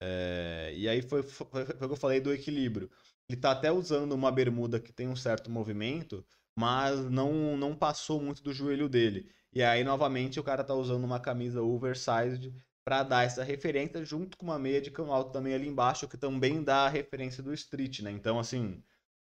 é, 0.00 0.72
e 0.76 0.88
aí 0.88 1.02
foi, 1.02 1.22
foi, 1.22 1.46
foi, 1.46 1.62
o 1.62 1.78
que 1.78 1.84
eu 1.84 1.96
falei 1.96 2.20
do 2.20 2.32
equilíbrio. 2.32 2.90
Ele 3.28 3.40
tá 3.40 3.52
até 3.52 3.72
usando 3.72 4.12
uma 4.12 4.30
bermuda 4.32 4.80
que 4.80 4.92
tem 4.92 5.08
um 5.08 5.16
certo 5.16 5.50
movimento, 5.50 6.24
mas 6.56 7.00
não, 7.10 7.56
não 7.56 7.74
passou 7.76 8.20
muito 8.22 8.42
do 8.42 8.52
joelho 8.52 8.88
dele. 8.88 9.30
E 9.52 9.62
aí, 9.62 9.82
novamente, 9.84 10.38
o 10.38 10.44
cara 10.44 10.62
tá 10.64 10.74
usando 10.74 11.04
uma 11.04 11.20
camisa 11.20 11.62
oversized 11.62 12.54
para 12.84 13.02
dar 13.02 13.24
essa 13.24 13.42
referência, 13.44 14.04
junto 14.04 14.36
com 14.36 14.46
uma 14.46 14.58
meia 14.58 14.80
de 14.80 14.90
cano 14.90 15.12
alto 15.12 15.32
também 15.32 15.54
ali 15.54 15.68
embaixo, 15.68 16.08
que 16.08 16.16
também 16.16 16.62
dá 16.62 16.86
a 16.86 16.88
referência 16.88 17.42
do 17.42 17.52
street, 17.52 18.00
né? 18.00 18.10
Então, 18.10 18.38
assim, 18.38 18.82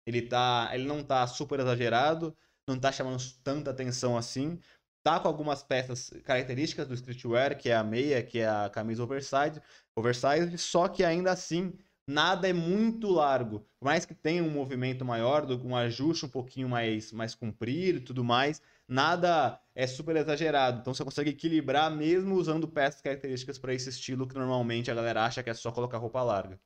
ele 0.06 0.22
tá. 0.24 0.70
Ele 0.74 0.86
não 0.86 1.04
tá 1.04 1.26
super 1.28 1.60
exagerado, 1.60 2.36
não 2.68 2.80
tá 2.80 2.92
chamando 2.92 3.22
tanta 3.44 3.72
atenção 3.72 4.18
assim. 4.18 4.60
Tá 5.04 5.20
com 5.20 5.28
algumas 5.28 5.62
peças 5.64 6.10
características 6.24 6.88
do 6.88 6.94
streetwear, 6.94 7.58
que 7.58 7.70
é 7.70 7.76
a 7.76 7.84
meia, 7.84 8.24
que 8.24 8.40
é 8.40 8.48
a 8.48 8.70
camisa 8.70 9.04
oversized, 9.04 9.62
oversized 9.96 10.58
só 10.58 10.88
que 10.88 11.04
ainda 11.04 11.32
assim 11.32 11.74
nada 12.08 12.48
é 12.48 12.54
muito 12.54 13.10
largo. 13.10 13.62
Por 13.80 13.86
mais 13.86 14.06
que 14.06 14.14
tenha 14.14 14.44
um 14.44 14.50
movimento 14.50 15.04
maior, 15.06 15.46
um 15.52 15.76
ajuste 15.76 16.26
um 16.26 16.30
pouquinho 16.30 16.70
mais, 16.70 17.12
mais 17.12 17.36
comprido 17.36 18.00
e 18.00 18.02
tudo 18.02 18.24
mais, 18.24 18.62
nada 18.88 19.60
é 19.76 19.88
super 19.88 20.16
exagerado. 20.16 20.80
Então 20.82 20.94
você 20.94 21.04
consegue 21.04 21.32
equilibrar 21.32 21.90
mesmo 21.96 22.36
usando 22.36 22.68
peças 22.68 23.02
características 23.02 23.58
para 23.60 23.74
esse 23.74 23.90
estilo 23.90 24.28
que 24.28 24.36
normalmente 24.36 24.92
a 24.92 24.96
galera 24.96 25.26
acha 25.26 25.44
que 25.44 25.50
é 25.50 25.54
só 25.54 25.72
colocar 25.72 25.98
roupa 25.98 26.22
larga. 26.22 26.60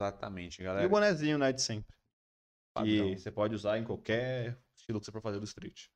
Exatamente, 0.00 0.60
E 0.60 0.64
galera. 0.64 0.86
o 0.86 0.90
bonezinho, 0.90 1.38
né, 1.38 1.52
de 1.52 1.62
sempre. 1.62 1.94
Padrão. 2.74 2.92
Que 3.10 3.18
você 3.18 3.30
pode 3.30 3.54
usar 3.54 3.78
em 3.78 3.84
qualquer 3.84 4.58
estilo 4.76 4.98
que 4.98 5.06
você 5.06 5.12
for 5.12 5.22
fazer 5.22 5.38
do 5.38 5.44
street. 5.44 5.86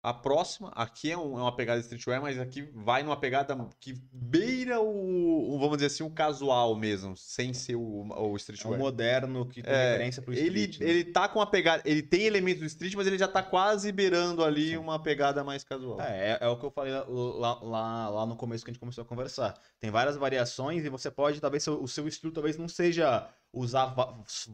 A 0.00 0.14
próxima, 0.14 0.70
aqui 0.76 1.10
é, 1.10 1.18
um- 1.18 1.36
é 1.36 1.42
uma 1.42 1.54
pegada 1.54 1.80
streetwear, 1.80 2.22
mas 2.22 2.38
aqui 2.38 2.62
vai 2.72 3.02
numa 3.02 3.16
pegada 3.16 3.58
que 3.80 3.94
beira 4.12 4.80
o, 4.80 5.54
o, 5.54 5.58
vamos 5.58 5.76
dizer 5.78 5.86
assim, 5.86 6.04
o 6.04 6.10
casual 6.10 6.76
mesmo, 6.76 7.16
sem 7.16 7.52
ser 7.52 7.74
o, 7.74 7.80
o 8.06 8.12
É 8.12 8.20
um 8.20 8.36
streetwear. 8.36 8.78
moderno 8.78 9.44
que 9.46 9.60
tem 9.60 9.72
É, 9.74 9.90
referência 9.92 10.22
pro 10.22 10.32
ele, 10.32 10.60
street. 10.60 10.80
né? 10.80 10.88
ele 10.88 11.04
tá 11.04 11.28
com 11.28 11.40
uma 11.40 11.50
pegada, 11.50 11.82
ele 11.84 12.00
tem 12.02 12.22
elementos 12.22 12.60
do 12.60 12.66
street, 12.66 12.94
mas 12.94 13.08
ele 13.08 13.18
já 13.18 13.26
tá 13.26 13.42
quase 13.42 13.90
beirando 13.90 14.44
ali 14.44 14.78
uma 14.78 15.02
pegada 15.02 15.42
mais 15.42 15.64
casual. 15.64 16.00
É, 16.00 16.32
é, 16.32 16.38
é 16.42 16.48
o 16.48 16.56
que 16.56 16.64
eu 16.64 16.70
falei 16.70 16.92
lá, 16.92 17.58
lá, 17.60 18.08
lá- 18.08 18.26
no 18.26 18.36
começo 18.36 18.64
que 18.64 18.70
a 18.70 18.72
gente 18.72 18.80
começou 18.80 19.02
a 19.02 19.06
conversar. 19.06 19.54
Tem 19.80 19.90
várias 19.90 20.16
variações 20.16 20.84
e 20.84 20.88
você 20.88 21.10
pode, 21.10 21.40
talvez, 21.40 21.66
o 21.66 21.88
seu 21.88 22.06
estilo 22.06 22.32
talvez 22.32 22.56
não 22.56 22.68
seja 22.68 23.28
usar 23.52 23.94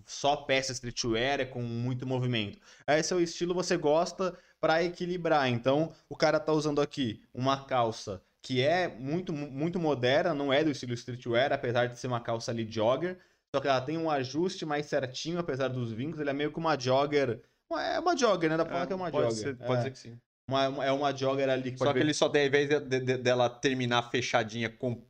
só 0.07 0.37
peça 0.37 0.73
streetwear 0.73 1.41
é 1.41 1.45
com 1.45 1.63
muito 1.63 2.07
movimento. 2.07 2.59
Aí 2.87 3.03
seu 3.03 3.21
estilo 3.21 3.55
você 3.55 3.77
gosta 3.77 4.37
pra 4.61 4.83
equilibrar. 4.83 5.49
Então, 5.49 5.93
o 6.09 6.17
cara 6.17 6.39
tá 6.41 6.53
usando 6.53 6.81
aqui 6.81 7.23
uma 7.35 7.65
calça 7.65 8.23
que 8.43 8.61
é 8.63 8.89
muito, 8.89 9.33
muito 9.33 9.79
moderna, 9.81 10.35
não 10.35 10.53
é 10.53 10.63
do 10.63 10.71
estilo 10.71 10.93
streetwear, 10.95 11.53
apesar 11.53 11.87
de 11.87 11.99
ser 11.99 12.07
uma 12.07 12.21
calça 12.21 12.51
ali 12.51 12.71
jogger. 12.71 13.19
Só 13.55 13.61
que 13.61 13.69
ela 13.69 13.81
tem 13.81 13.97
um 13.97 14.11
ajuste 14.11 14.67
mais 14.67 14.87
certinho, 14.87 15.39
apesar 15.39 15.69
dos 15.69 15.93
vincos. 15.93 16.21
Ele 16.21 16.31
é 16.31 16.33
meio 16.33 16.53
que 16.53 16.59
uma 16.59 16.79
jogger. 16.79 17.41
É 17.73 17.99
uma 18.01 18.17
jogger, 18.17 18.51
né? 18.51 18.57
Dá 18.57 18.65
pra 18.65 18.75
falar 18.75 18.87
que 18.87 18.93
é 18.93 18.97
uma 18.97 19.11
pode 19.11 19.35
jogger. 19.35 19.57
ser, 19.57 19.67
pode 19.67 19.81
é. 19.81 19.83
ser 19.85 19.91
que 19.91 19.99
sim. 19.99 20.19
Uma- 20.49 20.85
é 20.85 20.93
uma 20.93 21.17
jogger 21.17 21.49
ali 21.49 21.73
que 21.73 21.79
Só 21.79 21.87
que 21.87 21.95
ver- 21.95 22.01
ele 22.01 22.13
só 22.15 22.27
ao 22.27 22.37
invés 22.37 22.69
de- 22.69 22.81
de- 22.81 23.01
de- 23.01 23.17
dela 23.17 23.49
terminar 23.49 24.11
fechadinha 24.11 24.69
com 24.69 25.03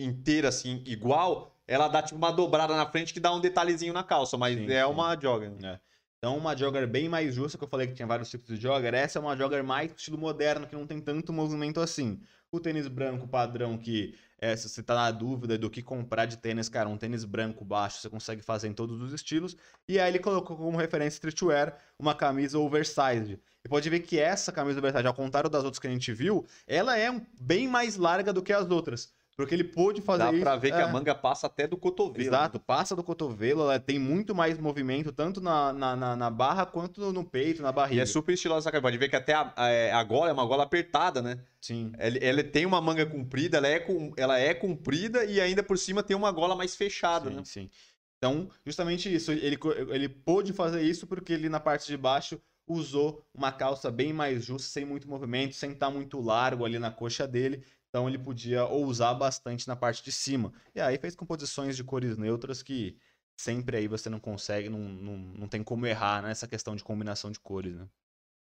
inteira 0.00 0.48
assim, 0.48 0.82
igual, 0.86 1.51
ela 1.66 1.88
dá 1.88 2.02
tipo 2.02 2.16
uma 2.16 2.32
dobrada 2.32 2.76
na 2.76 2.86
frente 2.86 3.12
que 3.12 3.20
dá 3.20 3.32
um 3.32 3.40
detalhezinho 3.40 3.92
na 3.92 4.02
calça, 4.02 4.36
mas 4.36 4.56
Sim, 4.56 4.70
é 4.70 4.84
sim. 4.84 4.90
uma 4.90 5.18
jogger. 5.20 5.50
né? 5.60 5.80
Então, 6.18 6.36
uma 6.38 6.56
jogger 6.56 6.86
bem 6.86 7.08
mais 7.08 7.34
justa, 7.34 7.58
que 7.58 7.64
eu 7.64 7.68
falei 7.68 7.88
que 7.88 7.94
tinha 7.94 8.06
vários 8.06 8.30
tipos 8.30 8.46
de 8.46 8.56
jogger. 8.56 8.94
Essa 8.94 9.18
é 9.18 9.20
uma 9.20 9.36
jogger 9.36 9.64
mais 9.64 9.90
estilo 9.90 10.16
moderno, 10.16 10.68
que 10.68 10.74
não 10.76 10.86
tem 10.86 11.00
tanto 11.00 11.32
movimento 11.32 11.80
assim. 11.80 12.20
O 12.52 12.60
tênis 12.60 12.86
branco 12.86 13.26
padrão, 13.26 13.76
que 13.76 14.14
é, 14.38 14.54
se 14.54 14.68
você 14.68 14.84
tá 14.84 14.94
na 14.94 15.10
dúvida 15.10 15.58
do 15.58 15.68
que 15.68 15.82
comprar 15.82 16.26
de 16.26 16.36
tênis, 16.36 16.68
cara, 16.68 16.88
um 16.88 16.96
tênis 16.96 17.24
branco 17.24 17.64
baixo, 17.64 17.98
você 18.00 18.08
consegue 18.08 18.40
fazer 18.40 18.68
em 18.68 18.72
todos 18.72 19.00
os 19.00 19.12
estilos. 19.12 19.56
E 19.88 19.98
aí 19.98 20.12
ele 20.12 20.20
colocou 20.20 20.56
como 20.56 20.76
referência 20.78 21.16
streetwear 21.16 21.76
uma 21.98 22.14
camisa 22.14 22.56
oversized. 22.56 23.40
E 23.64 23.68
pode 23.68 23.88
ver 23.90 24.00
que 24.00 24.18
essa 24.20 24.52
camisa 24.52 24.78
oversized, 24.78 25.06
ao 25.08 25.14
contrário 25.14 25.50
das 25.50 25.64
outras 25.64 25.80
que 25.80 25.88
a 25.88 25.90
gente 25.90 26.12
viu, 26.12 26.46
ela 26.68 26.96
é 26.96 27.10
um- 27.10 27.24
bem 27.40 27.66
mais 27.66 27.96
larga 27.96 28.32
do 28.32 28.42
que 28.42 28.52
as 28.52 28.70
outras. 28.70 29.12
Porque 29.44 29.54
ele 29.54 29.64
pôde 29.64 30.00
fazer 30.00 30.24
Dá 30.24 30.32
isso. 30.32 30.40
pra 30.40 30.56
ver 30.56 30.70
que 30.72 30.78
é. 30.78 30.82
a 30.82 30.88
manga 30.88 31.14
passa 31.14 31.46
até 31.46 31.66
do 31.66 31.76
cotovelo. 31.76 32.18
né? 32.18 32.24
Exato, 32.24 32.60
passa 32.60 32.94
do 32.96 33.02
cotovelo, 33.02 33.62
ela 33.62 33.78
tem 33.78 33.98
muito 33.98 34.34
mais 34.34 34.58
movimento, 34.58 35.12
tanto 35.12 35.40
na, 35.40 35.72
na, 35.72 35.96
na, 35.96 36.16
na 36.16 36.30
barra 36.30 36.64
quanto 36.66 37.12
no 37.12 37.24
peito, 37.24 37.62
na 37.62 37.70
E 37.70 37.72
barriga. 37.72 38.02
é 38.02 38.06
super 38.06 38.32
estilosa 38.32 38.68
essa. 38.70 38.80
Pode 38.80 38.98
ver 38.98 39.08
que 39.08 39.16
até 39.16 39.34
a, 39.34 39.52
a, 39.56 39.98
a 40.00 40.04
gola 40.04 40.30
é 40.30 40.32
uma 40.32 40.44
gola 40.44 40.62
apertada, 40.64 41.20
né? 41.20 41.38
Sim. 41.60 41.92
Ela, 41.98 42.16
ela 42.18 42.44
tem 42.44 42.66
uma 42.66 42.80
manga 42.80 43.04
comprida, 43.06 43.58
ela 43.58 43.68
é, 43.68 43.78
com, 43.78 44.12
ela 44.16 44.38
é 44.38 44.54
comprida 44.54 45.24
e 45.24 45.40
ainda 45.40 45.62
por 45.62 45.78
cima 45.78 46.02
tem 46.02 46.16
uma 46.16 46.30
gola 46.32 46.56
mais 46.56 46.74
fechada, 46.76 47.30
sim, 47.30 47.36
né? 47.36 47.42
sim. 47.44 47.70
Então, 48.18 48.48
justamente 48.64 49.12
isso, 49.12 49.32
ele, 49.32 49.58
ele 49.90 50.08
pôde 50.08 50.52
fazer 50.52 50.80
isso 50.82 51.08
porque 51.08 51.32
ele 51.32 51.48
na 51.48 51.58
parte 51.58 51.86
de 51.88 51.96
baixo 51.96 52.40
usou 52.68 53.20
uma 53.34 53.50
calça 53.50 53.90
bem 53.90 54.12
mais 54.12 54.44
justa, 54.44 54.68
sem 54.68 54.84
muito 54.84 55.08
movimento, 55.08 55.54
sem 55.56 55.72
estar 55.72 55.90
muito 55.90 56.20
largo 56.20 56.64
ali 56.64 56.78
na 56.78 56.90
coxa 56.90 57.26
dele. 57.26 57.64
Então 57.92 58.08
ele 58.08 58.18
podia 58.18 58.64
ousar 58.64 59.14
bastante 59.14 59.68
na 59.68 59.76
parte 59.76 60.02
de 60.02 60.10
cima. 60.10 60.50
E 60.74 60.80
aí 60.80 60.96
fez 60.96 61.14
composições 61.14 61.76
de 61.76 61.84
cores 61.84 62.16
neutras 62.16 62.62
que 62.62 62.96
sempre 63.36 63.76
aí 63.76 63.86
você 63.86 64.08
não 64.08 64.18
consegue, 64.18 64.70
não, 64.70 64.78
não, 64.78 65.16
não 65.18 65.46
tem 65.46 65.62
como 65.62 65.86
errar 65.86 66.22
nessa 66.22 66.48
questão 66.48 66.74
de 66.74 66.82
combinação 66.82 67.30
de 67.30 67.38
cores, 67.38 67.76
né? 67.76 67.86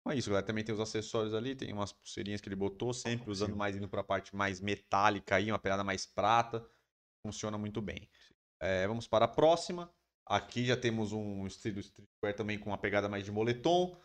É 0.09 0.15
isso, 0.15 0.29
galera. 0.29 0.45
Também 0.45 0.63
tem 0.63 0.73
os 0.73 0.81
acessórios 0.81 1.35
ali, 1.35 1.55
tem 1.55 1.71
umas 1.71 1.93
pulseirinhas 1.93 2.41
que 2.41 2.49
ele 2.49 2.55
botou, 2.55 2.91
sempre 2.93 3.29
usando 3.29 3.51
Sim. 3.51 3.57
mais 3.57 3.75
indo 3.75 3.87
pra 3.87 4.03
parte 4.03 4.35
mais 4.35 4.59
metálica 4.59 5.35
aí, 5.35 5.51
uma 5.51 5.59
pegada 5.59 5.83
mais 5.83 6.07
prata. 6.07 6.67
Funciona 7.21 7.59
muito 7.59 7.79
bem. 7.79 8.09
É, 8.59 8.87
vamos 8.87 9.07
para 9.07 9.25
a 9.25 9.27
próxima. 9.27 9.93
Aqui 10.25 10.65
já 10.65 10.75
temos 10.75 11.11
um 11.11 11.45
estilo 11.45 11.79
streetwear 11.79 12.35
também 12.35 12.57
com 12.57 12.71
uma 12.71 12.77
pegada 12.77 13.07
mais 13.07 13.23
de 13.23 13.31
moletom, 13.31 13.95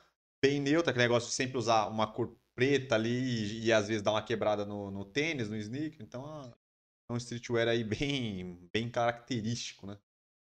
bem 0.43 0.61
neutra, 0.61 0.91
aquele 0.91 1.05
negócio 1.05 1.29
de 1.31 1.35
sempre 1.35 1.57
usar 1.57 1.87
uma 1.87 2.07
cor 2.07 2.37
preta 2.55 2.95
ali 2.95 3.11
e, 3.11 3.67
e 3.67 3.73
às 3.73 3.89
vezes 3.89 4.03
dar 4.03 4.13
uma 4.13 4.23
quebrada 4.23 4.65
no, 4.65 4.91
no 4.91 5.05
tênis, 5.05 5.49
no 5.49 5.57
sneaker. 5.57 6.03
Então 6.03 6.25
ah, 6.27 6.53
é 7.11 7.13
um 7.13 7.17
streetwear 7.17 7.69
aí 7.69 7.85
bem, 7.85 8.69
bem 8.73 8.89
característico, 8.89 9.87
né? 9.87 9.99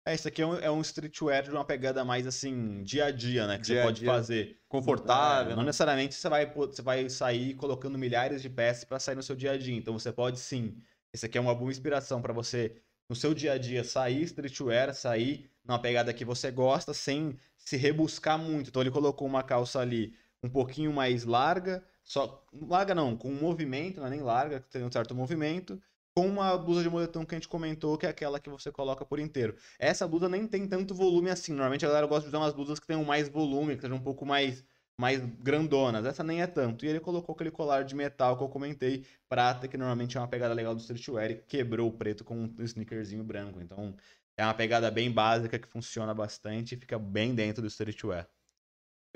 É, 0.07 0.13
isso 0.13 0.27
aqui 0.27 0.39
é 0.39 0.45
um, 0.45 0.55
é 0.55 0.69
um 0.69 0.81
streetwear 0.81 1.43
de 1.43 1.49
uma 1.49 1.65
pegada 1.65 2.05
mais 2.05 2.27
assim, 2.27 2.83
dia 2.83 3.05
a 3.05 3.11
dia, 3.11 3.47
né? 3.47 3.57
Que 3.57 3.63
Dia 3.63 3.77
você 3.77 3.83
pode 3.83 4.05
fazer. 4.05 4.59
Confortável. 4.67 5.53
É, 5.53 5.55
não 5.55 5.63
né? 5.63 5.67
necessariamente 5.67 6.13
você 6.13 6.29
vai, 6.29 6.45
você 6.45 6.81
vai 6.83 7.09
sair 7.09 7.55
colocando 7.55 7.97
milhares 7.97 8.39
de 8.39 8.49
peças 8.49 8.83
para 8.83 8.99
sair 8.99 9.15
no 9.15 9.23
seu 9.23 9.35
dia 9.35 9.53
a 9.53 9.57
dia. 9.57 9.75
Então 9.75 9.97
você 9.97 10.11
pode 10.11 10.39
sim. 10.39 10.77
Esse 11.11 11.25
aqui 11.25 11.39
é 11.39 11.41
uma 11.41 11.55
boa 11.55 11.71
inspiração 11.71 12.21
para 12.21 12.33
você, 12.33 12.75
no 13.09 13.15
seu 13.15 13.33
dia 13.33 13.53
a 13.53 13.57
dia, 13.57 13.83
sair 13.83 14.21
streetwear, 14.23 14.93
sair 14.93 15.49
numa 15.63 15.79
pegada 15.79 16.13
que 16.13 16.23
você 16.23 16.51
gosta, 16.51 16.93
sem 16.93 17.35
se 17.57 17.75
rebuscar 17.75 18.37
muito. 18.37 18.69
Então 18.69 18.83
ele 18.83 18.91
colocou 18.91 19.27
uma 19.27 19.41
calça 19.41 19.79
ali 19.79 20.13
um 20.43 20.49
pouquinho 20.49 20.93
mais 20.93 21.23
larga, 21.25 21.83
só. 22.03 22.45
Larga 22.53 22.93
não, 22.95 23.17
com 23.17 23.29
um 23.29 23.39
movimento, 23.39 23.99
não 23.99 24.07
é 24.07 24.09
nem 24.09 24.21
larga, 24.21 24.59
que 24.59 24.69
tem 24.69 24.83
um 24.83 24.91
certo 24.91 25.15
movimento. 25.15 25.81
Com 26.17 26.27
uma 26.27 26.57
blusa 26.57 26.81
de 26.81 26.89
moletom 26.89 27.25
que 27.25 27.35
a 27.35 27.37
gente 27.37 27.47
comentou, 27.49 27.97
que 27.97 28.05
é 28.05 28.09
aquela 28.09 28.39
que 28.39 28.49
você 28.49 28.71
coloca 28.71 29.05
por 29.05 29.19
inteiro. 29.19 29.55
Essa 29.77 30.07
blusa 30.07 30.29
nem 30.29 30.47
tem 30.47 30.65
tanto 30.67 30.95
volume 30.95 31.29
assim. 31.29 31.51
Normalmente 31.51 31.85
a 31.85 31.89
galera 31.89 32.07
gosta 32.07 32.23
de 32.23 32.29
usar 32.29 32.37
umas 32.39 32.53
blusas 32.53 32.79
que 32.79 32.87
tenham 32.87 33.03
mais 33.03 33.27
volume, 33.27 33.75
que 33.75 33.81
sejam 33.81 33.97
um 33.97 34.01
pouco 34.01 34.25
mais, 34.25 34.63
mais 34.97 35.19
grandonas. 35.41 36.05
Essa 36.05 36.23
nem 36.23 36.41
é 36.41 36.47
tanto. 36.47 36.85
E 36.85 36.87
ele 36.87 37.01
colocou 37.01 37.33
aquele 37.35 37.51
colar 37.51 37.83
de 37.83 37.93
metal 37.95 38.37
que 38.37 38.43
eu 38.43 38.49
comentei, 38.49 39.05
prata, 39.27 39.67
que 39.67 39.77
normalmente 39.77 40.15
é 40.17 40.21
uma 40.21 40.27
pegada 40.27 40.53
legal 40.53 40.73
do 40.73 40.79
streetwear, 40.79 41.31
e 41.31 41.35
quebrou 41.35 41.89
o 41.89 41.93
preto 41.97 42.23
com 42.23 42.35
um 42.45 42.55
sneakerzinho 42.59 43.23
branco. 43.23 43.59
Então 43.61 43.93
é 44.37 44.43
uma 44.45 44.53
pegada 44.53 44.89
bem 44.91 45.11
básica 45.11 45.59
que 45.59 45.67
funciona 45.67 46.13
bastante 46.13 46.75
e 46.75 46.77
fica 46.77 46.97
bem 46.97 47.35
dentro 47.35 47.61
do 47.61 47.67
streetwear. 47.67 48.27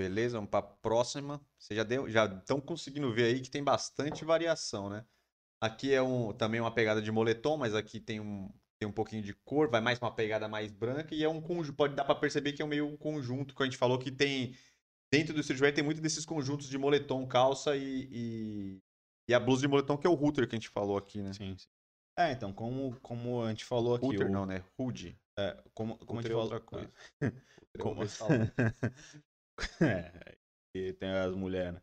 Beleza, 0.00 0.38
vamos 0.38 0.48
para 0.48 0.60
a 0.60 0.62
próxima. 0.62 1.46
Vocês 1.58 1.76
já 1.76 1.84
deu, 1.84 2.08
já 2.08 2.24
estão 2.24 2.58
conseguindo 2.58 3.12
ver 3.12 3.24
aí 3.24 3.40
que 3.42 3.50
tem 3.50 3.62
bastante 3.62 4.24
variação, 4.24 4.88
né? 4.88 5.04
Aqui 5.60 5.92
é 5.92 6.00
um, 6.00 6.32
também 6.32 6.58
uma 6.58 6.72
pegada 6.72 7.02
de 7.02 7.12
moletom, 7.12 7.58
mas 7.58 7.74
aqui 7.74 8.00
tem 8.00 8.18
um, 8.18 8.50
tem 8.78 8.88
um 8.88 8.92
pouquinho 8.92 9.22
de 9.22 9.34
cor, 9.44 9.68
vai 9.68 9.82
mais 9.82 9.98
pra 9.98 10.08
uma 10.08 10.14
pegada 10.14 10.48
mais 10.48 10.72
branca 10.72 11.14
e 11.14 11.22
é 11.22 11.28
um 11.28 11.38
conjunto, 11.38 11.76
pode 11.76 11.94
dar 11.94 12.06
para 12.06 12.14
perceber 12.14 12.54
que 12.54 12.62
é 12.62 12.66
meio 12.66 12.86
um 12.86 12.96
conjunto 12.96 13.54
que 13.54 13.62
a 13.62 13.66
gente 13.66 13.76
falou 13.76 13.98
que 13.98 14.10
tem 14.10 14.56
dentro 15.12 15.34
do 15.34 15.40
streetwear 15.40 15.74
tem 15.74 15.84
muito 15.84 16.00
desses 16.00 16.24
conjuntos 16.24 16.66
de 16.66 16.78
moletom, 16.78 17.26
calça 17.26 17.76
e, 17.76 18.08
e, 18.10 18.78
e 19.28 19.34
a 19.34 19.38
blusa 19.38 19.60
de 19.60 19.68
moletom 19.68 19.98
que 19.98 20.06
é 20.06 20.10
o 20.10 20.14
router 20.14 20.48
que 20.48 20.54
a 20.54 20.58
gente 20.58 20.70
falou 20.70 20.96
aqui, 20.96 21.20
né? 21.20 21.34
Sim, 21.34 21.54
sim. 21.58 21.68
É, 22.18 22.32
então, 22.32 22.54
como, 22.54 22.98
como 23.02 23.42
a 23.42 23.50
gente 23.50 23.66
falou 23.66 23.96
aqui. 23.96 24.06
Router 24.06 24.28
o- 24.28 24.32
não, 24.32 24.46
né? 24.46 24.64
Hoodie. 24.78 25.14
é, 25.38 25.62
como, 25.74 25.98
como 25.98 26.20
a 26.20 26.22
gente 26.22 26.30
é 26.32 26.34
falou. 26.34 26.44
outra 26.44 26.60
coisa. 26.60 26.90
É 27.72 27.78
Como- 27.78 28.00
e 30.74 30.92
tem 30.94 31.10
as 31.10 31.34
mulheres, 31.34 31.74
né? 31.74 31.82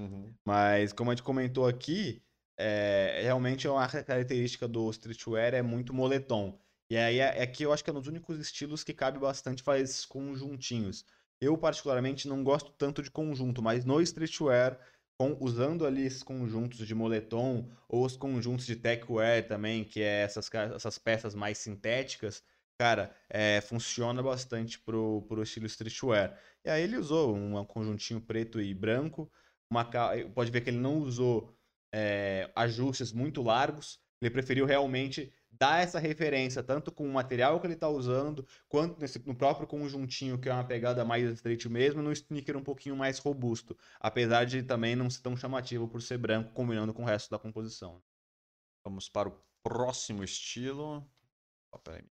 Uhum. 0.00 0.34
Mas 0.46 0.92
como 0.92 1.10
a 1.10 1.14
gente 1.14 1.24
comentou 1.24 1.66
aqui, 1.66 2.22
é, 2.58 3.20
realmente 3.22 3.66
é 3.66 3.70
uma 3.70 3.88
característica 3.88 4.68
do 4.68 4.90
streetwear 4.90 5.54
é 5.54 5.62
muito 5.62 5.94
moletom. 5.94 6.58
E 6.90 6.96
aí 6.96 7.18
é, 7.18 7.42
é 7.42 7.46
que 7.46 7.64
eu 7.64 7.72
acho 7.72 7.82
que 7.82 7.90
é 7.90 7.92
um 7.92 7.98
dos 7.98 8.08
únicos 8.08 8.38
estilos 8.38 8.84
que 8.84 8.94
cabe 8.94 9.18
bastante 9.18 9.62
fazer 9.62 9.82
esses 9.84 10.04
conjuntinhos. 10.06 11.04
Eu 11.40 11.58
particularmente 11.58 12.28
não 12.28 12.44
gosto 12.44 12.72
tanto 12.72 13.02
de 13.02 13.10
conjunto, 13.10 13.62
mas 13.62 13.84
no 13.84 14.00
streetwear, 14.00 14.78
com- 15.18 15.36
usando 15.40 15.86
ali 15.86 16.02
esses 16.06 16.22
conjuntos 16.22 16.86
de 16.86 16.94
moletom 16.94 17.70
ou 17.88 18.04
os 18.04 18.16
conjuntos 18.16 18.66
de 18.66 18.76
techwear 18.76 19.46
também, 19.46 19.84
que 19.84 20.00
é 20.02 20.22
essas, 20.22 20.50
essas 20.74 20.98
peças 20.98 21.34
mais 21.34 21.58
sintéticas, 21.58 22.42
cara, 22.78 23.14
é, 23.28 23.60
funciona 23.60 24.22
bastante 24.22 24.78
pro, 24.80 25.22
pro 25.28 25.42
estilo 25.42 25.66
streetwear. 25.66 26.38
E 26.64 26.70
aí 26.70 26.82
ele 26.82 26.96
usou 26.96 27.34
um 27.34 27.64
conjuntinho 27.64 28.20
preto 28.20 28.60
e 28.60 28.74
branco, 28.74 29.30
uma, 29.70 29.84
ca- 29.84 30.12
pode 30.34 30.50
ver 30.50 30.60
que 30.62 30.70
ele 30.70 30.78
não 30.78 30.98
usou 30.98 31.56
é, 31.92 32.50
ajustes 32.54 33.12
muito 33.12 33.42
largos. 33.42 34.00
Ele 34.20 34.30
preferiu 34.30 34.64
realmente 34.66 35.32
dar 35.50 35.82
essa 35.82 35.98
referência, 35.98 36.62
tanto 36.62 36.92
com 36.92 37.06
o 37.08 37.12
material 37.12 37.60
que 37.60 37.66
ele 37.66 37.74
está 37.74 37.88
usando, 37.88 38.46
quanto 38.68 39.00
nesse- 39.00 39.18
no 39.26 39.34
próprio 39.34 39.66
conjuntinho, 39.66 40.38
que 40.40 40.48
é 40.48 40.52
uma 40.52 40.64
pegada 40.66 41.04
mais 41.04 41.30
straight 41.32 41.68
mesmo, 41.68 42.02
no 42.02 42.12
sneaker 42.12 42.56
um 42.56 42.62
pouquinho 42.62 42.96
mais 42.96 43.18
robusto. 43.18 43.76
Apesar 44.00 44.44
de 44.44 44.62
também 44.62 44.94
não 44.96 45.08
ser 45.10 45.22
tão 45.22 45.36
chamativo 45.36 45.88
por 45.88 46.02
ser 46.02 46.18
branco, 46.18 46.52
combinando 46.52 46.92
com 46.94 47.02
o 47.02 47.06
resto 47.06 47.30
da 47.30 47.38
composição. 47.38 48.02
Vamos 48.84 49.08
para 49.08 49.28
o 49.28 49.44
próximo 49.62 50.24
estilo. 50.24 51.10
Ó, 51.72 51.78
peraí. 51.78 52.04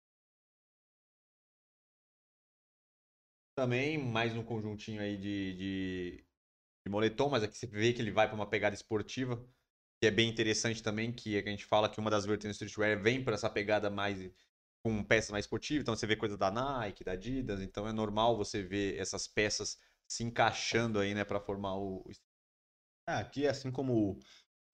Também 3.63 3.97
mais 3.97 4.37
um 4.37 4.43
conjuntinho 4.43 5.01
aí 5.01 5.17
de, 5.17 5.55
de, 5.55 6.25
de 6.85 6.91
moletom, 6.91 7.29
mas 7.31 7.45
aqui 7.45 7.57
você 7.57 7.65
vê 7.65 7.93
que 7.93 8.03
ele 8.03 8.11
vai 8.11 8.27
para 8.27 8.35
uma 8.35 8.45
pegada 8.45 8.75
esportiva, 8.75 9.37
que 10.01 10.09
é 10.09 10.11
bem 10.11 10.29
interessante 10.29 10.83
também, 10.83 11.13
que 11.13 11.37
é 11.37 11.43
que 11.43 11.49
a 11.49 11.53
gente 11.53 11.65
fala 11.65 11.89
que 11.89 12.01
uma 12.01 12.11
das 12.11 12.27
vertentes 12.27 12.59
do 12.59 12.65
streetwear 12.65 13.01
vem 13.01 13.23
para 13.23 13.35
essa 13.35 13.49
pegada 13.49 13.89
mais 13.89 14.19
com 14.85 15.05
peças 15.05 15.31
mais 15.31 15.45
esportivas, 15.45 15.83
então 15.83 15.95
você 15.95 16.09
vê 16.09 16.17
coisa 16.17 16.37
da 16.37 16.51
Nike, 16.51 17.05
da 17.05 17.13
Adidas, 17.13 17.61
então 17.61 17.87
é 17.87 17.93
normal 17.93 18.37
você 18.37 18.65
ver 18.65 18.99
essas 18.99 19.29
peças 19.29 19.79
se 20.11 20.25
encaixando 20.25 20.99
aí, 20.99 21.15
né, 21.15 21.25
para 21.25 21.39
formar 21.39 21.77
o. 21.77 22.05
Ah, 23.09 23.21
aqui, 23.21 23.47
assim 23.47 23.71
como 23.71 24.19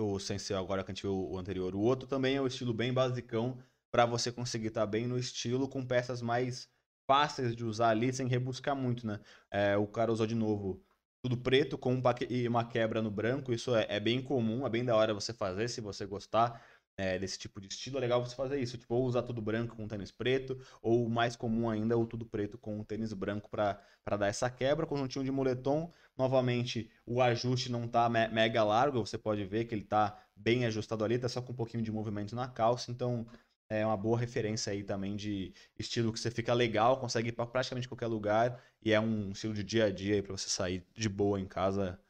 o 0.01 0.19
Sensei 0.19 0.57
agora 0.57 0.83
que 0.83 0.91
a 0.91 0.95
gente 0.95 1.03
viu 1.03 1.29
o 1.31 1.37
anterior, 1.37 1.75
o 1.75 1.81
outro 1.81 2.09
também 2.09 2.37
é 2.37 2.41
o 2.41 2.47
estilo 2.47 2.73
bem 2.73 2.91
basicão 2.91 3.63
para 3.93 4.07
você 4.07 4.33
conseguir 4.33 4.69
estar 4.69 4.81
tá 4.81 4.87
bem 4.87 5.07
no 5.07 5.19
estilo 5.19 5.69
com 5.69 5.87
peças 5.87 6.23
mais 6.23 6.71
fáceis 7.09 7.57
de 7.57 7.65
usar 7.65 7.89
ali 7.89 8.13
sem 8.13 8.29
rebuscar 8.29 8.77
muito, 8.77 9.07
né? 9.07 9.19
É, 9.51 9.77
o 9.79 9.87
cara 9.87 10.13
usou 10.13 10.27
de 10.27 10.35
novo 10.35 10.85
tudo 11.23 11.37
preto 11.37 11.77
com 11.79 11.95
uma 11.95 12.65
quebra 12.65 13.03
no 13.03 13.11
branco, 13.11 13.53
isso 13.53 13.75
é, 13.75 13.87
é 13.89 13.99
bem 13.99 14.23
comum, 14.23 14.65
é 14.67 14.71
bem 14.71 14.85
da 14.85 14.95
hora 14.95 15.15
você 15.15 15.33
fazer 15.33 15.69
se 15.69 15.81
você 15.81 16.07
gostar 16.07 16.63
é, 16.99 17.19
desse 17.19 17.39
tipo 17.39 17.61
de 17.61 17.69
estilo, 17.69 17.97
é 17.99 18.01
legal 18.01 18.25
você 18.25 18.35
fazer 18.35 18.61
isso. 18.61 18.77
Tipo, 18.77 18.97
ou 18.97 19.05
usar 19.05 19.23
tudo 19.23 19.41
branco 19.41 19.77
com 19.77 19.87
tênis 19.87 20.11
preto, 20.11 20.61
ou 20.83 21.09
mais 21.09 21.37
comum 21.37 21.71
ainda, 21.71 21.97
o 21.97 22.05
tudo 22.07 22.27
preto 22.27 22.59
com 22.59 22.83
tênis 22.83 23.13
branco 23.13 23.49
para 23.49 23.81
dar 24.19 24.27
essa 24.27 24.51
quebra. 24.51 24.85
Conjuntinho 24.85 25.25
de 25.25 25.31
moletom, 25.31 25.93
novamente, 26.17 26.91
o 27.07 27.23
ajuste 27.23 27.71
não 27.71 27.87
tá 27.87 28.09
me 28.09 28.27
mega 28.29 28.65
largo, 28.65 29.05
você 29.07 29.17
pode 29.17 29.45
ver 29.45 29.65
que 29.67 29.75
ele 29.75 29.85
tá 29.85 30.21
bem 30.35 30.67
ajustado 30.67 31.05
ali, 31.05 31.19
tá 31.19 31.29
só 31.29 31.41
com 31.41 31.53
um 31.53 31.57
pouquinho 31.57 31.83
de 31.83 31.93
movimento 31.93 32.35
na 32.35 32.49
calça, 32.49 32.91
então 32.91 33.27
é 33.71 33.85
uma 33.85 33.97
boa 33.97 34.19
referência 34.19 34.73
aí 34.73 34.83
também 34.83 35.17
de 35.17 35.53
estilo 35.79 36.13
que 36.13 36.19
você 36.21 36.31
fica 36.31 36.55
legal, 36.55 36.99
consegue 37.01 37.29
ir 37.29 37.33
para 37.33 37.47
praticamente 37.47 37.89
qualquer 37.89 38.07
lugar 38.07 38.63
e 38.83 38.93
é 38.93 39.01
um 39.01 39.31
estilo 39.31 39.55
de 39.55 39.65
dia 39.65 39.87
a 39.87 39.91
dia 39.91 40.23
para 40.23 40.37
você 40.37 40.49
sair 40.49 40.87
de 40.95 41.09
boa 41.09 41.41
em 41.41 41.47
casa 41.47 42.01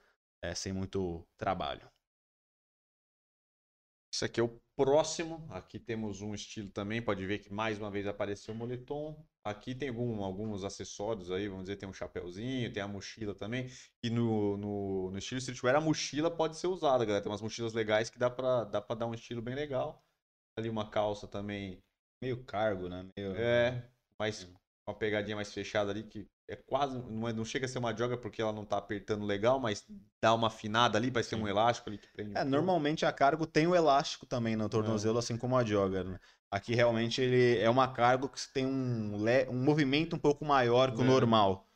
é, 0.43 0.55
sem 0.55 0.73
muito 0.73 1.27
trabalho. 1.37 1.89
Isso 4.13 4.25
aqui 4.25 4.41
é 4.41 4.43
o 4.43 4.61
próximo. 4.77 5.47
Aqui 5.51 5.79
temos 5.79 6.21
um 6.23 6.35
estilo 6.35 6.71
também. 6.71 7.03
Pode 7.03 7.25
ver 7.27 7.39
que 7.39 7.53
mais 7.53 7.79
uma 7.79 7.91
vez 7.91 8.07
apareceu 8.07 8.55
o 8.55 8.57
moletom. 8.57 9.17
Aqui 9.45 9.75
tem 9.75 9.89
algum, 9.89 10.23
alguns 10.23 10.65
acessórios 10.65 11.31
aí, 11.31 11.49
vamos 11.49 11.65
dizer, 11.65 11.77
tem 11.77 11.89
um 11.89 11.93
chapéuzinho, 11.93 12.73
tem 12.73 12.83
a 12.83 12.89
mochila 12.89 13.35
também. 13.35 13.71
E 14.03 14.11
no, 14.11 14.57
no, 14.57 15.11
no 15.11 15.19
estilo 15.19 15.39
streetwear, 15.39 15.77
a 15.77 15.81
mochila 15.81 16.31
pode 16.31 16.57
ser 16.57 16.67
usada, 16.69 17.05
galera. 17.05 17.23
Tem 17.23 17.31
umas 17.31 17.43
mochilas 17.43 17.75
legais 17.75 18.11
que 18.11 18.19
dá 18.19 18.31
pra, 18.31 18.65
dá 18.65 18.81
pra 18.81 18.97
dar 18.97 19.07
um 19.07 19.15
estilo 19.15 19.43
bem 19.43 19.55
legal. 19.55 20.03
Ali 20.59 20.69
uma 20.69 20.91
calça 20.91 21.27
também. 21.27 21.79
Meio 22.21 22.45
cargo, 22.45 22.89
né? 22.89 23.07
Meio... 23.17 23.33
É, 23.37 23.89
mas 24.19 24.51
uma 24.89 24.95
pegadinha 24.95 25.37
mais 25.37 25.53
fechada 25.53 25.91
ali 25.91 26.03
que 26.03 26.27
é 26.49 26.57
quase. 26.57 26.99
Não, 26.99 27.29
é, 27.29 27.33
não 27.33 27.45
chega 27.45 27.67
a 27.67 27.69
ser 27.69 27.79
uma 27.79 27.95
joga 27.95 28.17
porque 28.17 28.41
ela 28.41 28.53
não 28.53 28.65
tá 28.65 28.79
apertando 28.79 29.25
legal, 29.25 29.61
mas 29.61 29.87
dá 30.21 30.35
uma 30.35 30.49
afinada 30.49 30.99
ali, 30.99 31.11
vai 31.11 31.23
ser 31.23 31.37
um 31.37 31.47
elástico 31.47 31.91
ali 31.91 31.99
que 31.99 32.09
prende. 32.09 32.37
É, 32.37 32.43
normalmente 32.43 33.05
a 33.05 33.13
cargo 33.13 33.47
tem 33.47 33.67
o 33.67 33.75
elástico 33.75 34.27
também 34.27 34.57
no 34.57 34.69
tornozelo, 34.69 35.17
é. 35.17 35.21
assim 35.21 35.37
como 35.37 35.57
a 35.57 35.65
jogger, 35.65 36.05
né? 36.05 36.19
Aqui 36.51 36.75
realmente 36.75 37.21
ele 37.21 37.59
é 37.59 37.69
uma 37.69 37.93
cargo 37.93 38.29
que 38.29 38.41
tem 38.53 38.67
um, 38.67 39.15
um 39.51 39.63
movimento 39.63 40.17
um 40.17 40.19
pouco 40.19 40.45
maior 40.45 40.93
que 40.93 41.01
o 41.01 41.05
é. 41.05 41.07
normal. 41.07 41.69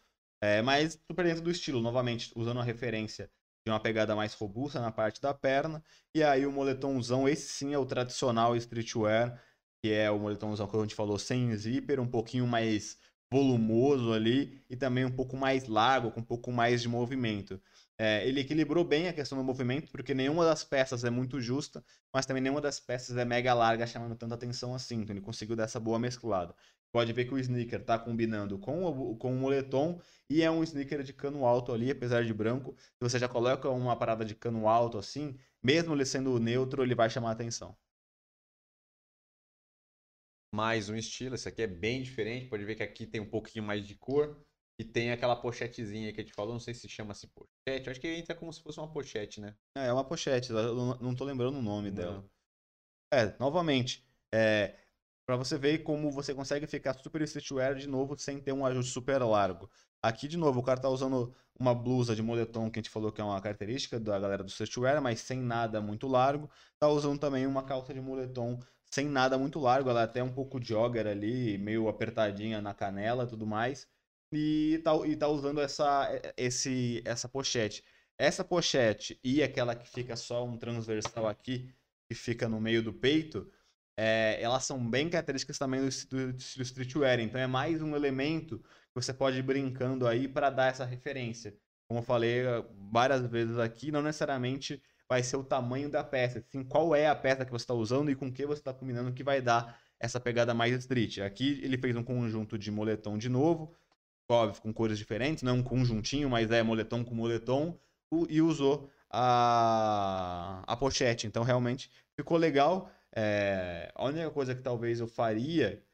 É, 0.43 0.61
mas 0.61 0.99
super 1.07 1.25
dentro 1.25 1.43
do 1.43 1.51
estilo, 1.51 1.81
novamente, 1.81 2.33
usando 2.35 2.59
a 2.59 2.65
referência 2.65 3.31
de 3.65 3.71
uma 3.71 3.81
pegada 3.81 4.15
mais 4.17 4.35
robusta 4.35 4.81
na 4.81 4.91
parte 4.91 5.21
da 5.21 5.33
perna. 5.33 5.83
E 6.15 6.23
aí 6.23 6.47
o 6.47 6.53
moletomzão, 6.53 7.29
esse 7.29 7.49
sim 7.49 7.73
é 7.73 7.79
o 7.79 7.87
tradicional 7.87 8.57
streetwear, 8.57 9.41
que 9.83 9.93
é 9.93 10.11
o 10.11 10.19
moletomzão 10.19 10.67
que 10.67 10.77
a 10.77 10.81
gente 10.81 10.95
falou, 10.95 11.19
sem 11.19 11.55
zíper, 11.57 12.01
um 12.01 12.07
pouquinho 12.09 12.47
mais 12.47 12.99
volumoso 13.33 14.13
ali 14.13 14.63
e 14.69 14.77
também 14.77 15.05
um 15.05 15.11
pouco 15.11 15.37
mais 15.37 15.67
largo, 15.67 16.11
com 16.11 16.21
um 16.21 16.25
pouco 16.25 16.53
mais 16.53 16.83
de 16.83 16.89
movimento. 16.89 17.61
É, 17.99 18.27
ele 18.27 18.41
equilibrou 18.41 18.85
bem 18.85 19.09
a 19.09 19.13
questão 19.13 19.39
do 19.39 19.45
movimento, 19.45 19.91
porque 19.91 20.13
nenhuma 20.13 20.45
das 20.45 20.65
peças 20.65 21.05
é 21.05 21.11
muito 21.11 21.41
justa, 21.41 21.85
mas 22.13 22.27
também 22.27 22.43
nenhuma 22.43 22.61
das 22.61 22.81
peças 22.81 23.17
é 23.17 23.25
mega 23.25 23.55
larga, 23.55 23.87
chamando 23.87 24.17
tanta 24.17 24.35
atenção 24.35 24.75
assim. 24.75 24.97
Então 25.01 25.15
ele 25.15 25.25
conseguiu 25.25 25.57
dar 25.57 25.65
essa 25.65 25.81
boa 25.81 25.99
mesclada. 25.99 26.55
Pode 26.93 27.13
ver 27.13 27.25
que 27.25 27.35
o 27.35 27.39
sneaker 27.39 27.81
está 27.81 27.99
combinando 27.99 28.59
com 28.59 28.85
o, 28.85 29.17
com 29.17 29.33
o 29.33 29.37
moletom 29.37 30.01
e 30.29 30.43
é 30.43 30.51
um 30.51 30.63
sneaker 30.63 31.03
de 31.03 31.13
cano 31.13 31.47
alto 31.47 31.73
ali, 31.73 31.91
apesar 31.91 32.25
de 32.25 32.35
branco. 32.35 32.77
Se 32.79 33.01
você 33.01 33.19
já 33.19 33.29
coloca 33.29 33.69
uma 33.71 33.97
parada 33.97 34.25
de 34.25 34.35
cano 34.35 34.69
alto 34.69 34.99
assim, 34.99 35.39
mesmo 35.63 35.95
ele 35.95 36.05
sendo 36.05 36.39
neutro, 36.39 36.83
ele 36.83 36.95
vai 36.95 37.09
chamar 37.09 37.33
atenção 37.33 37.77
mais 40.55 40.91
um 40.91 40.97
estilo. 40.97 41.35
Esse 41.35 41.49
aqui 41.49 41.63
é 41.63 41.67
bem 41.67 42.03
diferente. 42.03 42.47
Pode 42.47 42.65
ver 42.65 42.77
que 42.77 42.83
aqui 42.83 43.07
tem 43.07 43.21
um 43.21 43.29
pouquinho 43.29 43.65
mais 43.65 43.87
de 43.87 43.95
cor. 43.95 44.39
E 44.79 44.85
tem 44.85 45.11
aquela 45.11 45.37
pochetezinha 45.37 46.13
que 46.13 46.21
a 46.21 46.25
gente 46.25 46.35
falou. 46.35 46.53
Não 46.53 46.61
sei 46.61 46.75
se 46.75 46.89
chama 46.89 47.13
assim 47.13 47.29
pochete. 47.29 47.91
Acho 47.91 48.01
que 48.01 48.09
entra 48.09 48.35
como 48.35 48.53
se 48.53 48.63
fosse 48.63 48.79
uma 48.79 48.93
pochete, 48.93 49.41
né? 49.41 49.57
É, 49.77 49.87
é 49.87 49.93
uma 49.93 50.05
pochete. 50.05 50.51
Eu 50.51 50.97
não 51.01 51.15
tô 51.15 51.25
lembrando 51.25 51.59
o 51.59 51.63
nome 51.63 51.91
não. 51.91 51.97
dela. 51.97 52.31
É, 53.13 53.37
novamente. 53.39 54.07
É, 54.35 54.77
para 55.27 55.37
você 55.37 55.57
ver 55.59 55.79
como 55.79 56.11
você 56.11 56.35
consegue 56.35 56.67
ficar 56.67 56.95
super 56.95 57.23
streetwear 57.23 57.75
de 57.77 57.89
novo 57.89 58.17
sem 58.19 58.41
ter 58.41 58.53
um 58.53 58.67
ajuste 58.67 58.93
super 58.93 59.23
largo. 59.23 59.71
Aqui, 60.03 60.27
de 60.27 60.37
novo, 60.37 60.61
o 60.61 60.63
cara 60.63 60.81
tá 60.81 60.89
usando 60.89 61.33
uma 61.59 61.75
blusa 61.75 62.15
de 62.17 62.23
moletom 62.23 62.71
que 62.71 62.81
a 62.81 62.83
gente 62.83 62.91
falou 62.91 63.13
que 63.13 63.21
é 63.21 63.25
uma 63.25 63.41
característica 63.41 64.01
da 64.01 64.19
galera 64.19 64.43
do 64.43 64.51
streetwear, 64.51 65.01
mas 65.01 65.21
sem 65.21 65.39
nada 65.39 65.81
muito 65.81 66.09
largo. 66.09 66.51
Tá 66.79 66.89
usando 66.89 67.19
também 67.21 67.47
uma 67.47 67.63
calça 67.63 67.95
de 67.95 68.01
moletom 68.01 68.59
sem 68.93 69.07
nada 69.09 69.39
muito 69.39 69.59
largo, 69.59 69.89
ela 69.89 70.03
é 70.03 70.05
até 70.05 70.23
um 70.23 70.33
pouco 70.33 70.63
jogger 70.63 71.07
ali, 71.07 71.57
meio 71.57 71.89
apertadinha 71.89 72.61
na 72.61 72.75
canela 72.75 73.27
tudo 73.27 73.47
mais. 73.47 73.89
E 74.31 74.81
tá, 74.85 74.93
e 75.07 75.17
tá 75.17 75.29
usando 75.29 75.61
essa, 75.61 76.09
esse, 76.37 77.03
essa 77.05 77.29
pochete. 77.29 77.83
Essa 78.19 78.45
pochete 78.45 79.19
e 79.25 79.43
aquela 79.43 79.75
que 79.75 79.89
fica 79.89 80.15
só 80.17 80.45
um 80.45 80.59
transversal 80.59 81.27
aqui, 81.27 81.73
que 82.09 82.15
fica 82.15 82.49
no 82.49 82.61
meio 82.61 82.83
do 82.83 82.93
peito, 82.93 83.51
é, 83.97 84.39
elas 84.41 84.65
são 84.65 84.79
bem 84.85 85.09
características 85.09 85.59
também 85.59 85.81
do, 85.81 85.89
do, 86.09 86.33
do 86.33 86.63
streetwear. 86.63 87.21
Então 87.21 87.41
é 87.41 87.47
mais 87.47 87.83
um 87.83 87.95
elemento 87.95 88.59
que 88.59 88.95
você 88.95 89.13
pode 89.13 89.39
ir 89.39 89.43
brincando 89.43 90.07
aí 90.07 90.29
para 90.29 90.51
dar 90.51 90.71
essa 90.71 90.85
referência. 90.85 91.55
Como 91.89 92.01
eu 92.01 92.05
falei 92.05 92.47
ah, 92.47 92.65
várias 92.91 93.27
vezes 93.27 93.59
aqui, 93.59 93.91
não 93.91 94.03
necessariamente 94.03 94.83
vai 95.09 95.23
ser 95.23 95.37
o 95.37 95.45
tamanho 95.45 95.91
da 95.91 96.03
peça, 96.03 96.43
sim 96.51 96.65
qual 96.65 96.95
é 96.95 97.07
a 97.07 97.15
peça 97.15 97.45
que 97.45 97.51
você 97.51 97.65
está 97.65 97.75
usando 97.75 98.11
e 98.11 98.15
com 98.15 98.33
que 98.33 98.47
você 98.47 98.61
está 98.61 98.73
combinando 98.73 99.13
que 99.13 99.23
vai 99.23 99.43
dar 99.43 99.79
essa 100.01 100.19
pegada 100.19 100.55
mais 100.55 100.75
street. 100.79 101.19
Aqui 101.19 101.61
ele 101.63 101.77
fez 101.77 101.95
um 101.97 102.03
conjunto 102.03 102.59
de 102.59 102.71
moletom 102.71 103.19
de 103.19 103.29
novo, 103.29 103.75
óbvio, 104.29 104.63
com 104.63 104.73
cores 104.73 104.97
diferentes, 104.97 105.43
não 105.43 105.53
é 105.53 105.55
um 105.55 105.63
conjuntinho, 105.63 106.31
mas 106.31 106.51
é 106.51 106.63
moletom 106.63 107.05
com 107.05 107.15
moletom, 107.15 107.79
e 108.29 108.41
usou 108.41 108.91
a, 109.11 110.63
a 110.67 110.77
pochete. 110.77 111.27
Então 111.27 111.43
realmente 111.43 111.91
ficou 112.17 112.37
legal. 112.37 112.91
É, 113.15 113.91
a 113.95 114.05
única 114.07 114.31
coisa 114.31 114.55
que 114.55 114.63
talvez 114.63 115.01
eu 115.01 115.07
faria 115.07 115.85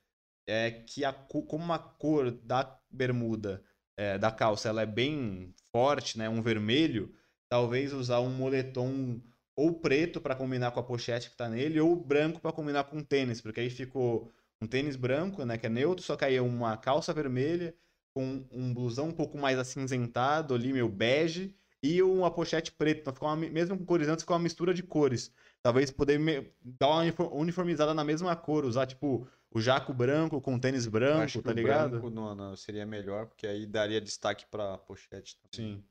é 0.47 0.71
que 0.71 1.05
a, 1.05 1.13
como 1.13 1.73
a 1.73 1.79
cor 1.79 2.31
da 2.31 2.79
bermuda, 2.91 3.63
é, 3.97 4.17
da 4.17 4.31
calça, 4.31 4.69
ela 4.69 4.83
é 4.83 4.87
bem 4.87 5.55
forte, 5.73 6.17
né, 6.17 6.29
um 6.29 6.41
vermelho, 6.41 7.13
talvez 7.49 7.93
usar 7.93 8.21
um 8.21 8.31
moletom 8.31 9.21
ou 9.57 9.81
preto 9.81 10.21
para 10.21 10.37
combinar 10.37 10.71
com 10.71 10.81
a 10.81 10.85
pochete 10.85 11.31
que 11.31 11.37
tá 11.37 11.49
nele, 11.49 11.81
ou 11.81 11.97
branco 11.97 12.41
para 12.41 12.53
combinar 12.53 12.85
com 12.85 12.99
o 12.99 13.05
tênis, 13.05 13.41
porque 13.41 13.61
aí 13.61 13.71
ficou 13.71 14.33
um 14.63 14.67
tênis 14.67 14.97
branco, 14.97 15.45
né, 15.45 15.59
que 15.59 15.67
é 15.67 15.69
neutro, 15.69 16.05
só 16.05 16.17
que 16.17 16.25
aí 16.25 16.37
é 16.37 16.43
uma 16.43 16.77
calça 16.77 17.13
vermelha 17.13 17.75
com 18.15 18.47
um 18.51 18.73
blusão 18.73 19.09
um 19.09 19.13
pouco 19.13 19.37
mais 19.37 19.59
acinzentado 19.59 20.55
ali, 20.55 20.73
meio 20.73 20.89
bege, 20.89 21.55
e 21.83 22.03
uma 22.03 22.31
pochete 22.31 22.73
preta. 22.73 23.01
Então 23.01 23.13
ficou 23.13 23.29
uma, 23.29 23.37
mesmo 23.37 23.79
com 23.79 23.85
cores 23.85 24.09
antes, 24.09 24.23
ficou 24.23 24.37
uma 24.37 24.43
mistura 24.43 24.75
de 24.75 24.83
cores. 24.83 25.33
Talvez 25.63 25.91
poder 25.91 26.55
dar 26.63 26.89
uma 26.89 27.03
uniformizada 27.33 27.93
na 27.93 28.05
mesma 28.05 28.35
cor, 28.37 28.65
usar 28.65 28.87
tipo 28.87 29.29
o 29.51 29.61
jaco 29.61 29.93
branco 29.93 30.41
com 30.41 30.59
tênis 30.59 30.87
branco, 30.87 31.43
tá 31.43 31.53
ligado? 31.53 31.91
Branco 31.93 32.11
não, 32.11 32.35
não, 32.35 32.57
seria 32.57 32.87
melhor, 32.87 33.27
porque 33.27 33.47
aí 33.47 33.67
daria 33.67 34.01
destaque 34.01 34.47
pra 34.47 34.79
pochete 34.79 35.37
também. 35.41 35.77
Sim. 35.77 35.85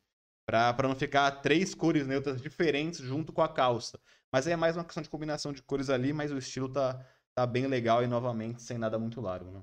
Para 0.45 0.87
não 0.87 0.95
ficar 0.95 1.29
três 1.41 1.75
cores 1.75 2.07
neutras 2.07 2.41
diferentes 2.41 3.01
junto 3.01 3.33
com 3.33 3.41
a 3.41 3.49
calça. 3.49 3.99
Mas 4.31 4.47
aí 4.47 4.53
é 4.53 4.55
mais 4.55 4.77
uma 4.77 4.85
questão 4.85 5.03
de 5.03 5.09
combinação 5.09 5.51
de 5.51 5.61
cores 5.61 5.89
ali, 5.89 6.13
mas 6.13 6.31
o 6.31 6.37
estilo 6.37 6.69
tá, 6.69 7.05
tá 7.35 7.45
bem 7.45 7.67
legal 7.67 8.01
e 8.03 8.07
novamente 8.07 8.61
sem 8.61 8.77
nada 8.77 8.97
muito 8.97 9.19
largo, 9.19 9.51
né? 9.51 9.61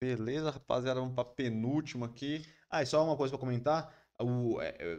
Beleza, 0.00 0.50
rapaziada, 0.50 1.00
vamos 1.00 1.14
pra 1.14 1.24
penúltimo 1.24 2.04
aqui. 2.04 2.46
Ah, 2.70 2.82
e 2.82 2.86
só 2.86 3.04
uma 3.04 3.16
coisa 3.16 3.32
pra 3.32 3.40
comentar. 3.40 3.92
O, 4.20 4.60
é, 4.60 4.76
é, 4.78 4.98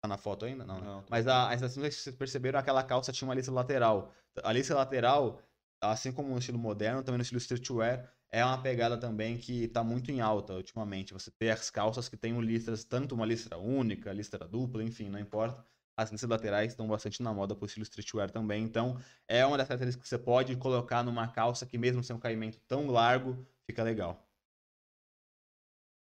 tá 0.00 0.08
na 0.08 0.16
foto 0.16 0.44
ainda? 0.44 0.64
Não. 0.64 0.80
Né? 0.80 0.86
não 0.86 1.04
Mas 1.08 1.26
a, 1.26 1.48
a 1.48 1.52
sensação 1.52 1.82
que 1.82 1.90
vocês 1.90 2.16
perceberam, 2.16 2.58
aquela 2.58 2.82
calça 2.82 3.12
tinha 3.12 3.28
uma 3.28 3.34
lista 3.34 3.52
lateral. 3.52 4.12
A 4.42 4.52
lista 4.52 4.74
lateral, 4.74 5.40
assim 5.80 6.12
como 6.12 6.30
no 6.30 6.38
estilo 6.38 6.58
moderno, 6.58 7.02
também 7.02 7.18
no 7.18 7.22
estilo 7.22 7.38
streetwear, 7.38 8.10
é 8.30 8.44
uma 8.44 8.60
pegada 8.60 8.98
também 8.98 9.38
que 9.38 9.64
está 9.64 9.82
muito 9.82 10.10
em 10.10 10.20
alta 10.20 10.54
ultimamente. 10.54 11.12
Você 11.12 11.30
tem 11.30 11.50
as 11.50 11.70
calças 11.70 12.08
que 12.08 12.16
têm 12.16 12.38
listras, 12.40 12.84
tanto 12.84 13.14
uma 13.14 13.26
listra 13.26 13.56
única, 13.58 14.12
listra 14.12 14.46
dupla, 14.46 14.82
enfim, 14.84 15.08
não 15.08 15.18
importa. 15.18 15.64
As 15.96 16.10
listras 16.12 16.30
laterais 16.30 16.72
estão 16.72 16.86
bastante 16.86 17.22
na 17.22 17.32
moda 17.34 17.56
para 17.56 17.64
o 17.64 17.66
estilo 17.66 17.82
streetwear 17.82 18.30
também. 18.30 18.62
Então, 18.62 19.00
é 19.26 19.44
uma 19.44 19.56
das 19.56 19.66
características 19.66 20.04
que 20.04 20.08
você 20.08 20.22
pode 20.22 20.54
colocar 20.56 21.02
numa 21.02 21.26
calça 21.26 21.66
que, 21.66 21.76
mesmo 21.76 22.04
sem 22.04 22.14
um 22.14 22.20
caimento 22.20 22.60
tão 22.68 22.86
largo, 22.86 23.44
fica 23.66 23.82
legal. 23.82 24.24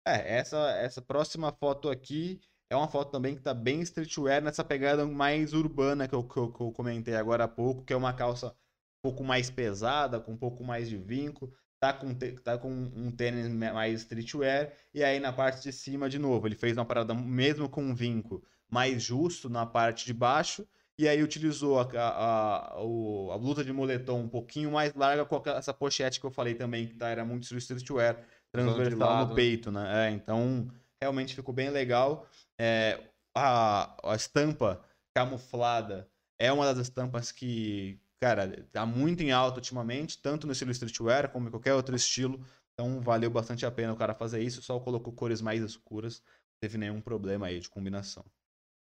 É, 0.06 0.38
essa, 0.38 0.70
essa 0.72 1.02
próxima 1.02 1.52
foto 1.52 1.88
aqui 1.88 2.40
é 2.70 2.76
uma 2.76 2.88
foto 2.88 3.10
também 3.10 3.34
que 3.34 3.40
está 3.40 3.54
bem 3.54 3.80
streetwear 3.80 4.42
nessa 4.42 4.62
pegada 4.62 5.06
mais 5.06 5.54
urbana 5.54 6.06
que 6.06 6.14
eu, 6.14 6.22
que 6.22 6.36
eu, 6.36 6.52
que 6.52 6.60
eu 6.60 6.72
comentei 6.72 7.14
agora 7.14 7.44
há 7.44 7.48
pouco, 7.48 7.84
que 7.84 7.92
é 7.92 7.96
uma 7.96 8.12
calça 8.12 8.48
um 8.48 9.02
pouco 9.02 9.24
mais 9.24 9.50
pesada, 9.50 10.20
com 10.20 10.32
um 10.32 10.36
pouco 10.36 10.62
mais 10.64 10.88
de 10.88 10.96
vinco. 10.96 11.52
tá 11.80 11.92
com, 11.92 12.12
tá 12.42 12.58
com 12.58 12.70
um 12.70 13.10
tênis 13.10 13.48
mais 13.48 14.00
streetwear, 14.02 14.72
e 14.92 15.02
aí 15.02 15.20
na 15.20 15.32
parte 15.32 15.62
de 15.62 15.72
cima, 15.72 16.08
de 16.08 16.18
novo, 16.18 16.46
ele 16.46 16.56
fez 16.56 16.76
uma 16.76 16.84
parada 16.84 17.14
mesmo 17.14 17.68
com 17.68 17.82
um 17.82 17.94
vinco 17.94 18.42
mais 18.68 19.02
justo 19.02 19.48
na 19.48 19.64
parte 19.64 20.04
de 20.04 20.12
baixo, 20.12 20.66
e 20.98 21.08
aí 21.08 21.22
utilizou 21.22 21.78
a, 21.78 21.88
a, 21.94 22.08
a, 22.08 23.34
a 23.34 23.38
blusa 23.38 23.64
de 23.64 23.72
moletom 23.72 24.20
um 24.22 24.28
pouquinho 24.28 24.72
mais 24.72 24.92
larga 24.94 25.24
com 25.24 25.40
essa 25.50 25.72
pochete 25.72 26.20
que 26.20 26.26
eu 26.26 26.30
falei 26.30 26.54
também, 26.54 26.88
que 26.88 26.94
tá, 26.94 27.08
era 27.08 27.24
muito 27.24 27.56
streetwear, 27.56 28.18
transversal 28.50 29.08
lado, 29.08 29.22
no 29.22 29.28
né? 29.30 29.34
peito, 29.36 29.70
né? 29.70 30.08
É, 30.08 30.10
então, 30.10 30.68
realmente 31.00 31.36
ficou 31.36 31.54
bem 31.54 31.70
legal. 31.70 32.28
É, 32.60 33.10
a, 33.36 34.12
a 34.12 34.16
estampa 34.16 34.84
camuflada 35.14 36.10
é 36.38 36.52
uma 36.52 36.64
das 36.64 36.78
estampas 36.78 37.32
que, 37.32 38.00
cara, 38.20 38.64
tá 38.72 38.86
muito 38.86 39.22
em 39.22 39.32
alta 39.32 39.58
ultimamente, 39.58 40.20
tanto 40.20 40.46
no 40.46 40.52
estilo 40.52 40.70
streetwear 40.70 41.30
como 41.30 41.48
em 41.48 41.50
qualquer 41.50 41.74
outro 41.74 41.94
estilo. 41.96 42.44
Então 42.74 43.00
valeu 43.00 43.30
bastante 43.30 43.66
a 43.66 43.70
pena 43.70 43.92
o 43.92 43.96
cara 43.96 44.14
fazer 44.14 44.40
isso, 44.40 44.62
só 44.62 44.78
colocou 44.78 45.12
cores 45.12 45.40
mais 45.40 45.62
escuras, 45.62 46.20
não 46.20 46.60
teve 46.60 46.78
nenhum 46.78 47.00
problema 47.00 47.46
aí 47.46 47.58
de 47.58 47.68
combinação. 47.68 48.24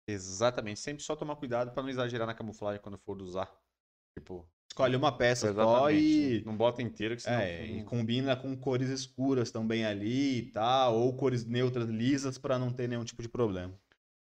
Exatamente, 0.07 0.81
sempre 0.81 1.03
só 1.03 1.15
tomar 1.17 1.37
cuidado 1.37 1.73
para 1.73 1.83
não 1.83 1.91
exagerar 1.91 2.27
na 2.27 2.35
camuflagem 2.35 2.81
quando 2.81 2.99
for 2.99 3.21
usar. 3.21 3.51
Tipo, 4.19 4.49
escolhe 4.79 4.97
uma 4.97 5.11
peça 5.11 5.53
só 5.53 5.91
e 5.91 6.43
não 6.47 6.57
bota 6.57 6.81
inteiro 6.81 7.17
que 7.17 7.23
senão 7.23 7.41
é, 7.41 7.67
e 7.67 7.83
combina 7.83 8.37
com 8.37 8.57
cores 8.57 8.89
escuras 8.89 9.51
também 9.51 9.85
ali 9.85 10.39
e 10.39 10.43
tal, 10.53 10.97
ou 10.97 11.17
cores 11.17 11.45
neutras 11.45 11.89
lisas 11.89 12.39
para 12.39 12.59
não 12.59 12.73
ter 12.73 12.89
nenhum 12.89 13.05
tipo 13.05 13.21
de 13.21 13.29
problema. 13.29 13.75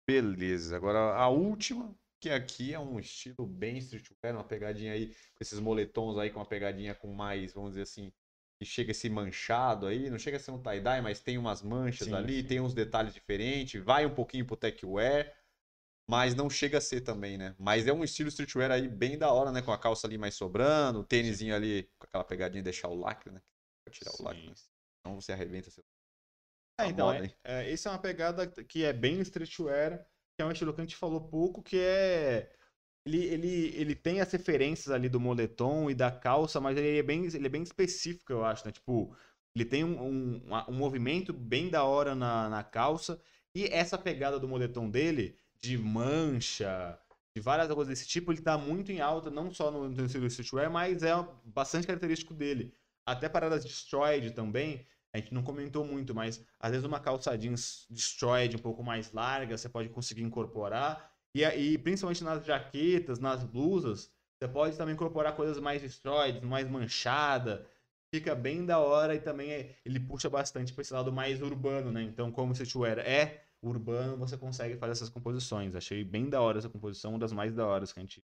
Beleza. 0.08 0.76
Agora 0.76 1.16
a 1.16 1.30
última 1.30 1.96
que 2.20 2.30
aqui 2.30 2.74
é 2.74 2.80
um 2.80 3.00
estilo 3.00 3.46
bem 3.46 3.78
streetwear, 3.78 4.36
uma 4.36 4.44
pegadinha 4.44 4.94
aí, 4.94 5.08
com 5.08 5.42
esses 5.42 5.60
moletons 5.60 6.18
aí, 6.18 6.30
com 6.30 6.39
uma 6.39 6.46
pegadinha 6.46 6.94
com 6.96 7.14
mais, 7.14 7.54
vamos 7.54 7.72
dizer 7.72 7.84
assim, 7.84 8.12
que 8.60 8.66
chega 8.66 8.92
esse 8.92 9.10
manchado 9.10 9.88
aí, 9.88 10.10
não 10.10 10.20
chega 10.20 10.38
a 10.38 10.39
ser 10.39 10.52
um 10.52 10.62
tie-dye, 10.62 11.02
mas 11.02 11.20
tem 11.20 11.38
umas 11.38 11.64
manchas 11.64 12.08
sim, 12.08 12.14
ali, 12.14 12.42
sim. 12.42 12.48
tem 12.48 12.60
uns 12.60 12.76
detalhes 12.76 13.14
diferentes, 13.14 13.84
vai 13.84 14.06
um 14.06 14.14
pouquinho 14.14 14.46
pro 14.46 14.56
tech 14.56 14.86
wear, 14.86 15.32
mas 16.12 16.36
não 16.36 16.49
chega 16.49 16.78
a 16.78 16.82
ser 16.82 16.99
também, 16.99 17.38
né? 17.38 17.55
Mas 17.57 17.88
é 17.88 17.93
um 17.93 18.03
estilo 18.03 18.28
streetwear 18.28 18.70
aí 18.70 18.89
bem 18.89 19.18
da 19.18 19.32
hora, 19.32 19.49
né? 19.49 19.62
Com 19.62 19.72
a 19.72 19.78
calça 19.78 20.05
ali 20.05 20.18
mais 20.18 20.36
sobrando, 20.36 20.99
o 20.99 21.03
tênisinho 21.05 21.55
ali 21.55 21.89
com 21.97 22.05
aquela 22.05 22.26
pegadinha 22.26 22.62
de 22.62 22.66
deixar 22.66 22.89
o 22.89 22.95
lacre, 22.95 23.32
né? 23.32 23.41
Pra 23.82 23.93
tirar 23.93 24.12
sim. 24.12 24.22
o 24.22 24.26
lacre, 24.26 24.53
então 24.99 25.22
você 25.22 25.32
arrebenta 25.32 25.72
seu... 25.72 25.82
É, 26.78 26.88
então, 26.88 27.14
é, 27.14 27.34
é, 27.45 27.72
essa 27.72 27.88
é 27.88 27.91
uma 27.93 27.97
pegada 27.97 28.45
que 28.45 28.84
é 28.84 28.91
bem 28.91 29.22
streetwear, 29.22 30.05
que 30.36 30.41
é 30.41 30.45
um 30.45 30.51
estilo 30.51 30.74
que 30.74 30.82
a 30.82 30.84
gente 30.84 30.97
falou 30.97 31.22
pouco, 31.30 31.64
que 31.64 31.80
é. 31.80 32.51
Ele, 33.05 33.24
ele, 33.24 33.76
ele 33.78 33.95
tem 33.95 34.20
as 34.20 34.30
referências 34.34 34.93
ali 34.93 35.07
do 35.07 35.20
moletom 35.20 35.89
e 35.89 35.95
da 35.95 36.12
calça, 36.12 36.59
mas 36.59 36.78
ele 36.78 36.97
é 36.97 37.03
bem, 37.03 37.24
ele 37.26 37.45
é 37.45 37.49
bem 37.49 37.64
específico, 37.64 38.34
eu 38.34 38.43
acho, 38.43 38.66
né? 38.66 38.74
Tipo, 38.74 39.16
ele 39.55 39.64
tem 39.64 39.86
um, 39.86 40.03
um, 40.03 40.41
um 40.68 40.74
movimento 40.74 41.32
bem 41.32 41.70
da 41.70 41.86
hora 41.86 42.14
na, 42.14 42.49
na 42.49 42.64
calça. 42.66 43.18
E 43.55 43.64
essa 43.66 43.97
pegada 43.97 44.38
do 44.38 44.47
moletom 44.47 44.89
dele, 44.89 45.38
de 45.62 45.78
mancha, 45.78 46.99
de 47.36 47.41
várias 47.41 47.68
coisas 47.68 47.88
desse 47.88 48.07
tipo, 48.07 48.32
ele 48.32 48.41
tá 48.41 48.57
muito 48.57 48.91
em 48.91 48.99
alta, 48.99 49.30
não 49.30 49.53
só 49.53 49.72
no, 49.72 49.88
no 49.89 50.05
streetwear, 50.05 50.70
mas 50.70 51.03
é 51.03 51.12
bastante 51.45 51.88
característico 51.88 52.34
dele. 52.34 52.74
Até 53.05 53.30
paradas 53.30 53.64
destroyed 53.64 54.32
também, 54.32 54.86
a 55.14 55.18
gente 55.18 55.34
não 55.34 55.43
comentou 55.43 55.86
muito, 55.86 56.16
mas 56.16 56.43
às 56.59 56.72
vezes 56.72 56.86
uma 56.86 56.99
calça 56.99 57.38
jeans 57.38 57.86
destroyed 57.89 58.55
um 58.55 58.59
pouco 58.59 58.84
mais 58.84 59.12
larga, 59.12 59.57
você 59.57 59.70
pode 59.70 59.89
conseguir 59.89 60.24
incorporar. 60.24 61.12
E, 61.36 61.43
e 61.43 61.78
principalmente 61.78 62.24
nas 62.24 62.45
jaquetas, 62.45 63.20
nas 63.20 63.43
blusas, 63.43 64.12
você 64.39 64.47
pode 64.47 64.78
também 64.78 64.93
incorporar 64.93 65.36
coisas 65.36 65.59
mais 65.59 65.82
destroyed, 65.82 66.43
mais 66.45 66.70
manchada. 66.70 67.68
Fica 68.14 68.36
bem 68.36 68.66
da 68.66 68.80
hora 68.80 69.16
e 69.16 69.20
também 69.20 69.51
é, 69.51 69.76
ele 69.86 69.99
puxa 69.99 70.30
bastante 70.30 70.74
para 70.74 70.82
esse 70.82 70.93
lado 70.93 71.14
mais 71.14 71.41
urbano, 71.41 71.91
né? 71.91 72.01
Então, 72.01 72.32
como 72.32 72.49
o 72.49 72.53
streetwear 72.53 72.99
é 72.99 73.43
urbano, 73.62 74.18
você 74.18 74.38
consegue 74.38 74.78
fazer 74.78 74.93
essas 74.93 75.09
composições. 75.09 75.76
Achei 75.76 76.03
bem 76.03 76.30
da 76.30 76.41
hora 76.41 76.57
essa 76.57 76.70
composição, 76.70 77.12
uma 77.12 77.20
das 77.20 77.32
mais 77.32 77.53
da 77.53 77.66
horas 77.66 77.93
que 77.93 77.99
a 77.99 78.03
gente 78.03 78.24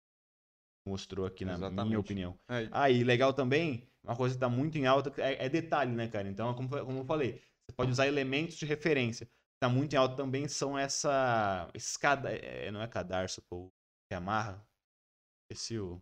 mostrou 0.87 1.26
aqui, 1.26 1.45
na 1.45 1.55
Exatamente. 1.55 1.87
minha 1.87 2.01
opinião. 2.01 2.39
É. 2.49 2.68
Ah, 2.70 2.91
e 2.91 3.03
legal 3.03 3.34
também, 3.34 3.91
uma 4.03 4.16
coisa 4.16 4.34
que 4.34 4.37
está 4.37 4.49
muito 4.49 4.78
em 4.78 4.87
alta 4.87 5.12
é, 5.20 5.47
é, 5.47 5.49
detalhe, 5.49 5.93
né, 5.93 6.09
cara? 6.09 6.28
Então, 6.28 6.55
como, 6.55 6.68
como 6.68 6.99
eu 7.01 7.05
falei, 7.05 7.43
você 7.68 7.76
pode 7.76 7.91
usar 7.91 8.07
elementos 8.07 8.57
de 8.57 8.64
referência. 8.64 9.28
Está 9.57 9.68
muito 9.68 9.95
em 9.95 9.97
alta 9.97 10.14
também 10.14 10.47
são 10.49 10.78
essa. 10.78 11.68
Esses 11.74 11.97
cada, 11.97 12.30
é, 12.30 12.70
não 12.70 12.80
é 12.80 12.87
cadarço, 12.87 13.43
pô, 13.43 13.72
que 14.09 14.14
amarra. 14.14 14.66
Esse 15.51 15.78
o. 15.78 16.01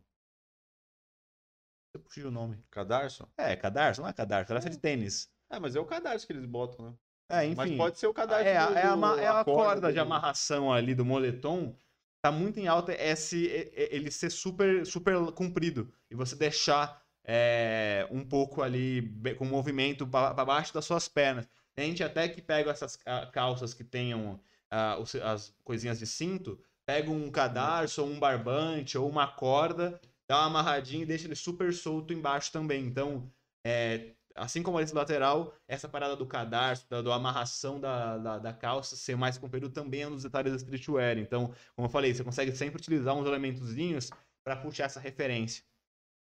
Eu 1.94 2.00
puxei 2.00 2.24
o 2.24 2.30
nome. 2.30 2.62
Cadarço? 2.70 3.28
É, 3.38 3.54
cadarço, 3.56 4.02
não 4.02 4.08
é 4.08 4.12
cadarço, 4.12 4.48
cadarço 4.48 4.66
é 4.66 4.70
de 4.70 4.78
tênis. 4.78 5.32
É, 5.50 5.60
mas 5.60 5.76
é 5.76 5.80
o 5.80 5.86
cadarço 5.86 6.26
que 6.26 6.32
eles 6.32 6.44
botam, 6.44 6.90
né? 6.90 6.98
É, 7.28 7.46
enfim. 7.46 7.56
Mas 7.56 7.76
pode 7.76 7.98
ser 7.98 8.06
o 8.06 8.14
cadarço. 8.14 8.46
É, 8.46 8.66
do, 8.66 8.74
é, 8.76 8.82
a, 8.82 9.22
é 9.22 9.26
a 9.28 9.44
corda 9.44 9.92
de 9.92 9.98
amarração 9.98 10.72
ali 10.72 10.94
do 10.94 11.04
moletom 11.04 11.74
tá 12.22 12.32
muito 12.32 12.58
em 12.58 12.66
alta 12.66 12.92
esse, 12.92 13.44
ele 13.74 14.10
ser 14.10 14.30
super, 14.30 14.86
super 14.86 15.14
comprido 15.32 15.92
e 16.10 16.14
você 16.14 16.34
deixar 16.34 17.02
é, 17.22 18.08
um 18.10 18.24
pouco 18.24 18.62
ali 18.62 19.14
com 19.36 19.44
movimento 19.44 20.06
para 20.06 20.44
baixo 20.44 20.72
das 20.72 20.86
suas 20.86 21.06
pernas. 21.06 21.46
Tem 21.74 21.90
gente 21.90 22.02
até 22.02 22.26
que 22.26 22.40
pega 22.40 22.70
essas 22.70 22.98
calças 23.32 23.74
que 23.74 23.84
tenham 23.84 24.40
uh, 24.72 25.22
as 25.22 25.54
coisinhas 25.64 25.98
de 25.98 26.06
cinto, 26.06 26.58
pega 26.86 27.10
um 27.10 27.30
cadarço 27.30 28.02
ou 28.02 28.08
um 28.08 28.18
barbante 28.18 28.96
ou 28.96 29.08
uma 29.08 29.26
corda, 29.26 30.00
dá 30.28 30.38
uma 30.38 30.46
amarradinha 30.46 31.02
e 31.02 31.06
deixa 31.06 31.26
ele 31.26 31.34
super 31.34 31.74
solto 31.74 32.12
embaixo 32.12 32.52
também. 32.52 32.86
Então, 32.86 33.30
é, 33.64 34.12
assim 34.34 34.62
como 34.62 34.80
esse 34.80 34.94
lateral, 34.94 35.54
essa 35.68 35.88
parada 35.88 36.16
do 36.16 36.26
cadarço, 36.26 36.88
da, 36.88 37.00
da 37.00 37.14
amarração 37.14 37.80
da, 37.80 38.18
da, 38.18 38.38
da, 38.38 38.52
calça 38.52 38.96
ser 38.96 39.16
mais 39.16 39.38
comprido 39.38 39.70
também 39.70 40.02
é 40.02 40.08
um 40.08 40.12
dos 40.12 40.24
detalhes 40.24 40.52
da 40.52 40.56
streetwear. 40.56 41.18
Então, 41.18 41.54
como 41.76 41.86
eu 41.86 41.90
falei, 41.90 42.12
você 42.12 42.24
consegue 42.24 42.52
sempre 42.52 42.78
utilizar 42.78 43.14
uns 43.14 43.26
elementozinhos 43.26 44.10
para 44.44 44.56
puxar 44.56 44.84
essa 44.84 45.00
referência. 45.00 45.64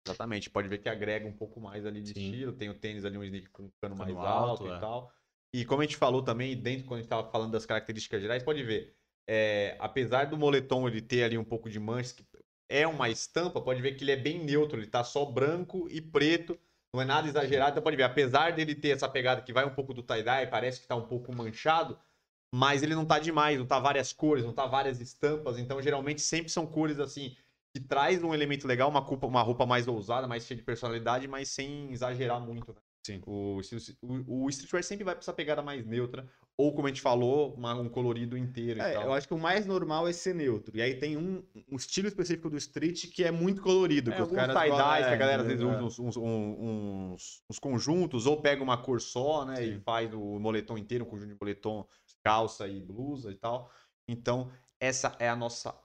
Exatamente, 0.05 0.49
pode 0.49 0.67
ver 0.67 0.79
que 0.79 0.89
agrega 0.89 1.27
um 1.27 1.33
pouco 1.33 1.59
mais 1.59 1.85
ali 1.85 2.01
de 2.01 2.13
Sim. 2.13 2.25
estilo. 2.25 2.53
Tem 2.53 2.69
o 2.69 2.73
tênis 2.73 3.05
ali, 3.05 3.17
um 3.17 3.23
sneaker 3.23 3.49
com 3.51 3.63
um 3.63 3.71
cano 3.81 3.95
mais 3.95 4.15
alto, 4.15 4.27
alto 4.27 4.67
é. 4.67 4.77
e 4.77 4.79
tal. 4.79 5.13
E 5.53 5.65
como 5.65 5.81
a 5.81 5.85
gente 5.85 5.97
falou 5.97 6.21
também, 6.21 6.55
dentro, 6.55 6.85
quando 6.85 6.99
a 6.99 7.01
gente 7.01 7.05
estava 7.05 7.29
falando 7.29 7.51
das 7.51 7.65
características 7.65 8.21
gerais, 8.21 8.43
pode 8.43 8.63
ver, 8.63 8.95
é, 9.27 9.77
apesar 9.79 10.25
do 10.25 10.37
moletom 10.37 10.87
ele 10.87 11.01
ter 11.01 11.23
ali 11.23 11.37
um 11.37 11.43
pouco 11.43 11.69
de 11.69 11.79
manchas, 11.79 12.11
que 12.11 12.25
é 12.69 12.87
uma 12.87 13.09
estampa, 13.09 13.61
pode 13.61 13.81
ver 13.81 13.93
que 13.93 14.03
ele 14.03 14.11
é 14.11 14.17
bem 14.17 14.43
neutro, 14.43 14.79
ele 14.79 14.87
tá 14.87 15.03
só 15.03 15.25
branco 15.25 15.87
e 15.89 16.01
preto 16.01 16.59
não 16.93 17.01
é 17.01 17.05
nada 17.05 17.27
exagerado. 17.27 17.71
Então 17.71 17.83
pode 17.83 17.97
ver, 17.97 18.03
apesar 18.03 18.53
dele 18.53 18.75
ter 18.75 18.89
essa 18.89 19.09
pegada 19.09 19.41
que 19.41 19.51
vai 19.51 19.65
um 19.65 19.73
pouco 19.73 19.93
do 19.93 20.03
tie-dye, 20.03 20.47
parece 20.47 20.79
que 20.79 20.87
tá 20.87 20.95
um 20.95 21.07
pouco 21.07 21.35
manchado, 21.35 21.99
mas 22.53 22.83
ele 22.83 22.93
não 22.93 23.05
tá 23.05 23.17
demais, 23.17 23.57
não 23.57 23.65
tá 23.65 23.79
várias 23.79 24.13
cores, 24.13 24.45
não 24.45 24.53
tá 24.53 24.67
várias 24.67 25.01
estampas. 25.01 25.57
Então 25.57 25.81
geralmente 25.81 26.21
sempre 26.21 26.51
são 26.51 26.67
cores 26.67 26.99
assim 26.99 27.35
que 27.75 27.79
traz 27.81 28.23
um 28.23 28.33
elemento 28.33 28.67
legal, 28.67 28.87
uma, 28.89 29.03
culpa, 29.03 29.25
uma 29.25 29.41
roupa 29.41 29.65
mais 29.65 29.87
ousada, 29.87 30.27
mais 30.27 30.45
cheia 30.45 30.57
de 30.57 30.63
personalidade, 30.63 31.27
mas 31.27 31.49
sem 31.49 31.91
exagerar 31.91 32.39
muito, 32.39 32.71
né? 32.71 32.79
Sim. 33.05 33.21
O, 33.25 33.59
o, 34.01 34.45
o 34.45 34.49
streetwear 34.49 34.83
sempre 34.83 35.03
vai 35.03 35.13
pra 35.13 35.21
essa 35.21 35.33
pegada 35.33 35.61
mais 35.61 35.85
neutra, 35.85 36.25
ou 36.57 36.73
como 36.73 36.87
a 36.87 36.89
gente 36.89 37.01
falou, 37.01 37.53
uma, 37.53 37.73
um 37.73 37.89
colorido 37.89 38.37
inteiro. 38.37 38.81
É, 38.81 38.95
eu 38.95 39.11
acho 39.11 39.27
que 39.27 39.33
o 39.33 39.39
mais 39.39 39.65
normal 39.65 40.07
é 40.07 40.13
ser 40.13 40.33
neutro. 40.33 40.77
E 40.77 40.81
aí 40.81 40.95
tem 40.95 41.17
um, 41.17 41.43
um 41.69 41.75
estilo 41.75 42.07
específico 42.07 42.49
do 42.49 42.55
street 42.55 43.09
que 43.11 43.23
é 43.23 43.31
muito 43.31 43.61
colorido. 43.61 44.11
É, 44.11 44.15
que 44.15 44.21
os 44.21 44.31
caras 44.31 44.55
tie-dyes 44.55 45.05
é, 45.05 45.09
que 45.09 45.13
a 45.13 45.17
galera 45.17 45.41
às 45.41 45.47
vezes 45.47 45.61
é. 45.61 45.65
usa 45.65 45.83
uns, 45.83 45.99
uns, 45.99 46.17
uns, 46.17 47.43
uns, 47.49 47.59
conjuntos, 47.59 48.25
ou 48.25 48.41
pega 48.41 48.63
uma 48.63 48.77
cor 48.77 49.01
só, 49.01 49.43
né? 49.43 49.57
Sim. 49.57 49.75
E 49.75 49.79
faz 49.81 50.13
o 50.13 50.39
moletom 50.39 50.77
inteiro, 50.77 51.03
um 51.03 51.07
conjunto 51.07 51.33
de 51.33 51.37
moletom, 51.39 51.85
calça 52.23 52.67
e 52.67 52.79
blusa 52.79 53.31
e 53.31 53.35
tal. 53.35 53.69
Então, 54.07 54.49
essa 54.79 55.15
é 55.19 55.27
a 55.27 55.35
nossa 55.35 55.75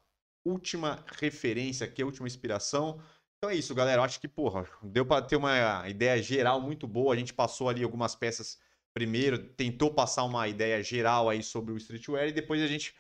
última 0.45 1.05
referência 1.19 1.85
aqui, 1.85 2.03
a 2.03 2.07
última 2.07 2.29
inspiração. 2.29 3.01
Então 3.39 3.51
é 3.51 3.55
isso, 3.55 3.75
galera. 3.75 4.01
Eu 4.01 4.05
acho 4.05 4.21
que, 4.21 4.27
porra, 4.27 4.69
deu 4.83 5.07
para 5.07 5.25
ter 5.25 5.37
uma 5.37 5.89
ideia 5.89 6.21
geral 6.21 6.61
muito 6.61 6.87
boa. 6.87 7.15
A 7.15 7.17
gente 7.17 7.33
passou 7.33 7.69
ali 7.69 7.85
algumas 7.85 8.17
peças 8.17 8.59
primeiro, 8.93 9.39
tentou 9.39 9.95
passar 9.95 10.25
uma 10.25 10.49
ideia 10.49 10.83
geral 10.83 11.29
aí 11.29 11.41
sobre 11.41 11.73
o 11.73 11.77
streetwear 11.77 12.29
e 12.29 12.33
depois 12.33 12.61
a 12.61 12.67
gente 12.67 12.95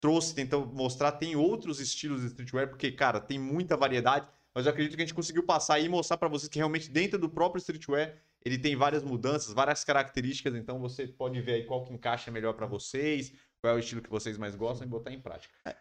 trouxe, 0.00 0.34
tentou 0.34 0.66
mostrar, 0.66 1.12
tem 1.12 1.34
outros 1.34 1.80
estilos 1.80 2.20
de 2.20 2.28
streetwear, 2.28 2.68
porque, 2.68 2.92
cara, 2.92 3.20
tem 3.20 3.40
muita 3.40 3.76
variedade, 3.76 4.28
mas 4.54 4.66
eu 4.66 4.72
acredito 4.72 4.94
que 4.94 5.02
a 5.02 5.04
gente 5.04 5.14
conseguiu 5.14 5.42
passar 5.44 5.80
e 5.80 5.88
mostrar 5.88 6.16
para 6.16 6.28
vocês 6.28 6.48
que 6.48 6.58
realmente 6.58 6.88
dentro 6.88 7.18
do 7.18 7.28
próprio 7.28 7.58
streetwear 7.58 8.16
ele 8.44 8.58
tem 8.58 8.76
várias 8.76 9.02
mudanças, 9.02 9.52
várias 9.52 9.82
características, 9.84 10.54
então 10.54 10.78
você 10.78 11.08
pode 11.08 11.40
ver 11.40 11.54
aí 11.54 11.64
qual 11.64 11.84
que 11.84 11.92
encaixa 11.92 12.30
melhor 12.30 12.52
para 12.52 12.66
vocês, 12.66 13.32
qual 13.60 13.72
é 13.72 13.76
o 13.76 13.80
estilo 13.80 14.02
que 14.02 14.10
vocês 14.10 14.38
mais 14.38 14.54
gostam 14.54 14.86
e 14.86 14.90
botar 14.90 15.12
em 15.12 15.20
prática. 15.20 15.54
É. 15.64 15.76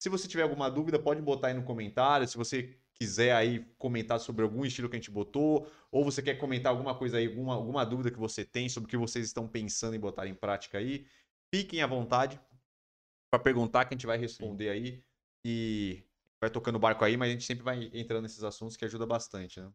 Se 0.00 0.08
você 0.08 0.26
tiver 0.26 0.42
alguma 0.42 0.68
dúvida, 0.68 0.98
pode 0.98 1.22
botar 1.22 1.48
aí 1.48 1.54
no 1.54 1.62
comentário. 1.62 2.26
Se 2.28 2.36
você 2.36 2.76
quiser 2.94 3.34
aí 3.34 3.66
comentar 3.76 4.18
sobre 4.20 4.44
algum 4.44 4.64
estilo 4.64 4.88
que 4.88 4.96
a 4.96 4.98
gente 4.98 5.10
botou, 5.10 5.70
ou 5.90 6.04
você 6.04 6.22
quer 6.22 6.36
comentar 6.36 6.72
alguma 6.72 6.96
coisa 6.96 7.18
aí, 7.18 7.26
alguma, 7.26 7.54
alguma 7.54 7.84
dúvida 7.84 8.10
que 8.10 8.18
você 8.18 8.44
tem 8.44 8.68
sobre 8.68 8.86
o 8.86 8.90
que 8.90 8.96
vocês 8.96 9.26
estão 9.26 9.48
pensando 9.48 9.94
em 9.94 10.00
botar 10.00 10.26
em 10.26 10.34
prática 10.34 10.78
aí, 10.78 11.06
fiquem 11.52 11.82
à 11.82 11.86
vontade 11.86 12.40
para 13.30 13.42
perguntar 13.42 13.84
que 13.84 13.94
a 13.94 13.96
gente 13.96 14.06
vai 14.06 14.16
responder 14.16 14.70
aí 14.70 15.02
e 15.44 16.04
vai 16.40 16.50
tocando 16.50 16.76
o 16.76 16.78
barco 16.78 17.04
aí, 17.04 17.16
mas 17.16 17.28
a 17.30 17.32
gente 17.32 17.44
sempre 17.44 17.64
vai 17.64 17.90
entrando 17.92 18.22
nesses 18.22 18.44
assuntos 18.44 18.76
que 18.76 18.84
ajuda 18.84 19.06
bastante, 19.06 19.60
né? 19.60 19.72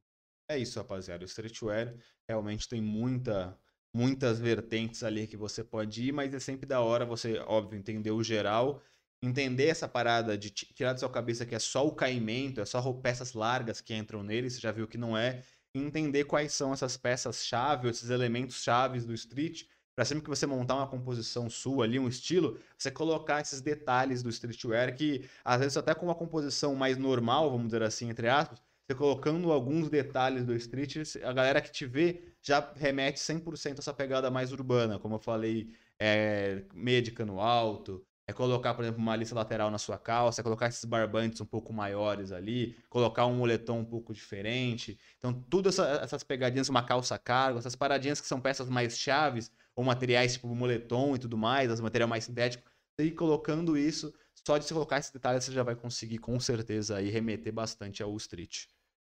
É 0.47 0.57
isso, 0.57 0.79
rapaziada. 0.79 1.23
O 1.23 1.27
streetwear 1.27 1.95
realmente 2.27 2.67
tem 2.67 2.81
muita, 2.81 3.59
muitas 3.93 4.39
vertentes 4.39 5.03
ali 5.03 5.27
que 5.27 5.37
você 5.37 5.63
pode 5.63 6.07
ir, 6.07 6.11
mas 6.11 6.33
é 6.33 6.39
sempre 6.39 6.65
da 6.65 6.81
hora 6.81 7.05
você, 7.05 7.37
óbvio, 7.39 7.77
entender 7.77 8.11
o 8.11 8.23
geral, 8.23 8.81
entender 9.21 9.67
essa 9.67 9.87
parada 9.87 10.37
de 10.37 10.49
tirar 10.49 10.93
da 10.93 10.99
sua 10.99 11.09
cabeça 11.09 11.45
que 11.45 11.55
é 11.55 11.59
só 11.59 11.85
o 11.85 11.91
caimento, 11.91 12.61
é 12.61 12.65
só 12.65 12.81
peças 12.93 13.33
largas 13.33 13.81
que 13.81 13.93
entram 13.93 14.23
nele, 14.23 14.49
você 14.49 14.59
já 14.59 14.71
viu 14.71 14.87
que 14.87 14.97
não 14.97 15.17
é, 15.17 15.41
e 15.73 15.79
entender 15.79 16.23
quais 16.25 16.53
são 16.53 16.73
essas 16.73 16.97
peças-chave, 16.97 17.89
esses 17.89 18.09
elementos 18.09 18.63
chaves 18.63 19.05
do 19.05 19.13
street, 19.13 19.65
para 19.95 20.05
sempre 20.05 20.23
que 20.23 20.29
você 20.29 20.47
montar 20.47 20.75
uma 20.75 20.87
composição 20.87 21.49
sua 21.49 21.83
ali, 21.83 21.99
um 21.99 22.07
estilo, 22.07 22.57
você 22.77 22.89
colocar 22.89 23.41
esses 23.41 23.59
detalhes 23.59 24.23
do 24.23 24.29
streetwear 24.29 24.95
que, 24.95 25.27
às 25.43 25.59
vezes, 25.59 25.75
até 25.75 25.93
com 25.93 26.05
uma 26.05 26.15
composição 26.15 26.73
mais 26.73 26.97
normal, 26.97 27.51
vamos 27.51 27.67
dizer 27.67 27.83
assim, 27.83 28.09
entre 28.09 28.29
aspas, 28.29 28.61
você 28.87 28.95
colocando 28.95 29.51
alguns 29.51 29.89
detalhes 29.89 30.45
do 30.45 30.55
street, 30.55 31.17
a 31.21 31.33
galera 31.33 31.61
que 31.61 31.71
te 31.71 31.85
vê 31.85 32.23
já 32.41 32.71
remete 32.75 33.19
100% 33.19 33.75
a 33.75 33.79
essa 33.79 33.93
pegada 33.93 34.31
mais 34.31 34.53
urbana, 34.53 34.97
como 34.97 35.15
eu 35.15 35.19
falei, 35.19 35.69
é, 35.99 36.63
médica 36.73 37.25
no 37.25 37.39
alto, 37.41 38.03
é 38.29 38.33
colocar, 38.33 38.75
por 38.75 38.83
exemplo, 38.83 39.01
uma 39.01 39.15
lista 39.15 39.33
lateral 39.33 39.71
na 39.71 39.79
sua 39.79 39.97
calça, 39.97 40.41
é 40.41 40.43
colocar 40.43 40.67
esses 40.67 40.85
barbantes 40.85 41.41
um 41.41 41.45
pouco 41.45 41.73
maiores 41.73 42.31
ali, 42.31 42.77
colocar 42.87 43.25
um 43.25 43.33
moletom 43.35 43.79
um 43.79 43.85
pouco 43.85 44.13
diferente. 44.13 44.99
Então, 45.17 45.33
todas 45.33 45.79
essa, 45.79 46.03
essas 46.03 46.23
pegadinhas, 46.23 46.69
uma 46.69 46.83
calça 46.83 47.17
cargo, 47.17 47.57
essas 47.57 47.75
paradinhas 47.75 48.21
que 48.21 48.27
são 48.27 48.39
peças 48.39 48.69
mais 48.69 48.99
chaves, 48.99 49.51
ou 49.75 49.83
materiais 49.83 50.33
tipo 50.33 50.47
moletom 50.53 51.15
e 51.15 51.19
tudo 51.19 51.35
mais, 51.35 51.71
as 51.71 51.79
material 51.79 52.07
mais 52.07 52.25
sintético, 52.25 52.69
e 52.99 53.09
colocando 53.09 53.75
isso, 53.75 54.13
só 54.45 54.59
de 54.59 54.65
você 54.65 54.75
colocar 54.75 54.99
esses 54.99 55.11
detalhes, 55.11 55.43
você 55.43 55.51
já 55.51 55.63
vai 55.63 55.75
conseguir 55.75 56.19
com 56.19 56.39
certeza 56.39 56.97
aí 56.97 57.09
remeter 57.09 57.51
bastante 57.51 58.03
ao 58.03 58.15
street. 58.17 58.65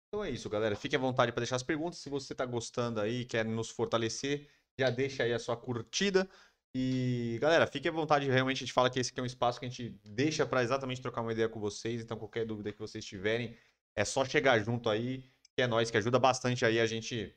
Então 0.08 0.22
é 0.22 0.30
isso, 0.30 0.48
galera. 0.48 0.76
Fique 0.76 0.94
à 0.94 0.98
vontade 1.00 1.32
para 1.32 1.40
deixar 1.40 1.56
as 1.56 1.62
perguntas. 1.64 1.98
Se 1.98 2.08
você 2.08 2.32
está 2.32 2.46
gostando 2.46 3.00
aí, 3.00 3.24
quer 3.24 3.44
nos 3.44 3.70
fortalecer, 3.70 4.48
já 4.78 4.88
deixa 4.88 5.24
aí 5.24 5.32
a 5.32 5.38
sua 5.38 5.56
curtida. 5.56 6.28
E, 6.74 7.38
galera, 7.40 7.66
fique 7.66 7.88
à 7.88 7.92
vontade. 7.92 8.30
Realmente, 8.30 8.58
a 8.58 8.60
gente 8.60 8.72
fala 8.72 8.88
que 8.88 9.00
esse 9.00 9.10
aqui 9.10 9.20
é 9.20 9.22
um 9.22 9.26
espaço 9.26 9.58
que 9.58 9.66
a 9.66 9.68
gente 9.68 9.98
deixa 10.04 10.46
para 10.46 10.62
exatamente 10.62 11.00
trocar 11.00 11.20
uma 11.20 11.32
ideia 11.32 11.48
com 11.48 11.58
vocês. 11.58 12.02
Então, 12.02 12.16
qualquer 12.16 12.46
dúvida 12.46 12.72
que 12.72 12.78
vocês 12.78 13.04
tiverem, 13.04 13.56
é 13.96 14.04
só 14.04 14.24
chegar 14.24 14.58
junto 14.60 14.88
aí, 14.88 15.24
que 15.54 15.62
é 15.62 15.66
nós, 15.66 15.90
que 15.90 15.96
ajuda 15.96 16.18
bastante 16.18 16.64
aí 16.64 16.78
a 16.78 16.86
gente 16.86 17.34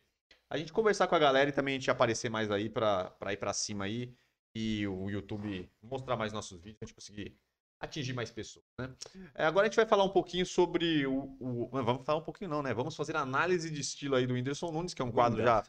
a 0.49 0.57
gente 0.57 0.71
conversar 0.71 1.07
com 1.07 1.15
a 1.15 1.19
galera 1.19 1.49
e 1.49 1.53
também 1.53 1.75
a 1.75 1.79
gente 1.79 1.89
aparecer 1.89 2.29
mais 2.29 2.51
aí 2.51 2.69
para 2.69 3.11
ir 3.31 3.38
para 3.38 3.51
cima 3.53 3.86
aí 3.86 4.15
e 4.55 4.88
o 4.88 5.09
YouTube 5.09 5.67
mostrar 5.81 6.15
mais 6.15 6.31
nossos 6.31 6.61
vídeos, 6.61 6.77
a 6.81 6.86
gente 6.86 6.93
conseguir 6.93 7.36
atingir 7.84 8.13
mais 8.13 8.31
pessoas. 8.31 8.65
Né? 8.79 8.89
É, 9.36 9.45
agora 9.45 9.67
a 9.67 9.69
gente 9.69 9.75
vai 9.75 9.86
falar 9.86 10.03
um 10.03 10.09
pouquinho 10.09 10.45
sobre 10.45 11.05
o, 11.05 11.36
o, 11.39 11.69
Vamos 11.71 12.05
falar 12.05 12.19
um 12.19 12.23
pouquinho, 12.23 12.49
não, 12.49 12.63
né? 12.63 12.73
Vamos 12.73 12.95
fazer 12.95 13.15
análise 13.15 13.69
de 13.69 13.81
estilo 13.81 14.15
aí 14.15 14.25
do 14.25 14.34
Whindersson 14.34 14.71
Nunes, 14.71 14.93
que 14.93 15.01
é 15.01 15.05
um 15.05 15.11
quadro 15.11 15.43
já 15.43 15.63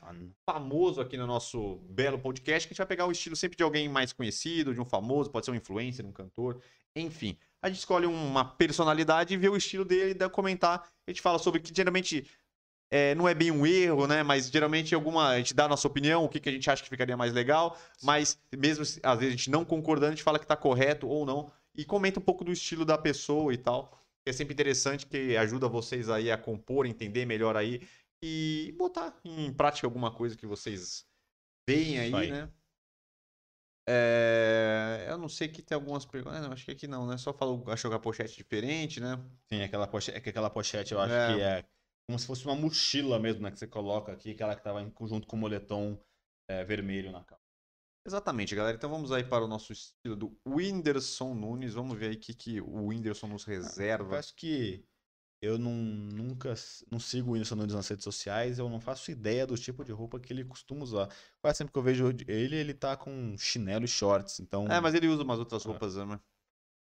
famoso 0.47 1.01
aqui 1.01 1.17
no 1.17 1.27
nosso 1.27 1.77
belo 1.91 2.19
podcast, 2.19 2.69
que 2.69 2.73
a 2.73 2.75
gente 2.75 2.79
vai 2.79 2.87
pegar 2.87 3.07
o 3.07 3.13
estilo 3.13 3.35
sempre 3.35 3.57
de 3.57 3.63
alguém 3.65 3.89
mais 3.89 4.13
conhecido, 4.13 4.73
de 4.73 4.81
um 4.81 4.85
famoso, 4.85 5.31
pode 5.31 5.45
ser 5.45 5.53
um 5.53 5.57
influencer, 5.57 6.07
um 6.07 6.13
cantor, 6.13 6.61
enfim. 6.95 7.37
A 7.61 7.69
gente 7.69 7.79
escolhe 7.79 8.07
uma 8.07 8.45
personalidade 8.45 9.35
e 9.35 9.37
vê 9.37 9.49
o 9.49 9.57
estilo 9.57 9.85
dele 9.85 10.11
e 10.11 10.15
dá 10.15 10.29
comentar. 10.29 10.87
A 11.07 11.11
gente 11.11 11.21
fala 11.21 11.39
sobre 11.39 11.61
que 11.61 11.75
geralmente 11.75 12.27
é, 12.91 13.15
não 13.15 13.29
é 13.29 13.35
bem 13.35 13.51
um 13.51 13.67
erro, 13.67 14.07
né? 14.07 14.23
Mas 14.23 14.49
geralmente 14.49 14.95
alguma, 14.95 15.31
a 15.31 15.39
gente 15.39 15.53
dá 15.55 15.65
a 15.65 15.69
nossa 15.69 15.89
opinião, 15.89 16.25
o 16.25 16.29
que, 16.29 16.39
que 16.39 16.49
a 16.49 16.53
gente 16.53 16.71
acha 16.71 16.83
que 16.83 16.89
ficaria 16.89 17.17
mais 17.17 17.33
legal, 17.33 17.77
mas 18.03 18.39
mesmo 18.57 18.83
às 19.03 19.19
vezes 19.19 19.35
a 19.35 19.37
gente 19.37 19.51
não 19.51 19.65
concordando, 19.65 20.13
a 20.13 20.15
gente 20.15 20.23
fala 20.23 20.39
que 20.39 20.45
está 20.45 20.57
correto 20.57 21.09
ou 21.09 21.27
não 21.27 21.51
e 21.75 21.85
comenta 21.85 22.21
um 22.21 22.23
pouco 22.23 22.45
do 22.45 22.53
estilo 22.53 22.85
da 22.85 22.97
pessoa 22.97 23.53
e 23.53 23.59
tal. 23.59 23.99
É 24.27 24.33
sempre 24.33 24.55
interessante 24.55 25.07
que 25.07 25.37
ajuda 25.37 25.69
vocês 25.69 26.09
aí 26.09 26.31
a 26.31 26.39
compor, 26.39 26.87
entender 26.87 27.27
melhor 27.27 27.57
aí 27.57 27.87
e 28.23 28.75
botar 28.79 29.15
em 29.25 29.53
prática 29.53 29.87
alguma 29.87 30.11
coisa 30.11 30.37
que 30.37 30.47
vocês 30.47 31.07
veem 31.69 31.99
aí, 31.99 32.15
aí. 32.15 32.31
né? 32.31 32.51
É... 33.87 35.07
Eu 35.11 35.19
não 35.19 35.29
sei 35.29 35.49
que 35.49 35.61
tem 35.61 35.75
algumas 35.75 36.07
perguntas. 36.07 36.41
Não, 36.41 36.53
acho 36.53 36.65
que 36.65 36.71
aqui 36.71 36.87
não, 36.87 37.07
né? 37.07 37.19
Só 37.19 37.35
falou, 37.35 37.63
achou 37.69 37.91
que 37.91 37.97
a 37.97 38.01
pochete 38.01 38.33
é 38.33 38.37
diferente, 38.37 38.99
né? 38.99 39.23
Sim, 39.53 39.63
aquela 39.63 39.87
pochete, 39.87 40.17
é 40.17 40.31
aquela 40.31 40.49
pochete 40.49 40.93
eu 40.93 41.01
acho 41.01 41.13
é. 41.13 41.35
que 41.35 41.43
é 41.43 41.65
como 42.07 42.19
se 42.19 42.27
fosse 42.27 42.45
uma 42.45 42.55
mochila 42.55 43.19
mesmo, 43.19 43.43
né? 43.43 43.51
Que 43.51 43.59
você 43.59 43.67
coloca 43.67 44.13
aqui, 44.13 44.31
aquela 44.31 44.55
que 44.55 44.63
tava 44.63 44.83
em 44.83 44.91
conjunto 44.91 45.27
com 45.27 45.37
o 45.37 45.39
moletom 45.39 45.99
é, 46.49 46.65
vermelho 46.65 47.11
na 47.11 47.25
capa. 47.25 47.44
Exatamente, 48.07 48.55
galera. 48.55 48.77
Então 48.77 48.91
vamos 48.91 49.13
aí 49.13 49.25
para 49.25 49.45
o 49.45 49.49
nosso 49.49 49.73
estilo 49.73 50.15
do 50.15 50.39
Whindersson 50.47 51.35
Nunes. 51.35 51.73
Vamos 51.73 51.97
ver 51.97 52.11
aí 52.11 52.15
o 52.17 52.21
que, 52.21 52.35
que 52.35 52.61
o 52.61 52.89
Whindersson 52.89 53.29
nos 53.29 53.45
reserva. 53.45 54.15
Eu 54.15 54.19
acho 54.19 54.35
que 54.35 54.85
eu 55.41 55.59
não, 55.59 55.73
nunca 55.73 56.55
não 56.91 56.99
sigo 56.99 57.31
o 57.31 57.33
Whindersson 57.33 57.57
Nunes 57.57 57.75
nas 57.75 57.89
redes 57.89 58.05
sociais, 58.05 58.59
eu 58.59 58.69
não 58.69 58.81
faço 58.81 59.11
ideia 59.11 59.47
do 59.47 59.57
tipo 59.57 59.85
de 59.85 59.93
roupa 59.93 60.19
que 60.19 60.33
ele 60.33 60.45
costuma 60.45 60.83
usar. 60.83 61.09
Quase 61.41 61.59
sempre 61.59 61.73
que 61.73 61.79
eu 61.79 61.83
vejo 61.83 62.09
ele, 62.27 62.57
ele 62.57 62.75
tá 62.75 62.97
com 62.97 63.37
chinelo 63.39 63.85
e 63.85 63.89
shorts, 63.89 64.41
então... 64.41 64.67
É, 64.69 64.81
mas 64.81 64.95
ele 64.95 65.09
usa 65.09 65.23
umas 65.23 65.39
outras 65.39 65.65
é. 65.65 65.69
roupas, 65.69 65.97
né? 65.97 66.19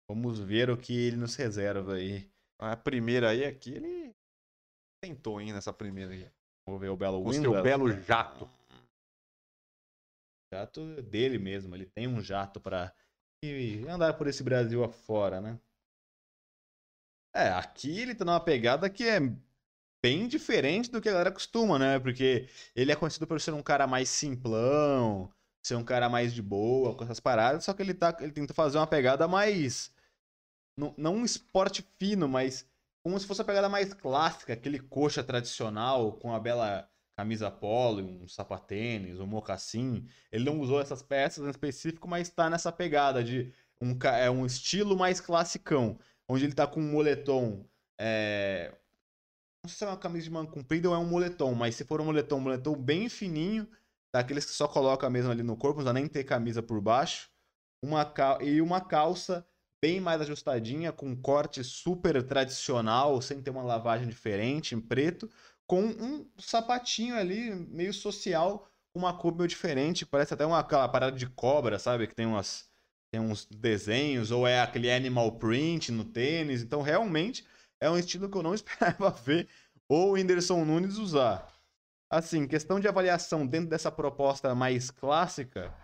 Vamos 0.09 0.39
ver 0.39 0.69
o 0.69 0.77
que 0.77 0.95
ele 0.95 1.17
nos 1.17 1.35
reserva 1.35 1.95
aí. 1.95 2.31
A 2.59 2.77
primeira 2.77 3.31
aí 3.31 3.45
aqui, 3.45 3.71
ele 3.73 4.15
tentou, 5.03 5.41
hein, 5.41 5.53
nessa 5.53 5.73
primeira 5.73 6.13
aí. 6.13 6.31
Vamos 6.67 6.81
ver 6.81 6.91
o 6.91 6.97
belo 6.97 7.19
Whindersson. 7.19 7.51
O 7.51 7.55
seu 7.55 7.63
belo 7.63 7.91
jato 8.03 8.49
jato 10.53 11.03
dele 11.03 11.39
mesmo. 11.39 11.75
Ele 11.75 11.87
tem 11.87 12.07
um 12.07 12.21
jato 12.21 12.61
para 12.61 12.95
andar 13.89 14.15
por 14.15 14.27
esse 14.27 14.43
Brasil 14.43 14.85
afora, 14.85 15.41
né? 15.41 15.59
É, 17.35 17.49
aqui 17.49 17.99
ele 17.99 18.15
tá 18.15 18.25
numa 18.25 18.41
pegada 18.41 18.91
que 18.91 19.05
é 19.05 19.19
bem 20.05 20.29
diferente 20.29 20.91
do 20.91 21.01
que 21.01 21.09
a 21.09 21.13
galera 21.13 21.33
costuma, 21.33 21.79
né? 21.79 21.99
Porque 21.99 22.47
ele 22.77 22.93
é 22.93 22.97
conhecido 22.97 23.27
por 23.27 23.41
ser 23.41 23.53
um 23.53 23.63
cara 23.63 23.87
mais 23.87 24.11
simplão, 24.11 25.33
ser 25.65 25.77
um 25.77 25.85
cara 25.85 26.11
mais 26.11 26.35
de 26.35 26.43
boa, 26.43 26.95
com 26.95 27.05
essas 27.05 27.21
paradas, 27.21 27.65
só 27.65 27.73
que 27.73 27.81
ele, 27.81 27.95
tá, 27.95 28.15
ele 28.21 28.33
tenta 28.33 28.53
fazer 28.53 28.77
uma 28.77 28.87
pegada 28.87 29.27
mais. 29.27 29.91
Não, 30.77 30.95
não 30.99 31.15
um 31.17 31.25
esporte 31.25 31.87
fino, 31.99 32.29
mas 32.29 32.69
como 33.03 33.19
se 33.19 33.27
fosse 33.27 33.41
a 33.41 33.45
pegada 33.45 33.69
mais 33.69 33.95
clássica, 33.95 34.53
aquele 34.53 34.79
coxa 34.79 35.25
tradicional, 35.25 36.13
com 36.19 36.35
a 36.35 36.39
bela 36.39 36.92
camisa 37.17 37.51
polo, 37.51 38.03
um 38.03 38.29
sapatênis, 38.29 39.21
um 39.21 39.27
mocassim. 39.27 40.07
Ele 40.31 40.45
não 40.45 40.61
usou 40.61 40.81
essas 40.81 41.03
peças 41.03 41.47
em 41.47 41.51
específico, 41.51 42.09
mas 42.09 42.29
está 42.29 42.49
nessa 42.49 42.73
pegada 42.73 43.23
de 43.23 43.53
um, 43.81 43.97
é 44.07 44.31
um 44.31 44.47
estilo 44.47 44.97
mais 44.97 45.21
classicão, 45.21 45.99
onde 46.29 46.45
ele 46.45 46.53
está 46.53 46.67
com 46.67 46.81
um 46.81 46.91
moletom. 46.93 47.67
É... 47.99 48.75
Não 49.65 49.69
sei 49.69 49.79
se 49.79 49.85
é 49.85 49.89
uma 49.89 49.97
camisa 49.97 50.25
de 50.25 50.31
manga 50.31 50.51
comprida 50.51 50.89
ou 50.89 50.95
é 50.95 50.99
um 50.99 51.07
moletom, 51.07 51.55
mas 51.55 51.77
se 51.77 51.85
for 51.85 52.01
um 52.01 52.07
moletom, 52.07 52.39
um 52.39 52.41
moletom 52.41 52.75
bem 52.75 53.09
fininho, 53.09 53.69
daqueles 54.13 54.45
que 54.45 54.53
só 54.53 54.67
coloca 54.67 55.09
mesmo 55.09 55.31
ali 55.31 55.43
no 55.43 55.57
corpo, 55.57 55.83
não 55.83 55.93
nem 55.93 56.09
ter 56.09 56.25
camisa 56.25 56.63
por 56.63 56.81
baixo, 56.81 57.31
uma 57.83 58.05
cal... 58.05 58.41
e 58.43 58.61
uma 58.61 58.81
calça 58.81 59.47
bem 59.81 60.01
mais 60.01 60.21
ajustadinha, 60.21 60.93
com 60.93 61.09
um 61.09 61.17
corte 61.21 61.65
super 61.65 62.23
tradicional, 62.23 63.21
sem 63.21 63.43
ter 63.43 63.51
uma 63.51 63.65
lavagem 63.65 64.09
diferente, 64.09 64.77
em 64.77 64.81
preto, 64.81 65.29
com 65.67 65.83
um 65.83 66.29
sapatinho 66.39 67.17
ali, 67.17 67.55
meio 67.55 67.93
social, 67.93 68.69
uma 68.95 69.17
cor 69.17 69.35
meio 69.35 69.49
diferente, 69.49 70.05
parece 70.05 70.35
até 70.35 70.45
uma 70.45 70.59
aquela 70.59 70.89
parada 70.89 71.17
de 71.17 71.27
cobra, 71.29 71.79
sabe? 71.79 72.07
Que 72.07 72.15
tem 72.15 72.27
umas 72.27 72.71
tem 73.13 73.21
uns 73.21 73.45
desenhos, 73.45 74.31
ou 74.31 74.47
é 74.47 74.63
aquele 74.63 74.91
animal 74.91 75.33
print 75.33 75.93
no 75.93 76.03
tênis. 76.03 76.63
Então, 76.63 76.81
realmente, 76.81 77.47
é 77.79 77.91
um 77.91 77.99
estilo 77.99 78.29
que 78.29 78.39
eu 78.39 78.43
não 78.43 78.55
esperava 78.57 79.11
ver 79.11 79.49
o 79.87 80.13
Whindersson 80.13 80.65
Nunes 80.65 80.97
usar. 80.97 81.47
Assim, 82.11 82.47
questão 82.47 82.81
de 82.81 82.89
avaliação 82.89 83.47
dentro 83.47 83.69
dessa 83.69 83.93
proposta 83.93 84.55
mais 84.55 84.91
clássica, 84.91 85.75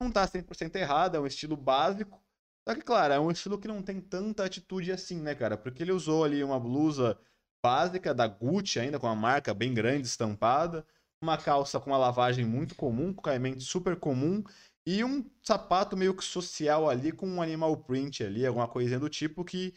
não 0.00 0.12
tá 0.12 0.26
100% 0.26 0.76
errado, 0.76 1.16
é 1.16 1.20
um 1.20 1.26
estilo 1.26 1.56
básico. 1.56 2.22
Só 2.68 2.74
que, 2.74 2.82
claro, 2.82 3.14
é 3.14 3.20
um 3.20 3.30
estilo 3.30 3.58
que 3.58 3.68
não 3.68 3.82
tem 3.82 4.00
tanta 4.00 4.44
atitude 4.44 4.92
assim, 4.92 5.20
né, 5.20 5.34
cara? 5.34 5.56
Porque 5.56 5.82
ele 5.82 5.92
usou 5.92 6.24
ali 6.24 6.42
uma 6.42 6.58
blusa 6.58 7.18
básica 7.66 8.14
da 8.14 8.28
Gucci, 8.28 8.78
ainda 8.78 8.96
com 8.96 9.08
uma 9.08 9.16
marca 9.16 9.52
bem 9.52 9.74
grande 9.74 10.06
estampada, 10.06 10.86
uma 11.20 11.36
calça 11.36 11.80
com 11.80 11.90
uma 11.90 11.98
lavagem 11.98 12.44
muito 12.44 12.76
comum, 12.76 13.12
com 13.12 13.20
caimento 13.20 13.60
super 13.60 13.96
comum, 13.96 14.44
e 14.86 15.02
um 15.02 15.28
sapato 15.42 15.96
meio 15.96 16.14
que 16.14 16.22
social 16.22 16.88
ali 16.88 17.10
com 17.10 17.26
um 17.26 17.42
animal 17.42 17.76
print 17.76 18.22
ali, 18.22 18.46
alguma 18.46 18.68
coisinha 18.68 19.00
do 19.00 19.08
tipo 19.08 19.44
que 19.44 19.74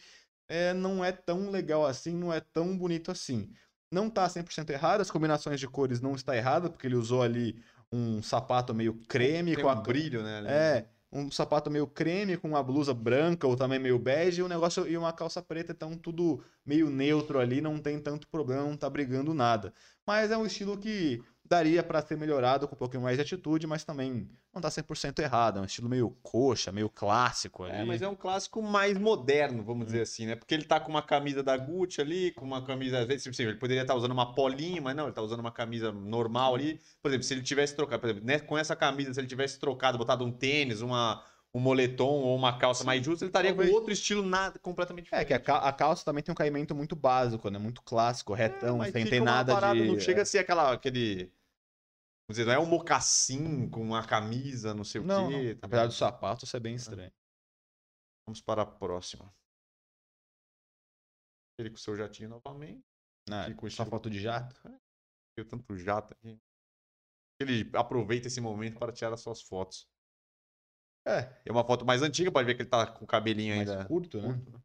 é, 0.48 0.72
não 0.72 1.04
é 1.04 1.10
tão 1.10 1.50
legal 1.50 1.84
assim, 1.84 2.14
não 2.14 2.32
é 2.32 2.38
tão 2.38 2.78
bonito 2.78 3.10
assim. 3.10 3.52
Não 3.92 4.08
tá 4.08 4.28
100% 4.28 4.70
errado, 4.70 5.00
as 5.00 5.10
combinações 5.10 5.58
de 5.58 5.66
cores 5.66 6.00
não 6.00 6.14
está 6.14 6.36
errada, 6.36 6.70
porque 6.70 6.86
ele 6.86 6.94
usou 6.94 7.22
ali 7.22 7.60
um 7.90 8.22
sapato 8.22 8.72
meio 8.72 8.94
creme 9.08 9.56
Tem 9.56 9.64
com 9.64 9.68
um 9.68 9.72
a 9.72 9.74
brilho, 9.74 10.22
né? 10.22 10.44
É, 10.46 10.86
um 11.12 11.30
sapato 11.30 11.70
meio 11.70 11.86
creme 11.86 12.36
com 12.36 12.48
uma 12.48 12.62
blusa 12.62 12.94
branca 12.94 13.46
ou 13.46 13.56
também 13.56 13.78
meio 13.78 13.98
bege 13.98 14.40
e 14.40 14.44
um 14.44 14.48
negócio 14.48 14.86
e 14.88 14.96
uma 14.96 15.12
calça 15.12 15.42
preta, 15.42 15.72
então 15.72 15.96
tudo 15.96 16.42
meio 16.64 16.88
neutro 16.88 17.38
ali, 17.38 17.60
não 17.60 17.78
tem 17.78 18.00
tanto 18.00 18.28
problema, 18.28 18.62
não 18.62 18.76
tá 18.76 18.88
brigando 18.88 19.34
nada. 19.34 19.72
Mas 20.06 20.30
é 20.30 20.36
um 20.38 20.46
estilo 20.46 20.78
que 20.78 21.22
daria 21.50 21.82
para 21.82 22.00
ser 22.00 22.16
melhorado 22.16 22.68
com 22.68 22.76
um 22.76 22.78
pouquinho 22.78 23.02
mais 23.02 23.16
de 23.16 23.22
atitude, 23.22 23.66
mas 23.66 23.82
também 23.84 24.30
não 24.54 24.62
tá 24.62 24.70
100% 24.70 25.18
errado. 25.18 25.58
É 25.58 25.62
um 25.62 25.64
estilo 25.64 25.88
meio 25.88 26.10
coxa, 26.22 26.70
meio 26.70 26.88
clássico 26.88 27.64
ali. 27.64 27.76
É, 27.78 27.84
mas 27.84 28.02
é 28.02 28.08
um 28.08 28.14
clássico 28.14 28.62
mais 28.62 28.96
moderno, 28.96 29.64
vamos 29.64 29.86
dizer 29.86 30.02
assim, 30.02 30.26
né? 30.26 30.36
Porque 30.36 30.54
ele 30.54 30.64
tá 30.64 30.78
com 30.78 30.90
uma 30.90 31.02
camisa 31.02 31.42
da 31.42 31.56
Gucci 31.56 32.00
ali, 32.00 32.30
com 32.32 32.44
uma 32.44 32.64
camisa, 32.64 33.00
às 33.00 33.06
vezes, 33.06 33.24
tipo 33.24 33.34
assim, 33.34 33.42
ele 33.42 33.58
poderia 33.58 33.82
estar 33.82 33.94
usando 33.96 34.12
uma 34.12 34.32
polinha, 34.34 34.80
mas 34.80 34.94
não, 34.94 35.04
ele 35.06 35.12
tá 35.12 35.22
usando 35.22 35.40
uma 35.40 35.50
camisa 35.52 35.90
normal 35.90 36.54
ali. 36.54 36.80
Por 37.02 37.08
exemplo, 37.08 37.24
se 37.24 37.34
ele 37.34 37.42
tivesse 37.42 37.74
trocado, 37.74 38.00
por 38.00 38.10
exemplo, 38.10 38.26
né, 38.26 38.38
com 38.38 38.56
essa 38.56 38.76
camisa, 38.76 39.12
se 39.12 39.20
ele 39.20 39.26
tivesse 39.26 39.58
trocado, 39.58 39.98
botado 39.98 40.24
um 40.24 40.30
tênis, 40.32 40.80
uma 40.80 41.24
um 41.52 41.58
moletom 41.58 42.04
ou 42.22 42.36
uma 42.36 42.56
calça 42.58 42.84
mais 42.84 43.04
justa, 43.04 43.24
ele 43.24 43.30
estaria 43.30 43.50
com 43.50 43.56
talvez. 43.56 43.74
outro 43.74 43.92
estilo 43.92 44.22
nada 44.22 44.56
completamente 44.60 45.06
É, 45.12 45.24
diferente. 45.24 45.26
que 45.26 45.34
a, 45.34 45.40
ca- 45.40 45.58
a 45.68 45.72
calça 45.72 46.04
também 46.04 46.22
tem 46.22 46.30
um 46.32 46.36
caimento 46.36 46.76
muito 46.76 46.94
básico, 46.94 47.50
né? 47.50 47.58
Muito 47.58 47.82
clássico, 47.82 48.32
retão, 48.34 48.78
Mas 48.78 48.92
sem 48.92 49.04
ter 49.04 49.20
nada 49.20 49.52
parada, 49.52 49.74
de. 49.74 49.88
Não 49.88 49.98
chega 49.98 50.22
a 50.22 50.24
ser 50.24 50.38
aquela, 50.38 50.72
aquele. 50.72 51.32
Dizer, 52.30 52.44
não 52.46 52.52
é 52.52 52.58
um 52.58 52.66
mocassim 52.66 53.68
com 53.68 53.82
uma 53.82 54.06
camisa, 54.06 54.74
não 54.74 54.84
sei 54.84 55.00
Não, 55.00 55.26
o 55.26 55.30
quê. 55.30 55.52
não. 55.54 55.60
tá 55.60 55.66
apesar 55.66 55.86
do 55.86 55.92
sapato, 55.92 56.44
isso 56.44 56.56
é 56.56 56.60
bem 56.60 56.74
estranho. 56.74 57.12
Vamos 58.26 58.40
para 58.40 58.62
a 58.62 58.66
próxima. 58.66 59.34
Ele 61.58 61.70
com 61.70 61.76
o 61.76 61.78
seu 61.78 61.96
jatinho 61.96 62.28
novamente. 62.28 62.84
Ah, 63.30 63.44
só 63.44 63.66
estilo- 63.66 63.90
foto 63.90 64.08
de 64.08 64.20
jato. 64.20 64.56
Tem 65.36 65.44
tanto 65.44 65.76
jato 65.76 66.12
aqui. 66.14 66.40
Ele 67.40 67.70
aproveita 67.74 68.28
esse 68.28 68.40
momento 68.40 68.78
para 68.78 68.92
tirar 68.92 69.12
as 69.12 69.20
suas 69.20 69.42
fotos. 69.42 69.88
É, 71.06 71.40
É 71.46 71.50
uma 71.50 71.64
foto 71.64 71.84
mais 71.84 72.02
antiga, 72.02 72.30
pode 72.30 72.46
ver 72.46 72.54
que 72.54 72.62
ele 72.62 72.68
tá 72.68 72.86
com 72.86 73.04
o 73.04 73.08
cabelinho 73.08 73.56
mais 73.56 73.68
ainda 73.68 73.86
curto, 73.86 74.20
né? 74.20 74.28
curto, 74.34 74.50
né? 74.50 74.62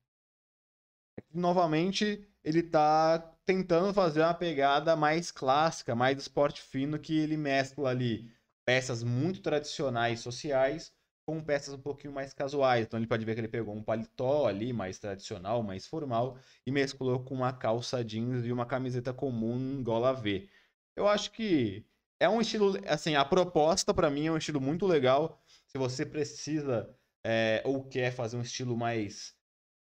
novamente 1.34 2.30
ele 2.43 2.61
tá 2.63 3.34
tentando 3.45 3.93
fazer 3.93 4.21
uma 4.21 4.33
pegada 4.33 4.95
mais 4.95 5.31
clássica, 5.31 5.95
mais 5.95 6.17
esporte 6.17 6.61
fino, 6.61 6.99
que 6.99 7.17
ele 7.17 7.37
mescla 7.37 7.89
ali 7.89 8.29
peças 8.65 9.03
muito 9.03 9.41
tradicionais 9.41 10.19
sociais 10.19 10.91
com 11.25 11.41
peças 11.41 11.73
um 11.73 11.81
pouquinho 11.81 12.13
mais 12.13 12.33
casuais. 12.33 12.85
Então 12.85 12.99
ele 12.99 13.07
pode 13.07 13.25
ver 13.25 13.33
que 13.33 13.41
ele 13.41 13.47
pegou 13.47 13.75
um 13.75 13.83
paletó 13.83 14.47
ali, 14.47 14.71
mais 14.71 14.99
tradicional, 14.99 15.63
mais 15.63 15.87
formal, 15.87 16.37
e 16.65 16.71
mesclou 16.71 17.23
com 17.23 17.33
uma 17.33 17.51
calça 17.53 18.03
jeans 18.03 18.45
e 18.45 18.51
uma 18.51 18.65
camiseta 18.65 19.13
comum 19.13 19.83
gola 19.83 20.13
V. 20.13 20.47
Eu 20.95 21.07
acho 21.07 21.31
que 21.31 21.85
é 22.19 22.29
um 22.29 22.39
estilo, 22.41 22.75
assim, 22.87 23.15
a 23.15 23.25
proposta 23.25 23.93
pra 23.93 24.09
mim 24.09 24.27
é 24.27 24.31
um 24.31 24.37
estilo 24.37 24.61
muito 24.61 24.85
legal. 24.85 25.41
Se 25.67 25.77
você 25.77 26.05
precisa 26.05 26.89
é, 27.25 27.61
ou 27.65 27.83
quer 27.83 28.11
fazer 28.11 28.37
um 28.37 28.41
estilo 28.41 28.77
mais 28.77 29.35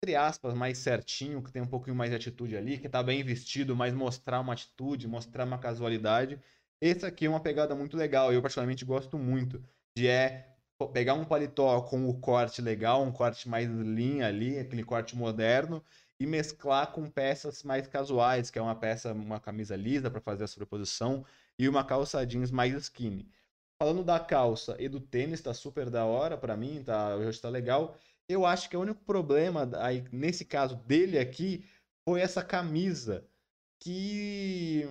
entre 0.02 0.14
aspas, 0.16 0.54
mais 0.54 0.78
certinho, 0.78 1.42
que 1.42 1.50
tem 1.52 1.60
um 1.62 1.66
pouquinho 1.66 1.96
mais 1.96 2.10
de 2.10 2.16
atitude 2.16 2.56
ali, 2.56 2.78
que 2.78 2.88
tá 2.88 3.02
bem 3.02 3.22
vestido, 3.24 3.74
mas 3.74 3.92
mostrar 3.92 4.40
uma 4.40 4.52
atitude, 4.52 5.08
mostrar 5.08 5.44
uma 5.44 5.58
casualidade. 5.58 6.40
Esse 6.80 7.04
aqui 7.04 7.26
é 7.26 7.28
uma 7.28 7.40
pegada 7.40 7.74
muito 7.74 7.96
legal, 7.96 8.32
eu 8.32 8.40
particularmente 8.40 8.84
gosto 8.84 9.18
muito, 9.18 9.62
de 9.96 10.06
é 10.06 10.54
pegar 10.92 11.14
um 11.14 11.24
paletó 11.24 11.80
com 11.82 12.08
o 12.08 12.20
corte 12.20 12.62
legal, 12.62 13.02
um 13.02 13.10
corte 13.10 13.48
mais 13.48 13.68
linha 13.68 14.28
ali, 14.28 14.56
aquele 14.58 14.84
corte 14.84 15.16
moderno, 15.16 15.84
e 16.20 16.26
mesclar 16.26 16.92
com 16.92 17.10
peças 17.10 17.64
mais 17.64 17.88
casuais, 17.88 18.50
que 18.50 18.58
é 18.58 18.62
uma 18.62 18.76
peça, 18.78 19.12
uma 19.12 19.40
camisa 19.40 19.74
lisa 19.74 20.08
para 20.10 20.20
fazer 20.20 20.44
a 20.44 20.46
sobreposição, 20.46 21.24
e 21.58 21.68
uma 21.68 21.84
calça 21.84 22.24
jeans 22.24 22.52
mais 22.52 22.72
skinny. 22.74 23.28
Falando 23.80 24.04
da 24.04 24.18
calça 24.20 24.76
e 24.78 24.88
do 24.88 25.00
tênis, 25.00 25.40
tá 25.40 25.52
super 25.54 25.90
da 25.90 26.04
hora 26.04 26.36
pra 26.36 26.56
mim, 26.56 26.82
tá, 26.84 27.14
hoje 27.16 27.40
tá 27.40 27.48
legal. 27.48 27.96
Eu 28.28 28.44
acho 28.44 28.68
que 28.68 28.76
o 28.76 28.80
único 28.80 29.02
problema 29.04 29.68
aí, 29.80 30.04
nesse 30.12 30.44
caso 30.44 30.76
dele 30.76 31.18
aqui 31.18 31.64
foi 32.06 32.20
essa 32.20 32.44
camisa 32.44 33.26
que 33.80 34.86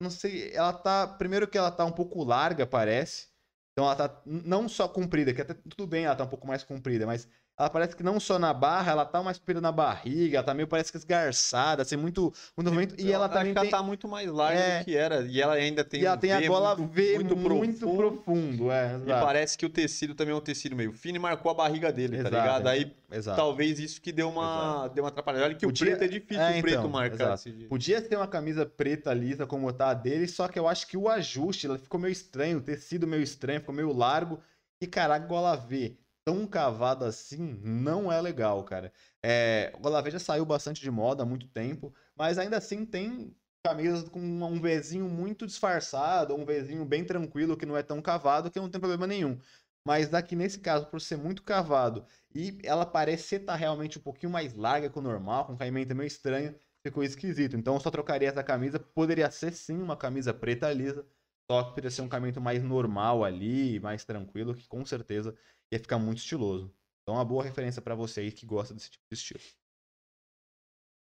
não 0.00 0.10
sei, 0.10 0.52
ela 0.54 0.72
tá, 0.72 1.06
primeiro 1.06 1.48
que 1.48 1.58
ela 1.58 1.70
tá 1.70 1.84
um 1.84 1.92
pouco 1.92 2.24
larga, 2.24 2.66
parece. 2.66 3.28
Então 3.72 3.84
ela 3.84 3.96
tá 3.96 4.22
não 4.26 4.68
só 4.68 4.88
comprida, 4.88 5.34
que 5.34 5.42
até 5.42 5.54
tudo 5.54 5.86
bem, 5.86 6.04
ela 6.04 6.16
tá 6.16 6.24
um 6.24 6.28
pouco 6.28 6.46
mais 6.46 6.64
comprida, 6.64 7.06
mas 7.06 7.28
ela 7.60 7.68
parece 7.68 7.94
que 7.94 8.02
não 8.02 8.18
só 8.18 8.38
na 8.38 8.54
barra, 8.54 8.92
ela 8.92 9.04
tá 9.04 9.22
mais 9.22 9.38
comprida 9.38 9.60
na 9.60 9.70
barriga, 9.70 10.38
ela 10.38 10.42
tá 10.46 10.54
meio 10.54 10.66
parece 10.66 10.90
que 10.90 10.96
esgarçada, 10.96 11.82
assim, 11.82 11.94
muito, 11.94 12.32
muito 12.56 12.72
movimento. 12.72 12.94
E 12.98 13.12
ela 13.12 13.26
acho 13.26 13.34
também 13.34 13.50
ela 13.52 13.60
tem 13.60 13.70
tá 13.70 13.82
muito 13.82 14.08
mais 14.08 14.30
larga 14.30 14.58
É. 14.58 14.78
do 14.78 14.84
que 14.86 14.96
era. 14.96 15.20
E 15.26 15.38
ela 15.42 15.52
ainda 15.54 15.84
tem 15.84 16.00
e 16.00 16.06
ela 16.06 16.16
um 16.16 16.18
tem 16.18 16.32
a 16.32 16.40
V 16.40 16.48
gola 16.48 16.74
muito, 16.76 16.90
V 16.90 17.14
muito, 17.16 17.36
muito, 17.36 17.78
profundo. 17.80 17.96
profundo, 17.96 18.70
é, 18.72 18.96
E 19.04 19.08
parece 19.08 19.58
que 19.58 19.66
o 19.66 19.68
tecido 19.68 20.14
também 20.14 20.32
é 20.32 20.36
um 20.36 20.40
tecido 20.40 20.74
meio 20.74 20.90
fino 20.94 21.16
e 21.16 21.18
marcou 21.18 21.50
a 21.50 21.54
barriga 21.54 21.92
dele, 21.92 22.16
tá 22.22 22.28
Exato, 22.28 22.34
ligado? 22.36 22.66
é. 22.68 22.70
Aí 22.72 22.96
Exato. 23.12 23.36
talvez 23.36 23.78
isso 23.78 24.00
que 24.00 24.10
deu 24.10 24.30
uma, 24.30 24.88
deu 24.88 25.04
uma 25.04 25.10
atrapalhada. 25.10 25.44
Olha 25.44 25.54
que 25.54 25.66
Podia- 25.66 25.86
o 25.86 25.90
preto 25.98 26.04
é 26.04 26.08
difícil 26.08 26.42
É, 26.42 26.58
o 26.58 26.62
preto 26.62 26.78
então, 26.78 26.88
marcar. 26.90 27.36
Podia 27.68 28.00
ter 28.00 28.16
uma 28.16 28.26
camisa 28.26 28.64
preta 28.64 29.12
lisa 29.12 29.46
como 29.46 29.70
tá 29.70 29.90
a 29.90 29.94
dele, 29.94 30.26
só 30.26 30.48
que 30.48 30.58
eu 30.58 30.66
acho 30.66 30.86
que 30.86 30.96
o 30.96 31.10
ajuste 31.10 31.66
ela 31.66 31.78
ficou 31.78 32.00
meio 32.00 32.12
estranho, 32.12 32.56
o 32.56 32.62
tecido 32.62 33.06
meio 33.06 33.22
estranho, 33.22 33.60
ficou 33.60 33.74
meio 33.74 33.92
largo. 33.92 34.40
E 34.82 34.86
caraca, 34.86 35.26
gola 35.26 35.54
V 35.56 35.94
tão 36.24 36.46
cavado 36.46 37.04
assim 37.04 37.58
não 37.62 38.10
é 38.12 38.20
legal, 38.20 38.64
cara. 38.64 38.92
É, 39.22 39.72
o 39.78 40.10
já 40.10 40.18
saiu 40.18 40.44
bastante 40.44 40.80
de 40.80 40.90
moda 40.90 41.22
há 41.22 41.26
muito 41.26 41.48
tempo, 41.48 41.94
mas 42.16 42.38
ainda 42.38 42.56
assim 42.58 42.84
tem 42.84 43.36
camisas 43.64 44.08
com 44.08 44.20
um 44.20 44.60
Vzinho 44.60 45.08
muito 45.08 45.46
disfarçado, 45.46 46.34
um 46.34 46.44
Vzinho 46.44 46.84
bem 46.84 47.04
tranquilo, 47.04 47.56
que 47.56 47.66
não 47.66 47.76
é 47.76 47.82
tão 47.82 48.00
cavado, 48.00 48.50
que 48.50 48.58
não 48.58 48.70
tem 48.70 48.80
problema 48.80 49.06
nenhum. 49.06 49.38
Mas 49.84 50.08
daqui 50.08 50.36
nesse 50.36 50.60
caso, 50.60 50.86
por 50.86 51.00
ser 51.00 51.16
muito 51.16 51.42
cavado 51.42 52.04
e 52.34 52.58
ela 52.62 52.84
parecer 52.86 53.40
estar 53.40 53.56
realmente 53.56 53.98
um 53.98 54.02
pouquinho 54.02 54.30
mais 54.30 54.54
larga 54.54 54.90
que 54.90 54.98
o 54.98 55.02
normal, 55.02 55.46
com 55.46 55.54
um 55.54 55.56
caimento 55.56 55.94
meio 55.94 56.06
estranho, 56.06 56.54
ficou 56.82 57.02
esquisito. 57.02 57.56
Então 57.56 57.74
eu 57.74 57.80
só 57.80 57.90
trocaria 57.90 58.28
essa 58.28 58.42
camisa. 58.42 58.78
Poderia 58.78 59.30
ser 59.30 59.52
sim 59.52 59.80
uma 59.80 59.96
camisa 59.96 60.34
preta 60.34 60.72
lisa, 60.72 61.06
só 61.50 61.64
que 61.64 61.70
poderia 61.70 61.90
ser 61.90 62.02
um 62.02 62.08
caimento 62.08 62.40
mais 62.40 62.62
normal 62.62 63.24
ali, 63.24 63.80
mais 63.80 64.04
tranquilo, 64.04 64.54
que 64.54 64.68
com 64.68 64.86
certeza 64.86 65.36
ia 65.72 65.80
ficar 65.80 65.98
muito 65.98 66.18
estiloso. 66.18 66.72
Então 67.02 67.16
uma 67.16 67.24
boa 67.24 67.42
referência 67.42 67.82
pra 67.82 67.96
você 67.96 68.20
aí 68.20 68.30
que 68.30 68.46
gosta 68.46 68.72
desse 68.72 68.88
tipo 68.88 69.02
de 69.10 69.16
estilo. 69.16 69.40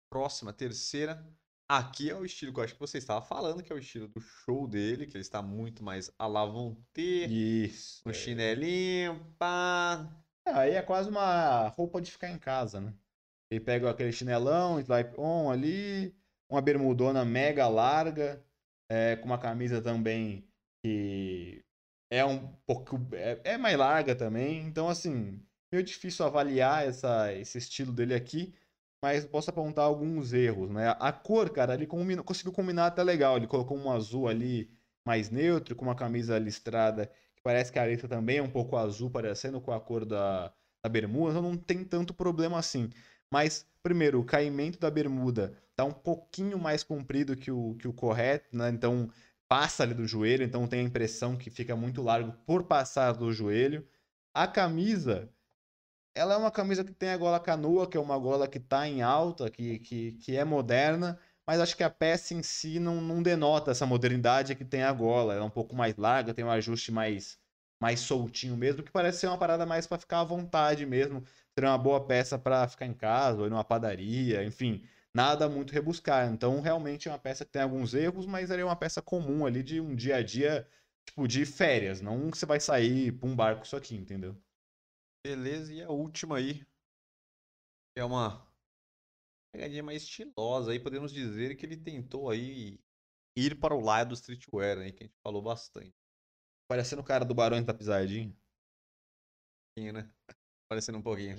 Próxima, 0.09 0.51
terceira. 0.51 1.23
Aqui 1.69 2.09
é 2.09 2.15
o 2.15 2.25
estilo 2.25 2.51
que 2.51 2.59
eu 2.59 2.63
acho 2.63 2.73
que 2.73 2.79
você 2.79 2.97
estava 2.97 3.23
falando, 3.23 3.61
que 3.61 3.71
é 3.71 3.75
o 3.75 3.79
estilo 3.79 4.07
do 4.07 4.19
show 4.19 4.67
dele, 4.67 5.05
que 5.05 5.15
ele 5.15 5.21
está 5.21 5.39
muito 5.39 5.83
mais 5.83 6.11
à 6.17 6.25
la 6.25 6.45
vontade, 6.45 7.65
Isso. 7.65 8.01
um 8.03 8.11
chinelinho, 8.11 9.23
pá. 9.37 10.11
É, 10.47 10.51
aí 10.51 10.71
é 10.71 10.81
quase 10.81 11.09
uma 11.09 11.67
roupa 11.67 12.01
de 12.01 12.11
ficar 12.11 12.31
em 12.31 12.39
casa, 12.39 12.81
né? 12.81 12.91
Ele 13.51 13.59
pega 13.59 13.87
aquele 13.87 14.11
chinelão, 14.11 14.79
slip 14.79 15.13
on 15.15 15.51
ali, 15.51 16.15
uma 16.49 16.59
bermudona 16.59 17.23
mega 17.23 17.67
larga, 17.67 18.43
é, 18.93 19.15
com 19.15 19.25
uma 19.25 19.39
camisa 19.39 19.81
também 19.81 20.47
que 20.83 21.63
é 22.11 22.23
um 22.23 22.47
pouco. 22.67 22.99
É, 23.13 23.41
é 23.53 23.57
mais 23.57 23.77
larga 23.77 24.15
também. 24.15 24.59
Então, 24.67 24.87
assim, 24.87 25.41
meio 25.71 25.83
difícil 25.83 26.25
avaliar 26.25 26.87
essa, 26.87 27.33
esse 27.33 27.57
estilo 27.57 27.91
dele 27.91 28.13
aqui, 28.13 28.53
mas 29.03 29.25
posso 29.25 29.49
apontar 29.49 29.85
alguns 29.85 30.31
erros, 30.33 30.69
né? 30.69 30.95
A 30.99 31.11
cor, 31.11 31.49
cara, 31.49 31.73
ele 31.73 31.87
combina- 31.87 32.23
conseguiu 32.23 32.51
combinar 32.53 32.87
até 32.87 33.03
legal. 33.03 33.37
Ele 33.37 33.47
colocou 33.47 33.77
um 33.77 33.91
azul 33.91 34.27
ali 34.27 34.69
mais 35.05 35.29
neutro, 35.31 35.75
com 35.75 35.85
uma 35.85 35.95
camisa 35.95 36.37
listrada 36.37 37.07
que 37.35 37.41
parece 37.43 37.71
que 37.71 37.79
a 37.79 37.83
letra 37.85 38.07
também 38.07 38.37
é 38.37 38.43
um 38.43 38.49
pouco 38.49 38.77
azul, 38.77 39.09
parecendo 39.09 39.59
com 39.59 39.71
a 39.73 39.79
cor 39.81 40.05
da, 40.05 40.53
da 40.83 40.89
bermuda, 40.89 41.31
então 41.31 41.41
não 41.41 41.57
tem 41.57 41.83
tanto 41.83 42.13
problema 42.13 42.59
assim. 42.59 42.89
Mas, 43.31 43.67
primeiro, 43.81 44.19
o 44.19 44.25
caimento 44.25 44.79
da 44.79 44.91
bermuda 44.91 45.57
tá 45.75 45.83
um 45.85 45.93
pouquinho 45.93 46.57
mais 46.59 46.83
comprido 46.83 47.35
que 47.35 47.51
o, 47.51 47.75
que 47.75 47.87
o 47.87 47.93
correto, 47.93 48.55
né? 48.55 48.69
Então 48.69 49.09
passa 49.47 49.83
ali 49.83 49.93
do 49.93 50.07
joelho, 50.07 50.43
então 50.43 50.67
tem 50.67 50.81
a 50.81 50.83
impressão 50.83 51.37
que 51.37 51.49
fica 51.49 51.75
muito 51.75 52.01
largo 52.01 52.33
por 52.45 52.63
passar 52.65 53.13
do 53.13 53.31
joelho. 53.31 53.87
A 54.33 54.47
camisa, 54.47 55.29
ela 56.15 56.35
é 56.35 56.37
uma 56.37 56.51
camisa 56.51 56.83
que 56.83 56.93
tem 56.93 57.09
a 57.09 57.17
gola 57.17 57.39
canoa, 57.39 57.87
que 57.89 57.97
é 57.97 57.99
uma 57.99 58.17
gola 58.17 58.47
que 58.47 58.59
tá 58.59 58.87
em 58.87 59.01
alta, 59.01 59.49
que, 59.49 59.79
que, 59.79 60.13
que 60.13 60.35
é 60.35 60.43
moderna, 60.45 61.19
mas 61.45 61.59
acho 61.59 61.75
que 61.75 61.83
a 61.83 61.89
peça 61.89 62.33
em 62.33 62.43
si 62.43 62.79
não, 62.79 63.01
não 63.01 63.21
denota 63.21 63.71
essa 63.71 63.85
modernidade 63.85 64.55
que 64.55 64.65
tem 64.65 64.83
a 64.83 64.91
gola. 64.93 65.33
Ela 65.33 65.43
é 65.43 65.45
um 65.45 65.49
pouco 65.49 65.75
mais 65.75 65.95
larga, 65.97 66.33
tem 66.33 66.45
um 66.45 66.51
ajuste 66.51 66.91
mais, 66.91 67.39
mais 67.81 67.99
soltinho 67.99 68.55
mesmo, 68.57 68.83
que 68.83 68.91
parece 68.91 69.19
ser 69.19 69.27
uma 69.27 69.37
parada 69.37 69.65
mais 69.65 69.87
para 69.87 69.99
ficar 69.99 70.21
à 70.21 70.23
vontade 70.23 70.85
mesmo. 70.85 71.23
Seria 71.53 71.69
uma 71.71 71.77
boa 71.77 72.05
peça 72.05 72.37
para 72.39 72.67
ficar 72.67 72.85
em 72.85 72.93
casa, 72.93 73.39
ou 73.41 73.47
ir 73.47 73.49
numa 73.49 73.63
padaria, 73.63 74.43
enfim, 74.43 74.83
nada 75.13 75.49
muito 75.49 75.73
rebuscar. 75.73 76.31
Então, 76.31 76.61
realmente 76.61 77.07
é 77.07 77.11
uma 77.11 77.19
peça 77.19 77.45
que 77.45 77.51
tem 77.51 77.61
alguns 77.61 77.93
erros, 77.93 78.25
mas 78.25 78.51
ela 78.51 78.61
é 78.61 78.65
uma 78.65 78.75
peça 78.75 79.01
comum 79.01 79.45
ali 79.45 79.63
de 79.63 79.79
um 79.79 79.95
dia 79.95 80.17
a 80.17 80.23
dia, 80.23 80.67
tipo, 81.05 81.27
de 81.27 81.45
férias. 81.45 82.01
Não 82.01 82.31
que 82.31 82.37
você 82.37 82.45
vai 82.45 82.59
sair 82.59 83.11
pra 83.11 83.27
um 83.27 83.35
barco 83.35 83.65
isso 83.65 83.75
aqui, 83.75 83.95
entendeu? 83.95 84.35
Beleza, 85.25 85.73
e 85.73 85.81
a 85.81 85.89
última 85.89 86.37
aí. 86.37 86.65
É 87.95 88.03
uma 88.03 88.45
pegadinha 89.51 89.83
mais 89.83 90.03
estilosa 90.03 90.71
aí, 90.71 90.79
podemos 90.79 91.13
dizer 91.13 91.55
que 91.55 91.65
ele 91.65 91.77
tentou 91.77 92.29
aí 92.29 92.79
ir 93.35 93.59
para 93.59 93.75
o 93.75 93.79
lado 93.79 94.09
do 94.09 94.15
streetwear 94.15 94.79
aí, 94.79 94.91
que 94.91 95.03
a 95.03 95.07
gente 95.07 95.19
falou 95.23 95.41
bastante, 95.41 95.93
Parecendo 96.67 97.01
o 97.01 97.05
cara 97.05 97.25
do 97.25 97.35
Barões 97.35 97.65
da 97.65 97.73
Pisadinha. 97.73 98.35
né? 99.77 100.11
Parecendo 100.67 100.97
um 100.97 101.03
pouquinho. 101.03 101.37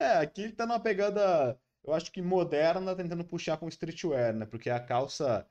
É, 0.00 0.18
aqui 0.18 0.42
ele 0.42 0.52
tá 0.52 0.66
numa 0.66 0.80
pegada, 0.80 1.58
eu 1.84 1.92
acho 1.94 2.10
que 2.10 2.22
moderna, 2.22 2.94
tentando 2.94 3.24
puxar 3.24 3.56
com 3.56 3.68
streetwear, 3.68 4.34
né? 4.34 4.46
Porque 4.46 4.70
a 4.70 4.80
calça 4.80 5.46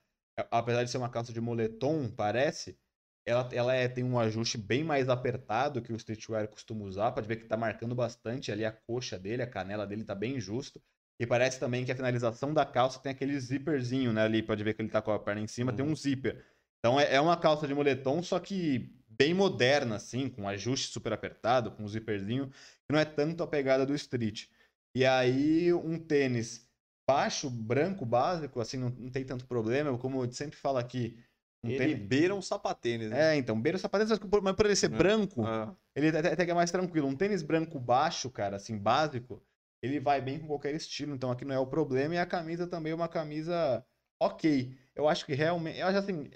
apesar 0.50 0.84
de 0.84 0.90
ser 0.90 0.98
uma 0.98 1.10
calça 1.10 1.32
de 1.32 1.40
moletom, 1.40 2.10
parece, 2.10 2.78
ela, 3.26 3.48
ela 3.54 3.74
é, 3.74 3.88
tem 3.88 4.04
um 4.04 4.20
ajuste 4.20 4.58
bem 4.58 4.84
mais 4.84 5.10
apertado 5.10 5.82
que 5.82 5.94
o 5.94 5.96
streetwear 5.96 6.48
costuma 6.48 6.86
usar. 6.86 7.12
Pode 7.12 7.28
ver 7.28 7.38
que 7.38 7.46
tá 7.46 7.56
marcando 7.56 7.96
bastante 7.96 8.52
ali 8.52 8.66
a 8.66 8.72
coxa 8.72 9.18
dele, 9.18 9.44
a 9.44 9.48
canela 9.48 9.86
dele 9.86 10.04
tá 10.04 10.16
bem 10.16 10.40
justo. 10.40 10.82
E 11.20 11.28
parece 11.28 11.60
também 11.60 11.86
que 11.86 11.92
a 11.92 11.96
finalização 11.96 12.54
da 12.54 12.66
calça 12.66 13.00
tem 13.00 13.12
aquele 13.12 13.40
zíperzinho, 13.40 14.12
né? 14.12 14.24
Ali, 14.24 14.42
pode 14.42 14.64
ver 14.64 14.74
que 14.74 14.82
ele 14.82 14.90
tá 14.90 15.02
com 15.02 15.12
a 15.12 15.20
perna 15.20 15.42
em 15.42 15.48
cima, 15.48 15.72
uhum. 15.72 15.78
tem 15.78 15.86
um 15.86 15.96
zíper. 15.96 16.44
Então 16.80 17.00
é, 17.00 17.16
é 17.16 17.22
uma 17.22 17.38
calça 17.38 17.68
de 17.68 17.74
moletom, 17.74 18.22
só 18.24 18.40
que 18.40 18.92
bem 19.08 19.34
moderna, 19.34 19.96
assim, 19.98 20.28
com 20.28 20.48
ajuste 20.48 20.88
super 20.88 21.14
apertado, 21.14 21.72
com 21.72 21.84
um 21.84 21.88
zíperzinho, 21.88 22.48
que 22.48 22.92
não 22.92 23.00
é 23.00 23.06
tanto 23.06 23.44
a 23.44 23.48
pegada 23.48 23.86
do 23.86 23.94
street. 23.94 24.48
E 24.96 25.06
aí, 25.06 25.74
um 25.74 25.98
tênis 25.98 26.70
baixo, 27.08 27.50
branco, 27.50 28.06
básico, 28.06 28.60
assim, 28.60 28.78
não, 28.78 28.90
não 28.90 29.10
tem 29.10 29.26
tanto 29.26 29.46
problema. 29.46 29.98
Como 29.98 30.24
eu 30.24 30.32
sempre 30.32 30.58
falo 30.58 30.78
aqui. 30.78 31.18
Um 31.64 31.70
ele 31.70 31.78
tênis... 31.78 32.08
beira 32.08 32.36
um 32.36 32.42
sapatênis, 32.42 33.10
né? 33.10 33.34
É, 33.34 33.38
então, 33.38 33.60
beira 33.60 33.78
um 33.78 33.80
sapatênis, 33.80 34.20
mas 34.42 34.56
por 34.56 34.66
ele 34.66 34.76
ser 34.76 34.92
é. 34.92 34.98
branco, 34.98 35.48
é. 35.48 35.76
ele 35.96 36.10
até, 36.10 36.34
até 36.34 36.46
que 36.46 36.52
é 36.52 36.54
mais 36.54 36.72
tranquilo. 36.72 37.08
Um 37.08 37.16
tênis 37.16 37.42
branco 37.42 37.80
baixo, 37.80 38.30
cara, 38.30 38.58
assim, 38.58 38.78
básico, 38.78 39.42
ele 39.82 40.00
vai 40.00 40.22
bem 40.22 40.40
com 40.40 40.48
qualquer 40.48 40.76
estilo, 40.76 41.16
então 41.16 41.32
aqui 41.32 41.46
não 41.46 41.56
é 41.56 41.60
o 41.60 41.68
problema. 41.68 42.16
E 42.16 42.18
a 42.18 42.26
camisa 42.26 42.68
também 42.68 42.92
é 42.92 42.96
uma 42.96 43.08
camisa 43.08 43.86
ok. 44.22 44.78
Eu 44.96 45.08
acho 45.08 45.26
que 45.26 45.34
realmente. 45.34 45.80
Eu 45.80 45.88
acho 45.88 45.98
assim. 45.98 46.30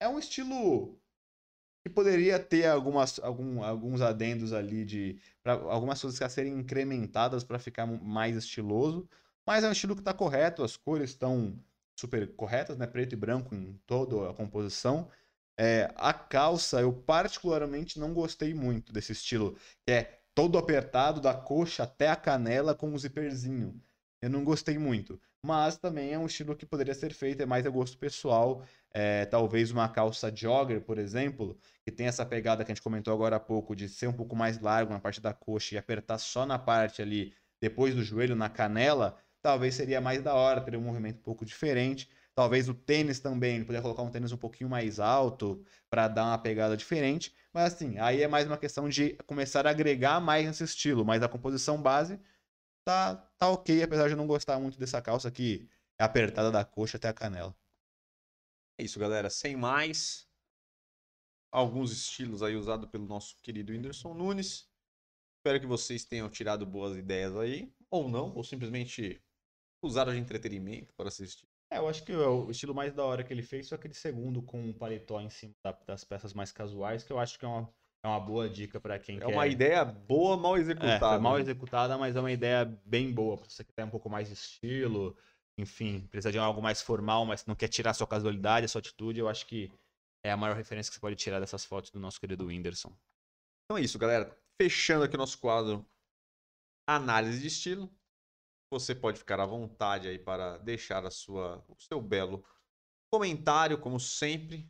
É 0.00 0.08
um 0.08 0.18
estilo 0.18 0.98
que 1.84 1.90
poderia 1.90 2.38
ter 2.38 2.66
algumas, 2.66 3.20
algum, 3.20 3.62
alguns 3.62 4.00
adendos 4.00 4.54
ali 4.54 4.86
de. 4.86 5.20
Pra, 5.42 5.52
algumas 5.52 6.00
coisas 6.00 6.20
a 6.22 6.28
serem 6.30 6.54
incrementadas 6.54 7.44
para 7.44 7.58
ficar 7.58 7.86
mais 7.86 8.36
estiloso. 8.36 9.06
Mas 9.46 9.62
é 9.62 9.68
um 9.68 9.72
estilo 9.72 9.94
que 9.94 10.00
está 10.00 10.14
correto, 10.14 10.64
as 10.64 10.76
cores 10.76 11.10
estão 11.10 11.62
super 11.94 12.34
corretas, 12.34 12.78
né? 12.78 12.86
Preto 12.86 13.12
e 13.12 13.16
branco 13.16 13.54
em 13.54 13.78
toda 13.86 14.30
a 14.30 14.32
composição. 14.32 15.10
É, 15.58 15.92
a 15.96 16.14
calça, 16.14 16.80
eu 16.80 16.90
particularmente 16.92 18.00
não 18.00 18.14
gostei 18.14 18.54
muito 18.54 18.90
desse 18.90 19.12
estilo, 19.12 19.56
que 19.86 19.92
é 19.92 20.22
todo 20.34 20.56
apertado, 20.56 21.20
da 21.20 21.34
coxa 21.34 21.82
até 21.82 22.08
a 22.08 22.16
canela 22.16 22.74
com 22.74 22.88
um 22.90 22.98
zíperzinho. 22.98 23.78
Eu 24.22 24.30
não 24.30 24.42
gostei 24.42 24.78
muito. 24.78 25.20
Mas 25.44 25.76
também 25.76 26.10
é 26.10 26.18
um 26.18 26.24
estilo 26.24 26.56
que 26.56 26.64
poderia 26.64 26.94
ser 26.94 27.12
feito, 27.12 27.42
é 27.42 27.44
mais 27.44 27.66
a 27.66 27.68
gosto 27.68 27.98
pessoal. 27.98 28.64
É, 28.90 29.26
talvez 29.26 29.70
uma 29.70 29.86
calça 29.90 30.34
jogger, 30.34 30.80
por 30.80 30.96
exemplo, 30.96 31.58
que 31.84 31.92
tem 31.92 32.06
essa 32.06 32.24
pegada 32.24 32.64
que 32.64 32.72
a 32.72 32.74
gente 32.74 32.82
comentou 32.82 33.12
agora 33.12 33.36
há 33.36 33.40
pouco, 33.40 33.76
de 33.76 33.86
ser 33.86 34.06
um 34.06 34.12
pouco 34.14 34.34
mais 34.34 34.58
largo 34.58 34.90
na 34.90 34.98
parte 34.98 35.20
da 35.20 35.34
coxa 35.34 35.74
e 35.74 35.78
apertar 35.78 36.16
só 36.16 36.46
na 36.46 36.58
parte 36.58 37.02
ali, 37.02 37.34
depois 37.60 37.94
do 37.94 38.02
joelho, 38.02 38.34
na 38.34 38.48
canela, 38.48 39.18
talvez 39.42 39.74
seria 39.74 40.00
mais 40.00 40.22
da 40.22 40.32
hora, 40.34 40.62
teria 40.62 40.80
um 40.80 40.82
movimento 40.82 41.18
um 41.18 41.22
pouco 41.22 41.44
diferente. 41.44 42.08
Talvez 42.34 42.66
o 42.66 42.72
tênis 42.72 43.20
também, 43.20 43.56
ele 43.56 43.64
poderia 43.66 43.82
colocar 43.82 44.02
um 44.02 44.10
tênis 44.10 44.32
um 44.32 44.38
pouquinho 44.38 44.70
mais 44.70 44.98
alto 44.98 45.62
para 45.90 46.08
dar 46.08 46.24
uma 46.24 46.38
pegada 46.38 46.74
diferente. 46.74 47.34
Mas 47.52 47.74
assim, 47.74 47.98
aí 47.98 48.22
é 48.22 48.28
mais 48.28 48.46
uma 48.46 48.56
questão 48.56 48.88
de 48.88 49.10
começar 49.26 49.66
a 49.66 49.70
agregar 49.70 50.20
mais 50.20 50.46
nesse 50.46 50.64
estilo. 50.64 51.04
Mas 51.04 51.22
a 51.22 51.28
composição 51.28 51.80
base 51.82 52.18
tá, 52.84 53.16
tá 53.38 53.48
ok, 53.48 53.82
apesar 53.82 54.06
de 54.06 54.12
eu 54.12 54.16
não 54.16 54.26
gostar 54.26 54.58
muito 54.60 54.78
dessa 54.78 55.00
calça 55.00 55.30
que 55.30 55.68
é 55.98 56.04
apertada 56.04 56.50
da 56.50 56.64
coxa 56.64 56.96
até 56.96 57.08
a 57.08 57.14
canela. 57.14 57.56
É 58.78 58.84
isso, 58.84 58.98
galera. 58.98 59.30
Sem 59.30 59.56
mais, 59.56 60.28
alguns 61.50 61.92
estilos 61.92 62.42
aí 62.42 62.56
usados 62.56 62.90
pelo 62.90 63.06
nosso 63.06 63.36
querido 63.40 63.72
Whindersson 63.72 64.12
Nunes. 64.12 64.68
Espero 65.38 65.60
que 65.60 65.66
vocês 65.66 66.04
tenham 66.04 66.28
tirado 66.28 66.66
boas 66.66 66.96
ideias 66.96 67.36
aí, 67.36 67.72
ou 67.90 68.08
não, 68.08 68.34
ou 68.34 68.42
simplesmente 68.42 69.22
usaram 69.82 70.12
de 70.12 70.18
entretenimento 70.18 70.92
para 70.94 71.08
assistir. 71.08 71.46
É, 71.70 71.78
eu 71.78 71.88
acho 71.88 72.04
que 72.04 72.12
o 72.14 72.50
estilo 72.50 72.74
mais 72.74 72.92
da 72.94 73.04
hora 73.04 73.22
que 73.22 73.32
ele 73.32 73.42
fez 73.42 73.68
foi 73.68 73.76
aquele 73.76 73.94
segundo 73.94 74.42
com 74.42 74.60
um 74.60 74.72
paletó 74.72 75.20
em 75.20 75.30
cima 75.30 75.54
das 75.86 76.04
peças 76.04 76.32
mais 76.32 76.50
casuais, 76.50 77.04
que 77.04 77.12
eu 77.12 77.18
acho 77.18 77.38
que 77.38 77.44
é 77.44 77.48
uma, 77.48 77.72
é 78.04 78.08
uma 78.08 78.20
boa 78.20 78.48
dica 78.48 78.80
para 78.80 78.98
quem 78.98 79.16
é 79.16 79.20
quer. 79.20 79.30
É 79.30 79.34
uma 79.34 79.46
ideia 79.46 79.84
boa, 79.84 80.36
mal 80.36 80.56
executada. 80.56 81.16
É, 81.16 81.18
mal 81.18 81.38
executada, 81.38 81.96
mas 81.96 82.14
é 82.14 82.20
uma 82.20 82.30
ideia 82.30 82.64
bem 82.84 83.12
boa. 83.12 83.38
Pra 83.38 83.48
você 83.48 83.64
que 83.64 83.72
tem 83.72 83.84
um 83.84 83.90
pouco 83.90 84.10
mais 84.10 84.28
de 84.28 84.34
estilo, 84.34 85.16
enfim, 85.58 86.06
precisa 86.10 86.30
de 86.30 86.38
algo 86.38 86.62
mais 86.62 86.82
formal, 86.82 87.24
mas 87.24 87.46
não 87.46 87.54
quer 87.54 87.68
tirar 87.68 87.92
a 87.92 87.94
sua 87.94 88.06
casualidade, 88.06 88.66
a 88.66 88.68
sua 88.68 88.80
atitude, 88.80 89.18
eu 89.18 89.28
acho 89.28 89.46
que 89.46 89.72
é 90.24 90.30
a 90.30 90.36
maior 90.36 90.54
referência 90.54 90.90
que 90.90 90.96
você 90.96 91.00
pode 91.00 91.16
tirar 91.16 91.40
dessas 91.40 91.64
fotos 91.64 91.90
do 91.90 91.98
nosso 91.98 92.20
querido 92.20 92.46
Whindersson. 92.46 92.92
Então 93.64 93.78
é 93.78 93.80
isso, 93.80 93.98
galera. 93.98 94.36
Fechando 94.60 95.04
aqui 95.04 95.16
o 95.16 95.18
nosso 95.18 95.38
quadro 95.38 95.84
Análise 96.86 97.40
de 97.40 97.46
Estilo 97.48 97.90
você 98.74 98.94
pode 98.94 99.18
ficar 99.18 99.38
à 99.40 99.46
vontade 99.46 100.08
aí 100.08 100.18
para 100.18 100.58
deixar 100.58 101.04
a 101.06 101.10
sua, 101.10 101.64
o 101.68 101.76
seu 101.78 102.00
belo 102.00 102.44
comentário, 103.10 103.78
como 103.78 104.00
sempre. 104.00 104.68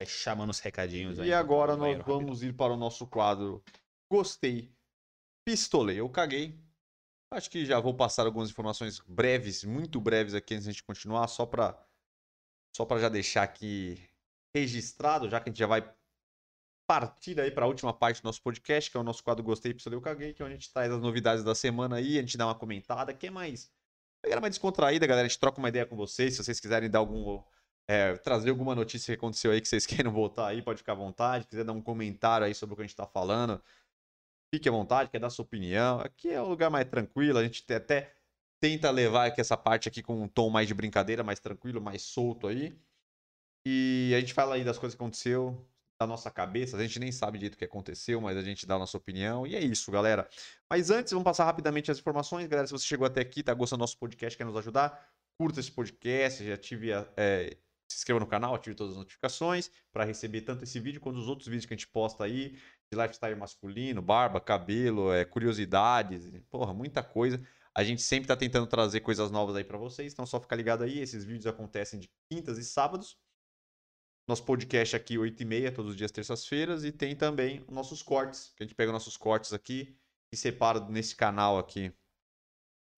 Vai 0.00 0.06
chamando 0.06 0.50
os 0.50 0.60
recadinhos 0.60 1.18
aí. 1.18 1.28
E 1.28 1.32
agora 1.32 1.76
nós 1.76 1.98
vamos 2.04 2.38
rápido. 2.38 2.50
ir 2.50 2.52
para 2.54 2.72
o 2.72 2.76
nosso 2.76 3.06
quadro 3.06 3.62
Gostei, 4.10 4.72
pistolei 5.44 6.00
ou 6.00 6.08
caguei. 6.08 6.58
Acho 7.30 7.50
que 7.50 7.66
já 7.66 7.78
vou 7.78 7.94
passar 7.94 8.24
algumas 8.24 8.48
informações 8.48 9.00
breves, 9.00 9.64
muito 9.64 10.00
breves 10.00 10.34
aqui 10.34 10.54
antes 10.54 10.64
de 10.64 10.70
a 10.70 10.72
gente 10.72 10.84
continuar, 10.84 11.26
só 11.28 11.44
para 11.44 11.84
só 12.74 12.86
para 12.86 13.00
já 13.00 13.08
deixar 13.08 13.42
aqui 13.42 14.00
registrado, 14.54 15.28
já 15.28 15.40
que 15.40 15.48
a 15.48 15.52
gente 15.52 15.58
já 15.58 15.66
vai 15.66 15.82
partir 16.88 17.38
aí 17.38 17.50
para 17.50 17.66
a 17.66 17.68
última 17.68 17.92
parte 17.92 18.22
do 18.22 18.24
nosso 18.24 18.40
podcast, 18.40 18.90
que 18.90 18.96
é 18.96 19.00
o 19.00 19.04
nosso 19.04 19.22
quadro 19.22 19.44
Gostei, 19.44 19.74
Pistolei, 19.74 19.98
Eu 19.98 20.00
Caguei, 20.00 20.32
que 20.32 20.40
é 20.40 20.44
onde 20.44 20.54
a 20.54 20.56
gente 20.56 20.72
traz 20.72 20.90
as 20.90 21.02
novidades 21.02 21.44
da 21.44 21.54
semana 21.54 21.96
aí, 21.96 22.16
a 22.18 22.22
gente 22.22 22.38
dá 22.38 22.46
uma 22.46 22.54
comentada, 22.54 23.12
que 23.12 23.26
é 23.26 23.30
mais... 23.30 23.70
Pegada 24.22 24.40
mais 24.40 24.52
descontraída, 24.52 25.06
galera, 25.06 25.26
a 25.26 25.28
gente 25.28 25.38
troca 25.38 25.58
uma 25.58 25.68
ideia 25.68 25.84
com 25.84 25.96
vocês, 25.96 26.34
se 26.34 26.42
vocês 26.42 26.58
quiserem 26.58 26.88
dar 26.88 27.00
algum... 27.00 27.42
É, 27.90 28.16
trazer 28.18 28.50
alguma 28.50 28.74
notícia 28.74 29.14
que 29.14 29.18
aconteceu 29.18 29.50
aí 29.50 29.60
que 29.60 29.68
vocês 29.68 29.86
queiram 29.86 30.12
voltar 30.12 30.48
aí, 30.48 30.60
pode 30.60 30.78
ficar 30.78 30.92
à 30.92 30.96
vontade, 30.96 31.46
quiser 31.46 31.64
dar 31.64 31.72
um 31.72 31.80
comentário 31.80 32.46
aí 32.46 32.54
sobre 32.54 32.74
o 32.74 32.76
que 32.76 32.82
a 32.82 32.84
gente 32.84 32.92
está 32.92 33.06
falando, 33.06 33.62
fique 34.54 34.68
à 34.68 34.72
vontade, 34.72 35.10
quer 35.10 35.18
dar 35.18 35.30
sua 35.30 35.44
opinião, 35.44 36.00
aqui 36.00 36.30
é 36.30 36.42
um 36.42 36.48
lugar 36.48 36.70
mais 36.70 36.86
tranquilo, 36.88 37.38
a 37.38 37.42
gente 37.42 37.64
até 37.72 38.12
tenta 38.60 38.90
levar 38.90 39.26
aqui 39.26 39.40
essa 39.40 39.56
parte 39.56 39.88
aqui 39.88 40.02
com 40.02 40.22
um 40.22 40.28
tom 40.28 40.50
mais 40.50 40.68
de 40.68 40.74
brincadeira, 40.74 41.22
mais 41.22 41.40
tranquilo, 41.40 41.80
mais 41.80 42.02
solto 42.02 42.46
aí. 42.46 42.76
E 43.66 44.12
a 44.16 44.20
gente 44.20 44.34
fala 44.34 44.56
aí 44.56 44.64
das 44.64 44.78
coisas 44.78 44.94
que 44.96 45.02
aconteceu, 45.02 45.66
da 46.00 46.06
nossa 46.06 46.30
cabeça, 46.30 46.76
a 46.76 46.82
gente 46.82 47.00
nem 47.00 47.10
sabe 47.10 47.38
direito 47.38 47.54
o 47.54 47.58
que 47.58 47.64
aconteceu, 47.64 48.20
mas 48.20 48.36
a 48.36 48.42
gente 48.42 48.64
dá 48.64 48.76
a 48.76 48.78
nossa 48.78 48.96
opinião. 48.96 49.46
E 49.46 49.56
é 49.56 49.60
isso, 49.60 49.90
galera. 49.90 50.28
Mas 50.70 50.90
antes, 50.90 51.12
vamos 51.12 51.24
passar 51.24 51.44
rapidamente 51.44 51.90
as 51.90 51.98
informações. 51.98 52.46
Galera, 52.46 52.66
se 52.68 52.72
você 52.72 52.86
chegou 52.86 53.06
até 53.06 53.20
aqui, 53.20 53.42
tá 53.42 53.52
gostando 53.52 53.78
do 53.78 53.82
nosso 53.82 53.98
podcast, 53.98 54.36
quer 54.36 54.44
nos 54.44 54.56
ajudar, 54.56 55.12
curta 55.36 55.58
esse 55.58 55.72
podcast, 55.72 56.44
já 56.44 56.54
ative 56.54 56.92
é, 57.16 57.56
se 57.88 57.98
inscreva 57.98 58.20
no 58.20 58.26
canal, 58.26 58.54
ative 58.54 58.76
todas 58.76 58.92
as 58.92 58.98
notificações 58.98 59.70
para 59.92 60.04
receber 60.04 60.42
tanto 60.42 60.64
esse 60.64 60.78
vídeo 60.78 61.00
quanto 61.00 61.18
os 61.18 61.28
outros 61.28 61.48
vídeos 61.48 61.66
que 61.66 61.74
a 61.74 61.76
gente 61.76 61.88
posta 61.88 62.24
aí, 62.24 62.58
de 62.90 62.98
lifestyle 62.98 63.36
masculino, 63.36 64.02
barba, 64.02 64.40
cabelo, 64.40 65.12
é, 65.12 65.24
curiosidades, 65.24 66.30
porra, 66.50 66.72
muita 66.72 67.02
coisa. 67.02 67.40
A 67.74 67.84
gente 67.84 68.02
sempre 68.02 68.24
está 68.24 68.36
tentando 68.36 68.66
trazer 68.66 69.00
coisas 69.00 69.30
novas 69.30 69.54
aí 69.54 69.62
para 69.62 69.78
vocês, 69.78 70.12
então 70.12 70.26
só 70.26 70.40
ficar 70.40 70.56
ligado 70.56 70.82
aí. 70.82 70.98
Esses 70.98 71.24
vídeos 71.24 71.46
acontecem 71.46 72.00
de 72.00 72.10
quintas 72.28 72.58
e 72.58 72.64
sábados. 72.64 73.16
Nosso 74.28 74.44
podcast 74.44 74.96
aqui, 74.96 75.16
8h30, 75.16 75.74
todos 75.74 75.92
os 75.92 75.96
dias, 75.96 76.10
terças-feiras. 76.10 76.84
E 76.84 76.90
tem 76.90 77.14
também 77.14 77.64
os 77.68 77.72
nossos 77.72 78.02
cortes, 78.02 78.52
que 78.56 78.62
a 78.62 78.66
gente 78.66 78.74
pega 78.74 78.90
nossos 78.90 79.16
cortes 79.16 79.52
aqui 79.52 79.96
e 80.32 80.36
separa 80.36 80.80
nesse 80.88 81.14
canal 81.14 81.56
aqui. 81.56 81.92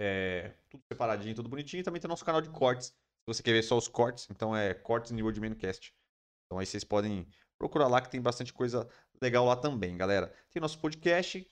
É, 0.00 0.54
tudo 0.70 0.82
separadinho, 0.90 1.34
tudo 1.34 1.48
bonitinho. 1.48 1.80
E 1.80 1.84
também 1.84 2.00
tem 2.00 2.08
nosso 2.08 2.24
canal 2.24 2.40
de 2.40 2.48
cortes. 2.48 2.96
Se 3.20 3.26
você 3.26 3.42
quer 3.42 3.52
ver 3.52 3.62
só 3.62 3.76
os 3.76 3.88
cortes, 3.88 4.28
então 4.30 4.56
é 4.56 4.74
Cortes 4.74 5.12
New 5.12 5.26
Old 5.26 5.40
Mancast. 5.40 5.94
Então 6.46 6.58
aí 6.58 6.66
vocês 6.66 6.84
podem 6.84 7.26
procurar 7.58 7.86
lá 7.88 8.00
que 8.00 8.10
tem 8.10 8.20
bastante 8.20 8.52
coisa 8.52 8.88
legal 9.20 9.44
lá 9.44 9.56
também, 9.56 9.96
galera. 9.96 10.34
Tem 10.50 10.60
nosso 10.60 10.78
podcast 10.78 11.46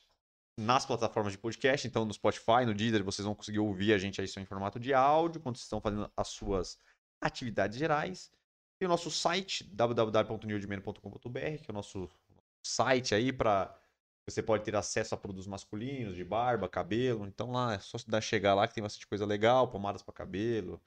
nas 0.58 0.84
plataformas 0.84 1.32
de 1.32 1.38
podcast, 1.38 1.86
então 1.86 2.04
no 2.04 2.12
Spotify, 2.12 2.64
no 2.66 2.74
Deezer, 2.74 3.04
vocês 3.04 3.24
vão 3.24 3.34
conseguir 3.34 3.60
ouvir 3.60 3.92
a 3.92 3.98
gente 3.98 4.20
aí 4.20 4.26
só 4.26 4.40
em 4.40 4.44
formato 4.44 4.80
de 4.80 4.92
áudio, 4.92 5.40
quando 5.40 5.56
vocês 5.56 5.66
estão 5.66 5.80
fazendo 5.80 6.10
as 6.16 6.28
suas 6.28 6.76
atividades 7.20 7.78
gerais. 7.78 8.32
Tem 8.78 8.86
o 8.86 8.88
nosso 8.88 9.10
site, 9.10 9.64
www.newdman.com.br, 9.64 11.40
que 11.62 11.70
é 11.70 11.70
o 11.70 11.72
nosso 11.72 12.10
site 12.62 13.14
aí 13.14 13.32
para 13.32 13.76
você 14.28 14.42
pode 14.42 14.64
ter 14.64 14.76
acesso 14.76 15.14
a 15.14 15.18
produtos 15.18 15.46
masculinos, 15.46 16.14
de 16.14 16.24
barba, 16.24 16.68
cabelo. 16.68 17.26
Então 17.26 17.50
lá 17.50 17.74
é 17.74 17.78
só 17.78 17.96
chegar 18.20 18.54
lá 18.54 18.68
que 18.68 18.74
tem 18.74 18.82
bastante 18.82 19.06
coisa 19.06 19.24
legal, 19.24 19.68
pomadas 19.68 20.02
para 20.02 20.12
cabelo, 20.12 20.80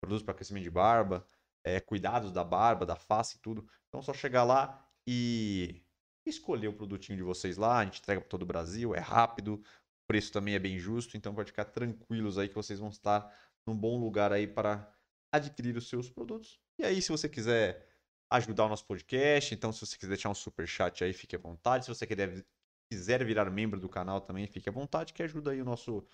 produtos 0.00 0.22
para 0.22 0.34
crescimento 0.34 0.64
de 0.64 0.70
barba, 0.70 1.26
é, 1.64 1.80
cuidados 1.80 2.30
da 2.30 2.44
barba, 2.44 2.86
da 2.86 2.96
face 2.96 3.36
e 3.36 3.40
tudo. 3.40 3.68
Então 3.88 4.02
só 4.02 4.12
chegar 4.12 4.44
lá 4.44 4.86
e 5.06 5.82
escolher 6.24 6.68
o 6.68 6.72
produtinho 6.72 7.16
de 7.16 7.22
vocês 7.22 7.56
lá. 7.56 7.78
A 7.78 7.84
gente 7.84 8.00
entrega 8.00 8.20
para 8.20 8.28
todo 8.28 8.42
o 8.42 8.46
Brasil, 8.46 8.94
é 8.94 9.00
rápido, 9.00 9.54
o 9.54 9.62
preço 10.06 10.32
também 10.32 10.54
é 10.54 10.58
bem 10.58 10.78
justo, 10.78 11.16
então 11.16 11.34
pode 11.34 11.50
ficar 11.50 11.64
tranquilos 11.66 12.38
aí 12.38 12.48
que 12.48 12.54
vocês 12.54 12.78
vão 12.78 12.88
estar 12.88 13.32
num 13.66 13.76
bom 13.76 13.98
lugar 13.98 14.32
aí 14.32 14.46
para 14.46 14.92
adquirir 15.32 15.76
os 15.76 15.88
seus 15.88 16.08
produtos. 16.08 16.60
E 16.78 16.84
aí, 16.84 17.00
se 17.00 17.10
você 17.10 17.28
quiser 17.28 17.86
ajudar 18.30 18.66
o 18.66 18.68
nosso 18.68 18.86
podcast, 18.86 19.54
então 19.54 19.72
se 19.72 19.84
você 19.84 19.96
quiser 19.96 20.10
deixar 20.10 20.30
um 20.30 20.34
super 20.34 20.66
chat 20.66 21.04
aí, 21.04 21.12
fique 21.12 21.36
à 21.36 21.38
vontade. 21.38 21.84
Se 21.84 21.94
você 21.94 22.06
quiser, 22.06 22.44
quiser 22.90 23.24
virar 23.24 23.50
membro 23.50 23.80
do 23.80 23.88
canal 23.88 24.20
também, 24.20 24.46
fique 24.46 24.68
à 24.68 24.72
vontade, 24.72 25.12
que 25.12 25.22
ajuda 25.22 25.52
aí 25.52 25.60
o 25.60 25.64
nosso, 25.64 26.06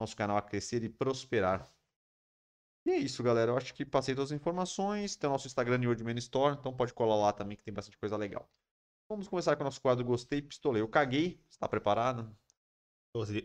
nosso 0.00 0.16
canal 0.16 0.36
a 0.36 0.42
crescer 0.42 0.82
e 0.82 0.88
prosperar. 0.88 1.68
E 2.86 2.90
é 2.90 2.96
isso, 2.96 3.22
galera. 3.22 3.52
Eu 3.52 3.56
acho 3.56 3.74
que 3.74 3.84
passei 3.84 4.14
todas 4.14 4.32
as 4.32 4.36
informações. 4.36 5.16
Tem 5.16 5.28
o 5.28 5.32
nosso 5.32 5.46
Instagram 5.46 5.78
de 5.80 5.88
Old 5.88 6.02
Man 6.02 6.14
Store, 6.14 6.56
então 6.58 6.74
pode 6.74 6.94
colar 6.94 7.16
lá 7.16 7.32
também 7.32 7.56
que 7.56 7.62
tem 7.62 7.74
bastante 7.74 7.98
coisa 7.98 8.16
legal. 8.16 8.50
Vamos 9.08 9.28
começar 9.28 9.56
com 9.56 9.62
o 9.62 9.64
nosso 9.64 9.80
quadro 9.80 10.04
Gostei, 10.04 10.40
Pistolei. 10.40 10.82
Eu 10.82 10.88
caguei. 10.88 11.40
Está 11.50 11.68
preparado? 11.68 12.34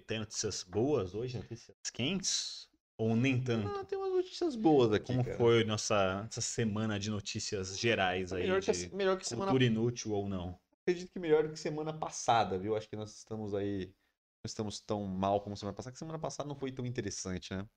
Tem 0.05 0.19
notícias 0.19 0.63
boas 0.63 1.15
hoje, 1.15 1.37
notícias 1.37 1.75
quentes? 1.91 2.69
Ou 2.97 3.15
nem 3.15 3.43
tanto? 3.43 3.67
Ah, 3.79 3.83
tem 3.83 3.97
umas 3.97 4.13
notícias 4.13 4.55
boas 4.55 4.93
aqui. 4.93 5.07
Como 5.07 5.23
cara. 5.25 5.37
foi 5.37 5.63
nossa 5.63 6.27
essa 6.29 6.39
semana 6.39 6.99
de 6.99 7.09
notícias 7.09 7.77
gerais 7.77 8.31
aí? 8.31 8.43
Melhor 8.43 8.61
que, 8.61 8.71
a- 8.71 8.95
melhor 8.95 9.17
que 9.17 9.27
semana 9.27 9.51
cultura 9.51 9.65
inútil 9.65 10.11
ou 10.11 10.29
não? 10.29 10.59
acredito 10.81 11.11
que 11.11 11.19
melhor 11.19 11.43
do 11.43 11.49
que 11.49 11.59
semana 11.59 11.91
passada, 11.91 12.59
viu? 12.59 12.75
Acho 12.75 12.87
que 12.87 12.95
nós 12.95 13.17
estamos 13.17 13.55
aí. 13.55 13.87
Não 13.87 14.47
estamos 14.47 14.79
tão 14.79 15.03
mal 15.03 15.41
como 15.41 15.57
semana 15.57 15.75
passada, 15.75 15.93
que 15.93 15.99
semana 15.99 16.19
passada 16.19 16.47
não 16.47 16.55
foi 16.55 16.71
tão 16.71 16.85
interessante, 16.85 17.51
né? 17.55 17.67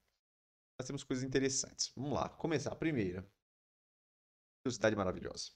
Nós 0.78 0.86
temos 0.86 1.04
coisas 1.04 1.24
interessantes. 1.24 1.92
Vamos 1.96 2.12
lá, 2.12 2.28
começar. 2.28 2.72
A 2.72 2.76
primeira. 2.76 3.26
Curiosidade 4.62 4.96
maravilhosa. 4.96 5.50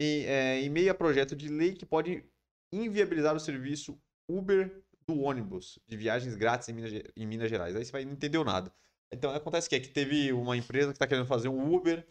E, 0.00 0.24
é, 0.26 0.60
em 0.60 0.68
meio 0.68 0.90
a 0.90 0.94
projeto 0.94 1.36
de 1.36 1.48
lei 1.48 1.74
que 1.74 1.86
pode 1.86 2.24
inviabilizar 2.72 3.34
o 3.36 3.40
serviço 3.40 4.00
Uber 4.28 4.82
do 5.06 5.20
ônibus 5.20 5.78
de 5.86 5.96
viagens 5.96 6.34
grátis 6.34 6.68
em 6.68 6.72
Minas, 6.72 6.92
em 7.16 7.26
Minas 7.26 7.50
Gerais. 7.50 7.76
Aí 7.76 7.84
você 7.84 7.92
vai, 7.92 8.04
não 8.04 8.12
entendeu 8.12 8.44
nada. 8.44 8.72
Então 9.12 9.32
acontece 9.34 9.68
que, 9.68 9.74
é 9.74 9.80
que 9.80 9.88
teve 9.88 10.32
uma 10.32 10.56
empresa 10.56 10.88
que 10.88 10.96
está 10.96 11.06
querendo 11.06 11.26
fazer 11.26 11.48
um 11.48 11.74
Uber 11.74 12.06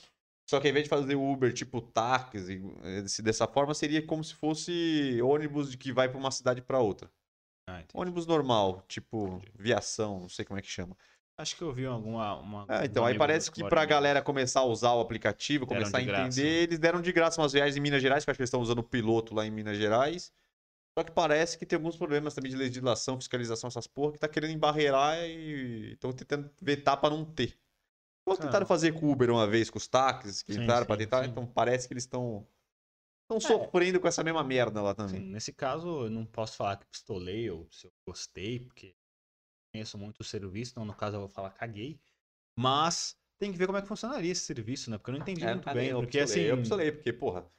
só 0.52 0.60
que 0.60 0.68
ao 0.68 0.72
invés 0.72 0.84
de 0.84 0.90
fazer 0.90 1.16
Uber 1.16 1.54
tipo 1.54 1.82
táxi, 1.82 2.62
se 3.08 3.22
dessa 3.22 3.48
forma, 3.48 3.74
seria 3.74 4.06
como 4.06 4.22
se 4.22 4.36
fosse 4.36 5.22
ônibus 5.22 5.72
de 5.72 5.78
que 5.78 5.94
vai 5.94 6.10
para 6.10 6.18
uma 6.18 6.30
cidade 6.30 6.62
para 6.62 6.78
outra. 6.78 7.10
Ah, 7.70 7.80
entendi. 7.80 7.92
Ônibus 7.94 8.26
normal, 8.26 8.84
tipo 8.86 9.42
viação, 9.58 10.20
não 10.20 10.28
sei 10.28 10.44
como 10.44 10.60
é 10.60 10.62
que 10.62 10.68
chama. 10.68 10.98
Acho 11.42 11.56
que 11.56 11.62
eu 11.64 11.74
vi 11.74 11.86
alguma. 11.86 12.36
Uma, 12.40 12.66
É, 12.70 12.82
um 12.82 12.86
então, 12.86 13.06
aí 13.06 13.18
parece 13.18 13.52
que 13.52 13.64
pra 13.68 13.82
me- 13.82 13.88
galera 13.88 14.22
começar 14.22 14.60
a 14.62 14.66
usar 14.66 14.94
o 14.94 15.00
aplicativo, 15.02 15.66
começar 15.66 15.98
a 15.98 16.02
de 16.02 16.10
entender, 16.10 16.26
graça. 16.26 16.42
eles 16.42 16.80
deram 16.80 17.02
de 17.02 17.12
graça 17.12 17.42
umas 17.42 17.52
viagens 17.54 17.76
em 17.76 17.80
Minas 17.80 18.02
Gerais, 18.02 18.24
que 18.24 18.30
eu 18.30 18.32
acho 18.32 18.38
que 18.38 18.42
eles 18.44 18.50
estão 18.50 18.62
usando 18.62 18.80
o 18.80 18.84
piloto 18.84 19.34
lá 19.34 19.46
em 19.46 19.52
Minas 19.52 19.78
Gerais. 19.78 20.32
Só 20.98 21.04
que 21.04 21.12
parece 21.12 21.58
que 21.58 21.66
tem 21.66 21.78
alguns 21.78 21.96
problemas 21.98 22.34
também 22.36 22.52
de 22.52 22.58
legislação, 22.58 23.18
fiscalização, 23.18 23.70
essas 23.70 23.88
porra, 23.88 24.12
que 24.14 24.20
tá 24.20 24.28
querendo 24.28 24.52
embarrear 24.52 25.18
e 25.24 25.94
estão 25.94 26.12
tentando 26.12 26.52
vetar 26.62 27.00
pra 27.00 27.10
não 27.10 27.24
ter. 27.26 27.58
Cara. 28.28 28.38
tentaram 28.44 28.66
fazer 28.66 28.94
com 28.94 29.08
o 29.08 29.12
Uber 29.12 29.30
uma 29.32 29.48
vez, 29.48 29.70
com 29.70 29.78
os 29.78 29.88
táxis, 29.88 30.42
que 30.44 30.54
Sim, 30.54 30.62
entraram 30.64 30.86
pra 30.86 30.96
sim, 30.96 31.04
tentar, 31.04 31.24
sim. 31.24 31.32
então 31.32 31.46
parece 31.46 31.88
que 31.88 31.94
eles 31.94 32.04
estão 32.04 32.48
estão 33.24 33.38
É. 33.38 33.40
sofrendo 33.40 34.00
com 34.00 34.08
essa 34.08 34.24
mesma 34.24 34.44
merda 34.44 34.82
lá 34.82 34.92
Sim, 34.92 34.98
também. 34.98 35.22
nesse 35.22 35.52
caso, 35.54 36.06
eu 36.06 36.10
não 36.10 36.26
posso 36.26 36.56
falar 36.58 36.78
que 36.78 36.86
pistolei 36.86 37.50
ou 37.50 37.68
se 37.72 37.88
eu 37.88 37.92
gostei, 38.08 38.60
porque 38.60 38.94
conheço 39.72 39.98
muito 39.98 40.20
o 40.20 40.24
serviço, 40.24 40.72
então 40.74 40.86
no 40.86 40.94
caso 40.94 41.16
eu 41.16 41.22
vou 41.22 41.30
falar 41.30 41.52
caguei. 41.52 42.00
Mas 42.58 43.18
tem 43.40 43.52
que 43.52 43.58
ver 43.58 43.66
como 43.66 43.78
é 43.78 43.82
que 43.82 43.88
funcionaria 43.88 44.32
esse 44.32 44.42
serviço, 44.42 44.92
né? 44.92 44.98
Porque 44.98 45.10
eu 45.12 45.14
não 45.16 45.22
entendi 45.22 45.46
É, 45.46 45.54
muito 45.54 45.74
bem. 45.74 45.90
eu 45.90 46.02
Porque 46.02 46.20
pistolei, 46.20 46.44
assim. 46.44 46.50
Eu 46.50 46.58
pistolei, 46.58 46.92
porque, 46.92 47.14
porra, 47.14 47.50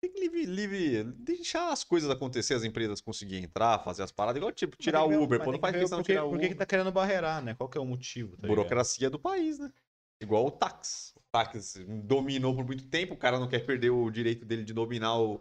tem 0.00 0.12
que 0.12 0.20
livre, 0.20 0.44
livre, 0.44 1.04
deixar 1.04 1.72
as 1.72 1.82
coisas 1.82 2.10
acontecer, 2.10 2.54
as 2.54 2.64
empresas 2.64 3.00
conseguirem 3.00 3.44
entrar, 3.44 3.78
fazer 3.82 4.02
as 4.02 4.12
paradas, 4.12 4.38
igual 4.38 4.52
tipo, 4.52 4.76
tirar 4.76 5.04
o 5.04 5.22
Uber, 5.22 5.42
pô, 5.42 5.52
não 5.52 5.58
faz 5.58 5.76
questão 5.76 5.98
de 5.98 6.02
por 6.02 6.06
que- 6.06 6.12
tirar 6.12 6.24
o 6.24 6.28
Por 6.28 6.36
Uber. 6.36 6.48
que, 6.48 6.54
que 6.54 6.58
tá 6.58 6.66
querendo 6.66 6.92
barreirar, 6.92 7.42
né? 7.42 7.54
Qual 7.54 7.68
que 7.68 7.78
é 7.78 7.80
o 7.80 7.84
motivo? 7.86 8.36
tá 8.36 8.42
ligado? 8.42 8.56
Burocracia 8.56 9.08
do 9.08 9.18
país, 9.18 9.58
né? 9.58 9.72
Igual 10.20 10.46
o 10.46 10.50
táxi. 10.52 11.14
O 11.16 11.22
táxi 11.32 11.84
dominou 11.84 12.54
por 12.54 12.64
muito 12.64 12.86
tempo, 12.88 13.14
o 13.14 13.16
cara 13.16 13.40
não 13.40 13.48
quer 13.48 13.60
perder 13.66 13.90
o 13.90 14.08
direito 14.10 14.44
dele 14.44 14.62
de 14.64 14.72
dominar 14.72 15.18
o, 15.18 15.40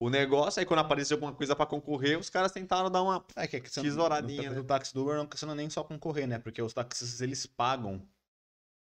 o 0.00 0.08
negócio. 0.08 0.58
Aí 0.58 0.66
quando 0.66 0.80
apareceu 0.80 1.16
alguma 1.16 1.34
coisa 1.34 1.54
pra 1.54 1.66
concorrer, 1.66 2.18
os 2.18 2.30
caras 2.30 2.50
tentaram 2.50 2.90
dar 2.90 3.02
uma. 3.02 3.24
É 3.36 3.46
que 3.46 3.56
a 3.56 3.60
questão 3.60 3.84
Tesouradinha, 3.84 4.44
no, 4.44 4.50
né? 4.50 4.54
do 4.56 4.64
táxi 4.64 4.94
do 4.94 5.02
Uber 5.02 5.16
não 5.16 5.26
questão 5.26 5.54
nem 5.54 5.68
só 5.68 5.84
concorrer, 5.84 6.26
né? 6.26 6.38
Porque 6.38 6.62
os 6.62 6.72
taxistas 6.72 7.20
eles 7.20 7.44
pagam 7.44 8.02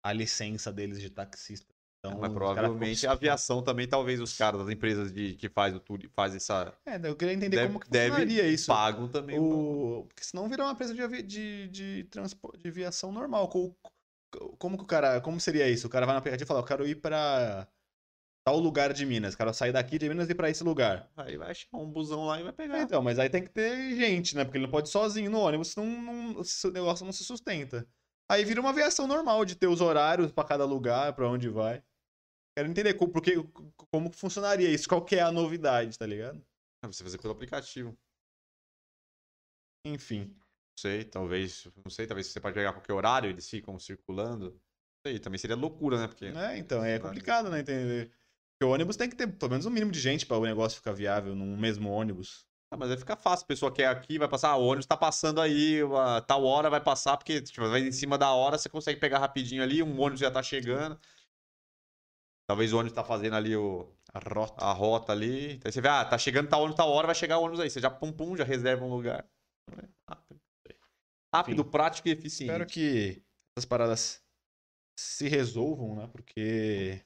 a 0.06 0.14
licença 0.14 0.72
deles 0.72 1.02
de 1.02 1.10
taxista. 1.10 1.74
Então, 2.00 2.18
Mas 2.18 2.30
os 2.30 2.38
provavelmente 2.38 3.06
a 3.06 3.12
aviação 3.12 3.62
também, 3.62 3.86
talvez 3.86 4.22
os 4.22 4.38
caras 4.38 4.62
das 4.62 4.70
empresas 4.70 5.12
de, 5.12 5.36
que 5.36 5.50
faz 5.50 5.76
o 5.76 5.82
tudo, 5.82 6.10
faz 6.16 6.34
essa. 6.34 6.74
É, 6.86 6.96
eu 7.04 7.16
queria 7.16 7.34
entender 7.34 7.58
Deve, 7.58 7.68
como 7.68 7.80
que 7.82 7.88
funcionaria 7.88 8.48
isso. 8.48 8.68
pagam 8.68 9.10
também. 9.10 9.38
O... 9.38 10.06
Porque 10.08 10.24
senão 10.24 10.48
vira 10.48 10.64
uma 10.64 10.72
empresa 10.72 10.94
de, 10.94 11.02
avi... 11.02 11.22
de, 11.22 11.68
de, 11.68 12.04
transpo... 12.06 12.56
de 12.58 12.70
aviação 12.70 13.12
normal. 13.12 13.50
Co- 13.50 13.76
co- 14.32 14.56
Como 14.58 14.78
que 14.78 14.84
o 14.84 14.88
cara. 14.88 15.20
Como 15.20 15.42
seria 15.42 15.70
isso? 15.70 15.88
O 15.88 15.90
cara 15.90 16.06
vai 16.06 16.16
no 16.16 16.20
aplicativo 16.20 16.46
e 16.46 16.48
fala, 16.48 16.62
eu 16.62 16.66
quero 16.66 16.88
ir 16.88 16.96
pra 17.02 17.68
tal 18.50 18.60
lugar 18.60 18.92
de 18.94 19.06
Minas. 19.06 19.36
Quero 19.36 19.54
sair 19.54 19.72
daqui 19.72 20.00
de 20.00 20.10
Minas 20.10 20.28
e 20.28 20.32
ir 20.32 20.36
pra 20.36 20.50
esse 20.50 20.64
lugar. 20.64 21.08
Aí 21.16 21.38
vai 21.38 21.52
achar 21.52 21.68
um 21.74 21.90
busão 21.90 22.26
lá 22.26 22.40
e 22.40 22.44
vai 22.44 22.50
É, 22.52 22.56
pegar. 22.56 22.82
então, 22.82 23.02
mas 23.02 23.20
aí 23.20 23.30
tem 23.30 23.44
que 23.44 23.50
ter 23.50 23.96
gente, 23.96 24.36
né? 24.36 24.44
Porque 24.44 24.58
ele 24.58 24.66
não 24.66 24.72
pode 24.72 24.90
ir 24.90 24.92
sozinho 24.92 25.30
no 25.30 25.40
ônibus, 25.40 25.70
senão 25.70 25.86
não... 25.86 26.42
o 26.42 26.72
negócio 26.72 27.06
não 27.06 27.12
se 27.14 27.24
sustenta. 27.24 27.88
Aí 28.28 28.44
vira 28.44 28.60
uma 28.60 28.72
aviação 28.72 29.06
normal 29.08 29.46
de 29.46 29.56
ter 29.56 29.68
os 29.68 29.82
horários 29.82 30.32
pra 30.32 30.44
cada 30.44 30.66
lugar, 30.66 31.14
pra 31.14 31.30
onde 31.30 31.48
vai. 31.50 31.84
Quero 32.58 32.70
entender 32.70 32.96
como, 32.96 33.12
porque, 33.12 33.36
como 33.92 34.12
funcionaria 34.12 34.70
isso, 34.70 34.90
qual 34.90 35.06
que 35.06 35.16
é 35.16 35.22
a 35.22 35.32
novidade, 35.32 35.98
tá 35.98 36.06
ligado? 36.06 36.44
Ah, 36.84 36.88
Você 36.88 37.04
fazer 37.04 37.20
pelo 37.20 37.34
aplicativo. 37.34 37.96
Enfim. 39.86 40.26
Não 40.26 40.78
sei, 40.80 41.04
talvez. 41.04 41.68
Não 41.84 41.92
sei, 41.92 42.08
talvez 42.08 42.28
você 42.28 42.40
pode 42.40 42.56
pegar 42.56 42.74
qualquer 42.74 42.94
horário, 42.94 43.30
eles 43.30 43.50
ficam 43.50 43.78
circulando. 43.80 44.52
Não 44.52 45.12
sei, 45.12 45.20
também 45.20 45.38
seria 45.38 45.56
loucura, 45.56 46.00
né? 46.00 46.08
Porque. 46.08 46.26
É, 46.26 46.58
então, 46.58 46.84
é 46.84 47.00
complicado, 47.00 47.50
né, 47.50 47.60
entender. 47.60 48.12
Porque 48.60 48.70
o 48.70 48.74
ônibus 48.74 48.98
tem 48.98 49.10
que 49.10 49.16
ter 49.16 49.26
pelo 49.26 49.52
menos 49.52 49.66
um 49.66 49.70
mínimo 49.70 49.90
de 49.90 50.02
gente 50.02 50.26
para 50.26 50.38
o 50.38 50.44
negócio 50.46 50.78
ficar 50.80 50.92
viável 50.92 51.34
num 51.34 51.56
mesmo 51.56 51.90
ônibus. 51.90 52.46
Ah, 52.70 52.76
mas 52.76 52.92
aí 52.92 52.98
fica 52.98 53.16
fácil. 53.16 53.46
A 53.46 53.48
pessoa 53.48 53.74
quer 53.74 53.88
aqui, 53.88 54.20
vai 54.20 54.28
passar, 54.28 54.50
ah, 54.50 54.58
o 54.58 54.66
ônibus 54.66 54.86
tá 54.86 54.98
passando 54.98 55.40
aí, 55.40 55.80
tal 56.28 56.44
hora 56.44 56.70
vai 56.70 56.84
passar, 56.84 57.16
porque 57.16 57.42
tipo, 57.42 57.62
vai 57.70 57.80
em 57.80 57.92
cima 57.94 58.18
da 58.18 58.34
hora, 58.34 58.58
você 58.58 58.68
consegue 58.68 59.00
pegar 59.00 59.20
rapidinho 59.20 59.64
ali, 59.64 59.82
um 59.82 59.98
ônibus 59.98 60.20
já 60.20 60.30
tá 60.30 60.44
chegando. 60.44 61.00
Talvez 62.46 62.74
o 62.74 62.78
ônibus 62.78 62.94
tá 62.94 63.04
fazendo 63.04 63.38
ali 63.38 63.56
o, 63.56 63.90
A 64.14 64.20
rota. 64.20 64.66
a 64.66 64.74
rota 64.74 65.14
ali. 65.14 65.54
Então 65.54 65.72
você 65.72 65.80
vê, 65.80 65.88
ah, 65.88 66.04
tá 66.04 66.18
chegando 66.18 66.50
tal 66.50 66.60
ônibus, 66.60 66.76
tal 66.76 66.90
hora, 66.90 67.08
vai 67.08 67.16
chegar 67.16 67.38
o 67.38 67.44
ônibus 67.44 67.62
aí. 67.62 67.70
Você 67.70 67.80
já 67.80 67.90
pum 67.90 68.12
pum, 68.12 68.36
já 68.36 68.44
reserva 68.44 68.84
um 68.84 68.90
lugar. 68.90 69.26
Rápido, 70.06 70.42
Rápido, 71.34 71.66
prático 71.66 72.10
e 72.10 72.12
eficiente. 72.12 72.52
Espero 72.52 72.66
que 72.66 73.24
essas 73.56 73.66
paradas 73.66 74.22
se 75.00 75.30
resolvam, 75.30 75.96
né? 75.96 76.08
Porque 76.12 77.02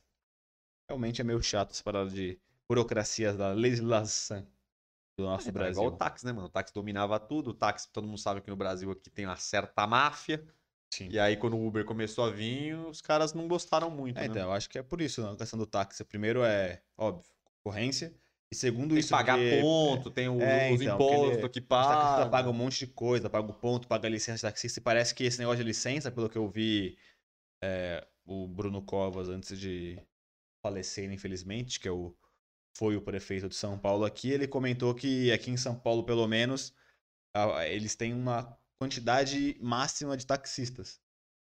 realmente 0.94 1.22
é 1.22 1.24
meio 1.24 1.42
chato 1.42 1.72
essa 1.72 1.84
parada 1.84 2.10
de 2.10 2.40
burocracias 2.70 3.36
da 3.36 3.52
legislação 3.52 4.48
do 5.18 5.26
nosso 5.26 5.50
É, 5.50 5.52
tá 5.52 5.60
Brasil. 5.60 5.74
igual 5.84 5.94
o 5.94 5.98
táxi, 5.98 6.26
né, 6.26 6.32
mano? 6.32 6.48
O 6.48 6.50
táxi 6.50 6.74
dominava 6.74 7.20
tudo. 7.20 7.50
O 7.52 7.54
táxi, 7.54 7.90
todo 7.92 8.08
mundo 8.08 8.18
sabe 8.18 8.42
que 8.42 8.50
no 8.50 8.56
Brasil 8.56 8.90
aqui 8.92 9.10
tem 9.10 9.26
uma 9.26 9.36
certa 9.36 9.86
máfia. 9.86 10.44
Sim. 10.94 11.10
E 11.10 11.20
aí, 11.20 11.36
quando 11.38 11.56
o 11.58 11.68
Uber 11.68 11.84
começou 11.86 12.24
a 12.26 12.30
vir, 12.30 12.76
os 12.88 13.02
caras 13.02 13.34
não 13.34 13.48
gostaram 13.48 13.90
muito, 13.90 14.18
É, 14.18 14.22
né? 14.22 14.28
então, 14.28 14.44
eu 14.44 14.52
acho 14.52 14.70
que 14.70 14.78
é 14.78 14.84
por 14.84 15.02
isso 15.02 15.22
né, 15.24 15.32
a 15.32 15.36
questão 15.36 15.58
do 15.58 15.66
táxi. 15.66 16.04
Primeiro 16.04 16.44
é, 16.44 16.82
óbvio, 16.98 17.32
concorrência. 17.64 18.14
E 18.52 18.56
segundo 18.56 18.90
Tem 18.90 18.96
que 18.98 19.00
isso, 19.00 19.10
pagar 19.10 19.36
porque- 19.38 19.62
ponto, 19.62 20.12
tem 20.12 20.30
o- 20.30 20.40
É, 20.40 20.72
os 20.72 20.80
então, 20.82 20.96
impostos 20.96 21.50
que 21.50 21.62
taxistas 21.62 21.68
pagam. 21.68 22.30
pagam 22.30 22.52
um 22.52 22.56
monte 22.56 22.86
de 22.86 22.88
coisa, 22.88 23.28
paga 23.30 23.50
o 23.50 23.54
ponto, 23.54 23.88
paga 23.88 24.08
a 24.08 24.12
licença 24.12 24.36
de 24.38 24.42
taxista. 24.44 24.80
E 24.80 24.84
parece 24.84 25.14
que 25.16 25.24
esse 25.24 25.40
negócio 25.40 25.58
de 25.58 25.64
licença, 25.64 26.12
pelo 26.12 26.30
que 26.30 26.38
eu 26.38 26.48
vi 26.48 26.96
é, 27.64 28.06
o 28.26 28.48
Bruno 28.48 28.82
Covas 28.84 29.30
antes 29.30 29.60
de 29.60 29.98
falecer, 30.68 31.12
infelizmente, 31.12 31.80
que 31.80 31.88
é 31.88 31.92
o, 31.92 32.16
foi 32.78 32.96
o 32.96 33.02
prefeito 33.02 33.50
de 33.50 33.56
São 33.56 33.78
Paulo 33.78 34.06
aqui, 34.06 34.32
ele 34.32 34.48
comentou 34.48 34.96
que 34.96 35.32
aqui 35.32 35.52
em 35.52 35.58
São 35.58 35.78
Paulo, 35.78 36.04
pelo 36.06 36.26
menos, 36.28 36.74
a- 37.36 37.68
eles 37.68 37.96
têm 37.96 38.14
uma 38.14 38.58
quantidade 38.80 39.58
máxima 39.62 40.16
de 40.18 40.26
taxistas. 40.26 41.00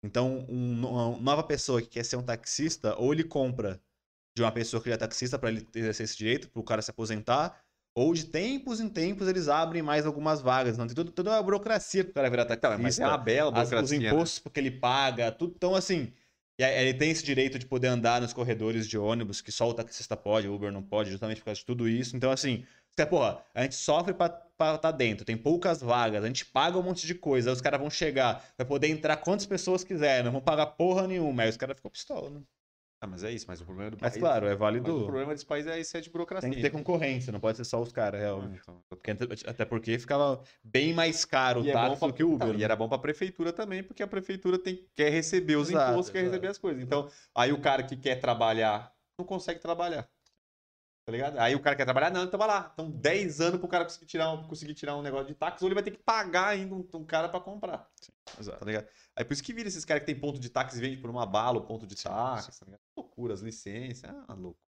Então, 0.04 0.44
um- 0.48 0.86
uma 0.86 1.18
nova 1.18 1.42
pessoa 1.42 1.80
que 1.80 1.88
quer 1.88 2.04
ser 2.04 2.16
um 2.16 2.22
taxista, 2.22 2.94
ou 2.98 3.12
ele 3.12 3.24
compra 3.24 3.80
de 4.36 4.42
uma 4.42 4.52
pessoa 4.52 4.82
que 4.82 4.88
já 4.88 4.96
é 4.96 4.98
taxista 4.98 5.38
para 5.38 5.48
ele 5.50 5.66
exercer 5.74 6.04
esse 6.04 6.16
direito, 6.16 6.50
para 6.50 6.60
o 6.60 6.64
cara 6.64 6.82
se 6.82 6.90
aposentar, 6.90 7.62
ou 7.96 8.12
de 8.12 8.24
tempos 8.26 8.80
em 8.80 8.88
tempos 8.88 9.28
eles 9.28 9.46
abrem 9.48 9.80
mais 9.80 10.04
algumas 10.04 10.40
vagas. 10.42 10.76
Não 10.76 10.86
tem 10.86 10.96
tudo, 10.96 11.12
toda 11.12 11.30
uma 11.30 11.42
burocracia 11.42 12.02
para 12.04 12.10
o 12.10 12.14
cara 12.14 12.30
virar 12.30 12.42
Então, 12.42 12.56
taxista. 12.58 12.82
mas 12.82 12.98
é 12.98 13.06
uma 13.06 13.16
bela 13.16 13.50
as- 13.52 13.68
os 13.68 13.70
burocracia. 13.70 14.00
né? 14.00 14.08
impostos 14.08 14.52
que 14.52 14.60
ele 14.60 14.72
paga, 14.72 15.30
tudo. 15.30 15.54
Então, 15.56 15.74
assim, 15.76 16.12
e 16.58 16.64
aí 16.64 16.88
ele 16.88 16.98
tem 16.98 17.10
esse 17.10 17.24
direito 17.24 17.58
de 17.58 17.66
poder 17.66 17.88
andar 17.88 18.20
nos 18.20 18.32
corredores 18.32 18.88
de 18.88 18.96
ônibus, 18.96 19.40
que 19.40 19.50
só 19.50 19.68
o 19.68 19.74
taxista 19.74 20.16
pode, 20.16 20.48
o 20.48 20.54
Uber 20.54 20.70
não 20.70 20.82
pode, 20.82 21.10
justamente 21.10 21.38
por 21.38 21.46
causa 21.46 21.60
de 21.60 21.66
tudo 21.66 21.88
isso. 21.88 22.16
Então, 22.16 22.30
assim, 22.30 22.64
você, 22.90 23.04
porra, 23.04 23.44
a 23.52 23.62
gente 23.62 23.74
sofre 23.74 24.14
pra 24.14 24.26
estar 24.26 24.78
tá 24.78 24.90
dentro, 24.92 25.24
tem 25.24 25.36
poucas 25.36 25.80
vagas, 25.80 26.22
a 26.22 26.26
gente 26.28 26.46
paga 26.46 26.78
um 26.78 26.82
monte 26.82 27.06
de 27.06 27.14
coisa, 27.14 27.50
aí 27.50 27.54
os 27.54 27.60
caras 27.60 27.80
vão 27.80 27.90
chegar, 27.90 28.44
vai 28.56 28.66
poder 28.66 28.88
entrar 28.88 29.16
quantas 29.16 29.46
pessoas 29.46 29.82
quiser, 29.82 30.22
não 30.22 30.30
vão 30.32 30.40
pagar 30.40 30.66
porra 30.66 31.06
nenhuma. 31.08 31.42
Aí 31.42 31.48
os 31.50 31.56
caras 31.56 31.76
ficam 31.76 31.90
pistola, 31.90 32.30
né? 32.30 32.40
Ah, 33.04 33.06
mas 33.06 33.22
é 33.22 33.30
isso, 33.30 33.44
mas 33.46 33.60
o 33.60 33.66
problema 33.66 33.90
do 33.90 33.98
Mas 34.00 34.12
país. 34.12 34.22
claro, 34.22 34.46
é 34.46 34.48
mas 34.48 34.56
o 34.56 34.60
válido. 34.60 35.04
problema 35.04 35.32
desse 35.34 35.44
país 35.44 35.66
é 35.66 35.78
isso 35.78 35.94
é 35.94 36.00
de 36.00 36.08
burocracia. 36.08 36.48
Tem 36.48 36.56
que 36.56 36.62
ter 36.62 36.70
concorrência, 36.70 37.30
não 37.30 37.38
pode 37.38 37.58
ser 37.58 37.64
só 37.64 37.78
os 37.82 37.92
caras, 37.92 38.18
Ah, 38.18 38.24
realmente. 38.24 38.60
então, 38.62 38.82
Porque 38.88 39.10
até- 39.46 39.64
porque 39.66 39.98
ficava 39.98 40.42
bem 40.62 40.94
mais 40.94 41.22
caro 41.26 41.60
o 41.62 41.68
é 41.68 41.72
táxi 41.72 41.98
pra- 41.98 42.08
do 42.08 42.14
que 42.14 42.24
o 42.24 42.32
Uber. 42.32 42.46
Não, 42.48 42.54
né? 42.54 42.60
e 42.60 42.64
era 42.64 42.74
bom 42.74 42.88
pra 42.88 42.96
prefeitura 42.96 43.52
também, 43.52 43.82
porque 43.82 44.02
a 44.02 44.06
prefeitura 44.06 44.58
tem, 44.58 44.88
quer 44.94 45.10
receber 45.10 45.56
os 45.56 45.68
Exato, 45.68 45.90
impostos, 45.92 46.10
quer 46.12 46.20
exato. 46.20 46.30
receber 46.32 46.48
as 46.48 46.56
coisas. 46.56 46.82
Então, 46.82 47.10
aí 47.34 47.52
o 47.52 47.60
cara 47.60 47.82
que 47.82 47.94
quer 47.94 48.16
trabalhar 48.20 48.90
não 49.18 49.26
consegue 49.26 49.60
trabalhar. 49.60 50.08
Tá 51.04 51.12
ligado? 51.12 51.38
Aí 51.38 51.54
o 51.54 51.60
cara 51.60 51.76
quer 51.76 51.84
trabalhar, 51.84 52.10
não, 52.10 52.24
então 52.24 52.38
vai 52.38 52.48
lá. 52.48 52.70
Então 52.72 52.90
10 52.90 53.40
anos 53.40 53.60
pro 53.60 53.68
cara 53.68 53.84
conseguir 53.84 54.06
tirar 54.06 54.32
um, 54.32 54.48
conseguir 54.48 54.72
tirar 54.72 54.96
um 54.96 55.02
negócio 55.02 55.26
de 55.26 55.34
táxi, 55.34 55.62
ou 55.62 55.68
ele 55.68 55.74
vai 55.74 55.84
ter 55.84 55.90
que 55.90 55.98
pagar 55.98 56.48
ainda 56.48 56.74
um, 56.74 56.88
um 56.94 57.04
cara 57.04 57.28
pra 57.28 57.40
comprar. 57.40 57.90
Exato. 58.40 58.58
Tá 58.58 58.64
ligado? 58.64 58.88
Aí 59.14 59.22
por 59.22 59.34
isso 59.34 59.42
que 59.42 59.52
vira 59.52 59.68
esses 59.68 59.84
caras 59.84 60.02
que 60.02 60.06
tem 60.06 60.18
ponto 60.18 60.38
de 60.40 60.48
táxi 60.48 60.78
e 60.78 60.80
vende 60.80 60.96
por 60.96 61.10
uma 61.10 61.26
bala 61.26 61.58
o 61.58 61.66
ponto 61.66 61.86
de 61.86 61.94
Sim, 61.94 62.04
táxi. 62.04 62.58
Tá 62.58 62.64
ligado? 62.64 62.80
Loucuras, 62.96 63.42
licença, 63.42 64.24
ah, 64.26 64.32
louco. 64.32 64.58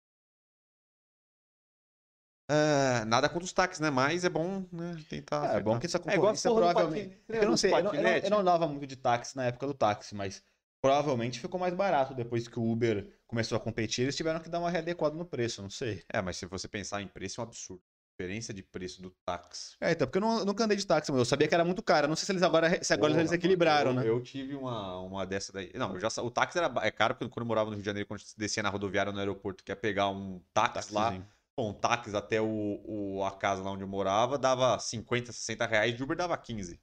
Nada 3.06 3.28
contra 3.28 3.44
os 3.44 3.52
táxis, 3.52 3.80
né? 3.80 3.88
Mas 3.88 4.22
é 4.24 4.28
bom, 4.28 4.64
né? 4.70 4.96
Tentar. 5.08 5.54
É, 5.54 5.56
é 5.56 5.60
bom 5.60 5.78
que 5.78 5.86
essa 5.86 5.96
É 5.96 6.00
concorrência 6.00 6.50
a 6.50 6.54
porra 6.54 6.66
do 6.66 6.72
provavelmente. 6.74 7.22
É 7.28 7.38
que 7.38 7.44
eu 7.44 7.48
não 7.48 7.56
sei, 7.56 7.72
eu 7.72 7.82
não, 7.82 7.94
eu, 7.94 8.02
não, 8.02 8.10
eu 8.10 8.30
não 8.30 8.38
andava 8.40 8.68
muito 8.68 8.86
de 8.86 8.96
táxi 8.96 9.34
na 9.36 9.46
época 9.46 9.66
do 9.66 9.74
táxi, 9.74 10.14
mas 10.14 10.42
provavelmente 10.86 11.40
ficou 11.40 11.58
mais 11.58 11.74
barato 11.74 12.14
depois 12.14 12.46
que 12.48 12.58
o 12.58 12.70
Uber 12.70 13.06
começou 13.26 13.56
a 13.56 13.60
competir, 13.60 14.02
eles 14.02 14.16
tiveram 14.16 14.40
que 14.40 14.48
dar 14.48 14.60
uma 14.60 14.70
readequada 14.70 15.16
no 15.16 15.24
preço, 15.24 15.62
não 15.62 15.70
sei. 15.70 16.02
É, 16.12 16.20
mas 16.22 16.36
se 16.36 16.46
você 16.46 16.68
pensar 16.68 17.02
em 17.02 17.08
preço, 17.08 17.40
é 17.40 17.44
um 17.44 17.46
absurdo. 17.46 17.82
A 17.82 18.22
diferença 18.22 18.54
de 18.54 18.62
preço 18.62 19.02
do 19.02 19.10
táxi. 19.26 19.76
É, 19.78 19.92
então, 19.92 20.06
porque 20.06 20.16
eu, 20.16 20.22
não, 20.22 20.38
eu 20.38 20.44
nunca 20.46 20.64
andei 20.64 20.74
de 20.76 20.86
táxi, 20.86 21.10
mas 21.12 21.18
eu 21.18 21.24
sabia 21.26 21.46
que 21.46 21.54
era 21.54 21.64
muito 21.66 21.82
caro. 21.82 22.08
Não 22.08 22.16
sei 22.16 22.24
se 22.24 22.32
eles 22.32 22.42
agora, 22.42 22.82
se 22.82 22.94
agora 22.94 23.10
Porra, 23.10 23.20
eles 23.20 23.30
equilibraram, 23.32 23.90
eu, 23.90 23.94
né? 23.94 24.08
Eu 24.08 24.22
tive 24.22 24.54
uma, 24.54 25.00
uma 25.00 25.26
dessa 25.26 25.52
daí. 25.52 25.70
Não, 25.74 25.92
eu 25.94 26.00
já 26.00 26.08
o 26.22 26.30
táxi 26.30 26.56
era 26.56 26.72
é 26.82 26.90
caro 26.90 27.14
porque 27.14 27.28
quando 27.30 27.42
eu 27.44 27.46
morava 27.48 27.68
no 27.68 27.74
Rio 27.76 27.82
de 27.82 27.86
Janeiro, 27.86 28.08
quando 28.08 28.20
a 28.20 28.22
gente 28.22 28.34
descia 28.38 28.62
na 28.62 28.70
rodoviária 28.70 29.12
no 29.12 29.18
aeroporto, 29.18 29.62
que 29.62 29.70
ia 29.70 29.76
pegar 29.76 30.08
um 30.08 30.40
táxi 30.54 30.94
lá, 30.94 31.10
bom, 31.54 31.70
um 31.70 31.74
táxi 31.74 32.16
até 32.16 32.40
o, 32.40 32.80
o- 32.86 33.22
a 33.24 33.32
casa 33.32 33.62
lá 33.62 33.70
onde 33.70 33.82
eu 33.82 33.88
morava, 33.88 34.38
dava 34.38 34.78
50, 34.78 35.30
60 35.30 35.66
reais, 35.66 35.94
de 35.94 36.02
Uber 36.02 36.16
dava 36.16 36.36
15. 36.38 36.80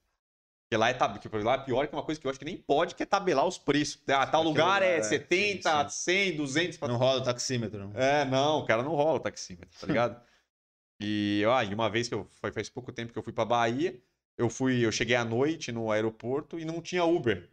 Porque 0.74 0.78
lá 0.78 0.90
é, 0.90 0.94
porque 0.94 1.38
lá 1.44 1.54
é 1.54 1.58
pior 1.60 1.88
que 1.88 1.94
uma 1.94 2.04
coisa 2.04 2.20
que 2.20 2.26
eu 2.26 2.32
acho 2.32 2.40
que 2.40 2.46
nem 2.46 2.58
pode, 2.58 2.96
que 2.96 3.04
é 3.04 3.06
tabelar 3.06 3.46
os 3.46 3.58
preços. 3.60 4.02
Ah, 4.08 4.26
tal 4.26 4.42
Aquele 4.42 4.44
lugar 4.58 4.82
é 4.82 4.96
lugar, 4.96 5.00
é, 5.00 5.04
70, 5.04 5.90
sim, 5.90 6.04
100, 6.32 6.36
200. 6.38 6.78
pra- 6.78 6.88
Não 6.88 6.98
rola 6.98 7.22
o 7.22 7.24
taxímetro. 7.24 7.92
É, 7.94 8.26
não, 8.26 8.60
o 8.60 8.66
cara 8.66 8.82
não 8.82 8.96
rola 8.96 9.18
o 9.18 9.20
taxímetro, 9.20 9.70
tá 9.80 9.86
ligado? 9.86 10.20
e, 11.00 11.44
ó, 11.46 11.62
e 11.62 11.74
uma 11.74 11.90
vez 11.90 12.08
que 12.08 12.16
eu. 12.16 12.28
Faz 12.54 12.70
pouco 12.70 12.92
tempo 12.92 13.14
que 13.14 13.20
eu 13.20 13.24
fui 13.24 13.34
pra 13.34 13.46
Bahia, 13.46 14.02
eu 14.38 14.50
fui, 14.50 14.84
eu 14.84 14.92
cheguei 14.92 15.16
à 15.16 15.24
noite 15.24 15.72
no 15.72 15.92
aeroporto 15.92 16.60
e 16.60 16.66
não 16.66 16.82
tinha 16.82 17.06
Uber. 17.06 17.50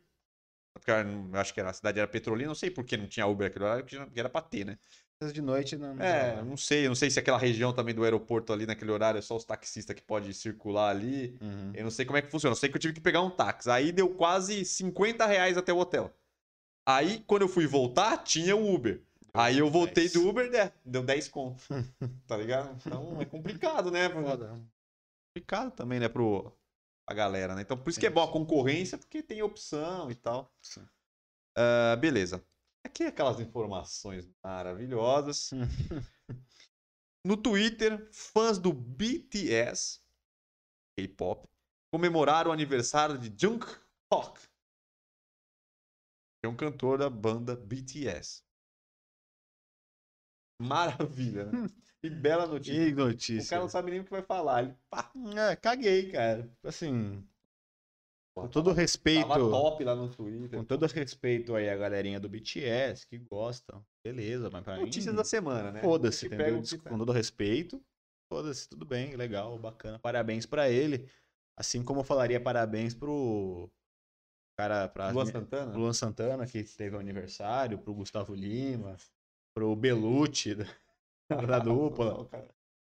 Porque 0.73 0.91
eu 0.91 0.97
acho 1.39 1.53
que 1.53 1.61
era, 1.61 1.69
a 1.71 1.75
cidade 1.75 1.99
era 1.99 2.09
petrolina, 2.09 2.49
não 2.49 2.55
sei 2.55 2.71
por 2.71 2.85
que 2.85 2.97
não 2.97 3.07
tinha 3.07 3.27
Uber 3.27 3.49
naquele 3.49 3.65
horário, 3.65 3.85
que 3.85 3.97
já- 3.97 4.07
que 4.07 4.19
era 4.19 4.31
pra 4.31 4.41
ter, 4.41 4.65
né? 4.65 4.79
De 5.35 5.43
noite 5.43 5.77
não. 5.77 5.95
não 5.95 6.05
É, 6.05 6.43
não 6.43 6.57
sei, 6.57 6.89
não 6.89 6.95
sei 6.95 7.11
se 7.11 7.19
aquela 7.19 7.37
região 7.37 7.75
também 7.75 7.95
do 7.95 8.03
aeroporto 8.05 8.55
ali 8.55 8.65
naquele 8.65 8.91
horário 8.91 9.19
é 9.19 9.23
só 9.23 9.37
os 9.37 9.45
taxistas 9.45 9.95
que 9.95 10.01
podem 10.01 10.33
circular 10.33 10.89
ali. 10.89 11.37
Uhum. 11.43 11.73
Eu 11.75 11.85
não 11.85 11.91
sei 11.91 12.07
como 12.07 12.17
é 12.17 12.23
que 12.23 12.31
funciona. 12.31 12.53
Eu 12.53 12.59
sei 12.59 12.71
que 12.71 12.77
eu 12.77 12.81
tive 12.81 12.95
que 12.95 13.03
pegar 13.03 13.21
um 13.21 13.29
táxi. 13.29 13.69
Aí 13.69 13.93
deu 13.93 14.09
quase 14.09 14.65
50 14.65 15.27
reais 15.27 15.59
até 15.59 15.75
o 15.75 15.79
hotel. 15.79 16.11
Aí, 16.87 17.23
quando 17.27 17.43
eu 17.43 17.49
fui 17.49 17.67
voltar, 17.67 18.17
tinha 18.19 18.57
o 18.57 18.75
Uber. 18.75 19.03
Aí 19.35 19.59
eu 19.59 19.71
voltei 19.71 20.05
10. 20.05 20.13
do 20.15 20.27
Uber, 20.27 20.51
né? 20.51 20.73
deu 20.85 21.03
10 21.03 21.29
conto. 21.29 21.63
tá 22.27 22.37
ligado? 22.39 22.75
Então 22.85 23.21
é 23.21 23.27
complicado, 23.27 23.91
né? 23.91 24.09
Foda. 24.09 24.59
complicado 25.29 25.71
também, 25.73 26.01
né, 26.01 26.09
pro 26.09 26.51
a 27.07 27.13
galera, 27.13 27.55
né? 27.55 27.63
Então 27.63 27.77
por 27.77 27.91
isso 27.91 28.01
que 28.01 28.07
é 28.07 28.11
bom 28.11 28.23
a 28.23 28.33
concorrência, 28.33 28.97
porque 28.97 29.23
tem 29.23 29.43
opção 29.43 30.11
e 30.11 30.15
tal. 30.15 30.51
Sim. 30.63 30.83
Ah, 31.57 31.97
beleza. 31.97 32.43
Aqui 32.85 33.05
aquelas 33.05 33.41
informações 33.41 34.29
maravilhosas. 34.43 35.51
No 37.23 37.37
Twitter, 37.37 38.09
fãs 38.15 38.59
do 38.59 38.73
BTS, 38.73 40.01
K-pop, 40.97 41.47
comemoraram 41.93 42.51
o 42.51 42.55
aniversário 42.55 43.19
de 43.19 43.31
Jungkook, 43.39 44.41
que 46.41 46.47
é 46.47 46.49
um 46.49 46.57
cantor 46.57 46.99
da 46.99 47.11
banda 47.11 47.55
BTS. 47.55 48.43
Maravilha, 50.63 51.45
né? 51.45 51.69
Que 52.03 52.09
bela 52.09 52.47
notícia. 52.47 52.87
Que 52.87 52.93
notícia. 52.95 53.47
O 53.47 53.51
cara 53.51 53.63
não 53.63 53.69
sabe 53.69 53.91
nem 53.91 54.01
o 54.01 54.05
que 54.05 54.11
vai 54.11 54.23
falar. 54.23 54.63
Ele, 54.63 54.75
pá, 54.89 55.13
É, 55.37 55.57
caguei, 55.57 56.11
cara. 56.11 56.51
Assim, 56.65 57.23
com 58.35 58.49
todo 58.49 58.73
respeito. 58.73 59.29
Tava 59.29 59.39
top 59.51 59.85
lá 59.85 59.95
no 59.95 60.09
Twitter. 60.09 60.59
Com 60.59 60.65
todo 60.65 60.87
respeito 60.87 61.55
aí 61.55 61.69
a 61.69 61.77
galerinha 61.77 62.21
do 62.21 62.29
BTS 62.29 63.07
que 63.07 63.19
gosta, 63.19 63.83
beleza, 64.05 64.49
mas 64.51 64.63
pra 64.63 64.79
Notícias 64.79 65.13
mim, 65.13 65.19
da 65.19 65.25
semana, 65.25 65.73
né? 65.73 65.81
foda-se, 65.81 66.27
entendeu? 66.27 66.63
que 66.63 66.79
Com 66.79 66.99
todo 66.99 67.13
respeito, 67.13 67.83
foda-se, 68.33 68.69
tudo 68.69 68.85
bem, 68.87 69.17
legal, 69.17 69.59
bacana, 69.59 69.99
parabéns 69.99 70.47
pra 70.47 70.69
ele. 70.71 71.09
Assim 71.57 71.85
como 71.85 72.01
eu 72.01 72.05
falaria 72.05 72.41
parabéns 72.41 72.95
pro 72.95 73.71
cara, 74.57 74.89
pra 74.89 75.11
Lua 75.11 75.27
Santana? 75.27 75.77
Luan 75.77 75.93
Santana, 75.93 76.47
que 76.47 76.63
teve 76.63 76.97
o 76.97 77.01
aniversário, 77.01 77.79
pro 77.79 77.95
Gustavo 77.95 78.35
Lima, 78.35 78.97
pro 79.55 79.75
Belucci, 79.75 80.55
da, 81.29 81.37
da 81.47 81.59
dupla. 81.59 82.29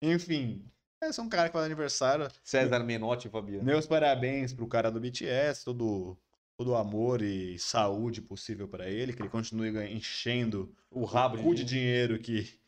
Enfim, 0.01 0.65
é 1.01 1.11
só 1.11 1.21
um 1.21 1.29
cara 1.29 1.49
que 1.49 1.53
faz 1.53 1.65
aniversário. 1.65 2.27
César 2.43 2.79
Menotti 2.79 3.27
e 3.27 3.31
Fabiano. 3.31 3.63
Meus 3.63 3.87
parabéns 3.87 4.53
pro 4.53 4.67
cara 4.67 4.91
do 4.91 4.99
BTS, 4.99 5.65
todo, 5.65 6.17
todo 6.57 6.71
o 6.71 6.75
amor 6.75 7.21
e 7.21 7.57
saúde 7.57 8.21
possível 8.21 8.67
pra 8.67 8.89
ele, 8.89 9.13
que 9.13 9.21
ele 9.21 9.29
continue 9.29 9.71
enchendo 9.91 10.73
O 10.89 11.05
rabo 11.05 11.37
o 11.47 11.55
de 11.55 11.63
dinheiro 11.63 12.19
que 12.19 12.59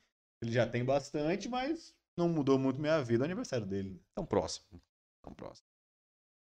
ele 0.41 0.51
já 0.51 0.67
tem 0.67 0.83
bastante, 0.83 1.47
mas 1.47 1.93
não 2.17 2.27
mudou 2.27 2.59
muito 2.59 2.81
minha 2.81 3.01
vida, 3.01 3.23
é 3.23 3.25
o 3.25 3.25
aniversário 3.25 3.65
dele. 3.65 4.01
Então, 4.11 4.25
próximo. 4.25 4.81
Então, 5.19 5.33
próximo. 5.33 5.67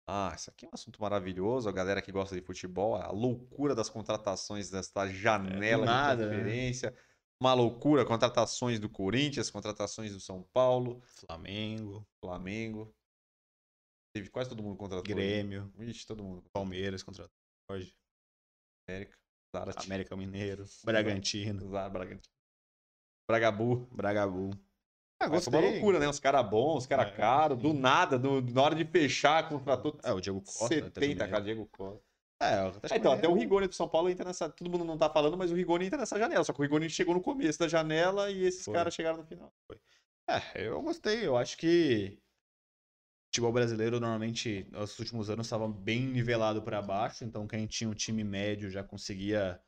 Ah, 0.08 0.34
isso 0.36 0.52
aqui 0.52 0.66
é 0.66 0.68
um 0.68 0.72
assunto 0.74 1.02
maravilhoso. 1.02 1.68
A 1.68 1.72
galera 1.72 2.02
que 2.02 2.12
gosta 2.12 2.36
de 2.36 2.42
futebol, 2.42 2.96
a 2.96 3.10
loucura 3.12 3.74
das 3.74 3.90
contratações 3.90 4.70
desta 4.70 5.08
janela 5.08 5.84
do 5.84 5.86
nada, 5.86 6.30
de 6.30 6.36
né? 6.36 6.94
Uma 7.40 7.54
loucura, 7.54 8.06
contratações 8.06 8.80
do 8.80 8.90
Corinthians, 8.90 9.50
contratações 9.52 10.14
do 10.14 10.20
São 10.20 10.44
Paulo, 10.54 11.02
Flamengo, 11.04 12.08
Flamengo. 12.24 12.94
Teve 14.16 14.30
quase 14.30 14.50
todo 14.50 14.64
mundo 14.64 14.78
contratou. 14.78 15.04
Grêmio, 15.04 15.72
Ixi, 15.78 16.08
todo 16.08 16.24
mundo. 16.24 16.44
Palmeiras 16.54 17.04
contra 17.04 17.30
Jorge, 17.70 17.94
América. 18.88 19.18
América 19.76 20.16
Mineiro, 20.16 20.66
Bragantino, 20.86 21.70
Zara, 21.70 21.90
Bragantino. 21.90 22.34
Bragabu. 23.30 23.88
Bragabu. 23.92 24.52
Ah, 25.22 25.30
foi 25.42 25.54
uma 25.54 25.60
loucura, 25.72 26.00
né? 26.00 26.08
Os 26.08 26.20
caras 26.20 26.48
bons, 26.50 26.80
os 26.80 26.88
caras 26.88 27.12
É, 27.12 27.16
caros, 27.16 27.58
do 27.58 27.74
nada, 27.74 28.20
do- 28.20 28.42
na 28.42 28.62
hora 28.62 28.76
de 28.76 28.86
fechar, 28.86 29.48
contratou 29.50 29.98
É, 30.04 30.12
o 30.12 30.20
Diego 30.22 30.42
Costa. 30.42 30.68
70, 30.68 31.28
cara, 31.28 31.44
Diego 31.44 31.68
Costa. 31.68 32.05
É, 32.42 32.64
o 32.64 32.68
Atlético 32.68 32.94
É, 32.94 32.98
então, 32.98 33.12
até 33.14 33.28
o 33.28 33.34
Rigoni 33.34 33.68
do 33.68 33.76
São 33.76 33.88
Paulo 33.88 34.10
entra 34.10 34.26
nessa. 34.26 34.50
Todo 34.50 34.70
mundo 34.70 34.84
não 34.84 34.98
tá 34.98 35.10
falando, 35.10 35.38
mas 35.38 35.52
o 35.52 35.56
Rigoni 35.56 35.86
entra 35.86 35.98
nessa 35.98 36.20
janela. 36.20 36.44
Só 36.44 36.54
que 36.54 36.60
o 36.60 36.64
Rigoni 36.64 36.90
chegou 36.90 37.14
no 37.14 37.22
começo 37.22 37.58
da 37.60 37.68
janela 37.68 38.30
e 38.30 38.44
esses 38.44 38.66
Foi. 38.66 38.74
caras 38.74 38.94
chegaram 38.94 39.18
no 39.18 39.26
final. 39.26 39.54
É, 40.28 40.68
eu 40.68 40.82
gostei. 40.82 41.26
Eu 41.26 41.38
acho 41.38 41.58
que 41.58 42.18
o 42.18 43.28
futebol 43.28 43.54
brasileiro 43.54 44.00
normalmente 44.00 44.68
nos 44.72 44.98
últimos 45.00 45.30
anos 45.30 45.46
estava 45.48 45.68
bem 45.68 46.02
nivelado 46.02 46.62
para 46.62 46.82
baixo, 46.82 47.24
então 47.24 47.48
quem 47.48 47.68
tinha 47.68 47.90
um 47.90 47.94
time 47.94 48.24
médio 48.24 48.70
já 48.70 48.84
conseguia 48.84 49.62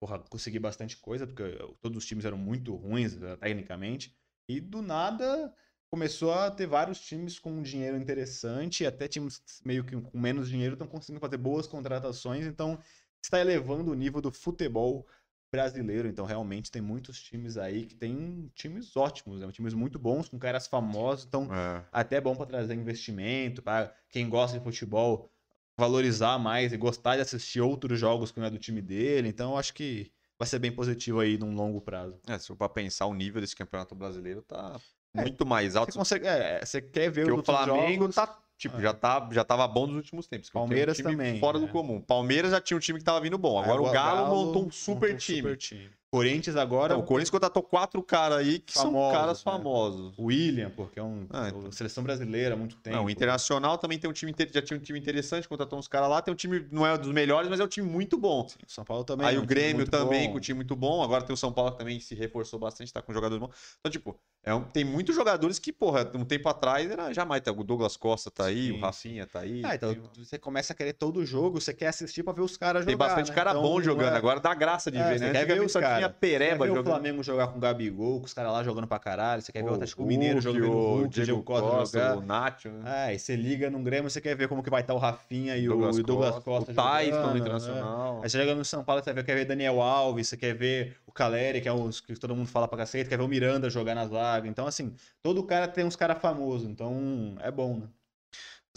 porra, 0.00 0.18
conseguir 0.18 0.58
bastante 0.58 0.96
coisa, 0.98 1.26
porque 1.26 1.42
todos 1.80 1.98
os 1.98 2.06
times 2.06 2.24
eram 2.24 2.36
muito 2.36 2.74
ruins 2.74 3.20
eh, 3.20 3.36
tecnicamente. 3.36 4.14
E 4.48 4.60
do 4.60 4.82
nada 4.82 5.54
começou 5.90 6.32
a 6.32 6.50
ter 6.50 6.66
vários 6.66 7.00
times 7.00 7.38
com 7.38 7.52
um 7.52 7.62
dinheiro 7.62 7.96
interessante, 7.96 8.84
até 8.84 9.06
times 9.06 9.42
meio 9.64 9.84
que 9.84 10.00
com 10.00 10.18
menos 10.18 10.48
dinheiro 10.48 10.74
estão 10.74 10.88
conseguindo 10.88 11.20
fazer 11.20 11.36
boas 11.36 11.66
contratações, 11.66 12.46
então 12.46 12.78
está 13.22 13.40
elevando 13.40 13.90
o 13.90 13.94
nível 13.94 14.20
do 14.20 14.32
futebol 14.32 15.06
brasileiro. 15.54 16.08
Então, 16.08 16.24
realmente, 16.24 16.70
tem 16.70 16.82
muitos 16.82 17.22
times 17.22 17.56
aí 17.56 17.86
que 17.86 17.94
tem 17.94 18.50
times 18.54 18.96
ótimos, 18.96 19.40
né? 19.40 19.50
times 19.52 19.72
muito 19.72 19.98
bons, 19.98 20.28
com 20.28 20.38
caras 20.38 20.66
famosos. 20.66 21.24
Então, 21.24 21.48
até 21.92 22.16
é 22.16 22.20
bom 22.20 22.34
para 22.34 22.46
trazer 22.46 22.74
investimento, 22.74 23.62
para 23.62 23.94
quem 24.08 24.28
gosta 24.28 24.58
de 24.58 24.64
futebol 24.64 25.30
valorizar 25.78 26.38
mais 26.38 26.72
e 26.72 26.76
gostar 26.76 27.16
de 27.16 27.22
assistir 27.22 27.60
outros 27.60 27.98
jogos 27.98 28.32
que 28.32 28.40
não 28.40 28.46
é 28.46 28.50
do 28.50 28.58
time 28.58 28.82
dele. 28.82 29.28
Então, 29.28 29.52
eu 29.52 29.58
acho 29.58 29.72
que 29.74 30.10
vai 30.36 30.46
ser 30.46 30.58
bem 30.58 30.72
positivo 30.72 31.20
aí 31.20 31.38
num 31.38 31.54
longo 31.54 31.80
prazo. 31.80 32.18
É, 32.26 32.36
se 32.38 32.48
for 32.48 32.56
pra 32.56 32.68
pensar, 32.68 33.06
o 33.06 33.14
nível 33.14 33.40
desse 33.40 33.54
campeonato 33.54 33.94
brasileiro 33.94 34.42
tá 34.42 34.80
É, 35.16 35.22
muito 35.22 35.46
mais 35.46 35.76
alto. 35.76 35.92
Você 35.92 35.98
consegue, 35.98 36.26
é, 36.26 36.64
você 36.64 36.82
quer 36.82 37.10
ver 37.10 37.32
o 37.32 37.42
Flamengo 37.42 38.00
jogos, 38.02 38.14
tá. 38.14 38.38
Tipo, 38.56 38.78
É. 38.78 38.82
já, 38.82 38.94
tá, 38.94 39.28
já 39.32 39.44
tava 39.44 39.66
bom 39.66 39.86
nos 39.86 39.96
últimos 39.96 40.26
tempos. 40.26 40.48
é 40.48 40.50
um 40.50 40.60
Palmeiras 40.60 40.96
time 40.96 41.10
também, 41.10 41.40
Fora 41.40 41.58
é. 41.58 41.60
do 41.60 41.68
comum. 41.68 42.00
Palmeiras 42.00 42.52
já 42.52 42.60
tinha 42.60 42.76
um 42.76 42.80
time 42.80 42.98
que 42.98 43.04
tava 43.04 43.20
vindo 43.20 43.36
bom. 43.36 43.60
Agora 43.60 43.82
o 43.82 43.90
Galo, 43.90 44.26
montou 44.28 44.42
um 44.42 44.44
montou 44.64 44.72
super 44.72 45.14
um 45.14 45.16
time. 45.16 45.38
super 45.38 45.56
time. 45.56 45.90
Corinthians 46.14 46.54
agora, 46.56 46.94
Então, 46.94 47.00
o 47.02 47.06
Corinthians 47.06 47.30
contratou 47.30 47.60
quatro 47.60 48.00
caras 48.02 48.38
aí 48.38 48.60
que 48.60 48.72
são 48.72 48.84
Famosos, 48.92 49.12
caras 49.12 49.38
né? 49.38 49.42
famosos. 49.44 50.14
o 50.16 50.24
William, 50.26 50.70
porque 50.70 51.00
é 51.00 51.02
um 51.02 51.26
Ah, 51.30 51.48
então. 51.48 51.72
seleção 51.72 52.04
brasileira 52.04 52.54
há 52.54 52.56
muito 52.56 52.76
tempo. 52.76 52.96
Não, 52.96 53.06
o 53.06 53.10
Internacional 53.10 53.76
também 53.78 53.98
tem 53.98 54.08
um 54.08 54.12
time, 54.12 54.32
já 54.52 54.62
tinha 54.62 54.78
um 54.78 54.82
time 54.82 54.98
interessante, 54.98 55.48
contratou 55.48 55.76
uns 55.76 55.88
caras 55.88 56.08
lá, 56.08 56.22
tem 56.22 56.32
um 56.32 56.36
time, 56.36 56.66
não 56.70 56.86
é 56.86 56.96
dos 56.96 57.10
melhores, 57.10 57.50
mas 57.50 57.58
é 57.58 57.64
um 57.64 57.68
time 57.68 57.88
muito 57.88 58.16
bom. 58.16 58.46
Sim, 58.48 58.58
o 58.64 58.70
São 58.70 58.84
Paulo 58.84 59.02
também. 59.02 59.26
Aí 59.26 59.34
é 59.34 59.38
o 59.38 59.42
um 59.42 59.46
time 59.46 59.54
Grêmio 59.54 59.88
também, 59.88 60.26
bom. 60.26 60.32
com 60.32 60.38
um 60.38 60.40
time 60.40 60.56
muito 60.56 60.76
bom. 60.76 61.02
Agora 61.02 61.24
tem 61.24 61.34
o 61.34 61.36
São 61.36 61.52
Paulo 61.52 61.72
que 61.72 61.78
também 61.78 61.98
se 61.98 62.14
reforçou 62.14 62.60
bastante, 62.60 62.92
tá 62.92 63.02
com 63.02 63.12
jogadores 63.12 63.40
bons. 63.40 63.54
Então, 63.80 63.90
tipo, 63.90 64.16
É 64.46 64.52
um- 64.52 64.62
tem 64.62 64.84
muitos 64.84 65.16
jogadores 65.16 65.58
que, 65.58 65.72
porra, 65.72 66.12
um 66.14 66.22
tempo 66.22 66.46
atrás 66.50 66.90
era 66.90 67.10
jamais. 67.14 67.40
tá, 67.40 67.50
O 67.50 67.64
Douglas 67.64 67.96
Costa 67.96 68.30
tá 68.30 68.44
aí, 68.44 68.70
o 68.70 68.74
Sim, 68.74 68.80
Rafinha 68.82 69.26
tá 69.26 69.40
aí. 69.40 69.62
Ah, 69.64 69.74
então 69.74 69.94
tem, 69.94 70.02
você 70.22 70.38
começa 70.38 70.74
a 70.74 70.76
querer 70.76 70.92
todo 70.92 71.24
jogo, 71.24 71.58
você 71.62 71.72
quer 71.72 71.86
assistir 71.86 72.22
pra 72.22 72.34
ver 72.34 72.42
os 72.42 72.54
caras 72.58 72.82
jogar. 72.82 72.90
tem 72.90 72.96
bastante 72.98 73.30
né? 73.30 73.34
cara 73.34 73.52
Então, 73.52 73.62
bom 73.62 73.80
jogando. 73.80 74.12
é- 74.12 74.18
Agora 74.18 74.38
dá 74.40 74.52
graça 74.54 74.90
de 74.90 74.98
É, 74.98 75.08
ver, 75.08 75.18
né? 75.20 75.32
quer 75.32 75.46
ver 75.46 75.62
os 75.62 75.72
só 75.72 75.80
tinha 76.08 76.18
pereba 76.20 76.56
Você 76.56 76.58
quer 76.58 76.64
ver 76.64 76.70
o 76.70 76.74
jogando. 76.76 76.92
Flamengo 76.92 77.22
jogar 77.22 77.46
com 77.48 77.58
o 77.58 77.60
Gabigol, 77.60 78.20
com 78.20 78.26
os 78.26 78.34
caras 78.34 78.52
lá 78.52 78.62
jogando 78.62 78.86
pra 78.86 78.98
caralho. 78.98 79.42
Você 79.42 79.52
quer 79.52 79.62
ver 79.62 79.70
o 79.70 79.74
Atlético 79.74 80.04
Mineiro 80.04 80.40
jogando 80.40 80.70
o 80.70 80.96
Hulk, 80.98 81.08
Diego 81.08 81.42
Costa, 81.42 81.98
jogar. 81.98 82.16
o 82.16 82.20
Nacho, 82.20 82.68
né? 82.70 82.82
Ah, 82.84 83.12
e 83.12 83.18
você 83.18 83.36
liga 83.36 83.70
no 83.70 83.82
Grêmio, 83.82 84.10
você 84.10 84.20
quer 84.20 84.36
ver 84.36 84.48
como 84.48 84.62
que 84.62 84.70
vai 84.70 84.80
estar 84.80 84.94
o 84.94 84.98
Rafinha 84.98 85.56
e 85.56 85.66
Douglas 85.66 85.98
o, 85.98 86.02
Douglas 86.02 86.38
Costa. 86.40 86.72
o 86.72 86.74
Tyson 86.74 87.10
jogando, 87.10 87.32
né? 87.32 87.38
Internacional. 87.38 88.20
Aí 88.22 88.30
você 88.30 88.38
chega 88.38 88.54
no 88.54 88.64
São 88.64 88.84
Paulo, 88.84 89.02
você 89.02 89.14
quer 89.22 89.34
ver 89.34 89.44
Daniel 89.44 89.80
Alves, 89.80 90.28
você 90.28 90.36
quer 90.36 90.54
ver 90.54 90.96
o 91.06 91.12
Caleri, 91.12 91.60
que 91.60 91.68
é 91.68 91.72
os 91.72 92.00
que 92.00 92.14
todo 92.14 92.34
mundo 92.34 92.48
fala 92.48 92.68
pra 92.68 92.78
cacete, 92.78 93.08
quer 93.08 93.16
ver 93.16 93.24
o 93.24 93.28
Miranda 93.28 93.70
jogar 93.70 93.94
na 93.94 94.06
zaga. 94.06 94.48
Então, 94.48 94.66
assim, 94.66 94.94
todo 95.22 95.42
cara 95.44 95.68
tem 95.68 95.84
uns 95.84 95.96
caras 95.96 96.18
famosos, 96.18 96.68
então 96.68 97.36
é 97.40 97.50
bom, 97.50 97.78
né? 97.78 97.88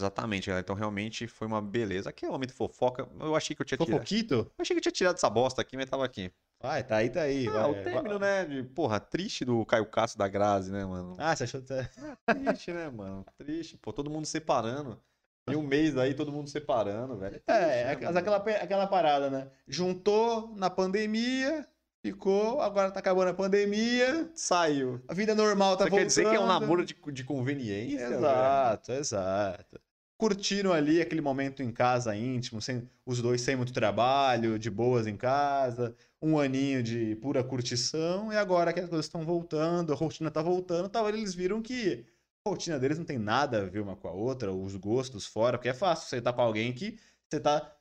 Exatamente, 0.00 0.46
galera. 0.46 0.62
Então 0.62 0.76
realmente 0.76 1.26
foi 1.26 1.46
uma 1.46 1.60
beleza. 1.60 2.08
Aqui 2.08 2.24
é 2.24 2.28
o 2.28 2.32
momento 2.32 2.52
fofoca. 2.54 3.08
Eu 3.18 3.34
achei 3.34 3.56
que 3.56 3.62
eu 3.62 3.66
tinha 3.66 3.76
tirado. 3.76 3.90
Fofoquito? 3.90 4.34
Eu 4.34 4.62
achei 4.62 4.74
que 4.74 4.78
eu 4.78 4.82
tinha 4.82 4.92
tirado 4.92 5.16
essa 5.16 5.28
bosta 5.28 5.60
aqui, 5.60 5.76
mas 5.76 5.90
tava 5.90 6.04
aqui. 6.04 6.30
Vai, 6.60 6.82
tá 6.82 6.96
aí, 6.96 7.08
tá 7.10 7.22
aí. 7.22 7.46
Ah, 7.48 7.52
vai. 7.52 7.70
o 7.70 7.74
término, 7.84 8.18
né? 8.18 8.44
De, 8.44 8.62
porra, 8.64 8.98
triste 8.98 9.44
do 9.44 9.64
Caio 9.64 9.86
Castro 9.86 10.18
da 10.18 10.26
Grazi, 10.26 10.72
né, 10.72 10.84
mano? 10.84 11.14
Ah, 11.18 11.34
você 11.36 11.44
achou. 11.44 11.62
que- 11.62 12.34
Triste, 12.34 12.72
né, 12.72 12.90
mano? 12.90 13.24
Triste. 13.36 13.76
Pô, 13.76 13.92
todo 13.92 14.10
mundo 14.10 14.26
separando. 14.26 15.00
E 15.48 15.54
um 15.56 15.62
mês 15.62 15.96
aí, 15.96 16.14
todo 16.14 16.32
mundo 16.32 16.48
separando, 16.50 17.16
velho. 17.16 17.36
É, 17.36 17.38
triste, 17.38 17.84
né, 17.84 17.92
aqu- 17.92 18.04
mano? 18.04 18.18
aquela, 18.18 18.36
aquela 18.62 18.86
parada, 18.88 19.30
né? 19.30 19.48
Juntou 19.68 20.52
na 20.56 20.68
pandemia, 20.68 21.64
ficou, 22.04 22.60
agora 22.60 22.90
tá 22.90 22.98
acabando 23.00 23.28
a 23.30 23.34
pandemia, 23.34 24.28
Saiu. 24.34 25.00
a 25.08 25.14
vida 25.14 25.34
normal 25.36 25.76
tá 25.76 25.84
Você 25.84 25.90
voltando. 25.90 25.98
quer 26.02 26.06
dizer 26.08 26.28
que 26.28 26.36
é 26.36 26.40
um 26.40 26.46
namoro 26.46 26.84
de, 26.84 26.94
de 27.12 27.24
conveniência? 27.24 28.08
velho? 28.08 28.18
Exato, 28.18 28.92
exato. 28.92 29.80
Curtiram 30.18 30.72
ali 30.72 31.00
aquele 31.00 31.20
momento 31.20 31.62
em 31.62 31.70
casa 31.70 32.14
íntimo, 32.16 32.60
sem, 32.60 32.90
os 33.06 33.22
dois 33.22 33.40
sem 33.40 33.54
muito 33.54 33.72
trabalho, 33.72 34.58
de 34.58 34.68
boas 34.68 35.06
em 35.06 35.16
casa, 35.16 35.94
um 36.20 36.38
aninho 36.38 36.82
de 36.82 37.16
pura 37.16 37.44
curtição, 37.44 38.32
e 38.32 38.36
agora 38.36 38.72
que 38.72 38.80
as 38.80 38.88
coisas 38.88 39.06
estão 39.06 39.24
voltando, 39.24 39.92
a 39.92 39.96
rotina 39.96 40.30
tá 40.30 40.42
voltando, 40.42 40.88
tal, 40.88 41.08
eles 41.08 41.34
viram 41.34 41.62
que 41.62 42.04
a 42.44 42.50
rotina 42.50 42.78
deles 42.78 42.98
não 42.98 43.04
tem 43.04 43.18
nada 43.18 43.62
a 43.62 43.66
ver 43.66 43.80
uma 43.80 43.96
com 43.96 44.08
a 44.08 44.12
outra, 44.12 44.52
os 44.52 44.74
gostos 44.76 45.26
fora, 45.26 45.58
porque 45.58 45.68
é 45.68 45.74
fácil 45.74 46.08
você 46.08 46.20
tá 46.20 46.32
com 46.32 46.40
alguém 46.42 46.72
que 46.72 46.98
você 47.30 47.40
tá 47.40 47.72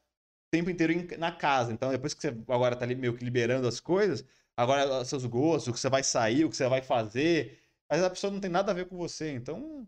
o 0.48 0.52
tempo 0.52 0.70
inteiro 0.70 0.94
na 1.18 1.32
casa. 1.32 1.74
Então, 1.74 1.92
depois 1.92 2.14
que 2.14 2.22
você 2.22 2.30
agora 2.48 2.76
tá 2.76 2.86
ali 2.86 2.96
meio 2.96 3.16
que 3.18 3.24
liberando 3.26 3.68
as 3.68 3.80
coisas, 3.80 4.24
agora 4.56 5.04
seus 5.06 5.26
gostos, 5.26 5.68
o 5.70 5.74
que 5.74 5.80
você 5.80 5.90
vai 5.90 6.04
sair, 6.04 6.46
o 6.46 6.50
que 6.50 6.58
você 6.58 6.68
vai 6.68 6.82
fazer, 6.82 7.60
mas 7.90 8.04
a 8.04 8.10
pessoa 8.10 8.32
não 8.32 8.40
tem 8.40 8.50
nada 8.52 8.72
a 8.72 8.76
ver 8.76 8.88
com 8.88 8.98
você. 8.98 9.32
Então, 9.34 9.88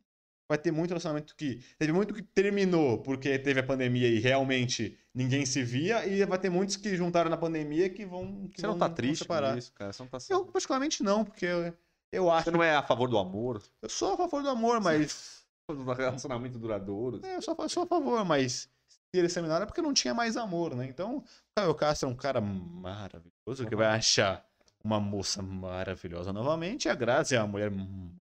vai 0.50 0.58
ter 0.58 0.72
muito 0.72 0.90
relacionamento 0.90 1.36
que. 1.36 1.64
Teve 1.78 1.94
muito 1.94 2.14
que 2.14 2.24
terminou 2.24 2.98
porque 3.04 3.38
teve 3.38 3.60
a 3.60 3.64
pandemia 3.64 4.08
e 4.08 4.20
realmente 4.20 4.98
ninguém 5.14 5.46
se 5.46 5.64
via, 5.64 6.06
e 6.08 6.26
vai 6.26 6.40
ter 6.40 6.50
muitos 6.50 6.76
que 6.76 6.96
juntaram 6.98 7.30
na 7.30 7.38
pandemia 7.38 7.90
que 7.90 8.04
vão. 8.06 8.48
Que 8.50 8.60
Você 8.60 8.66
não 8.68 8.74
vão- 8.74 8.80
tá 8.80 8.88
vão 8.88 8.96
triste 8.96 9.26
com 9.26 9.58
isso, 9.58 9.72
cara? 9.74 9.94
Você 9.94 10.02
não 10.04 10.10
tá 10.10 10.18
Eu, 10.30 10.46
particularmente, 10.46 11.04
não, 11.04 11.24
porque 11.24 11.46
eu, 11.46 11.74
eu 12.12 12.32
acho. 12.32 12.46
Você 12.46 12.52
não 12.52 12.64
é 12.64 12.76
a 12.76 12.82
favor 12.82 13.08
do 13.08 13.18
amor? 13.20 13.62
Eu 13.82 13.90
sou 13.90 14.14
a 14.14 14.18
favor 14.18 14.42
do 14.42 14.50
amor, 14.50 14.82
mas. 14.82 15.38
Do 15.70 15.94
relacionamento 15.94 16.58
duradouro? 16.58 17.24
É, 17.24 17.36
eu 17.36 17.44
só, 17.44 17.56
eu 17.60 17.70
sou 17.70 17.84
a 17.84 17.86
favor, 17.86 18.26
mas 18.26 18.68
se 18.90 19.20
eles 19.20 19.32
terminaram 19.32 19.62
é 19.62 19.66
porque 19.68 19.84
não 19.84 19.94
tinha 19.94 20.16
mais 20.16 20.36
amor, 20.36 20.76
né? 20.76 20.88
Então, 20.88 21.18
o 21.18 21.24
Caio 21.56 21.76
Castro 21.76 22.10
é 22.10 22.12
um 22.12 22.16
cara 22.16 22.42
maravilhoso 22.42 23.68
que 23.68 23.76
vai 23.76 23.86
achar 23.86 24.44
uma 24.84 25.00
moça 25.00 25.42
maravilhosa 25.42 26.32
novamente, 26.32 26.86
e 26.86 26.90
a 26.90 26.96
Grazi 26.96 27.36
é 27.36 27.40
uma 27.40 27.48
mulher 27.48 27.72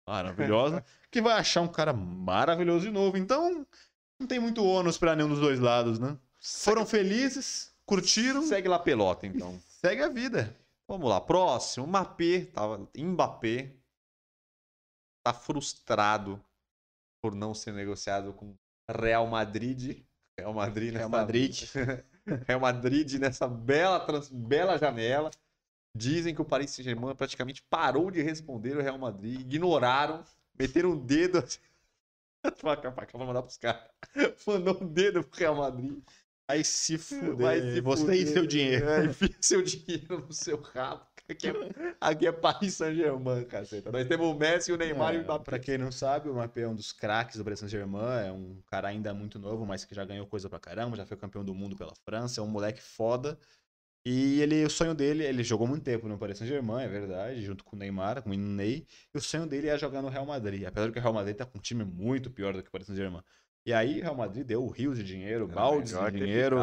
maravilhosa 0.08 0.84
que 1.12 1.22
vai 1.22 1.34
achar 1.34 1.62
um 1.62 1.68
cara 1.68 1.92
maravilhoso 1.94 2.86
de 2.86 2.92
novo. 2.92 3.18
Então, 3.18 3.66
não 4.20 4.28
tem 4.28 4.40
muito 4.40 4.64
ônus 4.64 4.98
pra 4.98 5.16
nenhum 5.16 5.30
dos 5.30 5.40
dois 5.40 5.60
lados, 5.60 6.00
né? 6.00 6.18
Foram 6.40 6.86
felizes, 6.86 7.74
curtiram, 7.86 8.42
Segue 8.44 8.68
lá 8.68 8.76
a 8.78 8.80
pelota, 8.80 9.26
então. 9.28 9.60
segue 9.82 10.02
a 10.04 10.10
vida. 10.10 10.56
Vamos 10.88 11.10
lá, 11.10 11.20
próximo. 11.20 11.88
Mbappé, 11.88 12.46
tava, 12.46 12.88
Mbappé 12.96 13.72
tá 15.26 15.34
frustrado 15.34 16.40
por 17.22 17.34
não 17.34 17.54
ser 17.56 17.74
negociado 17.74 18.32
com 18.34 18.56
Real 18.90 19.26
Madrid. 19.28 20.04
Real 20.40 20.54
Madrid 20.54 20.94
nessa, 20.94 21.00
Real 21.00 21.10
Madrid. 21.10 21.56
Real 22.48 22.60
Madrid 22.60 23.14
nessa 23.20 23.48
bela, 23.48 24.00
trans- 24.00 24.30
bela 24.30 24.78
janela. 24.78 25.32
Dizem 25.96 26.36
que 26.36 26.42
o 26.42 26.46
Paris 26.46 26.72
Saint-Germain 26.72 27.16
praticamente 27.16 27.64
parou 27.70 28.12
de 28.12 28.22
responder 28.22 28.76
o 28.76 28.82
Real 28.82 28.98
Madrid, 28.98 29.40
ignoraram, 29.40 30.24
meteram 30.60 30.92
o 30.92 30.96
dedo 31.00 31.38
assim. 31.38 31.60
Vai 32.62 32.78
mandar 33.26 33.42
pros 33.42 33.58
caras. 33.58 33.82
Mandou 34.46 34.84
um 34.84 34.88
dedo 34.88 35.24
pro 35.24 35.40
Real 35.40 35.56
Madrid. 35.56 35.98
Aí 36.48 36.64
se 36.64 36.98
fuder, 36.98 37.82
você 37.82 38.02
fuder. 38.04 38.22
e 38.22 38.28
seu 38.28 38.46
dinheiro. 38.46 38.88
É, 38.88 39.06
enfia 39.06 39.36
seu 39.42 39.64
dinheiro 39.64 40.20
no 40.28 40.34
seu 40.34 40.62
rabo. 40.62 41.06
Aqui 41.28 41.48
é, 41.48 41.54
aqui 42.00 42.28
é 42.28 42.32
Paris 42.32 42.76
Saint-Germain, 42.76 43.46
caceta. 43.46 43.92
Nós 43.92 44.08
temos 44.08 44.28
o 44.28 44.36
Messi, 44.36 44.72
o 44.72 44.78
Neymar 44.78 45.16
e 45.16 45.18
o 45.18 45.22
É, 45.22 45.24
Mbappé. 45.24 45.44
pra 45.44 45.58
quem 45.58 45.76
não 45.76 45.92
sabe, 45.92 46.30
o 46.30 46.34
Mbappé 46.34 46.62
é 46.62 46.68
um 46.68 46.76
dos 46.76 46.92
craques 46.92 47.38
do 47.38 47.44
Paris 47.44 47.58
Saint-Germain, 47.60 48.28
é 48.28 48.32
um 48.32 48.62
cara 48.68 48.90
ainda 48.90 49.12
muito 49.12 49.40
novo, 49.40 49.66
mas 49.66 49.84
que 49.84 49.96
já 49.96 50.06
ganhou 50.06 50.28
coisa 50.28 50.48
pra 50.48 50.60
caramba, 50.60 50.96
já 50.96 51.04
foi 51.06 51.18
campeão 51.18 51.44
do 51.44 51.56
mundo 51.56 51.76
pela 51.76 51.96
França, 52.06 52.42
é 52.42 52.44
um 52.44 52.48
moleque 52.48 52.80
foda. 52.80 53.40
E 54.08 54.40
ele, 54.40 54.64
o 54.64 54.70
sonho 54.70 54.94
dele, 54.94 55.24
ele 55.24 55.44
jogou 55.44 55.68
muito 55.68 55.84
tempo 55.84 56.08
no 56.08 56.16
Paris 56.18 56.38
Saint-Germain, 56.38 56.84
é 56.84 56.88
verdade, 56.88 57.42
junto 57.44 57.64
com 57.64 57.76
o 57.76 57.80
Neymar, 57.80 58.22
com 58.22 58.30
o 58.30 58.36
Ney, 58.38 58.86
e 59.14 59.18
o 59.18 59.22
sonho 59.22 59.48
dele 59.48 59.68
é 59.68 59.78
jogar 59.80 60.02
no 60.04 60.10
Real 60.10 60.26
Madrid, 60.28 60.64
apesar 60.64 60.86
de 60.88 60.94
que 60.94 61.00
o 61.00 61.02
Real 61.02 61.14
Madrid 61.14 61.36
tá 61.36 61.44
com 61.44 61.58
um 61.58 61.62
time 61.62 61.84
muito 61.84 62.30
pior 62.30 62.54
do 62.54 62.62
que 62.62 62.70
o 62.70 62.72
Paris 62.72 62.86
Saint-Germain. 62.86 63.24
E 63.66 63.74
aí 63.74 64.00
o 64.00 64.04
Real 64.04 64.16
Madrid 64.16 64.46
deu 64.46 64.68
rios 64.68 65.00
de 65.00 65.04
dinheiro, 65.04 65.48
baldes 65.48 65.92
Melhor 65.92 66.12
de 66.12 66.20
ter 66.20 66.26
dinheiro, 66.26 66.56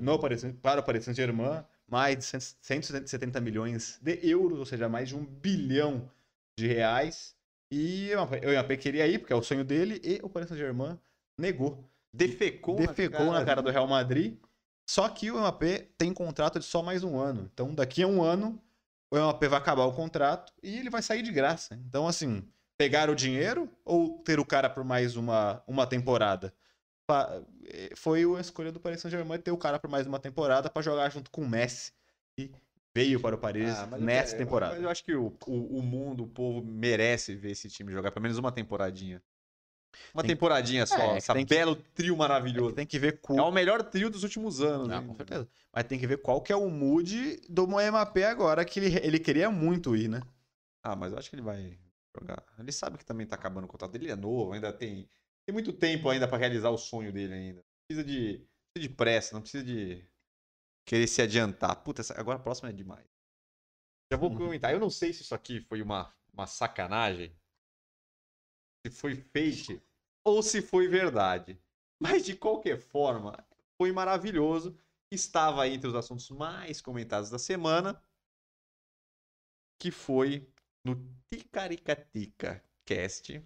no 0.00 0.18
Paris. 0.18 0.44
para 0.60 0.80
o 0.80 0.82
Paris 0.82 1.04
Saint-Germain, 1.04 1.62
mais 1.88 2.16
de 2.18 2.24
170 2.24 3.40
milhões 3.40 4.00
de 4.02 4.18
euros, 4.28 4.58
ou 4.58 4.66
seja, 4.66 4.88
mais 4.88 5.08
de 5.08 5.14
um 5.14 5.24
bilhão 5.24 6.10
de 6.58 6.66
reais. 6.66 7.36
E 7.70 8.10
o 8.16 8.24
Mbappé- 8.26 8.76
queria 8.76 9.06
ir, 9.06 9.20
porque 9.20 9.32
é 9.32 9.36
o 9.36 9.42
sonho 9.42 9.64
dele, 9.64 10.00
e 10.02 10.18
o 10.20 10.28
Paris 10.28 10.48
Saint-Germain 10.48 10.98
negou. 11.38 11.88
Defecou, 12.12 12.74
Defecou 12.74 13.32
na 13.32 13.44
cara 13.44 13.62
do 13.62 13.70
Real 13.70 13.86
Madrid. 13.86 14.36
Só 14.86 15.08
que 15.08 15.30
o 15.30 15.38
Mbappé 15.38 15.88
tem 15.96 16.12
contrato 16.12 16.58
de 16.58 16.64
só 16.64 16.82
mais 16.82 17.02
um 17.04 17.18
ano. 17.18 17.48
Então, 17.52 17.74
daqui 17.74 18.02
a 18.02 18.06
um 18.06 18.22
ano, 18.22 18.60
o 19.10 19.16
Mbappé 19.16 19.48
vai 19.48 19.58
acabar 19.58 19.84
o 19.84 19.92
contrato 19.92 20.52
e 20.62 20.76
ele 20.76 20.90
vai 20.90 21.02
sair 21.02 21.22
de 21.22 21.32
graça. 21.32 21.74
Então, 21.86 22.06
assim, 22.06 22.46
pegar 22.76 23.08
o 23.08 23.14
dinheiro 23.14 23.68
ou 23.84 24.18
ter 24.18 24.38
o 24.40 24.44
cara 24.44 24.68
por 24.68 24.84
mais 24.84 25.16
uma, 25.16 25.62
uma 25.66 25.86
temporada? 25.86 26.52
Eh, 27.64 27.90
Foi 27.96 28.24
a 28.36 28.40
escolha 28.40 28.72
do 28.72 28.80
Paris 28.80 29.00
Saint-Germain 29.00 29.38
ter 29.40 29.50
o 29.50 29.56
cara 29.58 29.78
por 29.78 29.88
mais 29.88 30.06
uma 30.06 30.18
temporada 30.18 30.70
para 30.70 30.82
jogar 30.82 31.10
junto 31.10 31.30
com 31.30 31.42
o 31.42 31.48
Messi. 31.48 31.92
E 32.38 32.50
veio 32.94 33.20
para 33.20 33.34
o 33.36 33.38
Paris 33.38 33.68
Ah, 33.78 33.98
nessa 33.98 34.34
eu- 34.34 34.38
temporada. 34.38 34.74
Mas 34.74 34.82
eu 34.82 34.90
acho 34.90 35.04
que 35.04 35.14
o, 35.14 35.32
o, 35.46 35.78
o 35.78 35.82
mundo, 35.82 36.24
o 36.24 36.28
povo 36.28 36.64
merece 36.64 37.34
ver 37.34 37.50
esse 37.52 37.68
time 37.68 37.92
jogar 37.92 38.10
pelo 38.12 38.22
menos 38.22 38.38
uma 38.38 38.52
temporadinha. 38.52 39.22
Uma 40.14 40.22
Tem- 40.22 40.30
temporadinha 40.30 40.86
só. 40.86 40.96
É, 40.96 41.16
essa 41.18 41.34
tem 41.34 41.44
que- 41.44 41.54
belo 41.54 41.76
trio 41.76 42.14
É 42.14 42.16
maravilhoso. 42.16 42.70
que 42.70 42.76
tem 42.76 42.86
que 42.86 42.98
ver 42.98 43.14
É 43.14 43.16
qual... 43.16 43.48
o 43.48 43.52
melhor 43.52 43.82
trio 43.82 44.08
dos 44.10 44.22
últimos 44.22 44.60
anos. 44.60 44.88
Não, 44.88 45.00
hein? 45.00 45.06
com 45.06 45.14
certeza. 45.14 45.48
Mas 45.72 45.84
tem 45.84 45.98
que 45.98 46.06
ver 46.06 46.18
qual 46.22 46.40
que 46.40 46.52
é 46.52 46.56
o 46.56 46.68
mood 46.70 47.40
do 47.48 47.66
Mbappé 47.66 48.24
agora, 48.26 48.64
que 48.64 48.78
ele, 48.80 48.96
ele 48.98 49.18
queria 49.18 49.50
muito 49.50 49.94
ir, 49.96 50.08
né? 50.08 50.20
Ah, 50.82 50.96
mas 50.96 51.12
eu 51.12 51.18
acho 51.18 51.28
que 51.30 51.36
ele 51.36 51.42
vai 51.42 51.78
jogar. 52.18 52.42
Ele 52.58 52.72
sabe 52.72 52.98
que 52.98 53.04
também 53.04 53.26
tá 53.26 53.36
acabando 53.36 53.64
o 53.64 53.68
contrato 53.68 53.92
dele. 53.92 54.06
Ele 54.06 54.12
é 54.12 54.16
novo, 54.16 54.52
ainda 54.52 54.72
tem, 54.72 55.08
tem 55.46 55.52
muito 55.52 55.72
tempo 55.72 56.08
ainda 56.08 56.26
pra 56.28 56.36
realizar 56.38 56.70
o 56.70 56.78
sonho 56.78 57.12
dele 57.12 57.32
ainda. 57.34 57.62
Precisa 57.86 58.04
de, 58.06 58.46
precisa 58.74 58.88
de 58.88 58.94
pressa, 58.94 59.34
não 59.34 59.40
precisa 59.42 59.64
de 59.64 60.04
querer 60.86 61.06
se 61.06 61.22
adiantar. 61.22 61.76
Puta, 61.82 62.00
essa- 62.02 62.18
agora 62.18 62.38
a 62.38 62.42
próxima 62.42 62.68
é 62.70 62.72
demais. 62.72 63.06
Já 64.12 64.18
vou 64.18 64.30
Uhum. 64.30 64.36
comentar. 64.36 64.72
Eu 64.72 64.80
não 64.80 64.90
sei 64.90 65.12
se 65.12 65.22
isso 65.22 65.34
aqui 65.34 65.60
foi 65.68 65.80
uma, 65.80 66.12
uma 66.34 66.46
sacanagem, 66.46 67.34
se 68.84 68.92
foi 68.92 69.14
fake 69.14 69.80
ou 70.24 70.42
se 70.42 70.60
foi 70.60 70.88
verdade. 70.88 71.58
Mas 72.00 72.24
de 72.24 72.34
qualquer 72.36 72.78
forma, 72.78 73.44
foi 73.76 73.92
maravilhoso. 73.92 74.76
Estava 75.10 75.68
entre 75.68 75.88
os 75.88 75.94
assuntos 75.94 76.28
mais 76.30 76.80
comentados 76.80 77.30
da 77.30 77.38
semana, 77.38 78.02
que 79.78 79.90
foi 79.90 80.48
no 80.84 80.96
Ticaricatica 81.30 82.62
Cast. 82.84 83.42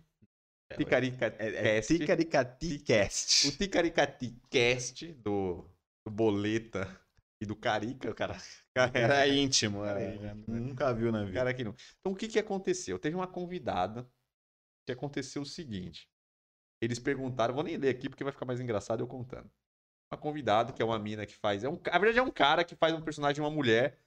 Ticarica 0.77 1.27
É, 1.39 1.49
é 1.49 1.63
Cast. 1.81 1.93
O 1.93 1.99
Ticaricati-cast. 1.99 3.59
Ticaricaticast 3.59 5.13
do, 5.15 5.69
do 6.05 6.11
Boleta 6.11 7.01
e 7.41 7.47
do 7.47 7.55
Carica, 7.55 8.11
o 8.11 8.15
cara. 8.15 8.37
Era 8.75 9.29
íntimo, 9.29 9.83
Cara, 9.83 10.01
era, 10.01 10.29
é 10.29 10.33
íntimo, 10.33 10.57
nunca 10.57 10.93
viu 10.95 11.13
na 11.13 11.25
vida. 11.25 11.35
Cara 11.35 11.51
aqui 11.51 11.65
não. 11.65 11.75
Então 12.01 12.13
o 12.13 12.17
que 12.17 12.29
que 12.29 12.39
aconteceu? 12.39 12.99
Teve 12.99 13.15
uma 13.15 13.27
convidada 13.27 14.11
que 14.87 14.93
aconteceu 14.93 15.43
o 15.43 15.47
seguinte. 15.47 16.09
Eles 16.81 16.99
perguntaram, 16.99 17.55
vou 17.55 17.65
nem 17.65 17.77
ler 17.77 17.91
aqui 17.91 18.09
porque 18.09 18.25
vai 18.25 18.33
ficar 18.33 18.47
mais 18.47 18.61
engraçado 18.61 19.01
eu 19.01 19.07
contando. 19.07 19.51
Uma 20.11 20.19
convidada 20.19 20.73
que 20.73 20.81
é 20.81 20.85
uma 20.85 20.99
mina 20.99 21.27
que 21.27 21.35
faz, 21.35 21.65
é 21.65 21.69
um, 21.69 21.81
na 21.85 21.99
verdade 21.99 22.19
é 22.19 22.23
um 22.23 22.31
cara 22.31 22.63
que 22.65 22.77
faz 22.77 22.95
um 22.95 23.01
personagem 23.01 23.35
de 23.35 23.41
uma 23.41 23.51
mulher 23.51 23.99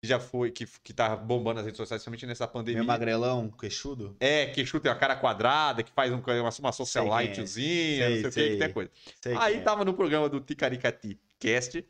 que 0.00 0.08
já 0.08 0.20
foi, 0.20 0.50
que, 0.50 0.64
que 0.82 0.94
tá 0.94 1.16
bombando 1.16 1.56
nas 1.56 1.64
redes 1.64 1.76
sociais, 1.76 2.00
principalmente 2.00 2.26
nessa 2.26 2.46
pandemia. 2.46 2.80
Meio 2.80 2.86
magrelão, 2.86 3.50
queixudo. 3.50 4.16
É, 4.20 4.46
que 4.46 4.64
chuta 4.64 4.90
a 4.90 4.94
cara 4.94 5.16
quadrada, 5.16 5.82
que 5.82 5.90
faz 5.90 6.12
um, 6.12 6.18
uma, 6.18 6.50
uma 6.60 6.72
socialitezinha, 6.72 8.06
Sei 8.06 8.08
não 8.08 8.16
sei 8.16 8.20
o 8.20 8.22
que, 8.22 8.30
sei. 8.32 8.50
que 8.50 8.58
tem 8.58 8.72
coisa. 8.72 8.90
Sei 9.20 9.36
Aí 9.36 9.56
é. 9.56 9.60
tava 9.60 9.84
no 9.84 9.92
programa 9.92 10.28
do 10.28 10.40
Ticaricati 10.40 11.20
Cast, 11.40 11.84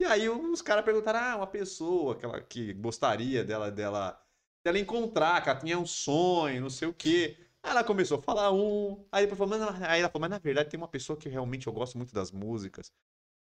e 0.00 0.04
aí 0.04 0.28
os 0.28 0.62
caras 0.62 0.84
perguntaram, 0.84 1.18
ah, 1.18 1.36
uma 1.38 1.46
pessoa 1.48 2.14
que, 2.14 2.24
ela, 2.24 2.40
que 2.40 2.72
gostaria 2.74 3.42
dela, 3.42 3.70
dela, 3.72 4.24
dela 4.64 4.78
encontrar, 4.78 5.42
que 5.42 5.50
ela 5.50 5.58
tinha 5.58 5.78
um 5.78 5.86
sonho, 5.86 6.60
não 6.60 6.70
sei 6.70 6.86
o 6.86 6.94
quê. 6.94 7.36
Ela 7.62 7.84
começou 7.84 8.18
a 8.18 8.22
falar 8.22 8.52
um, 8.52 9.04
aí 9.10 9.26
depois 9.26 9.38
falou, 9.38 9.58
mas, 9.58 9.82
aí 9.82 10.00
ela 10.00 10.08
falou, 10.08 10.22
mas 10.22 10.30
na 10.30 10.38
verdade 10.38 10.70
tem 10.70 10.78
uma 10.78 10.88
pessoa 10.88 11.18
que 11.18 11.28
realmente 11.28 11.66
eu 11.66 11.72
gosto 11.72 11.96
muito 11.98 12.14
das 12.14 12.30
músicas, 12.30 12.92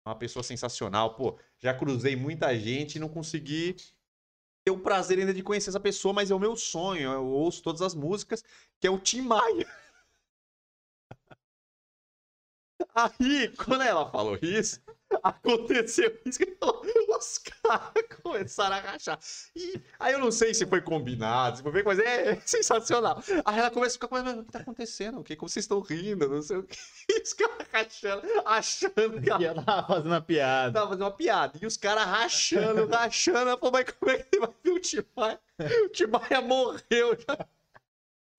uma 0.04 0.16
pessoa 0.16 0.42
sensacional, 0.42 1.14
pô, 1.14 1.38
já 1.58 1.74
cruzei 1.74 2.16
muita 2.16 2.56
gente 2.58 2.96
e 2.96 2.98
não 2.98 3.08
consegui 3.08 3.76
ter 4.64 4.72
o 4.72 4.80
prazer 4.80 5.18
ainda 5.18 5.32
de 5.32 5.42
conhecer 5.42 5.70
essa 5.70 5.80
pessoa, 5.80 6.12
mas 6.14 6.30
é 6.30 6.34
o 6.34 6.40
meu 6.40 6.56
sonho, 6.56 7.12
eu 7.12 7.26
ouço 7.26 7.62
todas 7.62 7.82
as 7.82 7.94
músicas, 7.94 8.42
que 8.80 8.86
é 8.86 8.90
o 8.90 8.98
Tim 8.98 9.22
Maia. 9.22 9.66
Aí, 12.94 13.54
quando 13.56 13.82
ela 13.82 14.10
falou 14.10 14.38
isso, 14.42 14.80
aconteceu 15.22 16.18
isso 16.24 16.38
que 16.38 16.46
os 17.16 17.38
caras 17.38 17.90
começaram 18.22 18.76
a 18.76 18.80
rachar. 18.80 19.18
E 19.54 19.80
aí 19.98 20.12
eu 20.12 20.18
não 20.18 20.30
sei 20.30 20.54
se 20.54 20.66
foi 20.66 20.80
combinado, 20.80 21.56
se 21.58 21.62
foi 21.62 21.82
mas 21.82 21.98
é 21.98 22.36
sensacional. 22.44 23.22
Aí 23.44 23.58
ela 23.58 23.70
começa 23.70 23.96
a 23.96 24.00
ficar, 24.00 24.08
mas 24.22 24.38
o 24.38 24.44
que 24.44 24.52
tá 24.52 24.58
acontecendo? 24.60 25.20
O 25.20 25.24
que? 25.24 25.36
Como 25.36 25.48
vocês 25.48 25.64
estão 25.64 25.80
rindo? 25.80 26.28
Não 26.28 26.42
sei 26.42 26.56
o 26.58 26.62
que. 26.62 26.76
E 27.08 27.22
os 27.22 27.32
caras 27.32 27.66
rachando, 27.72 28.22
achando 28.44 29.20
que 29.22 29.30
ela 29.30 29.40
E 29.42 29.44
ela 29.46 29.62
tava 29.62 29.86
fazendo 29.86 30.14
a 30.14 30.20
piada. 30.20 30.72
tava 30.72 30.86
fazendo 30.88 31.02
uma 31.04 31.10
piada. 31.12 31.58
E 31.62 31.66
os 31.66 31.76
caras 31.76 32.04
rachando, 32.04 32.86
rachando. 32.86 33.38
Ela 33.38 33.56
falou, 33.58 33.72
mas 33.72 33.90
como 33.92 34.10
é 34.10 34.18
que 34.18 34.38
vai 34.38 34.50
ver 34.62 34.70
o 34.72 34.80
Timaya? 34.80 35.40
O 35.84 35.88
Timaya 35.88 36.40
morreu 36.42 37.16
já. 37.18 37.48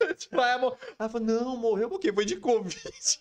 O 0.09 0.13
Timaya 0.13 0.57
morreu. 0.57 0.77
Ela 0.99 1.09
falou, 1.09 1.27
não, 1.27 1.57
morreu 1.57 1.89
porque 1.89 2.11
foi 2.13 2.25
de 2.25 2.35
Covid. 2.37 3.19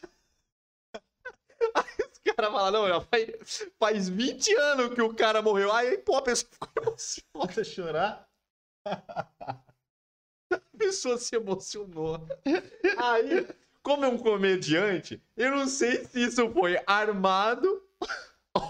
Aí 1.74 2.04
os 2.36 2.44
caras 2.44 2.52
falaram, 2.52 2.82
não, 2.82 2.88
já 2.88 3.00
faz, 3.00 3.66
faz 3.78 4.08
20 4.08 4.54
anos 4.56 4.94
que 4.94 5.00
o 5.02 5.14
cara 5.14 5.40
morreu. 5.40 5.72
Aí, 5.72 5.96
pô, 5.98 6.16
a 6.16 6.22
pessoa 6.22 6.50
ficou 6.52 6.82
emocionada. 6.82 7.32
Pode 7.32 7.64
chorar? 7.64 8.28
A 10.52 10.60
pessoa 10.78 11.18
se 11.18 11.34
emocionou. 11.34 12.20
Aí, 12.98 13.46
como 13.82 14.04
é 14.04 14.08
um 14.08 14.18
comediante, 14.18 15.20
eu 15.36 15.50
não 15.52 15.66
sei 15.66 16.04
se 16.04 16.22
isso 16.22 16.50
foi 16.52 16.78
armado 16.86 17.82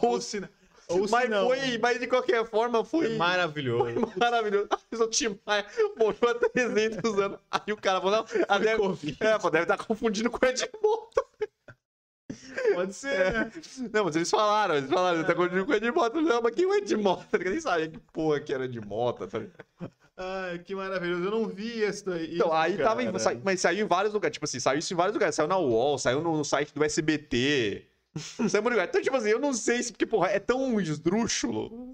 ou 0.02 0.20
se 0.20 0.40
Ou 0.88 1.06
se 1.06 1.12
mas 1.12 1.28
não. 1.28 1.46
foi, 1.48 1.78
mas 1.78 1.98
de 1.98 2.06
qualquer 2.06 2.46
forma 2.46 2.84
foi, 2.84 3.06
Foi 3.08 3.16
maravilhoso. 3.16 4.12
maravilhoso. 4.16 4.68
O 4.92 5.06
Tim 5.08 5.38
Maia 5.44 5.66
morreu 5.96 6.30
há 6.30 6.34
300 6.50 7.18
anos. 7.18 7.38
Aí 7.50 7.72
o 7.72 7.76
cara 7.76 8.00
falou, 8.00 8.18
não, 8.18 8.26
ah, 8.48 8.58
deve, 8.58 8.82
é, 8.82 9.50
deve 9.50 9.62
estar 9.62 9.78
confundindo 9.84 10.30
com 10.30 10.38
o 10.44 10.48
Ed 10.48 10.70
Mota. 10.80 11.25
Pode 12.76 12.92
ser, 12.94 13.32
né? 13.32 13.50
Não, 13.92 14.04
mas 14.04 14.16
eles 14.16 14.30
falaram, 14.30 14.76
eles 14.76 14.90
falaram, 14.90 15.18
ele 15.18 15.26
tá 15.26 15.34
confundindo 15.34 15.64
com 15.64 15.72
o 15.72 15.74
Ed 15.74 15.90
Mota. 15.90 16.20
Não, 16.20 16.42
mas 16.42 16.54
quem 16.54 16.64
é 16.64 16.68
o 16.68 16.74
Ed 16.74 16.96
Mota? 16.96 17.38
Ninguém 17.38 17.60
sabia 17.60 17.88
que 17.88 17.98
porra 18.12 18.40
que 18.40 18.52
era 18.52 18.64
Ed 18.64 18.80
Mota. 18.80 19.26
Tá 19.26 19.38
ligado? 19.38 19.92
Ai, 20.18 20.58
que 20.60 20.74
maravilhoso. 20.74 21.24
Eu 21.24 21.30
não 21.30 21.46
vi 21.46 21.82
isso 21.82 22.06
daí. 22.06 22.36
Então, 22.36 22.52
aí 22.52 22.78
tava 22.78 23.02
em, 23.02 23.06
cara. 23.06 23.18
sa- 23.18 23.36
mas 23.44 23.60
saiu 23.60 23.84
em 23.84 23.88
vários 23.88 24.14
lugares, 24.14 24.34
tipo 24.34 24.44
assim, 24.44 24.58
saiu 24.60 24.78
isso 24.78 24.92
em 24.92 24.96
vários 24.96 25.14
lugares, 25.14 25.34
saiu 25.34 25.48
na 25.48 25.58
UOL, 25.58 25.98
saiu 25.98 26.22
no, 26.22 26.36
no 26.36 26.44
site 26.44 26.72
do 26.74 26.82
SBT. 26.82 27.86
Saiu 28.48 28.48
vários 28.62 28.70
lugares. 28.70 28.88
Então, 28.88 29.02
tipo 29.02 29.16
assim, 29.16 29.28
eu 29.28 29.38
não 29.38 29.52
sei 29.52 29.82
se, 29.82 29.92
porque, 29.92 30.06
porra, 30.06 30.28
é 30.28 30.38
tão 30.40 30.80
esdrúxulo 30.80 31.85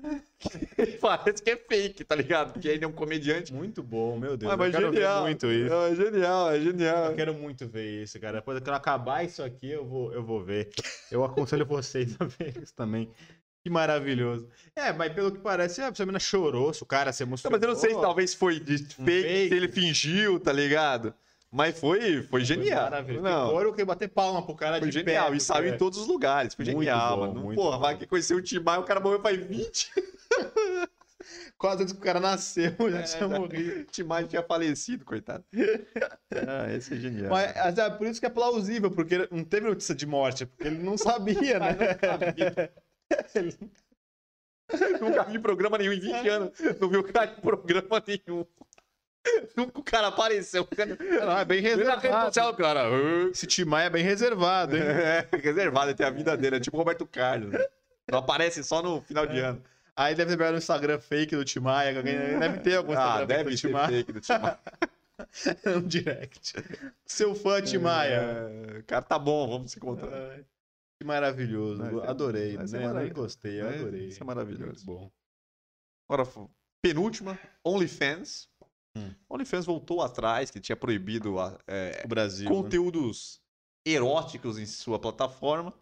parece 1.00 1.42
que 1.42 1.50
é 1.50 1.56
fake, 1.56 2.04
tá 2.04 2.14
ligado? 2.14 2.52
Porque 2.52 2.68
ele 2.68 2.84
é 2.84 2.86
um 2.88 2.92
comediante. 2.92 3.52
Muito 3.52 3.82
bom, 3.82 4.18
meu 4.18 4.36
Deus. 4.36 4.52
Ah, 4.52 4.56
mas 4.56 4.72
eu 4.74 4.80
quero 4.80 4.92
genial. 4.92 5.16
ver 5.16 5.22
muito 5.22 5.46
isso. 5.52 5.74
É 5.74 5.94
genial, 5.94 6.50
é 6.50 6.60
genial. 6.60 7.04
Eu 7.06 7.14
quero 7.16 7.34
muito 7.34 7.66
ver 7.68 8.02
isso, 8.02 8.18
cara. 8.20 8.38
Depois 8.38 8.60
que 8.60 8.68
eu 8.68 8.74
acabar 8.74 9.24
isso 9.24 9.42
aqui, 9.42 9.70
eu 9.70 9.84
vou, 9.86 10.12
eu 10.12 10.24
vou 10.24 10.42
ver. 10.42 10.70
Eu 11.10 11.24
aconselho 11.24 11.66
vocês 11.66 12.16
a 12.20 12.24
ver 12.24 12.54
isso 12.62 12.74
também. 12.74 13.10
Que 13.62 13.70
maravilhoso. 13.70 14.48
É, 14.74 14.92
mas 14.92 15.12
pelo 15.12 15.30
que 15.30 15.38
parece, 15.38 15.80
a 15.82 15.92
menina 16.00 16.18
chorou, 16.18 16.74
se 16.74 16.82
o 16.82 16.86
cara 16.86 17.12
se 17.12 17.22
Não, 17.22 17.28
emocionou. 17.28 17.56
mas 17.56 17.62
eu 17.62 17.68
não 17.72 17.76
sei 17.80 17.94
se 17.94 18.00
talvez 18.00 18.34
foi 18.34 18.58
de 18.58 18.78
fake, 18.78 19.04
fake. 19.04 19.48
se 19.50 19.54
ele 19.54 19.68
fingiu, 19.68 20.40
tá 20.40 20.52
ligado? 20.52 21.14
Mas 21.54 21.78
foi, 21.78 22.22
foi 22.22 22.42
genial. 22.44 22.84
Maravilhoso. 22.84 23.22
Não, 23.24 23.48
Agora 23.50 23.66
eu 23.68 23.72
queria 23.72 23.84
bater 23.84 24.08
palma 24.08 24.42
pro 24.44 24.54
cara 24.56 24.78
foi 24.78 24.88
de 24.88 24.94
genial. 24.94 25.24
perto, 25.26 25.36
E 25.36 25.40
saiu 25.40 25.74
em 25.74 25.76
todos 25.76 25.98
os 25.98 26.06
lugares. 26.08 26.54
Foi 26.54 26.64
Muito 26.64 26.78
genial, 26.78 27.18
bom, 27.18 27.34
mano. 27.34 27.54
Porra, 27.54 27.76
bom. 27.76 27.82
vai 27.82 27.96
que 27.98 28.06
conheceu 28.06 28.38
o 28.38 28.42
Timar 28.42 28.80
o 28.80 28.84
cara 28.84 28.98
morreu 29.00 29.20
faz 29.20 29.38
20. 29.38 29.92
Quase 31.56 31.82
antes 31.82 31.92
que 31.92 32.00
o 32.00 32.02
cara 32.02 32.18
nasceu, 32.18 32.72
já 32.90 32.98
É, 32.98 33.02
tinha 33.02 33.28
morrido. 33.28 33.80
O 33.82 33.84
Timar 33.84 34.26
tinha 34.26 34.42
falecido, 34.42 35.04
coitado. 35.04 35.44
Ah, 36.48 36.72
esse 36.72 36.94
é 36.94 36.96
genial. 36.96 37.30
Mas 37.30 37.78
é 37.78 37.90
por 37.90 38.06
isso 38.06 38.18
que 38.20 38.26
é 38.26 38.30
plausível, 38.30 38.90
porque 38.90 39.28
não 39.30 39.44
teve 39.44 39.68
notícia 39.68 39.94
de 39.94 40.04
morte, 40.06 40.44
porque 40.46 40.66
ele 40.66 40.78
não 40.82 40.98
sabia, 40.98 41.60
né? 41.60 41.76
Ele- 43.34 43.56
Nunca 45.00 45.22
vi 45.24 45.38
programa 45.38 45.76
nenhum 45.78 45.92
em 45.92 46.00
20 46.00 46.28
anos. 46.28 46.50
Não 46.80 46.88
vi 46.88 46.96
o 46.96 47.04
cara 47.04 47.30
em 47.36 47.40
programa 47.40 48.02
nenhum. 48.06 48.44
Nunca 49.56 49.78
o 49.78 49.82
cara 49.84 50.06
apareceu. 50.08 50.62
O 50.62 50.66
cara... 50.76 50.96
Não, 50.98 51.38
é 51.38 51.44
bem 51.44 51.60
reservado. 51.60 52.24
social, 52.26 52.56
cara. 52.56 52.84
"Ah". 52.88 53.28
Esse 53.30 53.46
Timaya 53.46 53.86
é 53.86 53.90
bem 53.90 54.02
reservado, 54.02 54.76
hein? 54.76 54.82
É, 54.82 55.28
reservado, 55.36 55.90
ele 55.90 55.96
tem 55.96 56.06
a 56.06 56.10
vida 56.10 56.36
dele. 56.36 56.56
É 56.56 56.60
tipo 56.60 56.76
o 56.76 56.80
Roberto 56.80 57.06
Carlos. 57.06 57.52
né? 57.52 57.64
Não 58.10 58.18
aparece 58.18 58.64
só 58.64 58.82
no 58.82 59.00
final 59.02 59.26
de 59.26 59.38
ano. 59.38 59.62
Aí 59.96 60.14
deve 60.14 60.30
ter 60.30 60.36
pegado 60.36 60.52
no 60.52 60.58
Instagram 60.58 60.98
fake 60.98 61.36
do 61.36 61.44
Timaya, 61.44 62.02
deve 62.02 62.60
ter 62.60 62.76
algum 62.76 62.92
Ah, 62.92 63.22
Instagram 63.22 63.26
deve 63.26 63.50
fake 63.50 63.54
do 63.62 63.68
Timaya 63.68 63.88
fake 63.88 64.12
do 64.12 64.20
Timar. 64.20 64.60
no 65.66 65.82
direct. 65.88 66.52
Seu 67.06 67.34
fã, 67.34 67.60
Timaya. 67.62 68.22
É, 68.78 68.82
cara, 68.82 69.02
tá 69.02 69.18
bom, 69.18 69.48
vamos 69.48 69.70
se 69.72 69.78
encontrar. 69.78 70.12
Ai, 70.12 70.44
Que 70.98 71.06
maravilhoso. 71.06 71.82
Vai 71.82 71.90
ser- 71.90 72.08
adorei. 72.10 72.66
ser 72.66 72.78
né? 72.78 72.86
Maravilhoso. 72.86 73.14
gostei, 73.20 73.60
eu 73.60 73.64
Vai- 73.66 73.78
adorei. 73.78 74.00
vai 74.06 74.10
ser 74.10 74.24
maravilhoso. 74.24 74.66
Muito 74.66 74.84
bom. 74.86 75.10
Agora, 76.08 76.28
penúltima, 76.82 77.38
OnlyFans. 77.64 78.48
Hum. 78.96 79.10
OnlyFans 79.28 79.64
voltou 79.66 80.02
atrás, 80.02 80.50
que 80.50 80.60
tinha 80.60 80.76
proibido 80.76 81.36
é, 81.66 82.02
O 82.04 82.08
Brasil. 82.08 82.48
né? 82.48 82.54
conteúdos 82.54 83.40
eróticos 83.86 84.58
em 84.58 84.66
sua 84.66 84.98
plataforma. 84.98 85.72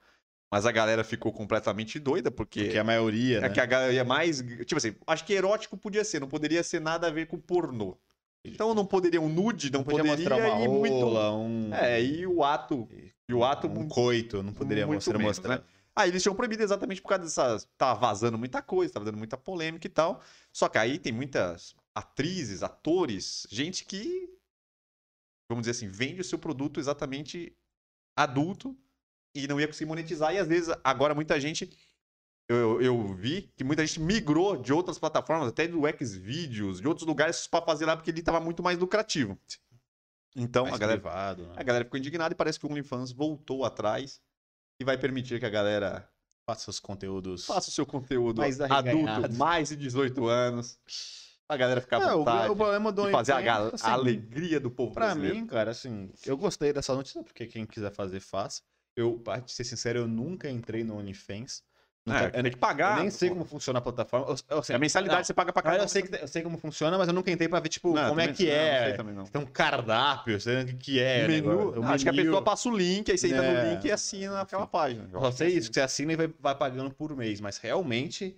Mas 0.51 0.67
a 0.67 0.73
galera 0.73 1.05
ficou 1.05 1.33
completamente 1.33 2.01
doida, 2.01 2.31
porque, 2.31 2.65
Porque 2.65 2.79
a 2.79 2.83
maioria, 2.83 3.39
é 3.39 3.41
né? 3.43 3.51
que 3.51 3.61
a 3.61 3.67
galera 3.67 4.05
mais. 4.05 4.39
Tipo 4.39 4.79
assim, 4.79 4.97
acho 5.07 5.25
que 5.25 5.33
erótico 5.33 5.77
podia 5.77 6.03
ser, 6.03 6.21
não 6.21 6.27
poderia 6.29 6.63
ser 6.65 6.81
nada 6.81 7.07
a 7.07 7.11
ver 7.11 7.27
com 7.27 7.39
pornô. 7.39 7.97
Então 8.45 8.75
não 8.75 8.85
poderia 8.85 9.21
um 9.21 9.29
nude, 9.29 9.71
não, 9.71 9.85
podia 9.85 10.03
poderia 10.03 10.17
mostrar 10.17 10.37
uma 10.37 10.65
e 10.65 10.69
muito. 10.69 11.07
um... 11.07 11.75
É, 11.75 12.03
e 12.03 12.27
o 12.27 12.43
ato. 12.43 12.89
E 13.29 13.35
o 13.35 13.45
ato. 13.45 13.69
um 13.69 13.87
coito, 13.87 14.43
não 14.43 14.53
poderia 14.53 14.87
mostrar, 14.87 15.19
mostrar. 15.19 15.59
né? 15.59 15.65
Ah, 15.95 16.09
eles 16.09 16.23
tinham 16.23 16.35
proibido 16.35 16.63
exatamente 16.63 17.01
por 17.01 17.09
causa 17.09 17.25
dessas. 17.25 17.69
Tava 17.77 18.01
vazando 18.01 18.39
muita 18.39 18.61
coisa, 18.63 18.95
tava 18.95 19.05
dando 19.05 19.19
muita 19.19 19.37
polêmica 19.37 19.87
e 19.87 19.91
tal. 19.91 20.21
Só 20.53 20.69
que 20.69 20.79
aí 20.79 20.99
tem 20.99 21.13
muitas 21.13 21.77
atrizes, 21.95 22.63
atores, 22.63 23.47
gente 23.51 23.85
que. 23.85 24.29
Vamos 25.49 25.63
dizer 25.67 25.73
assim, 25.73 25.89
vende 25.89 26.21
o 26.21 26.25
seu 26.25 26.39
produto 26.39 26.81
exatamente 26.81 27.55
adulto 28.17 28.77
e 29.35 29.47
não 29.47 29.61
ia 29.61 29.67
conseguir 29.67 29.87
monetizar. 29.89 30.35
E 30.35 30.39
às 30.39 30.49
vezes, 30.49 30.75
agora 30.85 31.15
muita 31.15 31.39
gente. 31.41 31.71
Eu, 32.49 32.83
eu 32.83 33.15
vi 33.15 33.43
que 33.57 33.63
muita 33.63 33.87
gente 33.87 34.01
migrou 34.01 34.57
de 34.57 34.73
outras 34.73 34.99
plataformas, 34.99 35.47
até 35.49 35.69
do 35.69 35.83
Xvideos, 36.05 36.81
de 36.81 36.89
outros 36.89 37.07
lugares, 37.07 37.47
para 37.47 37.65
fazer 37.65 37.87
lá, 37.87 37.97
porque 37.97 38.11
ele 38.11 38.23
tava 38.23 38.41
muito 38.41 38.61
mais 38.61 38.77
lucrativo. 38.77 39.39
Então, 40.35 40.65
Mais 40.65 40.75
a 40.75 40.79
galera 40.79 41.01
privado, 41.01 41.47
né? 41.47 41.55
a 41.57 41.63
galera 41.63 41.85
ficou 41.85 41.99
indignada 41.99 42.33
e 42.35 42.37
parece 42.37 42.59
que 42.59 42.67
o 42.67 42.71
OnlyFans 42.71 43.13
voltou 43.13 43.65
atrás 43.65 44.21
e 44.81 44.85
vai 44.85 44.99
permitir 44.99 45.39
que 45.39 45.47
a 45.47 45.51
galera 45.51 46.09
Faça 46.47 46.65
seus 46.65 46.81
conteúdos. 46.81 47.47
faça 47.47 47.69
o 47.69 47.73
seu 47.73 47.87
conteúdo 47.87 48.39
Mais 48.39 48.61
adulto, 48.61 49.33
mais 49.35 49.69
de 49.69 49.77
18 49.77 50.27
anos. 50.27 50.77
A 51.49 51.57
galera 51.57 51.81
ficar 51.81 51.99
à 51.99 52.11
É, 52.11 52.15
o, 52.15 52.19
vontade 52.19 52.51
o 52.51 52.57
problema 52.57 52.91
do 52.93 53.09
fazer 53.11 53.33
a, 53.33 53.41
gal- 53.41 53.71
assim, 53.75 53.87
a 53.87 53.93
alegria 53.93 54.59
do 54.59 54.71
povo 54.71 54.93
Pra 54.93 55.07
brasileiro. 55.07 55.37
mim, 55.37 55.47
cara, 55.47 55.71
assim, 55.73 56.11
eu 56.27 56.37
gostei 56.37 56.73
dessa 56.73 56.95
notícia, 56.95 57.23
porque 57.23 57.47
quem 57.47 57.65
quiser 57.67 57.93
fazer, 57.93 58.19
faça. 58.21 58.63
Eu, 58.97 59.19
pra 59.19 59.41
te 59.41 59.53
ser 59.53 59.65
sincero, 59.65 60.01
eu 60.01 60.09
nunca 60.09 60.51
entrei 60.51 60.85
no 60.85 60.97
OnlyFans. 60.97 61.63
Nunca, 62.07 62.25
É, 62.25 62.43
tem 62.43 62.51
que 62.51 62.57
pagar. 62.57 62.97
eu 62.99 63.03
nem 63.03 63.11
sei 63.11 63.29
pô. 63.29 63.35
como 63.35 63.47
funciona 63.47 63.79
a 63.79 63.83
plataforma. 63.83 64.27
Eu, 64.27 64.57
eu 64.57 64.63
sei, 64.63 64.75
É 64.75 64.77
a 64.77 64.79
mensalidade 64.81 65.19
não, 65.19 65.25
você 65.25 65.35
paga 65.35 65.53
pra 65.53 65.63
Cara, 65.63 65.75
cada 65.77 65.85
eu 65.85 65.89
sei, 65.89 66.03
que, 66.03 66.15
eu 66.17 66.29
sei 66.29 66.43
como 66.43 66.59
funciona, 66.59 66.97
mas 66.97 67.09
eu 67.09 67.15
nunca 67.15 67.31
entrei 67.31 67.49
pra 67.49 67.61
ver, 67.61 67.69
tipo, 67.69 67.93
Não, 67.93 68.09
como 68.09 68.21
é 68.21 68.33
que 68.33 68.47
não, 68.47 68.53
não 68.53 68.59
é. 68.63 68.85
sei 68.89 68.97
também 68.97 69.15
não. 69.15 69.25
Tem 69.27 69.41
um 69.41 69.47
cardápio, 69.47 70.41
sei 70.41 70.63
o 70.63 70.67
que, 70.67 70.75
que 70.75 71.01
é. 71.01 71.25
O 71.25 71.29
menu, 71.29 71.51
negócio, 71.51 71.81
o 71.81 71.85
acho 71.85 72.05
que 72.05 72.09
a 72.09 72.13
pessoa 72.13 72.43
passa 72.43 72.69
o 72.69 72.77
link, 72.77 73.11
aí 73.11 73.19
você 73.19 73.27
entra 73.29 73.43
É, 73.43 73.65
no 73.65 73.71
link 73.75 73.85
e 73.85 73.93
assina 73.93 74.41
aquela 74.41 74.67
página. 74.67 75.09
Eu 75.13 75.21
só 75.21 75.31
sei 75.31 75.49
isso, 75.57 75.69
que 75.69 75.75
você 75.75 75.81
assina 75.83 76.13
e 76.13 76.17
vai, 76.17 76.29
vai 76.41 76.55
pagando 76.57 76.91
por 76.91 77.15
mês. 77.15 77.41
Mas 77.41 77.59
realmente, 77.59 78.37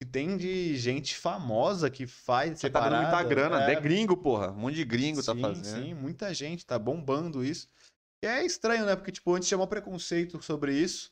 que 0.00 0.06
tem 0.06 0.36
de 0.36 0.76
gente 0.78 1.14
famosa 1.14 1.90
que 1.90 2.06
faz 2.06 2.58
Você 2.58 2.70
tá 2.70 2.80
dando 2.80 2.96
muita 3.02 3.22
grana, 3.22 3.60
é, 3.60 3.62
até 3.64 3.80
gringo, 3.80 4.16
porra. 4.16 4.50
Um 4.50 4.56
monte 4.56 4.74
de 4.74 4.84
gringo 4.84 5.22
tá 5.22 5.32
sim, 5.34 5.40
fazendo. 5.40 5.64
Sim, 5.84 5.94
muita 5.94 6.32
gente 6.34 6.66
tá 6.66 6.78
bombando 6.78 7.44
isso. 7.44 7.68
E 8.22 8.26
é 8.26 8.44
estranho, 8.46 8.86
né? 8.86 8.94
Porque, 8.94 9.10
tipo, 9.12 9.34
antes 9.34 9.48
tinha 9.48 9.58
um 9.58 9.66
preconceito 9.66 10.40
sobre 10.42 10.74
isso. 10.74 11.10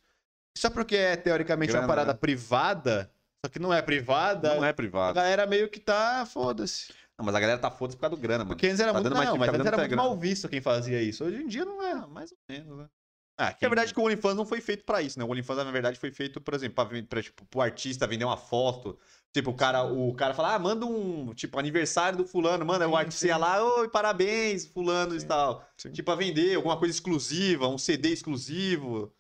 Só 0.57 0.71
porque 0.71 0.97
é 0.97 1.17
teoricamente 1.17 1.71
Grana, 1.73 1.87
uma 1.87 1.89
parada 1.93 2.13
né? 2.13 2.19
privada, 2.19 3.11
Só 3.45 3.51
que 3.51 3.59
não 3.59 3.73
é 3.73 3.81
privada. 3.83 4.55
Não 4.57 4.65
é 4.65 4.71
A 4.71 4.75
privado. 4.75 5.15
galera 5.15 5.47
meio 5.47 5.69
que 5.69 5.81
tá, 5.81 6.27
foda-se. 6.27 6.93
Não, 7.19 7.25
mas 7.25 7.35
a 7.35 7.41
galera 7.41 7.59
tá 7.59 7.71
foda 7.71 7.95
por 7.95 8.01
causa 8.01 8.17
do 8.17 8.21
grana, 8.23 8.45
mano. 8.45 8.49
Porque 8.55 8.67
antes 8.67 8.81
era 8.81 8.93
Tá 8.93 9.01
muito, 9.01 9.15
mais- 9.15 9.27
não, 9.29 9.35
tá 9.35 9.39
mas 9.39 9.47
dando 9.49 9.61
antes 9.61 9.67
era 9.67 9.77
muito 9.79 9.91
grana. 9.91 10.03
mal 10.09 10.17
visto 10.19 10.49
quem 10.49 10.61
fazia 10.61 11.03
isso. 11.03 11.25
Hoje 11.25 11.43
em 11.43 11.47
dia 11.47 11.65
não 11.65 11.83
é. 11.83 12.07
Mais 12.07 12.31
ou 12.33 12.39
menos, 12.49 12.79
né? 12.79 12.89
Ah, 13.37 13.55
Que 13.55 13.65
é 13.65 13.69
verdade 13.69 13.95
que 13.95 13.99
o 14.01 14.05
OnlyFans 14.05 14.37
não 14.37 14.45
foi 14.45 14.61
feito 14.61 14.85
pra 14.85 15.01
isso, 15.01 15.19
né? 15.19 15.25
O 15.25 15.31
OnlyFans, 15.31 15.57
na 15.65 15.71
verdade, 15.71 15.99
foi 15.99 16.11
feito, 16.13 16.41
por 16.41 16.53
exemplo, 16.55 16.75
pra, 16.75 16.85
ven- 16.85 17.05
pra, 17.07 17.23
tipo, 17.23 17.45
pro 17.47 17.61
artista 17.63 18.07
vender 18.07 18.25
uma 18.25 18.37
foto. 18.37 18.99
Tipo, 19.33 19.51
o 19.51 19.55
cara, 19.57 19.83
o 19.85 20.15
cara 20.15 20.35
fala, 20.35 20.55
ah, 20.55 20.59
manda 20.59 20.85
um, 20.85 21.33
tipo, 21.33 21.59
aniversário 21.59 22.19
do 22.19 22.27
fulano, 22.27 22.67
manda 22.67 22.87
o 22.89 22.95
Sim, 22.95 22.97
artista 22.97 23.27
sim. 23.27 23.29
ia 23.29 23.37
lá, 23.39 23.63
oi, 23.65 23.89
parabéns, 23.89 24.67
fulano 24.67 25.17
e 25.17 25.21
Sim, 25.21 25.27
tal. 25.27 25.65
sim. 25.77 25.93
Tipo, 25.93 26.07
pra 26.07 26.15
vender 26.17 26.55
alguma 26.55 26.79
coisa 26.79 26.93
exclusiva, 26.95 27.67
um 27.69 27.79
CD 27.79 28.11
exclusivo. 28.11 29.15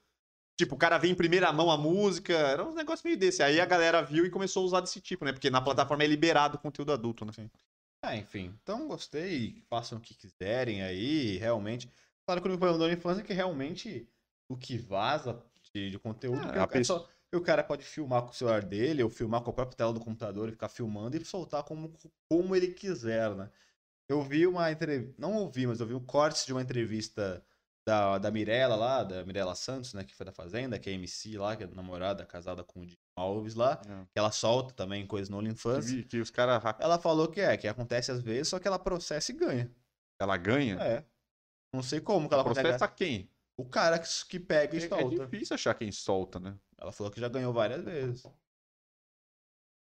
Tipo, 0.59 0.75
o 0.77 0.79
cara 0.79 0.99
vê 0.99 1.09
em 1.09 1.15
primeira 1.15 1.53
mão 1.53 1.71
a 1.71 1.79
música, 1.79 2.35
era 2.35 2.65
um 2.65 2.75
negócio 2.75 3.07
meio 3.07 3.19
desse. 3.19 3.43
Aí 3.43 3.61
a 3.61 3.67
galera 3.67 4.03
viu 4.03 4.27
e 4.27 4.31
começou 4.31 4.63
a 4.63 4.67
usar 4.67 4.81
desse 4.83 5.01
tipo, 5.01 5.25
né? 5.25 5.33
Porque 5.33 5.51
na 5.51 5.61
plataforma 5.63 6.05
é 6.05 6.07
liberado 6.07 6.57
o 6.59 6.61
conteúdo 6.61 6.93
adulto, 6.93 7.25
né? 7.25 7.33
Ah, 8.03 8.17
enfim. 8.17 8.59
Então 8.63 8.87
gostei, 8.89 9.63
façam 9.69 9.99
o 9.99 10.01
que 10.01 10.15
quiserem 10.15 10.83
aí, 10.83 11.37
realmente. 11.39 11.91
Claro 12.27 12.41
que 12.41 12.47
o 12.47 12.51
único 12.51 12.61
problema 12.61 12.79
do 12.79 12.85
OnlyFans 12.85 13.19
é 13.19 13.23
que 13.23 13.33
realmente 13.33 14.09
o 14.49 14.57
que 14.57 14.77
vaza 14.79 15.43
de, 15.75 15.91
de 15.91 15.99
conteúdo, 15.99 16.41
Ah, 16.49 16.67
que 16.67 16.79
é 16.79 16.85
só- 16.85 17.09
que 17.31 17.37
o 17.37 17.43
cara 17.43 17.63
pode 17.63 17.85
filmar 17.85 18.23
com 18.23 18.31
o 18.31 18.35
celular 18.35 18.63
dele, 18.65 19.03
ou 19.03 19.11
filmar 19.11 19.41
com 19.43 19.51
a 19.51 19.53
própria 19.55 19.77
tela 19.77 19.93
do 19.93 20.01
computador 20.01 20.49
e 20.49 20.53
ficar 20.53 20.69
filmando 20.69 21.17
e 21.17 21.25
soltar 21.25 21.63
como, 21.63 21.93
como 22.29 22.57
ele 22.57 22.69
quiser, 22.69 23.35
né? 23.37 23.51
Eu 24.09 24.23
vi 24.23 24.47
uma 24.47 24.71
entrevista, 24.73 25.15
não 25.19 25.37
ouvi, 25.37 25.67
mas 25.67 25.79
eu 25.81 25.87
vi 25.87 25.95
um 25.95 26.05
corte 26.05 26.45
de 26.45 26.53
uma 26.53 26.61
entrevista 26.63 27.45
da, 27.87 28.19
da 28.19 28.31
Mirella 28.31 28.75
lá, 28.75 29.05
da 29.05 29.25
Mirella 29.25 29.55
Santos, 29.55 29.95
né, 29.95 30.03
que 30.03 30.15
foi 30.15 30.27
da 30.27 30.33
Fazenda, 30.33 30.79
que 30.81 30.91
é 30.91 30.93
MC 30.95 31.39
lá, 31.39 31.57
que 31.57 31.63
é 31.63 31.67
namorada, 31.69 32.27
casada 32.27 32.65
com 32.65 32.81
o 32.81 32.87
Dino 32.87 32.99
Alves 33.17 33.55
lá, 33.55 33.77
que 34.13 34.19
ela 34.19 34.33
solta 34.33 34.75
também 34.75 35.07
coisas 35.07 35.29
no 35.29 35.37
Que, 35.39 35.45
OnlyFans. 35.47 35.93
vi- 35.93 36.05
que 36.05 36.19
os 36.21 36.31
caras. 36.31 36.61
Ela 36.81 36.99
falou 36.99 37.29
que 37.29 37.41
é, 37.41 37.57
que 37.57 37.69
acontece 37.69 38.11
às 38.11 38.21
vezes, 38.21 38.49
só 38.49 38.59
que 38.59 38.67
ela 38.67 38.79
processa 38.79 39.31
e 39.31 39.35
ganha. 39.37 39.71
Ela 40.21 40.37
ganha. 40.37 40.75
É. 40.83 41.05
Não 41.73 41.83
sei 41.83 42.01
como 42.01 42.29
que 42.29 42.35
ela 42.35 42.43
consegue. 42.45 42.69
processa 42.69 42.89
quem? 42.89 43.29
O 43.57 43.65
cara 43.65 43.99
que, 43.99 44.09
que 44.29 44.41
pega 44.41 44.75
e 44.77 44.81
É, 44.81 44.85
é 44.87 44.89
solta. 44.89 45.27
difícil 45.27 45.55
achar 45.55 45.75
quem 45.75 45.93
solta, 45.93 46.41
né? 46.41 46.59
ela 46.79 46.93
falou 46.93 47.13
que 47.13 47.21
já 47.21 47.29
ganhou 47.29 47.53
várias 47.53 47.85
vezes. 47.85 48.25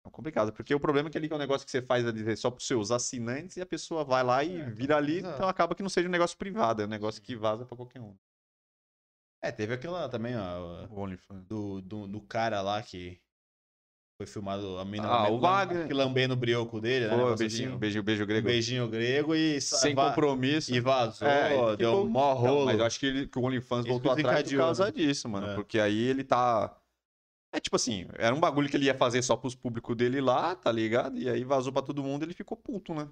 É 0.05 0.09
complicado, 0.11 0.53
porque 0.53 0.73
o 0.75 0.79
problema 0.79 1.09
é 1.09 1.11
que 1.11 1.17
ali 1.17 1.27
é 1.31 1.33
um 1.35 1.39
negócio 1.39 1.65
que 1.65 1.71
você 1.71 1.81
faz 1.81 2.03
só 2.39 2.51
pros 2.51 2.67
seus 2.67 2.91
assinantes 2.91 3.57
e 3.57 3.61
a 3.61 3.65
pessoa 3.65 4.03
vai 4.05 4.23
lá 4.23 4.43
e 4.43 4.51
É, 4.51 4.59
então, 4.59 4.75
vira 4.75 4.97
ali, 4.97 5.17
exato. 5.17 5.35
então 5.35 5.49
acaba 5.49 5.73
que 5.73 5.81
não 5.81 5.89
seja 5.89 6.07
um 6.07 6.11
negócio 6.11 6.37
privado, 6.37 6.83
é 6.83 6.85
um 6.85 6.89
negócio 6.89 7.21
que 7.21 7.35
vaza 7.35 7.65
pra 7.65 7.75
qualquer 7.75 8.01
um. 8.01 8.15
É, 9.41 9.51
teve 9.51 9.73
aquela 9.73 10.07
também, 10.09 10.35
ó, 10.37 10.85
O 10.87 10.99
OnlyFans. 10.99 11.45
do, 11.47 11.81
do, 11.81 12.07
do 12.07 12.21
cara 12.21 12.61
lá 12.61 12.81
que 12.83 13.19
foi 14.17 14.25
filmado 14.25 14.77
a 14.79 14.85
mina 14.85 15.07
Ah, 15.07 15.29
o 15.29 15.39
Wagner. 15.39 15.87
que 15.87 15.93
lambendo 15.93 16.33
o 16.33 16.37
brioco 16.37 16.79
dele, 16.79 17.05
né? 17.05 17.09
Foi, 17.09 17.17
negócio 17.17 17.37
beijinho, 17.37 17.69
assim, 17.69 17.77
beijo, 17.77 18.03
beijo 18.03 18.23
um 18.23 18.27
grego. 18.27 18.47
beijinho 18.47 18.87
grego 18.87 19.35
e 19.35 19.59
Sem 19.59 19.93
compromisso. 19.93 20.73
E 20.73 20.79
vazou, 20.79 21.27
É, 21.27 21.73
e 21.73 21.77
deu 21.77 22.03
um 22.03 22.09
mó 22.09 22.33
rolo. 22.33 22.65
mas 22.65 22.79
eu 22.79 22.85
acho 22.85 22.99
que, 22.99 23.05
ele- 23.05 23.27
que 23.27 23.37
o 23.37 23.43
OnlyFans 23.43 23.85
voltou 23.85 24.11
atrás 24.11 24.49
por 24.49 24.57
causa 24.57 24.85
né? 24.85 24.91
disso, 24.91 25.27
mano. 25.27 25.47
É. 25.47 25.55
Porque 25.55 25.79
aí 25.79 26.01
ele 26.07 26.23
tá. 26.23 26.77
É 27.53 27.59
tipo 27.59 27.75
assim, 27.75 28.07
era 28.17 28.33
um 28.35 28.39
bagulho 28.39 28.69
que 28.69 28.75
ele 28.77 28.85
ia 28.85 28.95
fazer 28.95 29.21
só 29.21 29.35
pros 29.35 29.55
públicos 29.55 29.95
dele 29.95 30.19
lá, 30.21 30.55
tá 30.55 30.71
ligado? 30.71 31.17
E 31.17 31.29
aí 31.29 31.43
vazou 31.43 31.71
pra 31.71 31.81
todo 31.81 32.03
mundo 32.03 32.23
ele 32.23 32.33
ficou 32.33 32.57
puto, 32.57 32.93
né? 32.93 33.07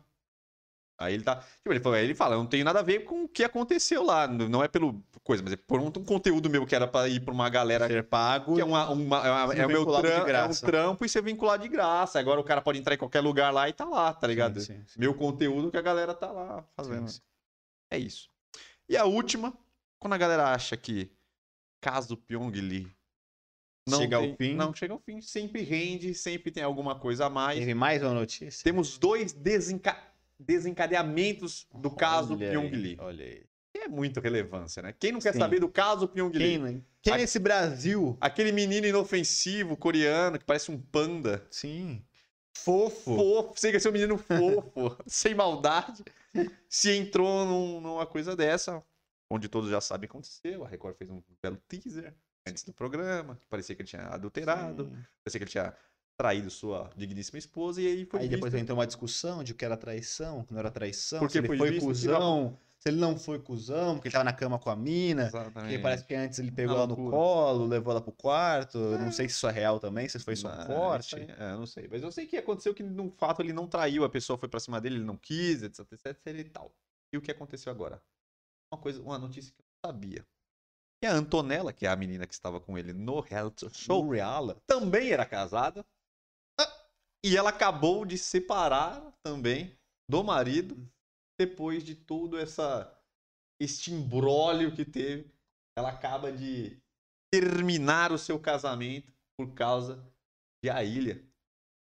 Aí 1.03 1.13
ele 1.13 1.23
tá. 1.23 1.35
Tipo, 1.37 1.71
ele, 1.71 1.79
falou, 1.79 1.97
aí 1.97 2.03
ele 2.03 2.15
fala, 2.15 2.35
eu 2.35 2.39
não 2.39 2.45
tenho 2.47 2.63
nada 2.65 2.79
a 2.79 2.83
ver 2.83 2.99
com 3.05 3.23
o 3.23 3.27
que 3.27 3.43
aconteceu 3.43 4.03
lá. 4.03 4.27
Não 4.27 4.63
é 4.63 4.67
pelo 4.67 5.03
coisa, 5.23 5.41
mas 5.43 5.53
é 5.53 5.55
por 5.55 5.79
um, 5.79 5.87
um 5.87 5.91
conteúdo 6.05 6.49
meu 6.49 6.65
que 6.65 6.75
era 6.75 6.85
pra 6.87 7.07
ir 7.07 7.19
pra 7.21 7.33
uma 7.33 7.49
galera 7.49 7.87
Ser 7.87 8.03
pago. 8.03 8.55
que 8.55 8.61
é, 8.61 8.65
uma, 8.65 8.89
uma- 8.89 9.25
é, 9.27 9.31
uma- 9.31 9.53
é 9.53 9.65
o 9.65 9.67
meu 9.69 9.79
vinculado 9.79 10.07
de 10.07 10.13
tram- 10.13 10.27
é 10.39 10.45
um 10.45 10.53
trampo 10.53 11.05
e 11.05 11.09
ser 11.09 11.21
vinculado 11.23 11.63
de 11.63 11.69
graça. 11.69 12.19
Agora 12.19 12.39
o 12.39 12.43
cara 12.43 12.61
pode 12.61 12.79
entrar 12.79 12.95
em 12.95 12.97
qualquer 12.97 13.21
lugar 13.21 13.51
lá 13.53 13.69
e 13.69 13.73
tá 13.73 13.85
lá, 13.85 14.13
tá 14.13 14.27
ligado? 14.27 14.59
Sim, 14.59 14.73
sim, 14.79 14.83
sim. 14.87 14.99
Meu 14.99 15.13
conteúdo 15.13 15.71
que 15.71 15.77
a 15.77 15.81
galera 15.81 16.13
tá 16.13 16.31
lá 16.31 16.63
fazendo. 16.75 17.09
É 17.91 17.97
isso. 17.97 18.29
E 18.89 18.97
a 18.97 19.05
última, 19.05 19.53
quando 19.99 20.13
a 20.13 20.17
galera 20.17 20.51
acha 20.53 20.75
que 20.75 21.09
caso 21.81 22.17
Pyong 22.17 22.51
Lee 22.59 22.91
não 23.87 23.99
Chega 23.99 24.15
ao 24.17 24.23
tem- 24.23 24.35
fim. 24.37 24.55
Não, 24.55 24.73
chega 24.73 24.93
ao 24.93 24.99
fim. 24.99 25.19
Sempre 25.21 25.61
rende, 25.61 26.13
sempre 26.13 26.49
tem 26.51 26.63
alguma 26.63 26.95
coisa 26.97 27.25
a 27.25 27.29
mais. 27.29 27.59
Teve 27.59 27.73
mais 27.73 28.01
uma 28.01 28.13
notícia? 28.13 28.63
Temos 28.63 28.97
dois 28.97 29.33
desenca- 29.33 30.01
desencadeamentos 30.45 31.67
do 31.73 31.89
caso 31.91 32.33
Olha 32.33 32.49
Pyong 32.51 32.69
Lee. 32.69 32.97
Olha 32.99 33.25
aí. 33.25 33.43
É 33.75 33.87
muito 33.87 34.19
relevância, 34.19 34.81
né? 34.83 34.93
Quem 34.97 35.11
não 35.11 35.19
quer 35.19 35.33
Sim. 35.33 35.39
saber 35.39 35.59
do 35.59 35.67
caso 35.67 36.07
Pyong 36.07 36.31
Quem, 36.31 36.57
Lee? 36.57 36.73
né? 36.75 36.81
Quem 37.01 37.13
A- 37.13 37.17
nesse 37.17 37.39
Brasil? 37.39 38.15
Aquele 38.21 38.51
menino 38.51 38.85
inofensivo 38.87 39.75
coreano 39.75 40.37
que 40.39 40.45
parece 40.45 40.71
um 40.71 40.79
panda. 40.79 41.45
Sim. 41.49 42.03
Fofo. 42.55 43.15
Fofo, 43.15 43.59
sei 43.59 43.71
que 43.71 43.77
esse 43.77 43.87
é 43.87 43.89
um 43.89 43.93
menino 43.93 44.17
fofo, 44.17 44.95
sem 45.07 45.33
maldade. 45.33 46.03
Se 46.69 46.91
entrou 46.95 47.45
num- 47.45 47.81
numa 47.81 48.05
coisa 48.05 48.35
dessa, 48.35 48.81
onde 49.29 49.49
todos 49.49 49.69
já 49.71 49.81
sabem 49.81 50.05
o 50.05 50.09
que 50.09 50.15
aconteceu. 50.17 50.63
A 50.63 50.67
Record 50.67 50.95
fez 50.95 51.09
um 51.09 51.21
belo 51.41 51.57
teaser 51.67 52.13
antes 52.47 52.63
do 52.63 52.71
programa. 52.73 53.35
que 53.41 53.47
Parecia 53.47 53.75
que 53.75 53.81
ele 53.81 53.89
tinha 53.89 54.03
adulterado, 54.03 54.85
Sim. 54.85 55.03
parecia 55.23 55.39
que 55.39 55.43
ele 55.43 55.51
tinha 55.51 55.75
traído 56.23 56.49
sua 56.49 56.89
digníssima 56.95 57.37
esposa. 57.37 57.81
E 57.81 57.87
aí 57.87 58.05
foi 58.05 58.21
Aí 58.21 58.29
depois 58.29 58.53
visto- 58.53 58.63
entrou 58.63 58.77
uma 58.77 58.87
discussão 58.87 59.43
de 59.43 59.51
o 59.51 59.55
que 59.55 59.65
era 59.65 59.75
traição, 59.75 60.43
que 60.45 60.53
não 60.53 60.59
era 60.61 60.71
traição, 60.71 61.19
Porque 61.19 61.33
se 61.33 61.37
ele 61.39 61.47
foi 61.47 61.57
foi, 61.57 61.69
visto 61.71 61.81
que 61.81 61.85
cuzão, 61.87 62.57
se 62.79 62.87
ele 62.89 62.97
não 62.97 63.17
foi 63.19 63.39
cuzão, 63.39 63.95
porque 63.95 64.07
ele 64.07 64.13
tava 64.13 64.23
na 64.23 64.31
cama 64.31 64.57
com 64.57 64.69
a 64.69 64.75
mina. 64.75 65.23
Exatamente. 65.27 65.53
Porque 65.71 65.79
parece 65.79 66.05
que 66.05 66.15
antes 66.15 66.39
ele 66.39 66.49
pegou 66.51 66.75
ela 66.77 66.87
no 66.87 66.95
colo, 66.95 67.65
levou 67.65 67.91
ela 67.91 67.99
pro 68.01 68.13
quarto. 68.13 68.77
Eu 68.77 68.99
Não 68.99 69.11
sei 69.11 69.27
se 69.27 69.35
isso 69.35 69.47
é 69.47 69.51
real 69.51 69.79
também, 69.81 70.07
se 70.07 70.17
foi 70.19 70.35
só 70.37 70.47
um 70.47 70.65
corte. 70.65 71.15
É, 71.15 71.51
não 71.53 71.65
sei. 71.65 71.89
Mas 71.91 72.01
eu 72.01 72.11
sei 72.11 72.25
que 72.25 72.37
aconteceu 72.37 72.73
que, 72.73 72.83
no 72.83 73.11
fato, 73.11 73.41
ele 73.41 73.51
não 73.51 73.67
traiu, 73.67 74.05
a 74.05 74.09
pessoa 74.09 74.37
foi 74.39 74.47
pra 74.47 74.61
cima 74.61 74.79
dele, 74.79 74.95
ele 74.95 75.03
não 75.05 75.17
quis, 75.17 75.61
etc, 75.61 75.85
etc, 75.91 76.17
e 76.39 76.43
tal. 76.45 76.73
E 77.13 77.17
o 77.17 77.21
que 77.21 77.31
aconteceu 77.31 77.69
agora? 77.69 78.01
Uma 78.73 78.79
coisa, 78.81 79.01
uma 79.01 79.17
notícia 79.19 79.51
que 79.53 79.59
eu 79.59 79.65
não 79.83 79.91
sabia. 79.91 80.25
Que 81.01 81.07
a 81.07 81.13
Antonella, 81.13 81.73
que 81.73 81.85
é 81.85 81.89
a 81.89 81.95
menina 81.97 82.25
que 82.25 82.33
estava 82.33 82.61
com 82.61 82.77
ele 82.77 82.93
no 82.93 83.19
reality 83.19 83.65
show, 83.65 84.01
Show 84.03 84.09
reala. 84.09 84.55
também 84.65 85.11
era 85.11 85.25
casada. 85.25 85.85
E 87.23 87.37
ela 87.37 87.49
acabou 87.49 88.05
de 88.05 88.17
separar 88.17 89.11
também 89.23 89.77
do 90.09 90.23
marido 90.23 90.75
depois 91.39 91.83
de 91.83 91.95
todo 91.95 92.37
essa 92.37 92.93
este 93.61 93.91
imbróglio 93.91 94.73
que 94.75 94.83
teve. 94.83 95.31
Ela 95.77 95.89
acaba 95.89 96.31
de 96.31 96.77
terminar 97.33 98.11
o 98.11 98.17
seu 98.17 98.39
casamento 98.39 99.11
por 99.37 99.53
causa 99.53 100.05
de 100.63 100.69
A 100.69 100.83
Ilha. 100.83 101.23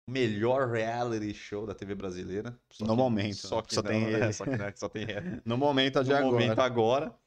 O 0.09 0.13
melhor 0.13 0.69
reality 0.69 1.33
show 1.33 1.67
da 1.67 1.75
TV 1.75 1.95
brasileira. 1.95 2.61
Só 2.71 2.85
No 2.85 2.91
que- 2.93 2.97
momento, 2.97 3.37
Só 3.37 3.57
né? 3.57 3.63
que 3.63 3.75
Só 3.75 3.83
não, 3.83 3.91
tem 3.91 4.01
né? 4.07 4.13
ele. 4.13 4.33
Só 4.33 4.45
que? 4.45 4.77
Só 4.79 4.89
tem 4.89 5.11
ela 5.11 5.43
No 5.47 5.57
momento 5.57 6.03
de 6.05 6.11
no 6.11 6.17
agora. 6.17 6.33
momento 6.33 6.59
agora. 6.61 7.19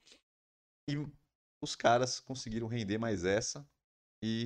E 0.90 0.98
os 1.64 1.76
caras 1.76 2.20
conseguiram 2.20 2.68
render 2.68 2.98
mais 2.98 3.26
essa. 3.26 3.68
E 4.24 4.46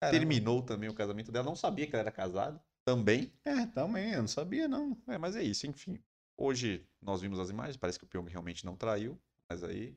Caramba. 0.00 0.18
terminou 0.18 0.62
também 0.62 0.88
o 0.90 0.94
casamento 0.94 1.32
dela. 1.32 1.46
Não 1.46 1.56
sabia 1.56 1.86
que 1.86 1.94
ela 1.94 2.02
era 2.02 2.12
casada. 2.12 2.62
Também. 2.84 3.32
É, 3.44 3.66
também, 3.66 4.12
eu 4.12 4.20
não 4.22 4.28
sabia 4.28 4.68
não. 4.68 4.96
É, 5.08 5.16
mas 5.16 5.34
é 5.36 5.42
isso, 5.42 5.66
enfim. 5.66 5.98
Hoje 6.36 6.86
nós 7.00 7.20
vimos 7.20 7.38
as 7.38 7.50
imagens. 7.50 7.76
Parece 7.76 7.98
que 7.98 8.04
o 8.04 8.08
Pyong 8.08 8.28
realmente 8.28 8.64
não 8.64 8.76
traiu. 8.76 9.18
Mas 9.48 9.62
aí. 9.64 9.96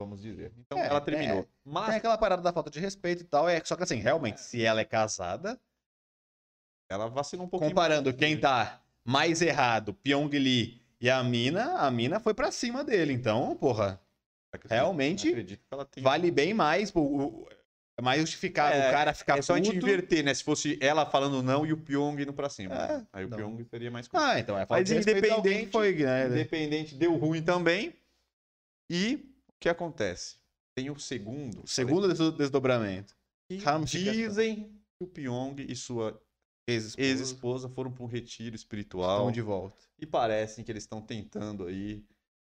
Vamos 0.00 0.20
dizer. 0.22 0.52
Então 0.58 0.78
É, 0.78 0.86
ela 0.86 1.00
terminou. 1.00 1.40
é. 1.40 1.42
Tem 1.42 1.50
Mas 1.64 1.94
aquela 1.96 2.16
parada 2.18 2.42
da 2.42 2.52
falta 2.52 2.70
de 2.70 2.80
respeito 2.80 3.22
e 3.22 3.26
tal, 3.26 3.48
é 3.48 3.62
só 3.64 3.76
que 3.76 3.82
assim, 3.82 3.96
realmente, 3.96 4.40
se 4.40 4.64
ela 4.64 4.80
é 4.80 4.84
casada, 4.84 5.60
ela 6.90 7.08
vacilou 7.08 7.46
um 7.46 7.48
pouquinho. 7.48 7.70
comparando 7.70 8.08
mais. 8.10 8.18
quem 8.18 8.38
tá 8.40 8.82
mais 9.04 9.40
errado, 9.42 9.94
Pyong 9.94 10.28
Lee 10.30 10.80
e 11.00 11.08
a 11.10 11.22
mina, 11.22 11.78
a 11.78 11.90
mina 11.90 12.18
foi 12.18 12.34
pra 12.34 12.50
cima 12.50 12.82
dele. 12.82 13.12
Então, 13.12 13.56
porra, 13.56 14.00
Acredito- 14.52 14.70
realmente 14.76 15.32
tem- 15.90 16.02
vale 16.02 16.30
bem 16.30 16.52
mais, 16.52 16.90
o- 16.94 17.48
é 17.98 18.02
mais 18.02 18.20
justificado 18.20 18.74
É, 18.74 18.88
o 18.88 18.92
cara 18.92 19.12
ficar 19.14 19.38
É 19.38 19.42
só 19.42 19.54
a 19.54 19.56
gente 19.58 19.72
puto. 19.74 19.86
inverter, 19.86 20.24
né? 20.24 20.32
Se 20.34 20.42
fosse 20.42 20.78
ela 20.80 21.04
falando 21.04 21.42
não 21.42 21.66
e 21.66 21.72
o 21.72 21.76
Pyong 21.76 22.20
indo 22.22 22.32
pra 22.32 22.48
cima. 22.48 22.74
É, 22.74 22.88
né? 22.98 23.06
Aí 23.12 23.24
o 23.24 23.28
não. 23.28 23.36
Pyong 23.36 23.64
teria 23.64 23.90
mais 23.90 24.08
coisa. 24.08 24.26
Ah, 24.26 24.38
então 24.40 24.56
é 24.58 24.64
falta 24.66 24.80
Mas 24.80 24.88
de 24.88 24.96
a 24.96 25.00
independente- 25.00 25.70
foi, 25.70 25.94
né? 25.94 26.26
Independente 26.26 26.94
deu 26.94 27.14
ruim 27.16 27.42
também. 27.42 27.94
E 28.90 29.14
o 29.48 29.52
que 29.60 29.68
acontece? 29.68 30.36
Tem 30.74 30.90
o 30.90 30.98
segundo. 30.98 31.62
O 31.64 31.68
segundo 31.68 32.08
des- 32.08 32.36
desdobramento. 32.36 33.14
que 33.48 33.58
ramificação. 33.58 34.12
dizem 34.12 34.64
que 34.64 35.04
o 35.04 35.06
Pyong 35.06 35.56
e 35.68 35.76
sua 35.76 36.18
Ex-esposa. 36.66 37.06
ex-esposa 37.06 37.68
foram 37.68 37.92
para 37.92 38.04
um 38.04 38.06
retiro 38.06 38.56
espiritual. 38.56 39.18
Estão 39.18 39.32
de 39.32 39.42
volta. 39.42 39.76
E 39.98 40.06
parecem 40.06 40.64
que 40.64 40.72
eles 40.72 40.84
estão 40.84 41.02
tentando 41.02 41.66
aí 41.66 42.02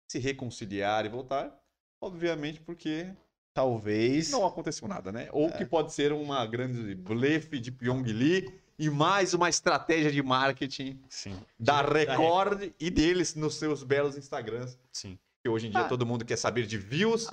se 0.10 0.20
reconciliar 0.20 1.06
e 1.06 1.10
voltar. 1.10 1.53
Obviamente 2.02 2.61
porque 2.61 3.11
Talvez. 3.54 4.32
não 4.32 4.46
aconteceu 4.46 4.88
nada, 4.88 5.12
né? 5.12 5.28
Ou 5.32 5.48
É. 5.48 5.52
que 5.52 5.66
pode 5.66 5.94
ser 5.94 6.12
uma 6.12 6.46
grande 6.46 6.96
blefe 6.96 7.60
de 7.60 7.72
Pyong 7.72 8.04
Lee 8.04 8.50
e 8.80 8.90
mais 8.90 9.34
uma 9.34 9.48
estratégia 9.50 10.12
de 10.12 10.24
marketing 10.24 11.00
Sim. 11.08 11.38
da 11.60 11.82
Da 11.84 11.94
Record 11.94 12.72
e 12.80 12.90
deles 12.90 13.36
nos 13.36 13.56
seus 13.56 13.84
belos 13.84 14.18
Instagrams. 14.18 14.78
Sim. 14.92 15.18
Que 15.44 15.50
hoje 15.50 15.68
em 15.68 15.72
dia 15.72 15.82
Ah. 15.82 15.88
todo 15.88 16.06
mundo 16.06 16.26
quer 16.26 16.38
saber 16.38 16.66
de 16.66 16.78
views. 16.78 17.28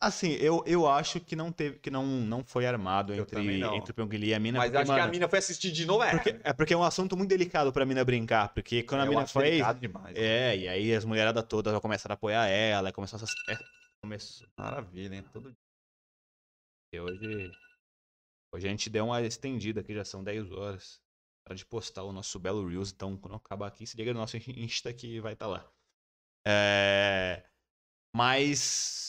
Assim, 0.00 0.32
eu, 0.40 0.62
eu 0.66 0.88
acho 0.88 1.20
que 1.20 1.36
não 1.36 1.52
teve, 1.52 1.78
que 1.80 1.90
não, 1.90 2.06
não 2.06 2.42
foi 2.42 2.64
armado 2.64 3.12
Eu 3.12 3.22
entre, 3.24 3.62
entre 3.76 3.90
o 3.90 3.94
Pyongyi 3.94 4.28
e 4.28 4.34
a 4.34 4.38
mina. 4.40 4.58
Mas 4.58 4.68
porque, 4.70 4.78
acho 4.78 4.86
que 4.86 4.98
a 4.98 5.02
mano, 5.02 5.10
mina 5.12 5.28
foi 5.28 5.38
assistir 5.38 5.70
de 5.70 5.84
novo, 5.84 6.02
é. 6.02 6.12
porque- 6.12 6.36
é 6.42 6.52
porque 6.54 6.72
é 6.72 6.76
um 6.76 6.82
assunto 6.82 7.14
muito 7.16 7.28
delicado 7.28 7.70
pra 7.72 7.84
mina 7.84 8.02
brincar. 8.04 8.48
Porque 8.54 8.82
quando 8.82 9.02
a 9.02 9.04
eu 9.04 9.10
mina 9.10 9.26
fez. 9.26 9.44
delicado 9.44 9.78
demais. 9.80 10.16
É, 10.16 10.56
e 10.56 10.68
aí 10.68 10.94
as 10.94 11.04
mulheradas 11.04 11.44
todas 11.46 11.74
já 11.74 11.80
começaram 11.80 12.12
a 12.12 12.14
apoiar 12.14 12.46
ela, 12.46 12.90
começou 12.92 13.18
essas. 13.18 13.30
Começou. 14.02 14.48
Maravilha, 14.56 15.14
hein? 15.14 15.24
Todo 15.32 15.54
E 16.92 17.00
hoje. 17.00 17.52
Hoje 18.52 18.66
a 18.66 18.70
gente 18.70 18.90
deu 18.90 19.04
uma 19.04 19.20
estendida 19.22 19.80
aqui, 19.80 19.94
já 19.94 20.04
são 20.04 20.24
10 20.24 20.50
horas. 20.52 21.00
Para 21.44 21.54
de 21.54 21.64
postar 21.64 22.02
o 22.04 22.12
nosso 22.12 22.38
belo 22.38 22.66
Reels. 22.66 22.92
Então, 22.92 23.16
quando 23.16 23.36
acabar 23.36 23.66
aqui, 23.66 23.86
se 23.86 23.96
liga 23.96 24.12
no 24.12 24.20
nosso 24.20 24.36
Insta 24.50 24.92
que 24.92 25.20
vai 25.20 25.34
estar 25.34 25.46
lá. 25.46 25.70
É, 26.46 27.44
Mas. 28.14 29.08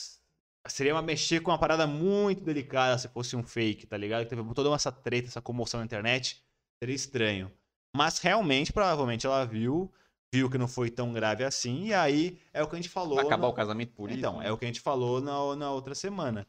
Seria 0.68 0.94
uma 0.94 1.02
mexer 1.02 1.40
com 1.40 1.50
uma 1.50 1.58
parada 1.58 1.88
muito 1.88 2.44
delicada 2.44 2.96
se 2.96 3.08
fosse 3.08 3.34
um 3.34 3.42
fake, 3.42 3.84
tá 3.86 3.96
ligado? 3.96 4.28
Teve 4.28 4.42
toda 4.54 4.72
essa 4.72 4.92
treta, 4.92 5.26
essa 5.26 5.42
comoção 5.42 5.80
na 5.80 5.86
internet. 5.86 6.44
Seria 6.80 6.94
estranho. 6.94 7.52
Mas 7.96 8.20
realmente, 8.20 8.72
provavelmente 8.72 9.26
ela 9.26 9.44
viu, 9.44 9.92
viu 10.32 10.48
que 10.48 10.56
não 10.58 10.66
foi 10.66 10.90
tão 10.90 11.12
grave 11.12 11.44
assim. 11.44 11.86
E 11.88 11.94
aí 11.94 12.38
é 12.52 12.62
o 12.62 12.66
que 12.68 12.74
a 12.74 12.78
gente 12.78 12.88
falou. 12.88 13.16
Vai 13.16 13.26
acabar 13.26 13.46
no- 13.46 13.52
o 13.52 13.54
casamento 13.54 13.92
por 13.92 14.08
isso? 14.08 14.18
então, 14.18 14.38
né? 14.38 14.48
é 14.48 14.52
o 14.52 14.56
que 14.56 14.64
a 14.64 14.68
gente 14.68 14.80
falou 14.80 15.20
na, 15.20 15.54
na 15.56 15.70
outra 15.70 15.94
semana. 15.94 16.46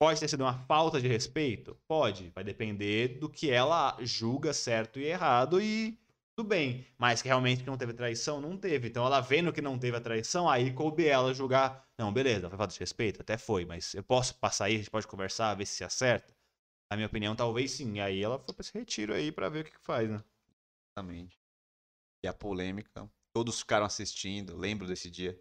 Pode 0.00 0.18
ter 0.18 0.28
sido 0.28 0.40
uma 0.42 0.54
falta 0.66 1.00
de 1.00 1.06
respeito? 1.06 1.78
Pode. 1.86 2.30
Vai 2.30 2.42
depender 2.42 3.18
do 3.20 3.28
que 3.28 3.50
ela 3.50 3.96
julga 4.00 4.52
certo 4.52 4.98
e 4.98 5.04
errado 5.04 5.60
e 5.60 5.96
tudo 6.34 6.48
bem. 6.48 6.84
Mas 6.98 7.22
que 7.22 7.28
realmente 7.28 7.62
que 7.62 7.70
não 7.70 7.76
teve 7.76 7.92
traição, 7.92 8.40
não 8.40 8.56
teve. 8.56 8.88
Então 8.88 9.06
ela 9.06 9.20
vendo 9.20 9.52
que 9.52 9.62
não 9.62 9.78
teve 9.78 9.96
a 9.96 10.00
traição, 10.00 10.48
aí 10.50 10.72
coube 10.72 11.06
ela 11.06 11.32
julgar. 11.32 11.86
Não, 11.96 12.12
beleza, 12.12 12.48
foi 12.48 12.58
falta 12.58 12.72
de 12.72 12.80
respeito? 12.80 13.20
Até 13.20 13.38
foi, 13.38 13.64
mas 13.64 13.94
eu 13.94 14.02
posso 14.02 14.34
passar 14.40 14.64
aí, 14.64 14.74
a 14.74 14.78
gente 14.78 14.90
pode 14.90 15.06
conversar, 15.06 15.54
ver 15.54 15.66
se 15.66 15.76
se 15.76 15.84
acerta? 15.84 16.34
Na 16.90 16.96
minha 16.96 17.06
opinião, 17.06 17.36
talvez 17.36 17.70
sim. 17.70 18.00
Aí 18.00 18.20
ela 18.22 18.38
foi 18.40 18.52
pra 18.54 18.62
esse 18.62 18.76
retiro 18.76 19.14
aí 19.14 19.30
pra 19.30 19.48
ver 19.48 19.60
o 19.60 19.64
que, 19.64 19.70
que 19.70 19.80
faz, 19.84 20.10
né? 20.10 20.20
Exatamente. 20.96 21.41
E 22.24 22.28
a 22.28 22.32
polêmica. 22.32 23.08
Todos 23.34 23.60
ficaram 23.60 23.86
assistindo, 23.86 24.56
lembro 24.56 24.86
desse 24.86 25.10
dia. 25.10 25.38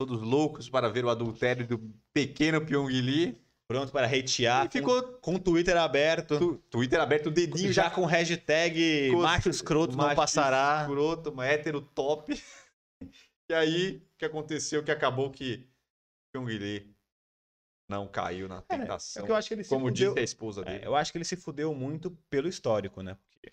Todos 0.00 0.20
loucos 0.22 0.68
para 0.68 0.88
ver 0.88 1.04
o 1.04 1.08
adultério 1.10 1.66
do 1.66 1.78
pequeno 2.12 2.64
Pyongyi. 2.64 3.40
Pronto 3.70 3.92
para 3.92 4.06
hatear. 4.06 4.66
E 4.66 4.70
ficou 4.70 5.02
com, 5.18 5.34
o 5.34 5.38
Twitter 5.38 5.76
aberto. 5.76 6.38
tu- 6.38 6.56
Twitter 6.70 6.98
aberto, 7.00 7.26
o 7.26 7.30
dedinho 7.30 7.70
já 7.72 7.84
já 7.84 7.90
com 7.90 8.04
hashtag 8.06 9.06
Ficou- 9.08 9.22
macho 9.22 9.48
escroto 9.50 9.96
não 9.96 10.04
macho 10.04 10.16
passará. 10.16 10.80
Escroto, 10.82 11.30
uma 11.30 11.46
hétero 11.46 11.80
top. 11.82 12.32
E 13.50 13.54
aí, 13.54 13.96
o 13.96 14.18
que 14.18 14.24
aconteceu? 14.26 14.84
Que 14.84 14.90
acabou 14.90 15.30
que 15.30 15.66
Pyongyi 16.34 16.94
não 17.90 18.06
caiu 18.06 18.46
na 18.46 18.58
É 18.68 18.76
tentação. 18.78 19.24
que 19.24 19.30
eu 19.32 19.36
acho 19.36 19.48
que 19.48 19.54
ele 19.54 19.64
se 19.64 19.70
como 19.70 19.86
fudeu. 19.86 20.10
disse 20.10 20.20
a 20.20 20.22
esposa 20.22 20.60
É, 20.60 20.64
dele. 20.64 20.86
eu 20.86 20.94
acho 20.94 21.10
que 21.10 21.16
ele 21.16 21.24
se 21.24 21.34
fudeu 21.36 21.74
muito 21.74 22.10
pelo 22.28 22.46
histórico, 22.46 23.00
né? 23.02 23.16
Porque 23.30 23.50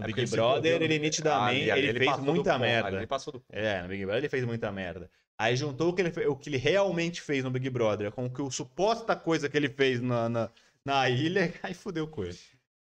no 0.00 0.04
É 0.04 0.06
Big 0.06 0.20
ele 0.20 0.30
Brother, 0.30 0.82
ele 0.82 0.98
nitidamente, 0.98 1.70
Ali- 1.70 1.78
ele, 1.78 1.90
ali 1.90 1.98
fez 1.98 2.16
do 2.16 2.22
muita 2.22 2.52
ponto, 2.52 2.60
merda. 2.60 2.96
Ele 2.96 3.06
passou 3.06 3.32
do 3.32 3.40
ponto. 3.40 3.56
É, 3.56 3.82
no 3.82 3.88
Big 3.88 4.04
Brother 4.04 4.20
ele 4.22 4.28
fez 4.28 4.44
muita 4.44 4.72
merda. 4.72 5.10
Aí 5.38 5.56
juntou 5.56 5.90
o 5.90 5.94
que 5.94 6.02
ele, 6.02 6.26
o 6.26 6.36
que 6.36 6.48
ele 6.50 6.56
realmente 6.58 7.22
fez 7.22 7.42
no 7.44 7.50
Big 7.50 7.68
Brother 7.70 8.10
com 8.12 8.26
o 8.26 8.30
que 8.30 8.42
o 8.42 8.50
suposta 8.50 9.16
coisa 9.16 9.48
que 9.48 9.56
ele 9.56 9.68
fez 9.70 10.00
na, 10.00 10.28
na, 10.28 10.50
na 10.84 11.08
ilha, 11.08 11.52
aí 11.62 11.72
fudeu 11.74 12.06
com 12.08 12.24
ele. 12.24 12.38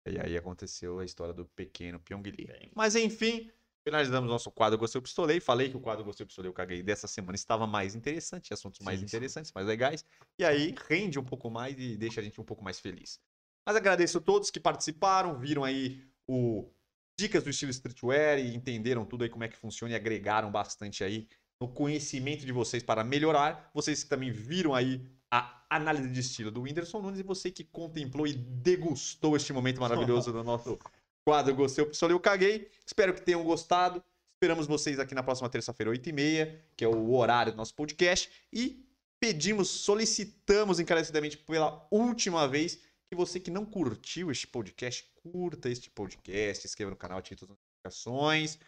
E 0.05 0.19
aí 0.19 0.37
aconteceu 0.37 0.99
a 0.99 1.05
história 1.05 1.33
do 1.33 1.45
pequeno 1.45 1.99
Pyongyi. 1.99 2.31
Bem. 2.45 2.71
Mas 2.75 2.95
enfim, 2.95 3.49
finalizamos 3.85 4.29
nosso 4.29 4.51
quadro 4.51 4.77
Gostei 4.77 4.99
Eu 4.99 5.03
Pistolei. 5.03 5.39
Falei 5.39 5.69
que 5.69 5.77
o 5.77 5.79
quadro 5.79 6.03
Gostei 6.03 6.23
Eu 6.23 6.27
Pistolei 6.27 6.49
Eu 6.49 6.53
Caguei 6.53 6.83
dessa 6.83 7.07
semana 7.07 7.35
estava 7.35 7.65
mais 7.65 7.95
interessante, 7.95 8.53
assuntos 8.53 8.81
mais 8.81 8.99
Sim, 8.99 9.07
sim. 9.07 9.15
interessantes, 9.15 9.51
mais 9.53 9.65
legais. 9.65 10.03
E 10.37 10.43
aí 10.43 10.75
rende 10.89 11.17
um 11.17 11.23
pouco 11.23 11.49
mais 11.49 11.75
e 11.79 11.95
deixa 11.95 12.19
a 12.19 12.23
gente 12.23 12.39
um 12.41 12.43
pouco 12.43 12.63
mais 12.63 12.79
feliz. 12.79 13.21
Mas 13.65 13.77
agradeço 13.77 14.17
a 14.17 14.21
todos 14.21 14.51
que 14.51 14.59
participaram, 14.59 15.39
viram 15.39 15.63
aí 15.63 16.03
o 16.27 16.69
dicas 17.17 17.43
do 17.43 17.49
estilo 17.49 17.71
streetwear 17.71 18.39
e 18.39 18.55
entenderam 18.55 19.05
tudo 19.05 19.23
aí 19.23 19.29
como 19.29 19.43
é 19.43 19.47
que 19.47 19.57
funciona 19.57 19.93
e 19.93 19.95
agregaram 19.95 20.51
bastante 20.51 21.03
aí 21.03 21.27
no 21.61 21.67
conhecimento 21.67 22.45
de 22.45 22.51
vocês 22.51 22.83
para 22.83 23.03
melhorar. 23.03 23.69
Vocês 23.73 24.03
que 24.03 24.09
também 24.09 24.31
viram 24.31 24.73
aí 24.73 25.01
a 25.31 25.65
análise 25.69 26.09
de 26.09 26.19
estilo 26.19 26.51
do 26.51 26.61
Whindersson 26.61 27.01
Nunes 27.01 27.19
e 27.19 27.23
você 27.23 27.49
que 27.49 27.63
contemplou 27.63 28.27
e 28.27 28.33
degustou 28.33 29.35
este 29.35 29.53
momento 29.53 29.79
maravilhoso 29.79 30.31
do 30.31 30.43
nosso 30.43 30.77
quadro 31.25 31.55
Gostei, 31.55 31.85
Pistolei, 31.85 32.15
eu 32.15 32.19
Caguei. 32.19 32.69
Espero 32.85 33.13
que 33.13 33.21
tenham 33.21 33.43
gostado. 33.43 34.03
Esperamos 34.35 34.67
vocês 34.67 34.99
aqui 34.99 35.15
na 35.15 35.23
próxima 35.23 35.49
terça-feira, 35.49 35.91
8h30, 35.91 36.59
que 36.75 36.83
é 36.83 36.87
o 36.87 37.13
horário 37.13 37.53
do 37.53 37.55
nosso 37.55 37.73
podcast. 37.73 38.29
E 38.51 38.85
pedimos, 39.19 39.69
solicitamos 39.69 40.81
encarecidamente 40.81 41.37
pela 41.37 41.87
última 41.89 42.45
vez 42.45 42.75
que 43.09 43.15
você 43.15 43.39
que 43.39 43.49
não 43.49 43.65
curtiu 43.65 44.29
este 44.29 44.45
podcast, 44.45 45.09
curta 45.23 45.69
este 45.69 45.89
podcast, 45.89 46.61
se 46.61 46.67
inscreva 46.67 46.91
no 46.91 46.97
canal, 46.97 47.17
ative 47.17 47.39
todas 47.39 47.55
as 47.55 47.61
notificações, 47.61 48.59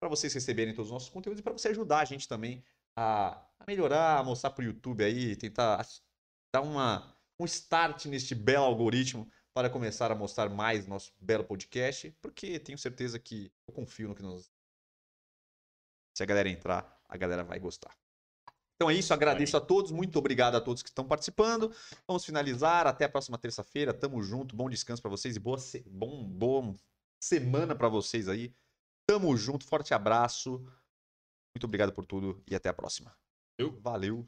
para 0.00 0.08
vocês 0.08 0.32
receberem 0.32 0.74
todos 0.74 0.88
os 0.88 0.92
nossos 0.92 1.08
conteúdos 1.08 1.40
e 1.40 1.42
para 1.42 1.52
você 1.52 1.68
ajudar 1.68 2.00
a 2.00 2.04
gente 2.04 2.26
também 2.26 2.64
a, 2.96 3.32
a 3.58 3.64
melhorar, 3.66 4.18
a 4.18 4.24
mostrar 4.24 4.50
para 4.50 4.62
o 4.62 4.66
YouTube 4.66 5.04
aí, 5.04 5.36
tentar 5.36 5.86
dar 6.52 6.62
uma, 6.62 7.16
um 7.38 7.44
start 7.44 8.06
neste 8.06 8.34
belo 8.34 8.64
algoritmo 8.64 9.30
para 9.52 9.70
começar 9.70 10.10
a 10.10 10.14
mostrar 10.14 10.48
mais 10.48 10.86
nosso 10.86 11.12
belo 11.20 11.44
podcast, 11.44 12.10
porque 12.20 12.58
tenho 12.58 12.78
certeza 12.78 13.18
que 13.18 13.52
eu 13.68 13.74
confio 13.74 14.08
no 14.08 14.14
que 14.14 14.22
nós. 14.22 14.50
Se 16.16 16.22
a 16.22 16.26
galera 16.26 16.48
entrar, 16.48 17.02
a 17.08 17.16
galera 17.16 17.44
vai 17.44 17.58
gostar. 17.58 17.96
Então 18.80 18.88
é 18.88 18.94
isso, 18.94 19.12
agradeço 19.12 19.58
a 19.58 19.60
todos, 19.60 19.90
muito 19.90 20.18
obrigado 20.18 20.54
a 20.54 20.60
todos 20.60 20.82
que 20.82 20.88
estão 20.88 21.04
participando. 21.06 21.70
Vamos 22.08 22.24
finalizar, 22.24 22.86
até 22.86 23.04
a 23.04 23.10
próxima 23.10 23.36
terça-feira, 23.36 23.92
tamo 23.92 24.22
junto, 24.22 24.56
bom 24.56 24.70
descanso 24.70 25.02
para 25.02 25.10
vocês 25.10 25.36
e 25.36 25.38
boa, 25.38 25.58
se... 25.58 25.84
bom, 25.86 26.74
semana 27.22 27.76
para 27.76 27.90
vocês 27.90 28.26
aí. 28.26 28.54
Tamo 29.06 29.36
junto, 29.36 29.66
forte 29.66 29.92
abraço, 29.92 30.64
muito 31.54 31.64
obrigado 31.64 31.92
por 31.92 32.06
tudo 32.06 32.42
e 32.50 32.54
até 32.54 32.70
a 32.70 32.72
próxima. 32.72 33.14
Valeu. 33.82 34.26